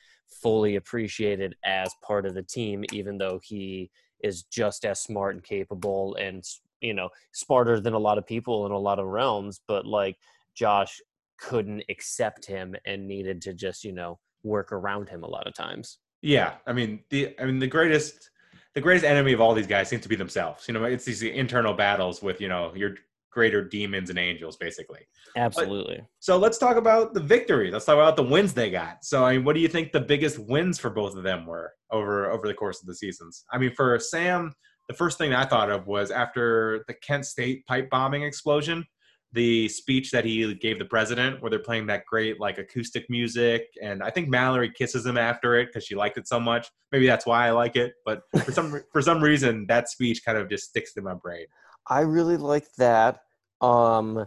fully 0.41 0.77
appreciated 0.77 1.55
as 1.65 1.93
part 2.03 2.27
of 2.27 2.35
the 2.35 2.43
team 2.43 2.85
even 2.93 3.19
though 3.19 3.41
he 3.43 3.91
is 4.23 4.45
just 4.45 4.85
as 4.85 5.01
smart 5.01 5.35
and 5.35 5.45
capable 5.45 6.15
and 6.17 6.45
you 6.81 6.95
know 6.95 7.09
smarter 7.33 7.81
than 7.81 7.93
a 7.93 7.99
lot 7.99 8.19
of 8.19 8.27
people 8.27 8.67
in 8.67 8.73
a 8.73 8.79
lot 8.79 8.99
of 8.99 9.07
realms 9.07 9.61
but 9.67 9.87
like 9.87 10.17
josh 10.55 11.01
couldn't 11.39 11.83
accept 11.89 12.47
him 12.47 12.75
and 12.87 13.07
needed 13.07 13.43
to 13.43 13.53
just 13.53 13.85
you 13.85 13.93
know 13.93 14.19
work 14.45 14.73
around 14.73 15.09
him 15.09 15.23
a 15.23 15.29
lot 15.29 15.47
of 15.47 15.55
times 15.55 15.99
Yeah, 16.23 16.55
I 16.67 16.73
mean 16.73 17.03
the 17.11 17.35
I 17.39 17.45
mean 17.45 17.59
the 17.59 17.67
greatest 17.67 18.31
the 18.75 18.81
greatest 18.81 19.05
enemy 19.05 19.33
of 19.33 19.41
all 19.41 19.55
these 19.55 19.67
guys 19.67 19.89
seems 19.89 20.03
to 20.03 20.09
be 20.09 20.17
themselves. 20.17 20.67
You 20.67 20.75
know, 20.75 20.85
it's 20.85 21.05
these 21.05 21.23
internal 21.23 21.75
battles 21.75 22.23
with 22.23 22.41
you 22.41 22.49
know 22.49 22.73
your 22.75 22.95
greater 23.33 23.65
demons 23.65 24.11
and 24.11 24.19
angels, 24.19 24.57
basically. 24.57 25.01
absolutely 25.37 26.01
So 26.21 26.37
let's 26.37 26.59
talk 26.59 26.77
about 26.77 27.15
the 27.15 27.21
victory. 27.21 27.71
Let's 27.71 27.85
talk 27.85 27.95
about 27.95 28.17
the 28.17 28.23
wins 28.23 28.53
they 28.53 28.71
got. 28.71 29.05
So 29.05 29.25
I 29.25 29.37
mean, 29.37 29.45
what 29.45 29.55
do 29.55 29.61
you 29.61 29.69
think 29.69 29.93
the 29.93 30.01
biggest 30.01 30.39
wins 30.39 30.79
for 30.79 30.91
both 30.91 31.17
of 31.17 31.25
them 31.25 31.47
were 31.47 31.73
over 31.91 32.31
over 32.31 32.47
the 32.47 32.55
course 32.55 32.81
of 32.81 32.87
the 32.87 32.95
seasons? 32.95 33.45
I 33.51 33.59
mean, 33.59 33.75
for 33.75 33.99
Sam, 33.99 34.53
the 34.89 34.95
first 34.95 35.19
thing 35.19 35.33
I 35.35 35.45
thought 35.45 35.71
of 35.71 35.87
was 35.87 36.11
after 36.11 36.85
the 36.89 36.95
Kent 36.95 37.27
State 37.27 37.67
pipe 37.67 37.89
bombing 37.91 38.23
explosion, 38.23 38.85
the 39.33 39.69
speech 39.69 40.11
that 40.11 40.25
he 40.25 40.55
gave 40.55 40.79
the 40.79 40.85
president, 40.85 41.41
where 41.41 41.51
they're 41.51 41.59
playing 41.59 41.87
that 41.87 42.05
great 42.05 42.39
like 42.39 42.59
acoustic 42.59 43.09
music, 43.09 43.63
and 43.83 44.03
I 44.03 44.11
think 44.11 44.29
Mallory 44.29 44.71
kisses 44.71 45.07
him 45.07 45.17
after 45.17 45.55
it 45.59 45.67
because 45.67 45.85
she 45.85 45.95
liked 45.95 46.19
it 46.19 46.29
so 46.29 46.39
much. 46.39 46.69
Maybe 46.91 47.07
that's 47.07 47.25
why 47.25 47.47
I 47.47 47.53
like 47.53 47.77
it, 47.77 47.95
but 48.05 48.23
for 48.45 48.53
some 48.53 48.81
for 48.93 49.01
some 49.01 49.23
reason 49.23 49.67
that 49.69 49.89
speech 49.89 50.23
kind 50.25 50.37
of 50.37 50.51
just 50.51 50.69
sticks 50.69 50.93
to 50.95 51.03
my 51.03 51.15
brain. 51.15 51.47
I 51.87 52.01
really 52.01 52.37
like 52.37 52.73
that. 52.75 53.23
Um, 53.61 54.27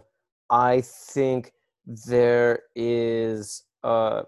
I 0.50 0.82
think 0.82 1.52
there 1.86 2.60
is 2.74 3.62
uh, 3.82 4.22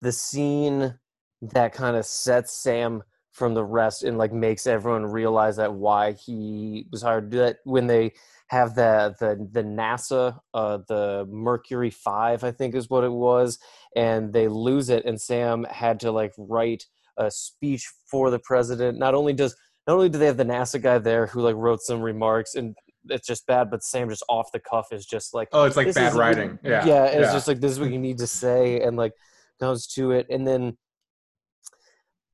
the 0.00 0.12
scene 0.12 0.98
that 1.40 1.72
kind 1.72 1.96
of 1.96 2.04
sets 2.04 2.52
Sam 2.52 3.02
from 3.32 3.54
the 3.54 3.64
rest 3.64 4.04
and 4.04 4.18
like 4.18 4.32
makes 4.32 4.66
everyone 4.66 5.06
realize 5.06 5.56
that 5.56 5.72
why 5.72 6.12
he 6.12 6.86
was 6.92 7.02
hired 7.02 7.30
to 7.30 7.36
do 7.36 7.42
that 7.42 7.56
when 7.64 7.86
they 7.86 8.12
have 8.48 8.74
the 8.74 9.14
the 9.18 9.48
the 9.50 9.62
NASA 9.62 10.38
uh, 10.52 10.78
the 10.86 11.26
Mercury 11.30 11.88
Five 11.88 12.44
I 12.44 12.50
think 12.50 12.74
is 12.74 12.90
what 12.90 13.04
it 13.04 13.12
was 13.12 13.58
and 13.96 14.32
they 14.34 14.48
lose 14.48 14.90
it 14.90 15.06
and 15.06 15.18
Sam 15.18 15.64
had 15.70 15.98
to 16.00 16.12
like 16.12 16.34
write 16.36 16.84
a 17.16 17.30
speech 17.30 17.90
for 18.06 18.30
the 18.30 18.38
president. 18.38 18.98
Not 18.98 19.14
only 19.14 19.32
does 19.32 19.56
not 19.86 19.94
only 19.94 20.08
do 20.08 20.18
they 20.18 20.26
have 20.26 20.36
the 20.36 20.44
NASA 20.44 20.80
guy 20.80 20.98
there 20.98 21.26
who 21.26 21.40
like 21.40 21.56
wrote 21.56 21.80
some 21.80 22.00
remarks 22.00 22.54
and 22.54 22.76
it's 23.08 23.26
just 23.26 23.46
bad, 23.46 23.70
but 23.70 23.82
Sam 23.82 24.08
just 24.08 24.24
off 24.28 24.52
the 24.52 24.60
cuff 24.60 24.88
is 24.92 25.04
just 25.06 25.34
like 25.34 25.48
Oh, 25.52 25.64
it's 25.64 25.76
like 25.76 25.92
bad 25.94 26.14
writing. 26.14 26.58
Yeah, 26.64 26.84
yeah, 26.86 27.04
it's 27.06 27.32
just 27.32 27.48
like 27.48 27.60
this 27.60 27.72
is 27.72 27.80
what 27.80 27.90
you 27.90 27.98
need 27.98 28.18
to 28.18 28.26
say 28.26 28.80
and 28.80 28.96
like 28.96 29.12
comes 29.60 29.86
to 29.88 30.12
it 30.12 30.26
and 30.30 30.46
then 30.46 30.76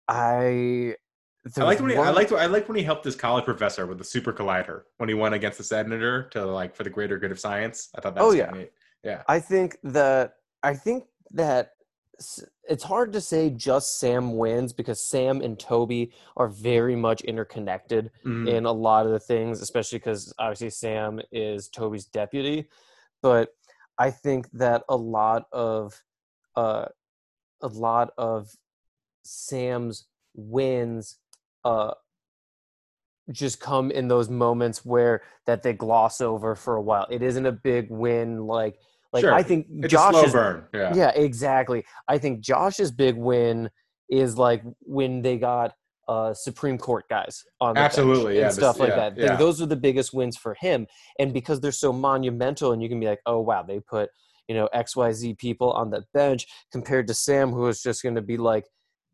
I 0.09 0.95
I 1.57 1.63
liked 1.63 1.81
when 1.81 1.91
he, 1.91 1.97
I 1.97 2.11
liked 2.11 2.33
I 2.33 2.47
liked 2.47 2.69
when 2.69 2.77
he 2.77 2.83
helped 2.85 3.05
his 3.05 3.17
college 3.17 3.45
professor 3.45 3.87
with 3.87 3.99
the 3.99 4.05
super 4.05 4.33
collider 4.33 4.83
when 4.99 5.09
he 5.09 5.15
went 5.15 5.35
against 5.35 5.59
the 5.59 5.65
senator 5.65 6.25
to 6.31 6.45
like 6.45 6.75
for 6.75 6.85
the 6.85 6.91
greater 6.91 7.19
good 7.19 7.31
of 7.31 7.41
science. 7.41 7.89
I 7.97 8.01
thought 8.01 8.15
that 8.15 8.23
Oh, 8.23 8.29
was 8.29 8.37
yeah. 8.37 8.51
neat. 8.51 8.71
Yeah. 9.03 9.23
I 9.29 9.41
think 9.41 9.79
that 9.85 10.35
I 10.63 10.75
think 10.75 11.05
that 11.33 11.71
it's 12.65 12.83
hard 12.83 13.13
to 13.13 13.21
say 13.21 13.49
just 13.51 13.99
Sam 13.99 14.37
wins 14.37 14.73
because 14.73 15.01
Sam 15.01 15.41
and 15.41 15.59
Toby 15.59 16.13
are 16.37 16.49
very 16.49 16.97
much 16.97 17.21
interconnected 17.23 18.11
Mhm. 18.25 18.49
in 18.49 18.67
a 18.67 18.73
lot 18.73 19.07
of 19.07 19.13
the 19.13 19.21
things, 19.21 19.61
especially 19.61 19.99
because 19.99 20.33
obviously 20.39 20.71
Sam 20.71 21.21
is 21.31 21.69
Toby's 21.69 22.07
deputy. 22.07 22.69
But 23.23 23.55
I 23.99 24.11
think 24.11 24.51
that 24.53 24.85
a 24.89 24.97
lot 24.97 25.47
of 25.53 26.03
uh, 26.57 26.87
a 27.61 27.69
lot 27.69 28.11
of 28.19 28.51
Sam's 29.25 30.07
wins 30.35 31.19
uh, 31.65 31.95
just 33.31 33.61
come 33.61 33.91
in 33.91 34.09
those 34.09 34.29
moments 34.29 34.85
where 34.85 35.23
that 35.47 35.63
they 35.63 35.73
gloss 35.73 36.21
over 36.21 36.55
for 36.55 36.77
a 36.77 36.83
while. 36.83 37.07
It 37.11 37.23
isn't 37.23 37.47
a 37.47 37.53
big 37.53 37.91
win 37.91 38.47
like 38.47 38.81
like 39.13 39.23
Sure. 39.23 39.33
I 39.33 39.43
think 39.43 39.67
It's 39.71 39.91
Josh 39.93 40.13
slow 40.13 40.23
is 40.25 40.33
burn. 40.33 40.65
Yeah. 40.75 40.95
yeah, 40.95 41.11
exactly. 41.11 41.85
I 42.09 42.19
think 42.19 42.41
Josh's 42.41 42.91
big 42.91 43.17
win 43.17 43.71
is 44.09 44.37
like 44.39 44.63
when 44.81 45.23
they 45.23 45.37
got 45.39 45.75
uh, 46.09 46.33
Supreme 46.33 46.79
Court 46.79 47.05
guys 47.11 47.45
on 47.61 47.71
the 47.71 47.75
bench 47.75 47.85
Absolutely, 47.85 48.33
and 48.33 48.41
yeah, 48.41 48.47
this- 48.47 48.55
stuff 48.57 48.79
like 48.79 48.91
yeah, 48.91 48.97
that. 48.97 49.19
Yeah. 49.19 49.37
Those 49.37 49.61
are 49.61 49.67
the 49.67 49.77
biggest 49.77 50.15
wins 50.15 50.37
for 50.37 50.55
him, 50.59 50.87
and 51.19 51.35
because 51.35 51.61
they're 51.61 51.73
so 51.73 51.93
monumental, 51.93 52.73
and 52.73 52.83
you 52.83 52.89
can 52.89 52.99
be 52.99 53.07
like, 53.07 53.21
oh 53.27 53.41
wow, 53.41 53.63
they 53.63 53.81
put 53.81 54.09
you 54.49 54.55
know 54.55 54.69
X 54.73 54.97
Y 54.97 55.13
Z 55.13 55.35
people 55.35 55.71
on 55.73 55.91
the 55.91 56.05
bench 56.15 56.47
compared 56.73 57.07
to 57.09 57.15
Sam, 57.15 57.51
who 57.51 57.67
is 57.67 57.83
just 57.83 58.03
going 58.03 58.15
to 58.15 58.23
be 58.23 58.39
like, 58.39 58.65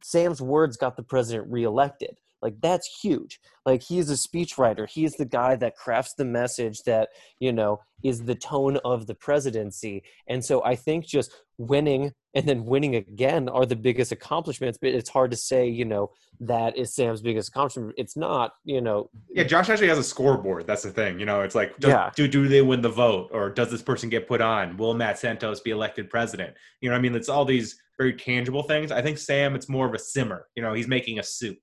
Sam's 0.05 0.41
words 0.41 0.77
got 0.77 0.97
the 0.97 1.03
president 1.03 1.51
reelected. 1.51 2.17
Like 2.45 2.61
that's 2.61 3.01
huge. 3.03 3.41
Like 3.67 3.83
he 3.83 3.99
is 3.99 4.11
a 4.11 4.15
speechwriter. 4.15 4.89
He 4.89 5.05
is 5.05 5.17
the 5.17 5.25
guy 5.25 5.57
that 5.57 5.77
crafts 5.77 6.13
the 6.15 6.27
message 6.27 6.83
that 6.83 7.09
you 7.41 7.53
know 7.53 7.81
is 8.05 8.23
the 8.23 8.35
tone 8.35 8.77
of 8.85 9.07
the 9.07 9.15
presidency. 9.15 10.03
And 10.29 10.45
so 10.45 10.63
I 10.63 10.77
think 10.77 11.07
just 11.07 11.33
winning 11.57 12.13
and 12.35 12.47
then 12.47 12.67
winning 12.67 12.97
again 12.97 13.49
are 13.49 13.65
the 13.65 13.77
biggest 13.77 14.13
accomplishments. 14.13 14.79
But 14.81 14.91
it's 14.91 15.09
hard 15.09 15.31
to 15.31 15.37
say, 15.39 15.67
you 15.67 15.87
know, 15.87 16.11
that 16.41 16.77
is 16.77 16.95
Sam's 16.95 17.23
biggest 17.23 17.49
accomplishment. 17.49 17.95
It's 17.97 18.17
not, 18.17 18.53
you 18.65 18.83
know. 18.83 19.09
Yeah, 19.31 19.45
Josh 19.45 19.71
actually 19.71 19.89
has 19.89 19.99
a 19.99 20.05
scoreboard. 20.05 20.67
That's 20.67 20.83
the 20.83 20.91
thing. 20.91 21.19
You 21.19 21.25
know, 21.25 21.41
it's 21.41 21.55
like, 21.55 21.79
does, 21.79 21.91
Yeah. 21.91 22.11
do 22.15 22.29
do 22.29 22.47
they 22.47 22.61
win 22.61 22.83
the 22.83 22.91
vote, 22.91 23.31
or 23.33 23.49
does 23.49 23.71
this 23.71 23.83
person 23.83 24.11
get 24.11 24.29
put 24.29 24.43
on? 24.43 24.77
Will 24.77 24.93
Matt 24.93 25.19
Santos 25.19 25.61
be 25.61 25.71
elected 25.71 26.11
president? 26.11 26.55
You 26.83 26.91
know, 26.91 26.95
what 26.95 26.99
I 26.99 27.03
mean, 27.03 27.15
it's 27.15 27.31
all 27.31 27.47
these 27.47 27.81
very 27.97 28.13
tangible 28.13 28.65
things. 28.65 28.91
I 28.93 29.01
think 29.01 29.17
Sam, 29.17 29.55
it's 29.55 29.69
more 29.69 29.87
of 29.87 29.95
a 29.95 29.99
simmer. 29.99 30.49
You 30.57 30.63
know, 30.63 30.75
he's 30.75 30.89
making 30.89 31.21
a 31.21 31.23
soup. 31.23 31.57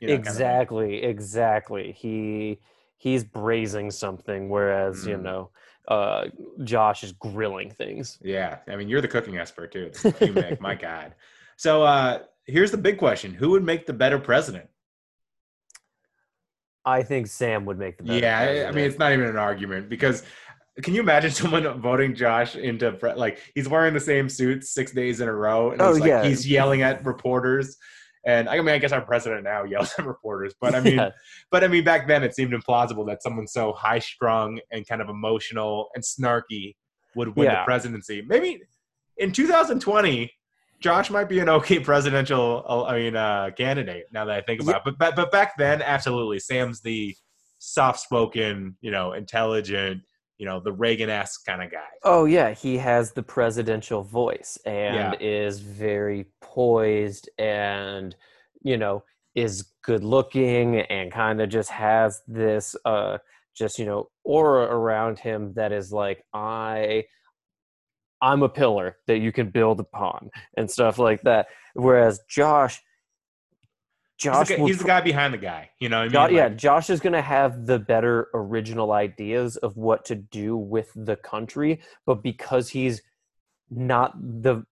You 0.00 0.08
know, 0.08 0.14
kind 0.14 0.26
of 0.28 0.32
exactly, 0.32 1.02
exactly. 1.02 1.92
He 1.92 2.58
he's 2.96 3.24
braising 3.24 3.90
something, 3.90 4.48
whereas 4.48 5.06
you 5.06 5.16
Mm. 5.16 5.22
know, 5.22 5.50
uh, 5.88 6.26
Josh 6.64 7.02
is 7.04 7.12
grilling 7.12 7.70
things. 7.70 8.18
Yeah, 8.22 8.58
I 8.68 8.76
mean, 8.76 8.88
you're 8.88 9.00
the 9.00 9.08
cooking 9.08 9.38
expert 9.38 9.72
too. 9.72 9.90
You 10.20 10.32
make, 10.32 10.60
my 10.60 10.74
God. 10.88 11.14
So 11.56 11.82
uh, 11.82 12.20
here's 12.44 12.70
the 12.70 12.76
big 12.78 12.98
question: 12.98 13.34
Who 13.34 13.50
would 13.50 13.64
make 13.64 13.86
the 13.86 13.92
better 13.92 14.18
president? 14.18 14.68
I 16.84 17.02
think 17.02 17.26
Sam 17.26 17.64
would 17.66 17.78
make 17.78 17.98
the 17.98 18.04
better 18.04 18.18
Yeah, 18.20 18.38
I- 18.38 18.68
I 18.68 18.70
mean, 18.72 18.84
it's 18.84 18.98
not 18.98 19.12
even 19.12 19.26
an 19.26 19.36
argument 19.36 19.88
because 19.88 20.22
can 20.82 20.94
you 20.94 21.00
imagine 21.00 21.30
someone 21.42 21.80
voting 21.80 22.14
Josh 22.14 22.56
into 22.56 22.96
like 23.16 23.38
he's 23.54 23.68
wearing 23.68 23.94
the 23.94 24.00
same 24.00 24.28
suit 24.28 24.64
six 24.64 24.92
days 24.92 25.20
in 25.20 25.28
a 25.28 25.34
row 25.34 25.72
and 25.72 25.82
Oh, 25.82 25.88
he's 25.92 26.00
like 26.00 26.08
yeah. 26.08 26.24
he's 26.24 26.48
yelling 26.48 26.82
at 26.82 27.04
reporters. 27.04 27.76
And 28.26 28.48
I 28.48 28.56
mean, 28.58 28.68
I 28.68 28.78
guess 28.78 28.92
our 28.92 29.00
president 29.00 29.44
now 29.44 29.64
yells 29.64 29.92
at 29.98 30.06
reporters, 30.06 30.54
but 30.60 30.74
I 30.74 30.80
mean, 30.80 30.96
Yeah. 30.96 31.10
but 31.50 31.64
I 31.64 31.68
mean, 31.68 31.84
back 31.84 32.08
then 32.08 32.22
it 32.24 32.34
seemed 32.34 32.52
implausible 32.52 33.06
that 33.08 33.22
someone 33.22 33.46
so 33.46 33.72
high 33.72 33.98
strung 34.00 34.60
and 34.72 34.86
kind 34.86 35.00
of 35.00 35.08
emotional 35.08 35.88
and 35.94 36.02
snarky 36.04 36.74
would 37.14 37.36
win 37.36 37.48
the 37.48 37.62
presidency. 37.64 38.22
Maybe 38.26 38.60
in 39.16 39.32
2020, 39.32 40.32
Josh 40.80 41.10
might 41.10 41.28
be 41.28 41.40
an 41.40 41.48
okay 41.48 41.80
presidential, 41.80 42.64
uh, 42.68 42.84
I 42.84 42.98
mean, 42.98 43.16
uh, 43.16 43.50
candidate. 43.56 44.04
Now 44.12 44.24
that 44.26 44.36
I 44.36 44.40
think 44.42 44.62
about 44.62 44.76
it, 44.76 44.82
but 44.84 44.98
but 44.98 45.16
but 45.16 45.32
back 45.32 45.56
then, 45.58 45.82
absolutely, 45.82 46.38
Sam's 46.38 46.80
the 46.80 47.16
soft 47.58 47.98
spoken, 48.00 48.76
you 48.80 48.92
know, 48.92 49.12
intelligent, 49.12 50.02
you 50.38 50.46
know, 50.46 50.60
the 50.60 50.72
Reagan 50.72 51.10
esque 51.10 51.44
kind 51.44 51.62
of 51.62 51.70
guy. 51.70 51.88
Oh 52.04 52.24
yeah, 52.24 52.52
he 52.52 52.78
has 52.78 53.12
the 53.12 53.22
presidential 53.22 54.02
voice 54.02 54.56
and 54.64 55.16
is 55.20 55.58
very 55.58 56.26
poised 56.40 57.28
and 57.38 58.14
you 58.62 58.76
know 58.76 59.02
is 59.34 59.70
good 59.82 60.02
looking 60.02 60.80
and 60.80 61.12
kind 61.12 61.40
of 61.40 61.48
just 61.48 61.70
has 61.70 62.22
this 62.26 62.74
uh 62.84 63.18
just 63.54 63.78
you 63.78 63.84
know 63.84 64.08
aura 64.24 64.64
around 64.64 65.18
him 65.18 65.52
that 65.54 65.72
is 65.72 65.92
like 65.92 66.24
I 66.32 67.04
I'm 68.20 68.42
a 68.42 68.48
pillar 68.48 68.96
that 69.06 69.18
you 69.18 69.32
can 69.32 69.50
build 69.50 69.80
upon 69.80 70.30
and 70.56 70.70
stuff 70.70 70.98
like 70.98 71.22
that. 71.22 71.48
Whereas 71.74 72.20
Josh 72.28 72.80
Josh 74.18 74.48
he's, 74.48 74.48
the, 74.48 74.56
guy- 74.56 74.66
he's 74.66 74.78
the 74.78 74.84
guy 74.84 75.00
behind 75.00 75.32
the 75.32 75.38
guy. 75.38 75.70
You 75.78 75.88
know 75.88 75.98
what 76.04 76.16
I 76.16 76.26
mean? 76.26 76.30
Jo- 76.30 76.36
yeah, 76.36 76.48
Josh 76.48 76.90
is 76.90 77.00
going 77.00 77.12
to 77.12 77.22
have 77.22 77.66
the 77.66 77.78
better 77.78 78.28
original 78.34 78.92
ideas 78.92 79.56
of 79.56 79.76
what 79.76 80.04
to 80.06 80.16
do 80.16 80.56
with 80.56 80.90
the 80.96 81.16
country, 81.16 81.80
but 82.04 82.22
because 82.22 82.68
he's 82.68 83.00
not 83.70 84.14
the 84.20 84.64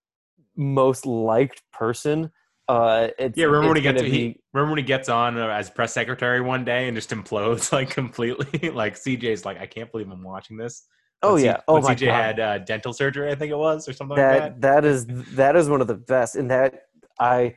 most 0.57 1.07
liked 1.07 1.63
person, 1.73 2.33
uh, 2.69 3.09
it's 3.19 3.39
yeah, 3.39 3.45
remember 3.45 3.69
when 3.69 3.77
he 3.77 3.83
gets 3.83 4.03
gonna 4.03 4.13
he, 4.13 4.41
remember 4.53 4.73
when 4.73 4.79
he 4.79 4.85
gets 4.85 5.09
on 5.09 5.39
uh, 5.39 5.47
as 5.47 5.71
press 5.71 5.93
secretary 5.93 6.41
one 6.41 6.65
day 6.65 6.89
and 6.89 6.97
just 6.97 7.11
implodes 7.11 7.73
like 7.73 7.91
completely. 7.91 8.71
like 8.71 8.97
CJ's 8.97 9.45
like, 9.45 9.61
I 9.61 9.67
can't 9.67 9.91
believe 9.93 10.11
I'm 10.11 10.25
watching 10.25 10.57
this. 10.57 10.89
oh 11.23 11.35
When 11.35 11.43
C- 11.43 11.47
yeah, 11.47 11.61
oh 11.69 11.75
when 11.75 11.85
my 11.85 11.95
CJ 11.95 12.07
god, 12.07 12.15
had 12.15 12.41
uh, 12.41 12.59
dental 12.59 12.93
surgery, 12.93 13.31
I 13.31 13.37
think 13.37 13.53
it 13.53 13.57
was, 13.57 13.89
or 13.89 13.93
something 13.93 14.17
like 14.17 14.41
that. 14.41 14.61
that 14.61 14.83
that 14.83 14.85
is 14.85 15.07
that 15.37 15.55
is 15.55 15.69
one 15.69 15.81
of 15.81 15.87
the 15.87 15.95
best, 15.95 16.35
and 16.35 16.51
that 16.51 16.87
I. 17.21 17.57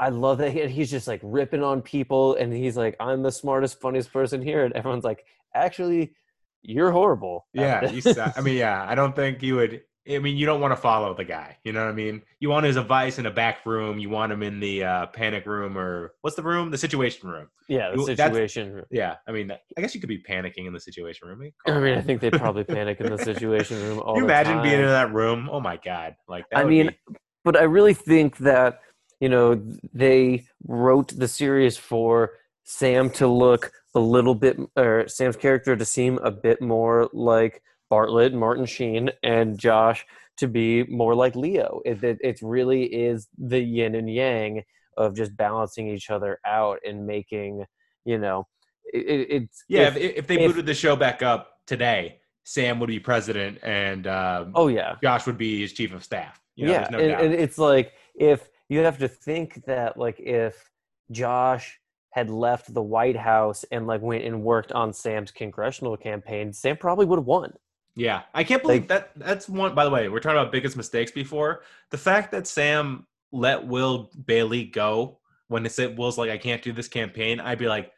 I 0.00 0.08
love 0.08 0.38
that 0.38 0.50
he, 0.52 0.66
he's 0.66 0.90
just 0.90 1.06
like 1.06 1.20
ripping 1.22 1.62
on 1.62 1.82
people, 1.82 2.34
and 2.36 2.52
he's 2.52 2.76
like, 2.76 2.96
"I'm 2.98 3.22
the 3.22 3.30
smartest, 3.30 3.80
funniest 3.80 4.10
person 4.12 4.40
here," 4.40 4.64
and 4.64 4.72
everyone's 4.74 5.04
like, 5.04 5.26
"Actually, 5.54 6.14
you're 6.62 6.90
horrible." 6.90 7.46
Yeah, 7.54 7.90
you 7.90 8.02
I 8.36 8.40
mean, 8.40 8.56
yeah, 8.56 8.84
I 8.88 8.94
don't 8.94 9.14
think 9.14 9.42
you 9.42 9.56
would. 9.56 9.82
I 10.10 10.18
mean, 10.18 10.38
you 10.38 10.46
don't 10.46 10.62
want 10.62 10.72
to 10.72 10.76
follow 10.76 11.12
the 11.12 11.24
guy. 11.24 11.58
You 11.62 11.72
know 11.72 11.84
what 11.84 11.90
I 11.90 11.94
mean? 11.94 12.22
You 12.40 12.48
want 12.48 12.64
his 12.64 12.76
advice 12.76 13.18
in 13.18 13.26
a 13.26 13.30
back 13.30 13.66
room. 13.66 13.98
You 13.98 14.08
want 14.08 14.32
him 14.32 14.42
in 14.42 14.58
the 14.58 14.82
uh, 14.82 15.06
panic 15.06 15.44
room 15.44 15.76
or 15.76 16.14
what's 16.22 16.34
the 16.34 16.42
room? 16.42 16.70
The 16.70 16.78
situation 16.78 17.28
room. 17.28 17.48
yeah, 17.68 17.92
the 17.94 18.02
situation. 18.04 18.82
Yeah, 18.90 19.16
I 19.28 19.32
mean, 19.32 19.52
I 19.52 19.80
guess 19.80 19.94
you 19.94 20.00
could 20.00 20.08
be 20.08 20.22
panicking 20.22 20.66
in 20.66 20.72
the 20.72 20.80
situation 20.80 21.28
room. 21.28 21.52
I 21.66 21.78
mean, 21.78 21.98
I 21.98 22.00
think 22.00 22.22
they 22.22 22.30
probably 22.30 22.64
panic 22.64 23.00
in 23.02 23.10
the 23.14 23.18
situation 23.22 23.78
room 23.82 24.00
all 24.00 24.16
you 24.16 24.24
imagine 24.24 24.54
time. 24.54 24.62
being 24.62 24.80
in 24.80 24.86
that 24.86 25.12
room? 25.12 25.50
Oh 25.52 25.60
my 25.60 25.76
god! 25.76 26.16
Like, 26.26 26.46
that 26.50 26.60
I 26.60 26.64
mean, 26.64 26.86
be- 26.86 27.16
but 27.44 27.58
I 27.58 27.64
really 27.64 27.94
think 27.94 28.38
that 28.38 28.80
you 29.20 29.28
know 29.28 29.60
they 29.92 30.46
wrote 30.66 31.08
the 31.16 31.28
series 31.28 31.76
for 31.76 32.32
Sam 32.64 33.10
to 33.10 33.26
look 33.26 33.72
a 33.94 34.00
little 34.00 34.34
bit, 34.34 34.56
or 34.76 35.06
Sam's 35.08 35.36
character 35.36 35.76
to 35.76 35.84
seem 35.84 36.18
a 36.18 36.30
bit 36.30 36.60
more 36.62 37.08
like 37.12 37.62
Bartlet, 37.90 38.32
Martin 38.32 38.66
Sheen, 38.66 39.10
and 39.22 39.58
Josh 39.58 40.06
to 40.36 40.46
be 40.48 40.84
more 40.84 41.14
like 41.14 41.34
Leo. 41.36 41.80
It 41.84 42.02
it, 42.04 42.18
it 42.22 42.38
really 42.42 42.84
is 42.84 43.28
the 43.38 43.60
yin 43.60 43.94
and 43.94 44.08
yang 44.12 44.62
of 44.96 45.16
just 45.16 45.36
balancing 45.36 45.88
each 45.88 46.10
other 46.10 46.38
out 46.46 46.78
and 46.86 47.06
making 47.06 47.64
you 48.04 48.18
know 48.18 48.46
it, 48.92 48.98
it- 49.06 49.28
it's 49.30 49.64
yeah. 49.68 49.88
if- 49.88 49.96
If, 49.96 50.16
if 50.16 50.26
they 50.26 50.38
if- 50.40 50.50
booted 50.52 50.66
the 50.66 50.74
show 50.74 50.96
back 50.96 51.22
up 51.22 51.56
today, 51.66 52.18
Sam 52.44 52.78
would 52.80 52.88
be 52.88 53.00
president 53.00 53.58
and 53.62 54.06
um, 54.06 54.52
oh 54.54 54.68
yeah 54.68 54.94
Josh 55.02 55.26
would 55.26 55.38
be 55.38 55.60
his 55.60 55.72
chief 55.72 55.92
of 55.92 56.02
staff. 56.04 56.40
You 56.56 56.66
know, 56.66 56.72
yeah, 56.72 56.88
no 56.90 56.98
and, 56.98 57.12
and 57.20 57.34
it's 57.34 57.58
like 57.58 57.92
if 58.14 58.48
you 58.70 58.78
have 58.80 58.98
to 58.98 59.08
think 59.08 59.64
that 59.66 59.98
like 59.98 60.18
if 60.20 60.70
Josh 61.10 61.78
had 62.10 62.30
left 62.30 62.72
the 62.72 62.82
White 62.82 63.16
House 63.16 63.64
and 63.70 63.86
like 63.86 64.00
went 64.00 64.24
and 64.24 64.42
worked 64.42 64.72
on 64.72 64.92
Sam's 64.92 65.30
congressional 65.30 65.96
campaign, 65.96 66.52
Sam 66.52 66.76
probably 66.76 67.04
would 67.04 67.18
have 67.18 67.26
won. 67.26 67.52
Yeah, 67.96 68.22
I 68.32 68.44
can't 68.44 68.62
believe 68.62 68.82
Like- 68.82 68.88
that. 68.88 69.10
That's 69.16 69.48
one. 69.48 69.74
By 69.74 69.84
the 69.84 69.90
way, 69.90 70.08
we're 70.08 70.20
talking 70.20 70.38
about 70.38 70.52
biggest 70.52 70.76
mistakes 70.76 71.10
before. 71.10 71.62
The 71.90 71.98
fact 71.98 72.30
that 72.32 72.46
Sam 72.46 73.06
let 73.32 73.66
Will 73.66 74.10
Bailey 74.26 74.64
go 74.64 75.18
when 75.48 75.66
it 75.66 75.72
said 75.72 75.98
Will's 75.98 76.16
like, 76.16 76.30
I 76.30 76.38
can't 76.38 76.62
do 76.62 76.72
this 76.72 76.88
campaign. 76.88 77.40
I'd 77.40 77.58
be 77.58 77.68
like, 77.68 77.92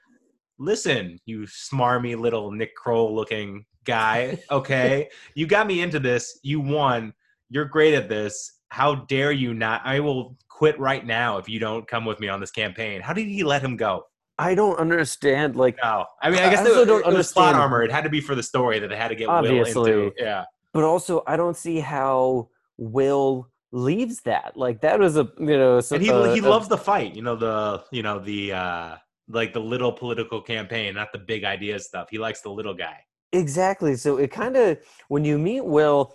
listen, 0.58 1.18
you 1.26 1.40
smarmy 1.42 2.18
little 2.18 2.50
Nick 2.50 2.74
Kroll 2.74 3.14
looking 3.14 3.64
guy. 3.84 4.38
Okay, 4.50 5.08
you 5.34 5.46
got 5.46 5.66
me 5.66 5.82
into 5.82 5.98
this. 6.00 6.38
You 6.42 6.60
won. 6.60 7.12
You're 7.50 7.64
great 7.66 7.94
at 7.94 8.08
this. 8.08 8.60
How 8.68 8.94
dare 8.94 9.32
you 9.32 9.52
not? 9.54 9.82
I 9.84 10.00
will 10.00 10.36
quit 10.62 10.78
right 10.78 11.04
now 11.04 11.38
if 11.38 11.48
you 11.48 11.58
don't 11.58 11.88
come 11.88 12.04
with 12.04 12.20
me 12.20 12.28
on 12.28 12.38
this 12.38 12.52
campaign. 12.52 13.00
How 13.00 13.12
did 13.12 13.26
he 13.26 13.42
let 13.42 13.60
him 13.62 13.76
go? 13.76 14.04
I 14.38 14.54
don't 14.54 14.78
understand. 14.78 15.56
Like, 15.56 15.76
No, 15.82 16.06
I 16.22 16.30
mean, 16.30 16.38
I 16.38 16.46
I 16.46 16.50
guess 16.50 16.60
also 16.60 16.82
it, 16.82 16.86
don't 16.86 17.04
it 17.04 17.12
was 17.12 17.32
plot 17.32 17.46
understand- 17.48 17.56
armor. 17.56 17.82
It 17.82 17.90
had 17.90 18.04
to 18.04 18.10
be 18.10 18.20
for 18.20 18.36
the 18.36 18.44
story 18.44 18.78
that 18.78 18.86
they 18.86 18.94
had 18.96 19.08
to 19.08 19.16
get 19.16 19.28
Obviously. 19.28 19.92
Will 19.92 20.04
into. 20.04 20.22
Yeah. 20.22 20.44
but 20.72 20.84
also 20.84 21.24
I 21.26 21.36
don't 21.36 21.56
see 21.56 21.80
how 21.80 22.48
Will 22.78 23.48
leaves 23.72 24.20
that. 24.20 24.56
Like, 24.56 24.82
that 24.82 25.00
was 25.00 25.16
a 25.16 25.28
you 25.40 25.58
know, 25.58 25.80
so, 25.80 25.96
and 25.96 26.04
he 26.04 26.12
uh, 26.12 26.32
he 26.32 26.40
loves 26.40 26.68
the 26.68 26.78
fight. 26.78 27.16
You 27.16 27.22
know 27.22 27.34
the 27.34 27.82
you 27.90 28.04
know 28.04 28.20
the 28.20 28.52
uh 28.52 28.96
like 29.28 29.52
the 29.52 29.60
little 29.60 29.90
political 29.90 30.40
campaign, 30.40 30.94
not 30.94 31.10
the 31.10 31.18
big 31.18 31.42
idea 31.42 31.80
stuff. 31.80 32.06
He 32.08 32.18
likes 32.18 32.40
the 32.40 32.50
little 32.50 32.74
guy. 32.74 32.98
Exactly. 33.32 33.96
So 33.96 34.18
it 34.18 34.30
kind 34.30 34.56
of 34.56 34.78
when 35.08 35.24
you 35.24 35.38
meet 35.38 35.64
Will 35.64 36.14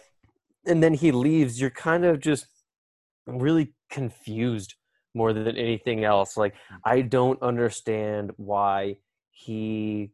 and 0.66 0.82
then 0.82 0.94
he 0.94 1.12
leaves, 1.12 1.60
you're 1.60 1.70
kind 1.70 2.06
of 2.06 2.22
just 2.22 2.46
really 3.28 3.74
confused 3.90 4.74
more 5.14 5.34
than 5.34 5.56
anything 5.58 6.04
else. 6.04 6.38
Like 6.38 6.56
I 6.84 7.02
don't 7.02 7.42
understand 7.42 8.32
why 8.38 8.98
he 9.32 10.12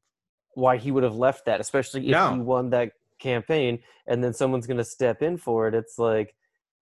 why 0.56 0.78
he 0.78 0.92
would 0.92 1.04
have 1.04 1.16
left 1.16 1.46
that, 1.46 1.60
especially 1.62 2.02
if 2.06 2.12
No. 2.12 2.34
he 2.34 2.40
won 2.40 2.70
that 2.72 2.92
campaign 3.20 3.80
and 4.08 4.24
then 4.24 4.34
someone's 4.34 4.68
going 4.68 4.78
to 4.78 4.84
step 4.84 5.22
in 5.22 5.38
for 5.38 5.68
it. 5.68 5.74
It's 5.76 5.98
like 5.98 6.36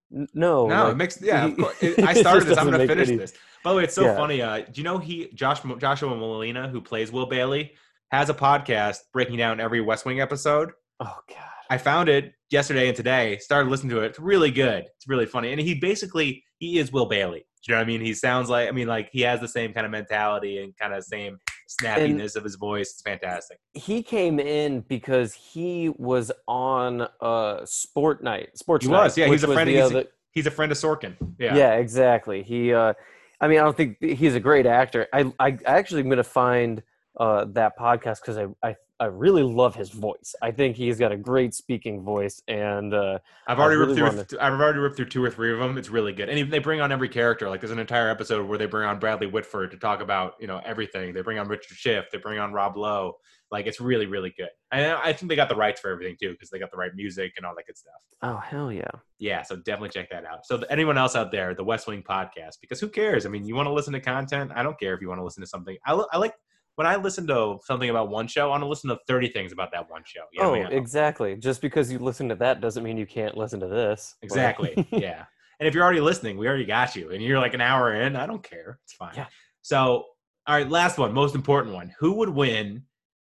no. 0.10 0.68
No, 0.68 0.84
like, 0.86 0.92
it 0.92 0.98
makes 0.98 1.22
yeah. 1.22 1.46
Of 1.46 1.58
course. 1.58 1.76
It- 1.84 2.00
I 2.00 2.14
started 2.14 2.48
this. 2.48 2.58
I'm 2.58 2.70
gonna 2.70 2.86
finish 2.88 3.08
any- 3.08 3.18
this. 3.18 3.34
By 3.64 3.72
the 3.72 3.78
way, 3.78 3.84
it's 3.84 3.94
so 3.96 4.04
Yeah. 4.04 4.16
funny. 4.16 4.42
Uh, 4.42 4.58
do 4.60 4.66
you 4.76 4.84
know 4.84 4.98
he 4.98 5.30
Josh 5.34 5.62
Joshua 5.78 6.10
Malina, 6.10 6.70
who 6.70 6.82
plays 6.82 7.12
Will 7.12 7.28
Bailey, 7.28 7.74
has 8.12 8.30
a 8.30 8.34
podcast 8.34 8.98
breaking 9.14 9.38
down 9.38 9.60
every 9.60 9.82
West 9.82 10.04
Wing 10.06 10.20
episode. 10.20 10.72
Oh 11.00 11.18
god. 11.30 11.38
I 11.72 11.78
found 11.78 12.10
it 12.10 12.34
yesterday 12.50 12.90
and 12.90 12.96
today. 12.98 13.38
Started 13.38 13.70
listening 13.70 13.92
to 13.92 14.02
it. 14.02 14.08
It's 14.08 14.20
really 14.20 14.52
good. 14.52 14.84
It's 14.98 15.08
really 15.08 15.26
funny. 15.26 15.54
And 15.54 15.62
he 15.62 15.74
basically 15.74 16.44
he 16.60 16.78
is 16.80 16.92
Will 16.92 17.06
Bailey. 17.06 17.40
Do 17.64 17.72
you 17.72 17.76
know 17.76 17.80
what 17.80 17.84
I 17.86 17.88
mean? 17.88 18.02
He 18.02 18.14
sounds 18.14 18.50
like 18.50 18.68
I 18.68 18.72
mean 18.72 18.88
like 18.90 19.10
he 19.14 19.22
has 19.22 19.40
the 19.40 19.48
same 19.48 19.72
kind 19.72 19.86
of 19.86 19.92
mentality 19.92 20.62
and 20.62 20.76
kind 20.78 20.94
of 20.94 21.02
same 21.06 21.38
snappiness 21.70 22.36
of 22.36 22.44
his 22.44 22.56
voice. 22.56 22.92
It's 22.92 23.02
fantastic. 23.02 23.58
he 23.74 24.04
came 24.04 24.38
in 24.40 24.82
because 24.82 25.34
he 25.34 25.90
was 25.98 26.30
on 26.46 27.08
uh 27.22 27.66
sport 27.66 28.22
night 28.22 28.58
sports 28.58 28.86
He 28.86 28.92
night, 28.92 29.04
was, 29.06 29.18
yeah, 29.18 29.28
he's 29.28 29.44
a 29.46 29.48
friend- 29.54 29.70
he's- 29.70 29.86
other- 29.92 30.06
He's 30.34 30.48
a 30.48 30.52
friend 30.52 30.72
of 30.72 30.78
Sorkin. 30.78 31.16
Yeah. 31.40 31.56
yeah. 31.56 31.74
exactly 31.76 32.42
he 32.44 32.74
uh 32.74 32.94
i 33.42 33.48
mean 33.48 33.60
i 33.60 33.64
don't 33.64 33.76
think 33.78 33.98
he's 34.02 34.34
a 34.36 34.40
great 34.40 34.66
actor 34.66 35.08
i 35.14 35.32
i 35.40 35.58
actually 35.66 36.02
am 36.02 36.10
gonna 36.10 36.24
find 36.24 36.82
uh 37.20 37.46
that 37.50 37.78
podcast 37.78 38.22
because 38.22 38.38
I, 38.38 38.48
I 38.64 38.76
i 39.02 39.06
really 39.06 39.44
love 39.44 39.76
his 39.76 39.90
voice 39.90 40.34
i 40.42 40.50
think 40.50 40.78
he's 40.78 40.98
got 40.98 41.12
a 41.12 41.18
great 41.18 41.54
speaking 41.54 42.02
voice 42.02 42.42
and 42.48 42.94
uh 42.94 43.18
I've 43.48 43.60
already 43.60 43.76
I 43.76 44.06
ripped 44.06 44.30
through. 44.30 44.40
I've 44.40 44.54
already 44.54 44.80
ripped 44.80 44.96
through 44.96 45.08
two 45.08 45.24
or 45.24 45.30
three 45.30 45.52
of 45.52 45.60
them. 45.60 45.78
It's 45.78 45.90
really 45.90 46.14
good, 46.14 46.30
and 46.30 46.52
they 46.52 46.60
bring 46.60 46.80
on 46.80 46.92
every 46.92 47.10
character. 47.10 47.50
Like 47.50 47.60
there's 47.60 47.72
an 47.72 47.80
entire 47.80 48.10
episode 48.10 48.48
where 48.48 48.58
they 48.58 48.66
bring 48.66 48.88
on 48.88 49.00
Bradley 49.00 49.28
Whitford 49.28 49.72
to 49.72 49.78
talk 49.78 50.02
about 50.02 50.36
you 50.40 50.48
know 50.48 50.62
everything. 50.64 51.14
They 51.14 51.22
bring 51.22 51.38
on 51.40 51.48
Richard 51.48 51.76
Schiff. 51.76 52.06
They 52.12 52.18
bring 52.18 52.40
on 52.40 52.54
Rob 52.54 52.78
Lowe. 52.78 53.18
Like 53.52 53.66
it's 53.68 53.82
really 53.82 54.06
really 54.06 54.34
good. 54.38 54.50
And 54.72 54.94
I 54.94 55.12
think 55.12 55.30
they 55.30 55.36
got 55.36 55.50
the 55.50 55.56
rights 55.56 55.82
for 55.82 55.90
everything 55.90 56.16
too 56.22 56.32
because 56.32 56.50
they 56.50 56.60
got 56.60 56.72
the 56.72 56.78
right 56.78 56.92
music 56.96 57.34
and 57.36 57.46
all 57.46 57.54
that 57.58 57.66
good 57.68 57.78
stuff. 57.78 57.94
oh 58.22 58.38
hell 58.38 58.72
yeah 58.72 58.92
Yeah, 59.20 59.42
so 59.42 59.58
definitely 59.58 59.90
check 59.90 60.10
that 60.12 60.26
out. 60.26 60.46
So 60.46 60.64
anyone 60.70 60.98
else 60.98 61.16
out 61.16 61.32
there, 61.32 61.54
the 61.54 61.64
West 61.64 61.88
Wing 61.88 62.04
podcast, 62.08 62.62
because 62.62 62.80
who 62.80 62.88
cares? 62.88 63.26
I 63.26 63.30
mean, 63.30 63.46
you 63.46 63.56
want 63.56 63.68
to 63.68 63.74
listen 63.74 63.94
to 63.94 64.00
content. 64.00 64.52
I 64.56 64.64
don't 64.64 64.80
care 64.80 64.94
if 64.94 65.02
you 65.02 65.10
want 65.10 65.20
to 65.20 65.26
listen 65.26 65.42
to 65.42 65.48
something. 65.48 65.76
I, 65.86 66.02
I 66.14 66.18
like 66.18 66.36
when 66.82 66.88
I 66.88 66.96
listen 66.96 67.28
to 67.28 67.60
something 67.64 67.92
about 67.92 68.10
one 68.10 68.26
show. 68.26 68.46
I 68.46 68.48
want 68.48 68.64
to 68.64 68.68
listen 68.68 68.90
to 68.90 68.98
thirty 69.06 69.28
things 69.28 69.52
about 69.52 69.72
that 69.72 69.88
one 69.88 70.02
show. 70.04 70.22
You 70.34 70.42
know 70.42 70.50
oh 70.50 70.56
I 70.56 70.64
mean? 70.64 70.74
exactly 70.74 71.36
just 71.36 71.62
because 71.62 71.92
you 71.92 72.00
listen 72.00 72.28
to 72.30 72.36
that 72.38 72.60
doesn't 72.60 72.84
mean 72.84 72.98
you 72.98 73.06
can't 73.06 73.38
listen 73.38 73.60
to 73.60 73.68
this 73.68 74.16
Exactly. 74.24 74.88
yeah. 74.92 75.26
And 75.60 75.68
if 75.68 75.76
you're 75.76 75.84
already 75.84 76.02
listening, 76.02 76.40
we 76.40 76.48
already 76.48 76.66
got 76.66 76.96
you. 76.96 77.12
And 77.12 77.22
you're 77.22 77.38
like 77.38 77.54
an 77.54 77.62
hour 77.62 77.94
in, 77.94 78.16
I 78.16 78.26
don't 78.26 78.42
care. 78.42 78.80
It's 78.84 78.94
fine. 78.94 79.14
Yeah. 79.16 79.28
So 79.62 80.06
All 80.48 80.56
right, 80.56 80.68
last 80.68 80.98
one, 80.98 81.14
most 81.14 81.36
important 81.36 81.76
one. 81.76 81.94
Who 82.00 82.14
would 82.14 82.30
win 82.30 82.82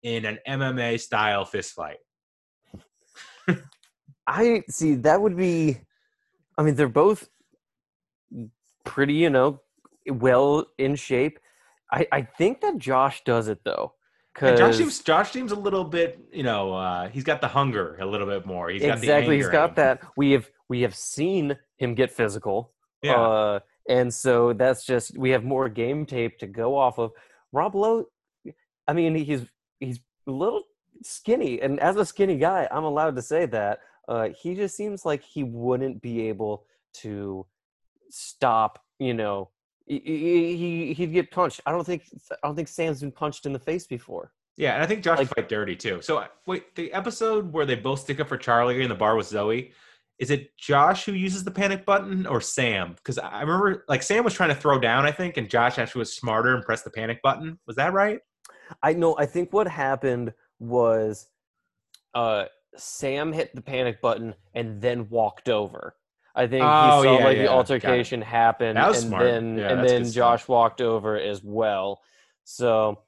in 0.03 0.25
an 0.25 0.37
MMA 0.47 0.99
style 0.99 1.43
fist 1.43 1.73
fight? 1.73 1.97
I 4.27 4.61
see 4.69 4.93
that 4.93 5.19
would 5.19 5.35
be. 5.35 5.79
I 6.55 6.61
mean, 6.61 6.75
they're 6.75 6.87
both 6.87 7.27
pretty, 8.85 9.15
you 9.15 9.31
know, 9.31 9.59
well 10.07 10.67
in 10.77 10.95
shape. 10.95 11.39
I 11.91 12.07
I 12.11 12.21
think 12.21 12.61
that 12.61 12.77
Josh 12.77 13.23
does 13.23 13.47
it 13.47 13.59
though. 13.63 13.93
Yeah, 14.41 14.55
Josh 14.55 14.77
seems 14.77 14.99
Josh 14.99 15.31
seems 15.31 15.51
a 15.51 15.55
little 15.55 15.83
bit, 15.83 16.19
you 16.31 16.43
know, 16.43 16.73
uh, 16.73 17.09
he's 17.09 17.23
got 17.23 17.41
the 17.41 17.47
hunger 17.47 17.97
a 17.99 18.05
little 18.05 18.27
bit 18.27 18.45
more. 18.45 18.69
He's 18.69 18.81
got 18.81 18.99
the 18.99 19.03
exactly, 19.03 19.35
he's 19.37 19.49
got 19.49 19.75
that. 19.75 20.01
We 20.15 20.31
have 20.31 20.49
we 20.69 20.81
have 20.81 20.95
seen 20.95 21.57
him 21.77 21.95
get 21.95 22.11
physical. 22.11 22.71
Yeah, 23.01 23.15
Uh, 23.19 23.59
and 23.89 24.13
so 24.13 24.53
that's 24.53 24.85
just 24.85 25.17
we 25.17 25.31
have 25.31 25.43
more 25.43 25.67
game 25.67 26.05
tape 26.05 26.37
to 26.39 26.47
go 26.47 26.77
off 26.77 26.99
of. 26.99 27.11
Rob 27.51 27.75
Lowe, 27.75 28.05
I 28.87 28.93
mean, 28.93 29.15
he's 29.15 29.45
he's 29.79 29.99
a 30.27 30.31
little 30.31 30.63
skinny, 31.03 31.59
and 31.61 31.79
as 31.79 31.95
a 31.97 32.05
skinny 32.05 32.37
guy, 32.37 32.67
I'm 32.71 32.83
allowed 32.83 33.15
to 33.15 33.21
say 33.21 33.45
that. 33.47 33.79
Uh, 34.07 34.29
he 34.29 34.55
just 34.55 34.75
seems 34.75 35.05
like 35.05 35.23
he 35.23 35.43
wouldn't 35.43 36.01
be 36.01 36.29
able 36.29 36.65
to 36.93 37.45
stop. 38.09 38.83
You 38.99 39.13
know, 39.15 39.49
he, 39.89 39.99
he 39.99 40.55
he- 40.55 40.93
he'd 40.93 41.11
get 41.13 41.31
punched. 41.31 41.59
I 41.65 41.71
don't 41.71 41.83
think 41.85 42.03
I 42.31 42.47
don't 42.47 42.55
think 42.55 42.69
Sam's 42.69 43.01
been 43.01 43.11
punched 43.11 43.45
in 43.45 43.51
the 43.53 43.59
face 43.59 43.85
before. 43.87 44.31
yeah, 44.55 44.73
and 44.75 44.81
I 44.83 44.85
think 44.85 45.03
Josh 45.03 45.17
like- 45.17 45.35
fight 45.35 45.49
dirty 45.49 45.75
too. 45.75 46.01
So 46.01 46.25
wait, 46.45 46.75
the 46.75 46.93
episode 46.93 47.51
where 47.51 47.65
they 47.65 47.75
both 47.75 47.99
stick 47.99 48.19
up 48.21 48.29
for 48.29 48.37
Charlie 48.37 48.81
in 48.81 48.89
the 48.89 48.95
bar 48.95 49.15
with 49.17 49.27
Zoe, 49.27 49.73
is 50.19 50.29
it 50.31 50.55
Josh 50.57 51.05
who 51.05 51.13
uses 51.13 51.43
the 51.43 51.51
panic 51.51 51.85
button 51.85 52.25
or 52.27 52.39
Sam? 52.41 52.93
Because 52.95 53.17
I 53.17 53.41
remember 53.41 53.83
like 53.89 54.03
Sam 54.03 54.23
was 54.23 54.33
trying 54.33 54.49
to 54.49 54.55
throw 54.55 54.79
down, 54.79 55.05
I 55.05 55.11
think, 55.11 55.37
and 55.37 55.49
Josh 55.49 55.77
actually 55.77 55.99
was 55.99 56.15
smarter 56.15 56.55
and 56.55 56.63
pressed 56.63 56.83
the 56.85 56.91
panic 56.91 57.21
button. 57.21 57.57
Was 57.67 57.75
that 57.77 57.93
right? 57.93 58.19
I 58.83 58.93
know. 58.93 59.17
I 59.17 59.25
think 59.25 59.51
what 59.53 59.67
happened 59.67 60.33
was, 60.59 61.27
uh, 62.13 62.45
Sam 62.75 63.33
hit 63.33 63.55
the 63.55 63.61
panic 63.61 63.99
button 64.01 64.35
and 64.53 64.79
then 64.81 65.09
walked 65.09 65.49
over. 65.49 65.95
I 66.39 66.47
think 66.47 66.63
Oh, 66.63 67.01
he 67.01 67.03
saw 67.07 67.17
yeah, 67.19 67.23
like 67.25 67.37
yeah, 67.37 67.43
the 67.43 67.49
altercation 67.49 68.21
happen, 68.21 68.75
That 68.75 68.87
was 68.87 68.99
and 69.03 69.07
smart. 69.09 69.23
then 69.25 69.57
Yeah, 69.57 69.69
and 69.71 69.79
then 69.87 70.01
good 70.03 70.07
stuff. 70.07 70.15
Josh 70.15 70.47
walked 70.47 70.81
over 70.81 71.17
as 71.19 71.43
well. 71.43 71.99
So, 72.45 72.99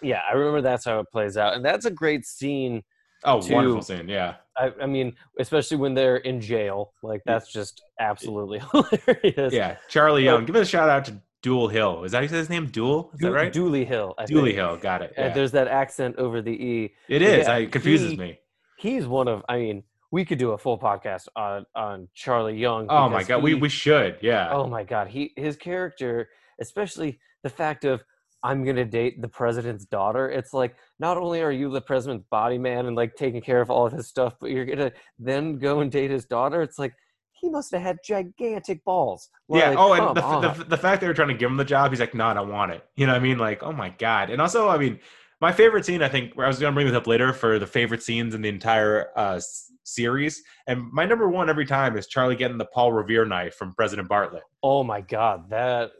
yeah, 0.00 0.20
I 0.28 0.34
remember 0.34 0.62
that's 0.62 0.84
how 0.84 0.98
it 1.00 1.06
plays 1.12 1.36
out, 1.36 1.54
and 1.54 1.64
that's 1.64 1.84
a 1.86 1.90
great 1.90 2.24
scene. 2.26 2.82
Oh, 3.24 3.40
To- 3.40 3.54
wonderful 3.54 3.82
scene. 3.82 4.08
Yeah. 4.08 4.36
I, 4.56 4.72
I 4.82 4.86
mean, 4.86 5.14
especially 5.38 5.76
when 5.76 5.94
they're 5.94 6.16
in 6.16 6.40
jail, 6.40 6.92
like 7.02 7.20
that's 7.24 7.52
just 7.52 7.82
absolutely 8.00 8.60
hilarious. 8.72 9.52
Yeah. 9.52 9.76
Charlie 9.88 10.24
Young. 10.24 10.44
Give 10.44 10.56
it 10.56 10.62
a 10.62 10.64
shout 10.64 10.88
out 10.88 11.04
to 11.06 11.14
Duel 11.42 11.68
Hill. 11.68 12.04
Is 12.04 12.12
that 12.12 12.18
how 12.18 12.22
you 12.22 12.28
say 12.28 12.36
his 12.38 12.50
name? 12.50 12.66
Duel? 12.66 13.10
Is 13.14 13.20
Du- 13.20 13.26
that 13.26 13.32
right? 13.32 13.52
Dooley 13.52 13.84
Hill. 13.84 14.14
I 14.18 14.24
Dooley 14.26 14.50
think. 14.50 14.56
Hill. 14.56 14.76
Got 14.76 15.02
it. 15.02 15.12
And 15.16 15.28
Yeah. 15.28 15.34
there's 15.34 15.52
that 15.52 15.68
accent 15.68 16.16
over 16.16 16.42
the 16.42 16.50
e. 16.50 16.94
It 17.08 17.22
is. 17.22 17.46
yeah, 17.46 17.56
it 17.58 17.70
confuses 17.72 18.10
he- 18.12 18.16
me. 18.16 18.38
he's 18.78 19.06
one 19.06 19.28
of 19.28 19.44
i 19.48 19.56
mean 19.58 19.84
we 20.12 20.24
could 20.24 20.38
do 20.38 20.52
a 20.52 20.58
full 20.58 20.78
podcast 20.78 21.26
on 21.34 21.64
on 21.74 22.06
charlie 22.14 22.56
young 22.56 22.86
Oh 22.88 23.08
my 23.08 23.22
god, 23.24 23.42
we 23.42 23.54
he- 23.54 23.60
we 23.60 23.68
should. 23.68 24.18
Yeah. 24.20 24.50
oh 24.52 24.66
my 24.66 24.84
god 24.84 25.08
he 25.08 25.32
his 25.36 25.56
character 25.56 26.28
especially 26.60 27.18
the 27.42 27.50
fact 27.50 27.84
of 27.84 28.04
i'm 28.44 28.64
gonna 28.64 28.84
date 28.84 29.20
the 29.22 29.28
president's 29.28 29.84
daughter 29.84 30.30
it's 30.30 30.52
like 30.52 30.76
not 31.00 31.16
only 31.16 31.40
are 31.42 31.50
you 31.52 31.70
the 31.70 31.80
president's 31.80 32.26
body 32.30 32.58
man 32.58 32.86
and 32.86 32.94
like 32.96 33.14
taking 33.16 33.40
care 33.40 33.60
of 33.60 33.70
all 33.70 33.86
of 33.86 33.92
his 33.92 34.06
stuff 34.08 34.34
but 34.40 34.50
you're 34.50 34.64
gonna 34.66 34.92
then 35.18 35.58
go 35.58 35.80
and 35.80 35.90
date 35.90 36.10
his 36.10 36.24
daughter 36.26 36.60
it's 36.62 36.78
like 36.78 36.92
he 37.32 37.48
must 37.50 37.72
have 37.72 37.82
had 37.82 37.96
gigantic 38.06 38.84
balls 38.84 39.28
yeah. 39.48 39.70
Like, 39.70 39.78
Oh, 39.78 39.92
and 39.94 40.16
the, 40.16 40.54
the 40.54 40.64
the 40.64 40.76
fact 40.76 41.00
they 41.00 41.08
were 41.08 41.12
trying 41.14 41.28
to 41.28 41.34
give 41.34 41.50
him 41.50 41.56
the 41.58 41.64
job, 41.64 41.90
he's 41.90 42.00
like, 42.00 42.14
"No, 42.14 42.24
I 42.26 42.32
don't 42.34 42.48
want 42.48 42.70
it." 42.72 42.86
You 42.96 43.06
know 43.06 43.12
what 43.12 43.20
I 43.20 43.22
mean? 43.22 43.36
Like, 43.36 43.62
oh 43.62 43.72
my 43.72 43.90
god. 43.90 44.30
And 44.30 44.40
also, 44.40 44.68
I 44.70 44.78
mean, 44.78 44.98
my 45.42 45.52
favorite 45.52 45.84
scene, 45.84 46.02
I 46.02 46.08
think, 46.08 46.32
where 46.34 46.46
I 46.46 46.48
was 46.48 46.58
going 46.58 46.72
to 46.72 46.74
bring 46.74 46.86
this 46.86 46.96
up 46.96 47.06
later 47.06 47.32
for 47.34 47.58
the 47.58 47.66
favorite 47.66 48.02
scenes 48.02 48.34
in 48.34 48.40
the 48.40 48.48
entire 48.48 49.10
uh, 49.18 49.34
s- 49.34 49.72
series, 49.82 50.40
and 50.68 50.90
my 50.92 51.04
number 51.04 51.28
one 51.28 51.50
every 51.50 51.66
time 51.66 51.98
is 51.98 52.06
Charlie 52.06 52.36
getting 52.36 52.56
the 52.56 52.64
Paul 52.64 52.92
Revere 52.92 53.24
knife 53.26 53.54
from 53.56 53.74
President 53.74 54.08
Bartlet. 54.08 54.40
oh 54.62 54.82
my 54.84 55.00
god 55.02 55.50
that 55.50 55.90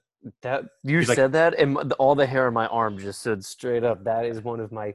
that 0.43 0.63
you 0.85 0.99
He's 1.01 1.09
like- 1.09 1.17
said 1.17 1.33
that 1.33 1.55
and 1.59 1.93
all 1.95 2.15
the 2.15 2.25
hair 2.25 2.47
on 2.47 2.55
my 2.55 2.69
arm 2.69 2.97
just 2.97 3.19
stood 3.21 3.45
straight 3.45 3.83
up 3.83 4.05
that 4.05 4.25
is 4.25 4.41
one 4.41 4.61
of 4.61 4.71
my 4.71 4.95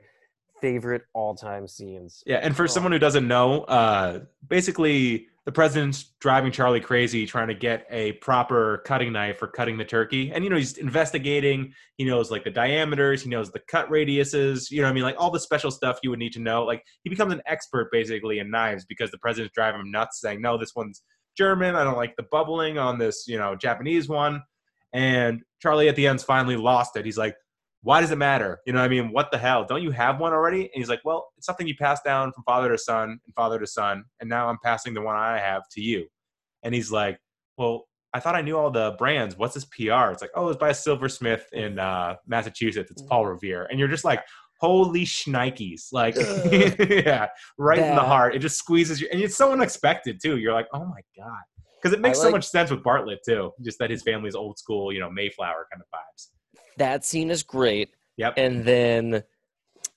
favorite 0.62 1.03
all-time 1.14 1.68
scenes 1.68 2.24
Yeah, 2.26 2.38
and 2.38 2.55
for 2.55 2.64
Oh. 2.64 2.68
someone 2.68 2.91
who 2.91 2.99
doesn't 2.99 3.28
know, 3.28 3.64
uh, 3.64 4.20
basically 4.47 5.28
the 5.45 5.51
president's 5.53 6.14
driving 6.20 6.51
Charlie 6.51 6.82
crazy, 6.82 7.26
trying 7.26 7.47
to 7.47 7.53
get 7.53 7.88
a 7.89 8.12
proper 8.14 8.80
cutting 8.86 9.14
knife 9.14 9.38
for 9.38 9.47
cutting 9.47 9.78
the 9.78 9.86
turkey. 9.86 10.30
And 10.32 10.43
you 10.43 10.49
know, 10.49 10.58
he's 10.58 10.78
investigating. 10.78 11.74
He 11.95 12.03
knows 12.03 12.30
like 12.30 12.43
the 12.43 12.49
diameters, 12.51 13.22
he 13.24 13.30
knows 13.30 13.49
the 13.51 13.62
cut 13.70 13.89
radiuses. 13.89 14.70
You 14.70 14.82
know, 14.82 14.88
what 14.88 14.91
I 14.91 14.93
mean, 14.93 15.03
like 15.03 15.16
all 15.18 15.32
the 15.32 15.39
special 15.39 15.72
stuff 15.72 15.99
you 16.03 16.10
would 16.10 16.20
need 16.20 16.34
to 16.34 16.41
know. 16.41 16.66
Like 16.66 16.84
he 17.03 17.10
becomes 17.10 17.32
an 17.32 17.41
expert 17.45 17.89
basically 17.93 18.39
in 18.39 18.51
knives 18.51 18.84
because 18.84 19.10
the 19.10 19.18
president's 19.20 19.53
driving 19.53 19.80
him 19.80 19.89
nuts, 19.91 20.20
saying, 20.20 20.41
"No, 20.41 20.58
this 20.58 20.76
one's 20.76 21.01
German. 21.38 21.76
I 21.76 21.86
don't 21.86 21.95
like 21.95 22.18
the 22.18 22.24
bubbling 22.30 22.78
on 22.78 22.97
this, 22.97 23.26
you 23.26 23.38
know, 23.38 23.55
Japanese 23.55 24.10
one." 24.10 24.41
And 24.91 25.43
Charlie 25.62 25.88
at 25.88 25.95
the 25.95 26.08
end's 26.08 26.24
finally 26.24 26.58
lost 26.58 26.97
it. 26.97 27.05
He's 27.05 27.18
like, 27.18 27.36
why 27.88 28.01
does 28.01 28.11
it 28.11 28.17
matter? 28.17 28.59
You 28.65 28.73
know, 28.73 28.79
what 28.79 28.85
I 28.85 28.89
mean, 28.89 29.13
what 29.13 29.31
the 29.31 29.38
hell? 29.38 29.63
Don't 29.63 29.81
you 29.81 29.91
have 29.91 30.19
one 30.19 30.33
already? 30.33 30.63
And 30.63 30.71
he's 30.73 30.89
like, 30.89 30.99
well, 31.05 31.29
it's 31.38 31.45
something 31.45 31.65
you 31.65 31.75
pass 31.77 32.01
down 32.01 32.33
from 32.33 32.43
father 32.43 32.67
to 32.69 32.77
son 32.77 33.17
and 33.25 33.33
father 33.33 33.57
to 33.59 33.65
son, 33.65 34.03
and 34.19 34.29
now 34.29 34.49
I'm 34.49 34.57
passing 34.61 34.93
the 34.93 35.01
one 35.01 35.15
I 35.15 35.39
have 35.39 35.61
to 35.71 35.81
you. 35.81 36.05
And 36.63 36.75
he's 36.75 36.91
like, 36.91 37.17
well, 37.57 37.88
I 38.13 38.19
thought 38.19 38.35
I 38.35 38.41
knew 38.41 38.57
all 38.57 38.69
the 38.69 38.95
brands. 38.97 39.38
What's 39.38 39.53
this 39.53 39.63
PR? 39.63 40.11
It's 40.11 40.21
like, 40.21 40.31
oh, 40.35 40.49
it's 40.49 40.59
by 40.59 40.71
a 40.71 40.73
silversmith 40.73 41.45
in 41.53 41.79
uh, 41.79 42.15
Massachusetts. 42.27 42.91
It's 42.91 43.03
Paul 43.03 43.25
Revere, 43.25 43.67
and 43.71 43.79
you're 43.79 43.88
just 43.88 44.03
like, 44.03 44.21
holy 44.59 45.05
shnikes, 45.05 45.93
like, 45.93 46.15
yeah, 46.51 47.27
right 47.57 47.79
in 47.79 47.95
the 47.95 48.01
heart. 48.01 48.35
It 48.35 48.39
just 48.39 48.57
squeezes 48.57 48.99
you, 48.99 49.07
and 49.13 49.21
it's 49.21 49.38
so 49.38 49.53
unexpected 49.53 50.19
too. 50.21 50.35
You're 50.35 50.51
like, 50.51 50.67
oh 50.73 50.83
my 50.83 50.99
god, 51.15 51.43
because 51.81 51.93
it 51.93 52.01
makes 52.01 52.19
so 52.19 52.31
much 52.31 52.49
sense 52.49 52.69
with 52.69 52.83
Bartlet 52.83 53.19
too. 53.25 53.53
Just 53.61 53.79
that 53.79 53.89
his 53.89 54.03
family's 54.03 54.35
old 54.35 54.59
school, 54.59 54.91
you 54.91 54.99
know, 54.99 55.09
Mayflower 55.09 55.67
kind 55.71 55.81
of 55.81 55.88
vibes. 55.97 56.31
That 56.78 57.03
scene 57.05 57.30
is 57.32 57.43
great 57.43 57.89
Yep. 58.17 58.34
and 58.38 58.63
then 58.65 59.23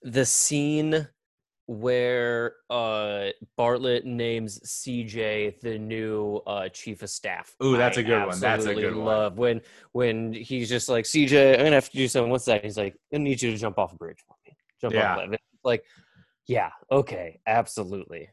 the 0.02 0.26
scene 0.26 1.08
where 1.66 2.54
uh 2.68 3.28
bartlet 3.56 4.04
names 4.04 4.58
cj 4.64 5.58
the 5.60 5.78
new 5.78 6.36
uh 6.46 6.68
chief 6.68 7.02
of 7.02 7.08
staff 7.08 7.54
Ooh, 7.62 7.76
that's 7.76 7.96
I 7.96 8.00
a 8.00 8.04
good 8.04 8.26
one. 8.26 8.40
That's 8.40 8.66
a 8.66 8.74
good 8.74 8.96
one. 8.96 9.04
love 9.04 9.38
when 9.38 9.60
when 9.92 10.32
he's 10.32 10.68
just 10.68 10.88
like 10.88 11.04
cj 11.04 11.52
i'm 11.52 11.58
gonna 11.64 11.70
have 11.76 11.88
to 11.88 11.96
do 11.96 12.08
something 12.08 12.30
what's 12.30 12.44
that 12.46 12.64
he's 12.64 12.76
like 12.76 12.96
i 13.14 13.18
need 13.18 13.40
you 13.40 13.52
to 13.52 13.56
jump 13.56 13.78
off 13.78 13.92
a 13.92 13.96
bridge 13.96 14.18
for 14.26 14.34
me 14.44 14.56
jump 14.80 14.94
Yeah. 14.94 15.16
off 15.16 15.28
a 15.32 15.38
like 15.62 15.84
yeah 16.48 16.70
okay 16.90 17.40
absolutely 17.46 18.28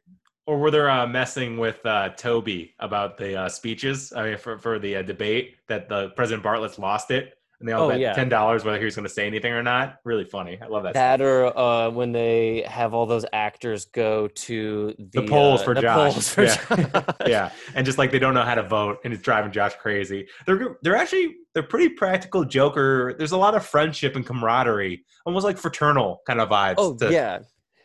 Or 0.47 0.57
were 0.57 0.71
they 0.71 0.79
uh, 0.79 1.05
messing 1.05 1.57
with 1.57 1.85
uh, 1.85 2.09
Toby 2.15 2.73
about 2.79 3.17
the 3.17 3.35
uh, 3.35 3.49
speeches? 3.49 4.13
I 4.15 4.23
mean, 4.23 4.37
for, 4.37 4.57
for 4.57 4.79
the 4.79 4.95
uh, 4.95 5.01
debate 5.01 5.57
that 5.67 5.89
the 5.89 6.09
President 6.15 6.41
Bartlet's 6.41 6.79
lost 6.79 7.11
it, 7.11 7.36
and 7.59 7.67
they 7.67 7.73
all 7.73 7.85
Oh, 7.85 7.89
bet 7.89 7.99
yeah. 7.99 8.13
ten 8.13 8.29
dollars 8.29 8.63
whether 8.63 8.77
he 8.77 8.85
was 8.85 8.95
going 8.95 9.07
to 9.07 9.13
say 9.13 9.25
anything 9.25 9.51
or 9.51 9.63
not. 9.63 9.95
Really 10.05 10.25
funny. 10.25 10.59
I 10.61 10.67
love 10.67 10.83
that. 10.83 10.93
that 10.93 11.21
or 11.21 11.57
uh 11.57 11.89
when 11.89 12.11
they 12.11 12.63
have 12.67 12.93
all 12.93 13.05
those 13.05 13.25
actors 13.33 13.85
go 13.85 14.27
to 14.27 14.93
the, 14.97 15.21
the 15.21 15.27
polls 15.27 15.61
uh, 15.61 15.63
for 15.63 15.73
the 15.75 15.81
Josh. 15.81 16.13
polls 16.13 16.29
for 16.29 16.43
yeah. 16.43 16.55
Josh. 16.55 17.03
yeah, 17.27 17.51
and 17.75 17.85
just 17.85 17.97
like 17.97 18.11
they 18.11 18.19
don't 18.19 18.33
know 18.33 18.43
how 18.43 18.55
to 18.55 18.63
vote, 18.63 18.99
and 19.03 19.13
it's 19.13 19.23
driving 19.23 19.51
Josh 19.51 19.75
crazy. 19.75 20.27
They're 20.45 20.77
they're 20.83 20.95
actually 20.95 21.35
they're 21.53 21.63
pretty 21.63 21.89
practical 21.89 22.45
Joker. 22.45 23.15
There's 23.17 23.31
a 23.31 23.37
lot 23.37 23.55
of 23.55 23.65
friendship 23.65 24.15
and 24.15 24.25
camaraderie, 24.25 25.03
almost 25.25 25.43
like 25.45 25.57
fraternal 25.57 26.21
kind 26.27 26.39
of 26.39 26.49
vibes. 26.49 26.75
Oh 26.77 26.95
to- 26.97 27.11
yeah. 27.11 27.39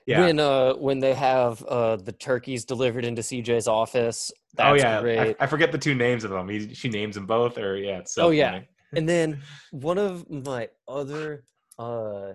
yeah. 0.06 0.20
When 0.20 0.38
uh 0.38 0.74
when 0.74 0.98
they 1.00 1.14
have 1.14 1.62
uh 1.64 1.96
the 1.96 2.12
turkeys 2.12 2.64
delivered 2.66 3.04
into 3.06 3.22
CJ's 3.22 3.68
office. 3.68 4.30
That's 4.54 4.70
oh 4.70 4.74
yeah, 4.74 4.98
I, 4.98 5.00
great. 5.00 5.36
I 5.40 5.46
forget 5.46 5.72
the 5.72 5.78
two 5.78 5.94
names 5.94 6.24
of 6.24 6.30
them. 6.30 6.46
He, 6.50 6.74
she 6.74 6.90
names 6.90 7.14
them 7.14 7.24
both, 7.24 7.56
or 7.56 7.74
yeah, 7.78 8.00
it's 8.00 8.14
so 8.14 8.26
Oh, 8.26 8.30
yeah. 8.30 8.60
And 8.94 9.08
then 9.08 9.40
one 9.70 9.98
of 9.98 10.28
my 10.30 10.68
other 10.88 11.44
uh 11.78 12.32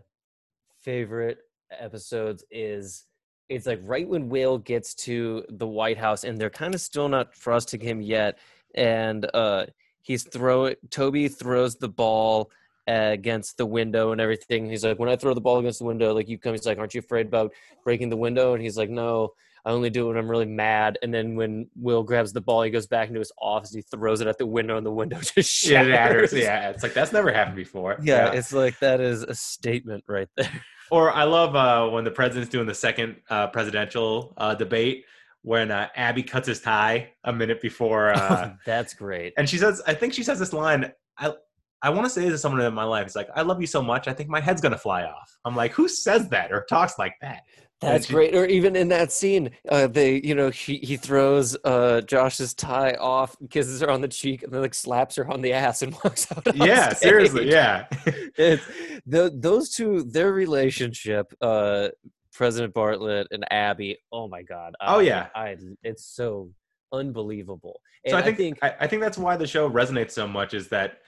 favorite 0.81 1.39
episodes 1.71 2.43
is 2.51 3.05
it's 3.49 3.65
like 3.65 3.79
right 3.83 4.07
when 4.07 4.29
Will 4.29 4.57
gets 4.57 4.93
to 4.93 5.45
the 5.49 5.67
White 5.67 5.97
House 5.97 6.23
and 6.23 6.39
they're 6.39 6.49
kind 6.49 6.73
of 6.73 6.81
still 6.81 7.07
not 7.07 7.33
trusting 7.33 7.79
him 7.79 8.01
yet 8.01 8.39
and 8.75 9.29
uh 9.33 9.65
he's 10.01 10.23
throwing 10.23 10.75
Toby 10.89 11.27
throws 11.27 11.75
the 11.75 11.89
ball 11.89 12.51
against 12.87 13.57
the 13.57 13.65
window 13.65 14.11
and 14.11 14.21
everything. 14.21 14.69
He's 14.69 14.85
like, 14.85 14.97
when 14.97 15.09
I 15.09 15.17
throw 15.17 15.33
the 15.33 15.41
ball 15.41 15.59
against 15.59 15.79
the 15.79 15.85
window, 15.85 16.13
like 16.13 16.29
you 16.29 16.37
come, 16.37 16.53
he's 16.53 16.65
like, 16.65 16.77
aren't 16.77 16.95
you 16.95 16.99
afraid 16.99 17.27
about 17.27 17.53
breaking 17.83 18.09
the 18.09 18.17
window? 18.17 18.53
And 18.53 18.63
he's 18.63 18.77
like, 18.77 18.89
no, 18.89 19.33
I 19.67 19.71
only 19.71 19.89
do 19.89 20.05
it 20.05 20.07
when 20.09 20.17
I'm 20.17 20.31
really 20.31 20.45
mad. 20.45 20.97
And 21.03 21.13
then 21.13 21.35
when 21.35 21.67
Will 21.75 22.01
grabs 22.01 22.31
the 22.31 22.39
ball, 22.39 22.61
he 22.61 22.69
goes 22.71 22.87
back 22.87 23.09
into 23.09 23.19
his 23.19 23.33
office. 23.41 23.73
He 23.73 23.81
throws 23.81 24.21
it 24.21 24.27
at 24.27 24.37
the 24.37 24.45
window, 24.45 24.77
and 24.77 24.85
the 24.85 24.91
window 24.91 25.19
just 25.35 25.65
Yeah, 25.67 25.83
shatters. 25.83 26.31
it. 26.33 26.43
Yeah, 26.43 26.69
it's 26.69 26.83
like 26.83 26.93
that's 26.93 27.11
never 27.11 27.31
happened 27.33 27.57
before. 27.57 27.97
yeah, 28.01 28.31
it's 28.31 28.53
like 28.53 28.79
that 28.79 29.01
is 29.01 29.23
a 29.23 29.35
statement 29.35 30.03
right 30.07 30.29
there. 30.37 30.49
Or 30.89 31.11
I 31.11 31.25
love 31.25 31.53
uh, 31.53 31.89
when 31.91 32.05
the 32.05 32.11
president's 32.11 32.49
doing 32.49 32.65
the 32.65 32.73
second 32.73 33.17
uh, 33.29 33.47
presidential 33.47 34.33
uh, 34.37 34.55
debate 34.55 35.03
when 35.41 35.69
uh, 35.69 35.89
Abby 35.97 36.23
cuts 36.23 36.47
his 36.47 36.61
tie 36.61 37.11
a 37.25 37.33
minute 37.33 37.61
before, 37.61 38.11
uh, 38.11 38.53
That's 38.65 38.93
great. 38.93 39.33
and 39.37 39.49
she 39.49 39.57
says, 39.57 39.81
I 39.85 39.93
think 39.93 40.13
she 40.13 40.23
says 40.23 40.39
this 40.39 40.53
line. 40.53 40.93
I 41.17 41.33
I 41.81 41.89
want 41.89 42.05
to 42.05 42.09
say 42.09 42.21
this 42.21 42.31
to 42.31 42.37
someone 42.37 42.61
in 42.61 42.73
my 42.73 42.85
life, 42.85 43.05
it's 43.05 43.17
like, 43.17 43.27
I 43.35 43.41
love 43.41 43.59
you 43.59 43.67
so 43.67 43.81
much, 43.81 44.07
I 44.07 44.13
think 44.13 44.29
my 44.29 44.39
head's 44.39 44.61
gonna 44.61 44.77
fly 44.77 45.03
off. 45.03 45.37
I'm 45.43 45.57
like, 45.57 45.73
who 45.73 45.89
says 45.89 46.29
that 46.29 46.53
or 46.53 46.65
talks 46.69 46.97
like 46.97 47.15
that? 47.21 47.41
That's 47.79 48.07
great. 48.07 48.33
Or 48.33 48.45
even 48.45 48.75
in 48.75 48.87
that 48.87 49.11
scene, 49.11 49.51
uh, 49.69 49.87
they, 49.87 50.19
you 50.23 50.33
know, 50.33 50.49
he, 50.49 50.77
he 50.77 50.97
throws 50.97 51.55
uh, 51.63 52.01
Josh's 52.01 52.53
tie 52.53 52.93
off, 52.93 53.35
kisses 53.49 53.81
her 53.81 53.89
on 53.89 54.01
the 54.01 54.07
cheek, 54.07 54.43
and 54.43 54.51
then 54.51 54.61
like 54.61 54.73
slaps 54.73 55.15
her 55.15 55.29
on 55.31 55.41
the 55.41 55.53
ass 55.53 55.83
and 55.83 55.93
walks 56.03 56.31
out. 56.31 56.55
Yeah, 56.55 56.89
stage. 56.89 56.97
seriously, 57.09 57.49
yeah. 57.49 57.85
It's, 58.39 58.63
the, 59.05 59.31
those 59.33 59.69
two, 59.69 60.03
their 60.03 60.31
relationship, 60.31 61.33
uh, 61.41 61.89
President 62.33 62.73
Bartlet 62.73 63.25
and 63.31 63.45
Abby. 63.51 63.97
Oh 64.11 64.27
my 64.27 64.43
God. 64.43 64.75
Oh, 64.79 64.99
yeah. 64.99 65.27
I, 65.35 65.57
it's 65.83 66.05
so 66.05 66.51
unbelievable. 66.91 67.79
And 68.05 68.11
so 68.11 68.17
I 68.17 68.33
think, 68.33 68.59
I, 68.61 68.75
I 68.81 68.87
think 68.87 69.01
that's 69.01 69.17
why 69.17 69.37
the 69.37 69.47
show 69.47 69.69
resonates 69.69 70.11
so 70.11 70.27
much 70.27 70.53
is 70.53 70.67
that 70.69 70.99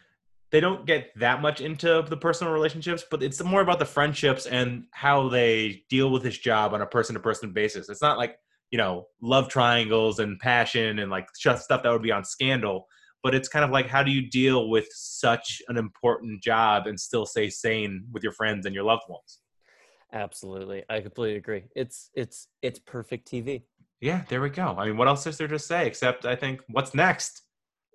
they 0.52 0.60
don't 0.60 0.86
get 0.86 1.12
that 1.20 1.42
much 1.42 1.62
into 1.62 2.04
the 2.08 2.18
personal 2.18 2.52
relationships, 2.54 3.04
but 3.10 3.22
it's 3.22 3.44
more 3.44 3.62
about 3.62 3.80
the 3.80 3.86
friendships 3.86 4.46
and 4.46 4.86
how 4.92 5.30
they 5.30 5.84
deal 5.90 6.10
with 6.12 6.24
this 6.24 6.38
job 6.38 6.74
on 6.74 6.82
a 6.82 6.88
person 6.88 7.14
to 7.14 7.20
person 7.20 7.54
basis. 7.54 7.90
It's 7.90 8.02
not 8.02 8.18
like, 8.18 8.36
you 8.72 8.78
know, 8.78 9.06
love 9.22 9.48
triangles 9.48 10.20
and 10.20 10.40
passion 10.40 11.00
and 11.00 11.12
like 11.12 11.28
stuff 11.36 11.68
that 11.68 11.86
would 11.86 12.02
be 12.02 12.12
on 12.12 12.24
scandal, 12.24 12.88
but 13.22 13.36
it's 13.36 13.48
kind 13.48 13.64
of 13.64 13.72
like 13.72 13.88
how 13.88 14.02
do 14.02 14.12
you 14.12 14.30
deal 14.30 14.70
with 14.70 14.88
such 14.92 15.62
an 15.68 15.78
important 15.78 16.42
job 16.42 16.88
and 16.88 17.00
still 17.00 17.26
stay 17.26 17.50
sane 17.50 18.06
with 18.12 18.24
your 18.24 18.34
friends 18.34 18.66
and 18.66 18.74
your 18.74 18.84
loved 18.84 19.04
ones? 19.08 19.40
absolutely, 20.12 20.84
I 20.90 21.02
completely 21.02 21.38
agree. 21.38 21.66
It's 21.76 22.10
it's 22.14 22.48
it's 22.62 22.80
perfect 22.80 23.30
TV. 23.32 23.64
Yeah, 24.02 24.24
there 24.30 24.42
we 24.42 24.50
go. 24.50 24.76
I 24.78 24.86
mean, 24.86 24.98
what 24.98 25.08
else 25.08 25.28
is 25.28 25.38
there 25.38 25.48
to 25.48 25.60
say 25.60 25.86
except 25.86 26.26
I 26.26 26.36
think 26.36 26.62
what's 26.70 26.94
next? 26.94 27.44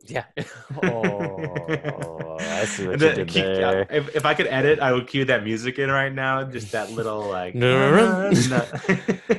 Yeah. 0.07 0.25
oh, 0.83 2.37
I 2.39 2.65
see 2.67 2.87
what 2.87 2.95
And 2.95 3.03
you 3.03 3.09
did 3.15 3.29
keep- 3.29 3.45
there. 3.45 3.87
If, 3.91 4.15
if 4.17 4.27
I 4.27 4.35
could 4.35 4.47
edit, 4.49 4.81
I 4.81 4.93
would 4.93 5.07
cue 5.07 5.25
that 5.27 5.45
music 5.45 5.79
in 5.79 5.91
right 5.91 6.13
now. 6.13 6.45
Just 6.45 6.73
that 6.73 6.91
little 6.93 7.27
like. 7.29 7.55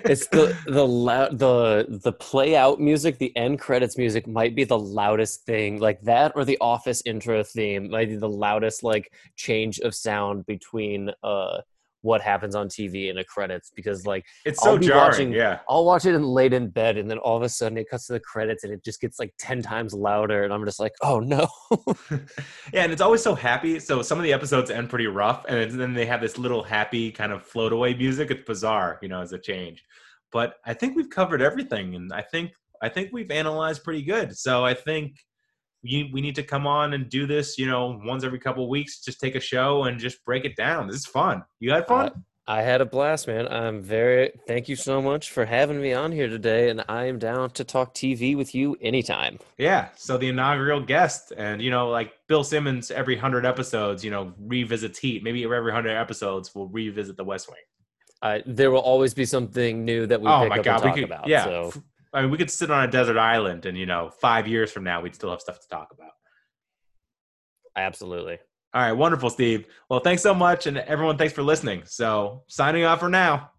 It's 0.08 0.28
the 0.28 0.58
the 0.66 0.86
loud 0.86 1.38
the 1.40 1.86
the 2.04 2.12
play 2.12 2.56
out 2.56 2.80
music 2.80 3.18
the 3.18 3.36
end 3.36 3.60
credits 3.60 3.98
music 3.98 4.28
might 4.28 4.56
be 4.56 4.64
the 4.64 4.78
loudest 4.78 5.46
thing 5.46 5.80
like 5.80 6.02
that 6.02 6.32
or 6.36 6.46
the 6.46 6.58
office 6.62 7.02
intro 7.06 7.44
theme 7.44 7.90
might 7.90 8.10
be 8.10 8.16
the 8.16 8.30
loudest 8.30 8.84
like 8.84 9.12
change 9.36 9.80
of 9.80 9.94
sound 9.96 10.46
between 10.46 11.12
uh 11.24 11.62
what 12.06 12.22
happens 12.22 12.54
on 12.56 12.68
tv 12.70 13.10
in 13.10 13.16
the 13.16 13.24
credits 13.24 13.72
because 13.76 14.06
like 14.06 14.24
it's 14.46 14.60
I'll 14.60 14.74
so 14.74 14.78
be 14.78 14.88
jarring. 14.88 15.02
watching- 15.10 15.32
Yeah. 15.34 15.60
i'll 15.68 15.86
watch 15.86 16.06
it 16.06 16.14
in 16.14 16.24
late 16.24 16.54
in 16.54 16.70
bed 16.70 16.98
and 16.98 17.10
then 17.10 17.18
all 17.18 17.36
of 17.36 17.42
a 17.44 17.50
sudden 17.50 17.78
it 17.78 17.90
cuts 17.90 18.06
to 18.08 18.14
the 18.14 18.20
credits 18.20 18.64
and 18.64 18.72
it 18.72 18.84
just 18.84 19.02
gets 19.02 19.18
like 19.20 19.34
10 19.40 19.62
times 19.62 19.94
louder 19.94 20.44
and 20.44 20.54
i'm 20.54 20.64
just 20.66 20.80
like 20.80 20.94
oh 21.02 21.20
no 21.20 21.48
yeah, 22.74 22.84
and 22.84 22.92
it's 22.92 23.02
always 23.02 23.22
so 23.22 23.36
happy. 23.36 23.80
So 23.80 24.02
some 24.02 24.18
of 24.18 24.24
the 24.24 24.34
episodes 24.34 24.70
end 24.70 24.90
pretty 24.90 25.08
rough, 25.08 25.46
and 25.48 25.72
then 25.80 25.94
they 25.94 26.06
have 26.06 26.22
this 26.22 26.38
little 26.38 26.64
happy 26.64 27.12
kind 27.12 27.32
of 27.32 27.44
float 27.44 27.74
away 27.74 27.94
music. 27.94 28.32
It's 28.32 28.46
bizarre, 28.46 29.00
you 29.02 29.08
know, 29.08 29.22
as 29.22 29.34
a 29.34 29.40
change. 29.40 29.84
But 30.32 30.56
I 30.66 30.74
think 30.74 30.96
we've 30.96 31.10
covered 31.10 31.42
everything, 31.42 31.96
and 31.96 32.12
I 32.14 32.22
think 32.22 32.52
I 32.82 32.90
think 32.90 33.10
we've 33.12 33.32
analyzed 33.32 33.84
pretty 33.84 34.04
good. 34.04 34.38
So 34.38 34.66
I 34.66 34.74
think 34.74 35.18
we 35.86 36.10
we 36.12 36.22
need 36.22 36.36
to 36.36 36.44
come 36.44 36.66
on 36.68 36.94
and 36.94 37.10
do 37.10 37.28
this, 37.28 37.58
you 37.58 37.68
know, 37.68 38.00
once 38.04 38.24
every 38.24 38.40
couple 38.40 38.64
of 38.64 38.70
weeks. 38.70 39.00
Just 39.00 39.20
take 39.20 39.36
a 39.36 39.40
show 39.40 39.84
and 39.84 40.00
just 40.00 40.24
break 40.26 40.46
it 40.46 40.56
down. 40.56 40.88
This 40.88 40.98
is 40.98 41.06
fun. 41.06 41.44
You 41.60 41.72
had 41.72 41.88
fun. 41.88 42.26
I 42.48 42.62
had 42.62 42.80
a 42.80 42.86
blast, 42.86 43.28
man. 43.28 43.48
I'm 43.48 43.82
very 43.82 44.32
thank 44.48 44.70
you 44.70 44.76
so 44.76 45.02
much 45.02 45.32
for 45.32 45.46
having 45.46 45.82
me 45.82 45.94
on 45.94 46.12
here 46.12 46.28
today, 46.28 46.70
and 46.70 46.84
I 46.88 47.06
am 47.06 47.18
down 47.18 47.50
to 47.52 47.64
talk 47.64 47.96
TV 47.96 48.36
with 48.36 48.54
you 48.54 48.78
anytime. 48.82 49.40
Yeah. 49.58 49.90
So 49.96 50.18
the 50.18 50.30
inaugural 50.30 50.82
guest, 50.82 51.34
and 51.36 51.62
you 51.62 51.72
know, 51.72 51.90
like 51.90 52.14
Bill 52.28 52.44
Simmons, 52.44 52.92
every 52.92 53.18
hundred 53.18 53.46
episodes, 53.46 54.04
you 54.04 54.12
know, 54.12 54.34
revisits 54.40 55.00
Heat. 55.00 55.24
Maybe 55.24 55.44
every 55.44 55.72
hundred 55.72 55.98
episodes, 55.98 56.54
we'll 56.54 56.68
revisit 56.68 57.18
The 57.18 57.24
West 57.24 57.50
Wing. 57.50 57.58
I, 58.22 58.44
there 58.46 58.72
will 58.72 58.80
always 58.80 59.14
be 59.14 59.26
something 59.26 59.84
new 59.84 60.08
that 60.08 60.22
we 60.22 60.28
oh 60.28 60.42
pick 60.42 60.50
my 60.50 60.58
up 60.60 60.64
god, 60.64 60.82
we 60.82 60.88
talk 60.88 60.96
could, 60.96 61.04
about. 61.04 61.28
yeah. 61.28 61.44
So 61.46 61.74
I 62.16 62.22
mean, 62.22 62.32
we 62.32 62.38
could 62.38 62.50
sit 62.50 62.72
on 62.72 62.84
a 62.84 62.92
desert 62.92 63.18
island, 63.18 63.66
and 63.66 63.78
you 63.78 63.86
know, 63.86 64.10
five 64.10 64.48
years 64.48 64.72
from 64.72 64.84
now, 64.84 65.02
we'd 65.02 65.14
still 65.14 65.32
have 65.32 65.42
stuff 65.42 65.60
to 65.60 65.68
talk 65.68 65.90
about. 65.92 66.12
absolutely. 67.76 68.40
All 68.74 68.82
right, 68.82 68.94
wonderful, 68.94 69.30
Steve. 69.30 69.68
Well, 69.90 70.00
thanks 70.00 70.22
so 70.22 70.34
much, 70.34 70.66
and 70.66 70.78
everyone, 70.78 71.18
thanks 71.18 71.34
for 71.34 71.44
listening. 71.44 71.84
So, 71.86 72.44
signing 72.48 72.86
off 72.86 73.00
for 73.00 73.10
now. 73.10 73.52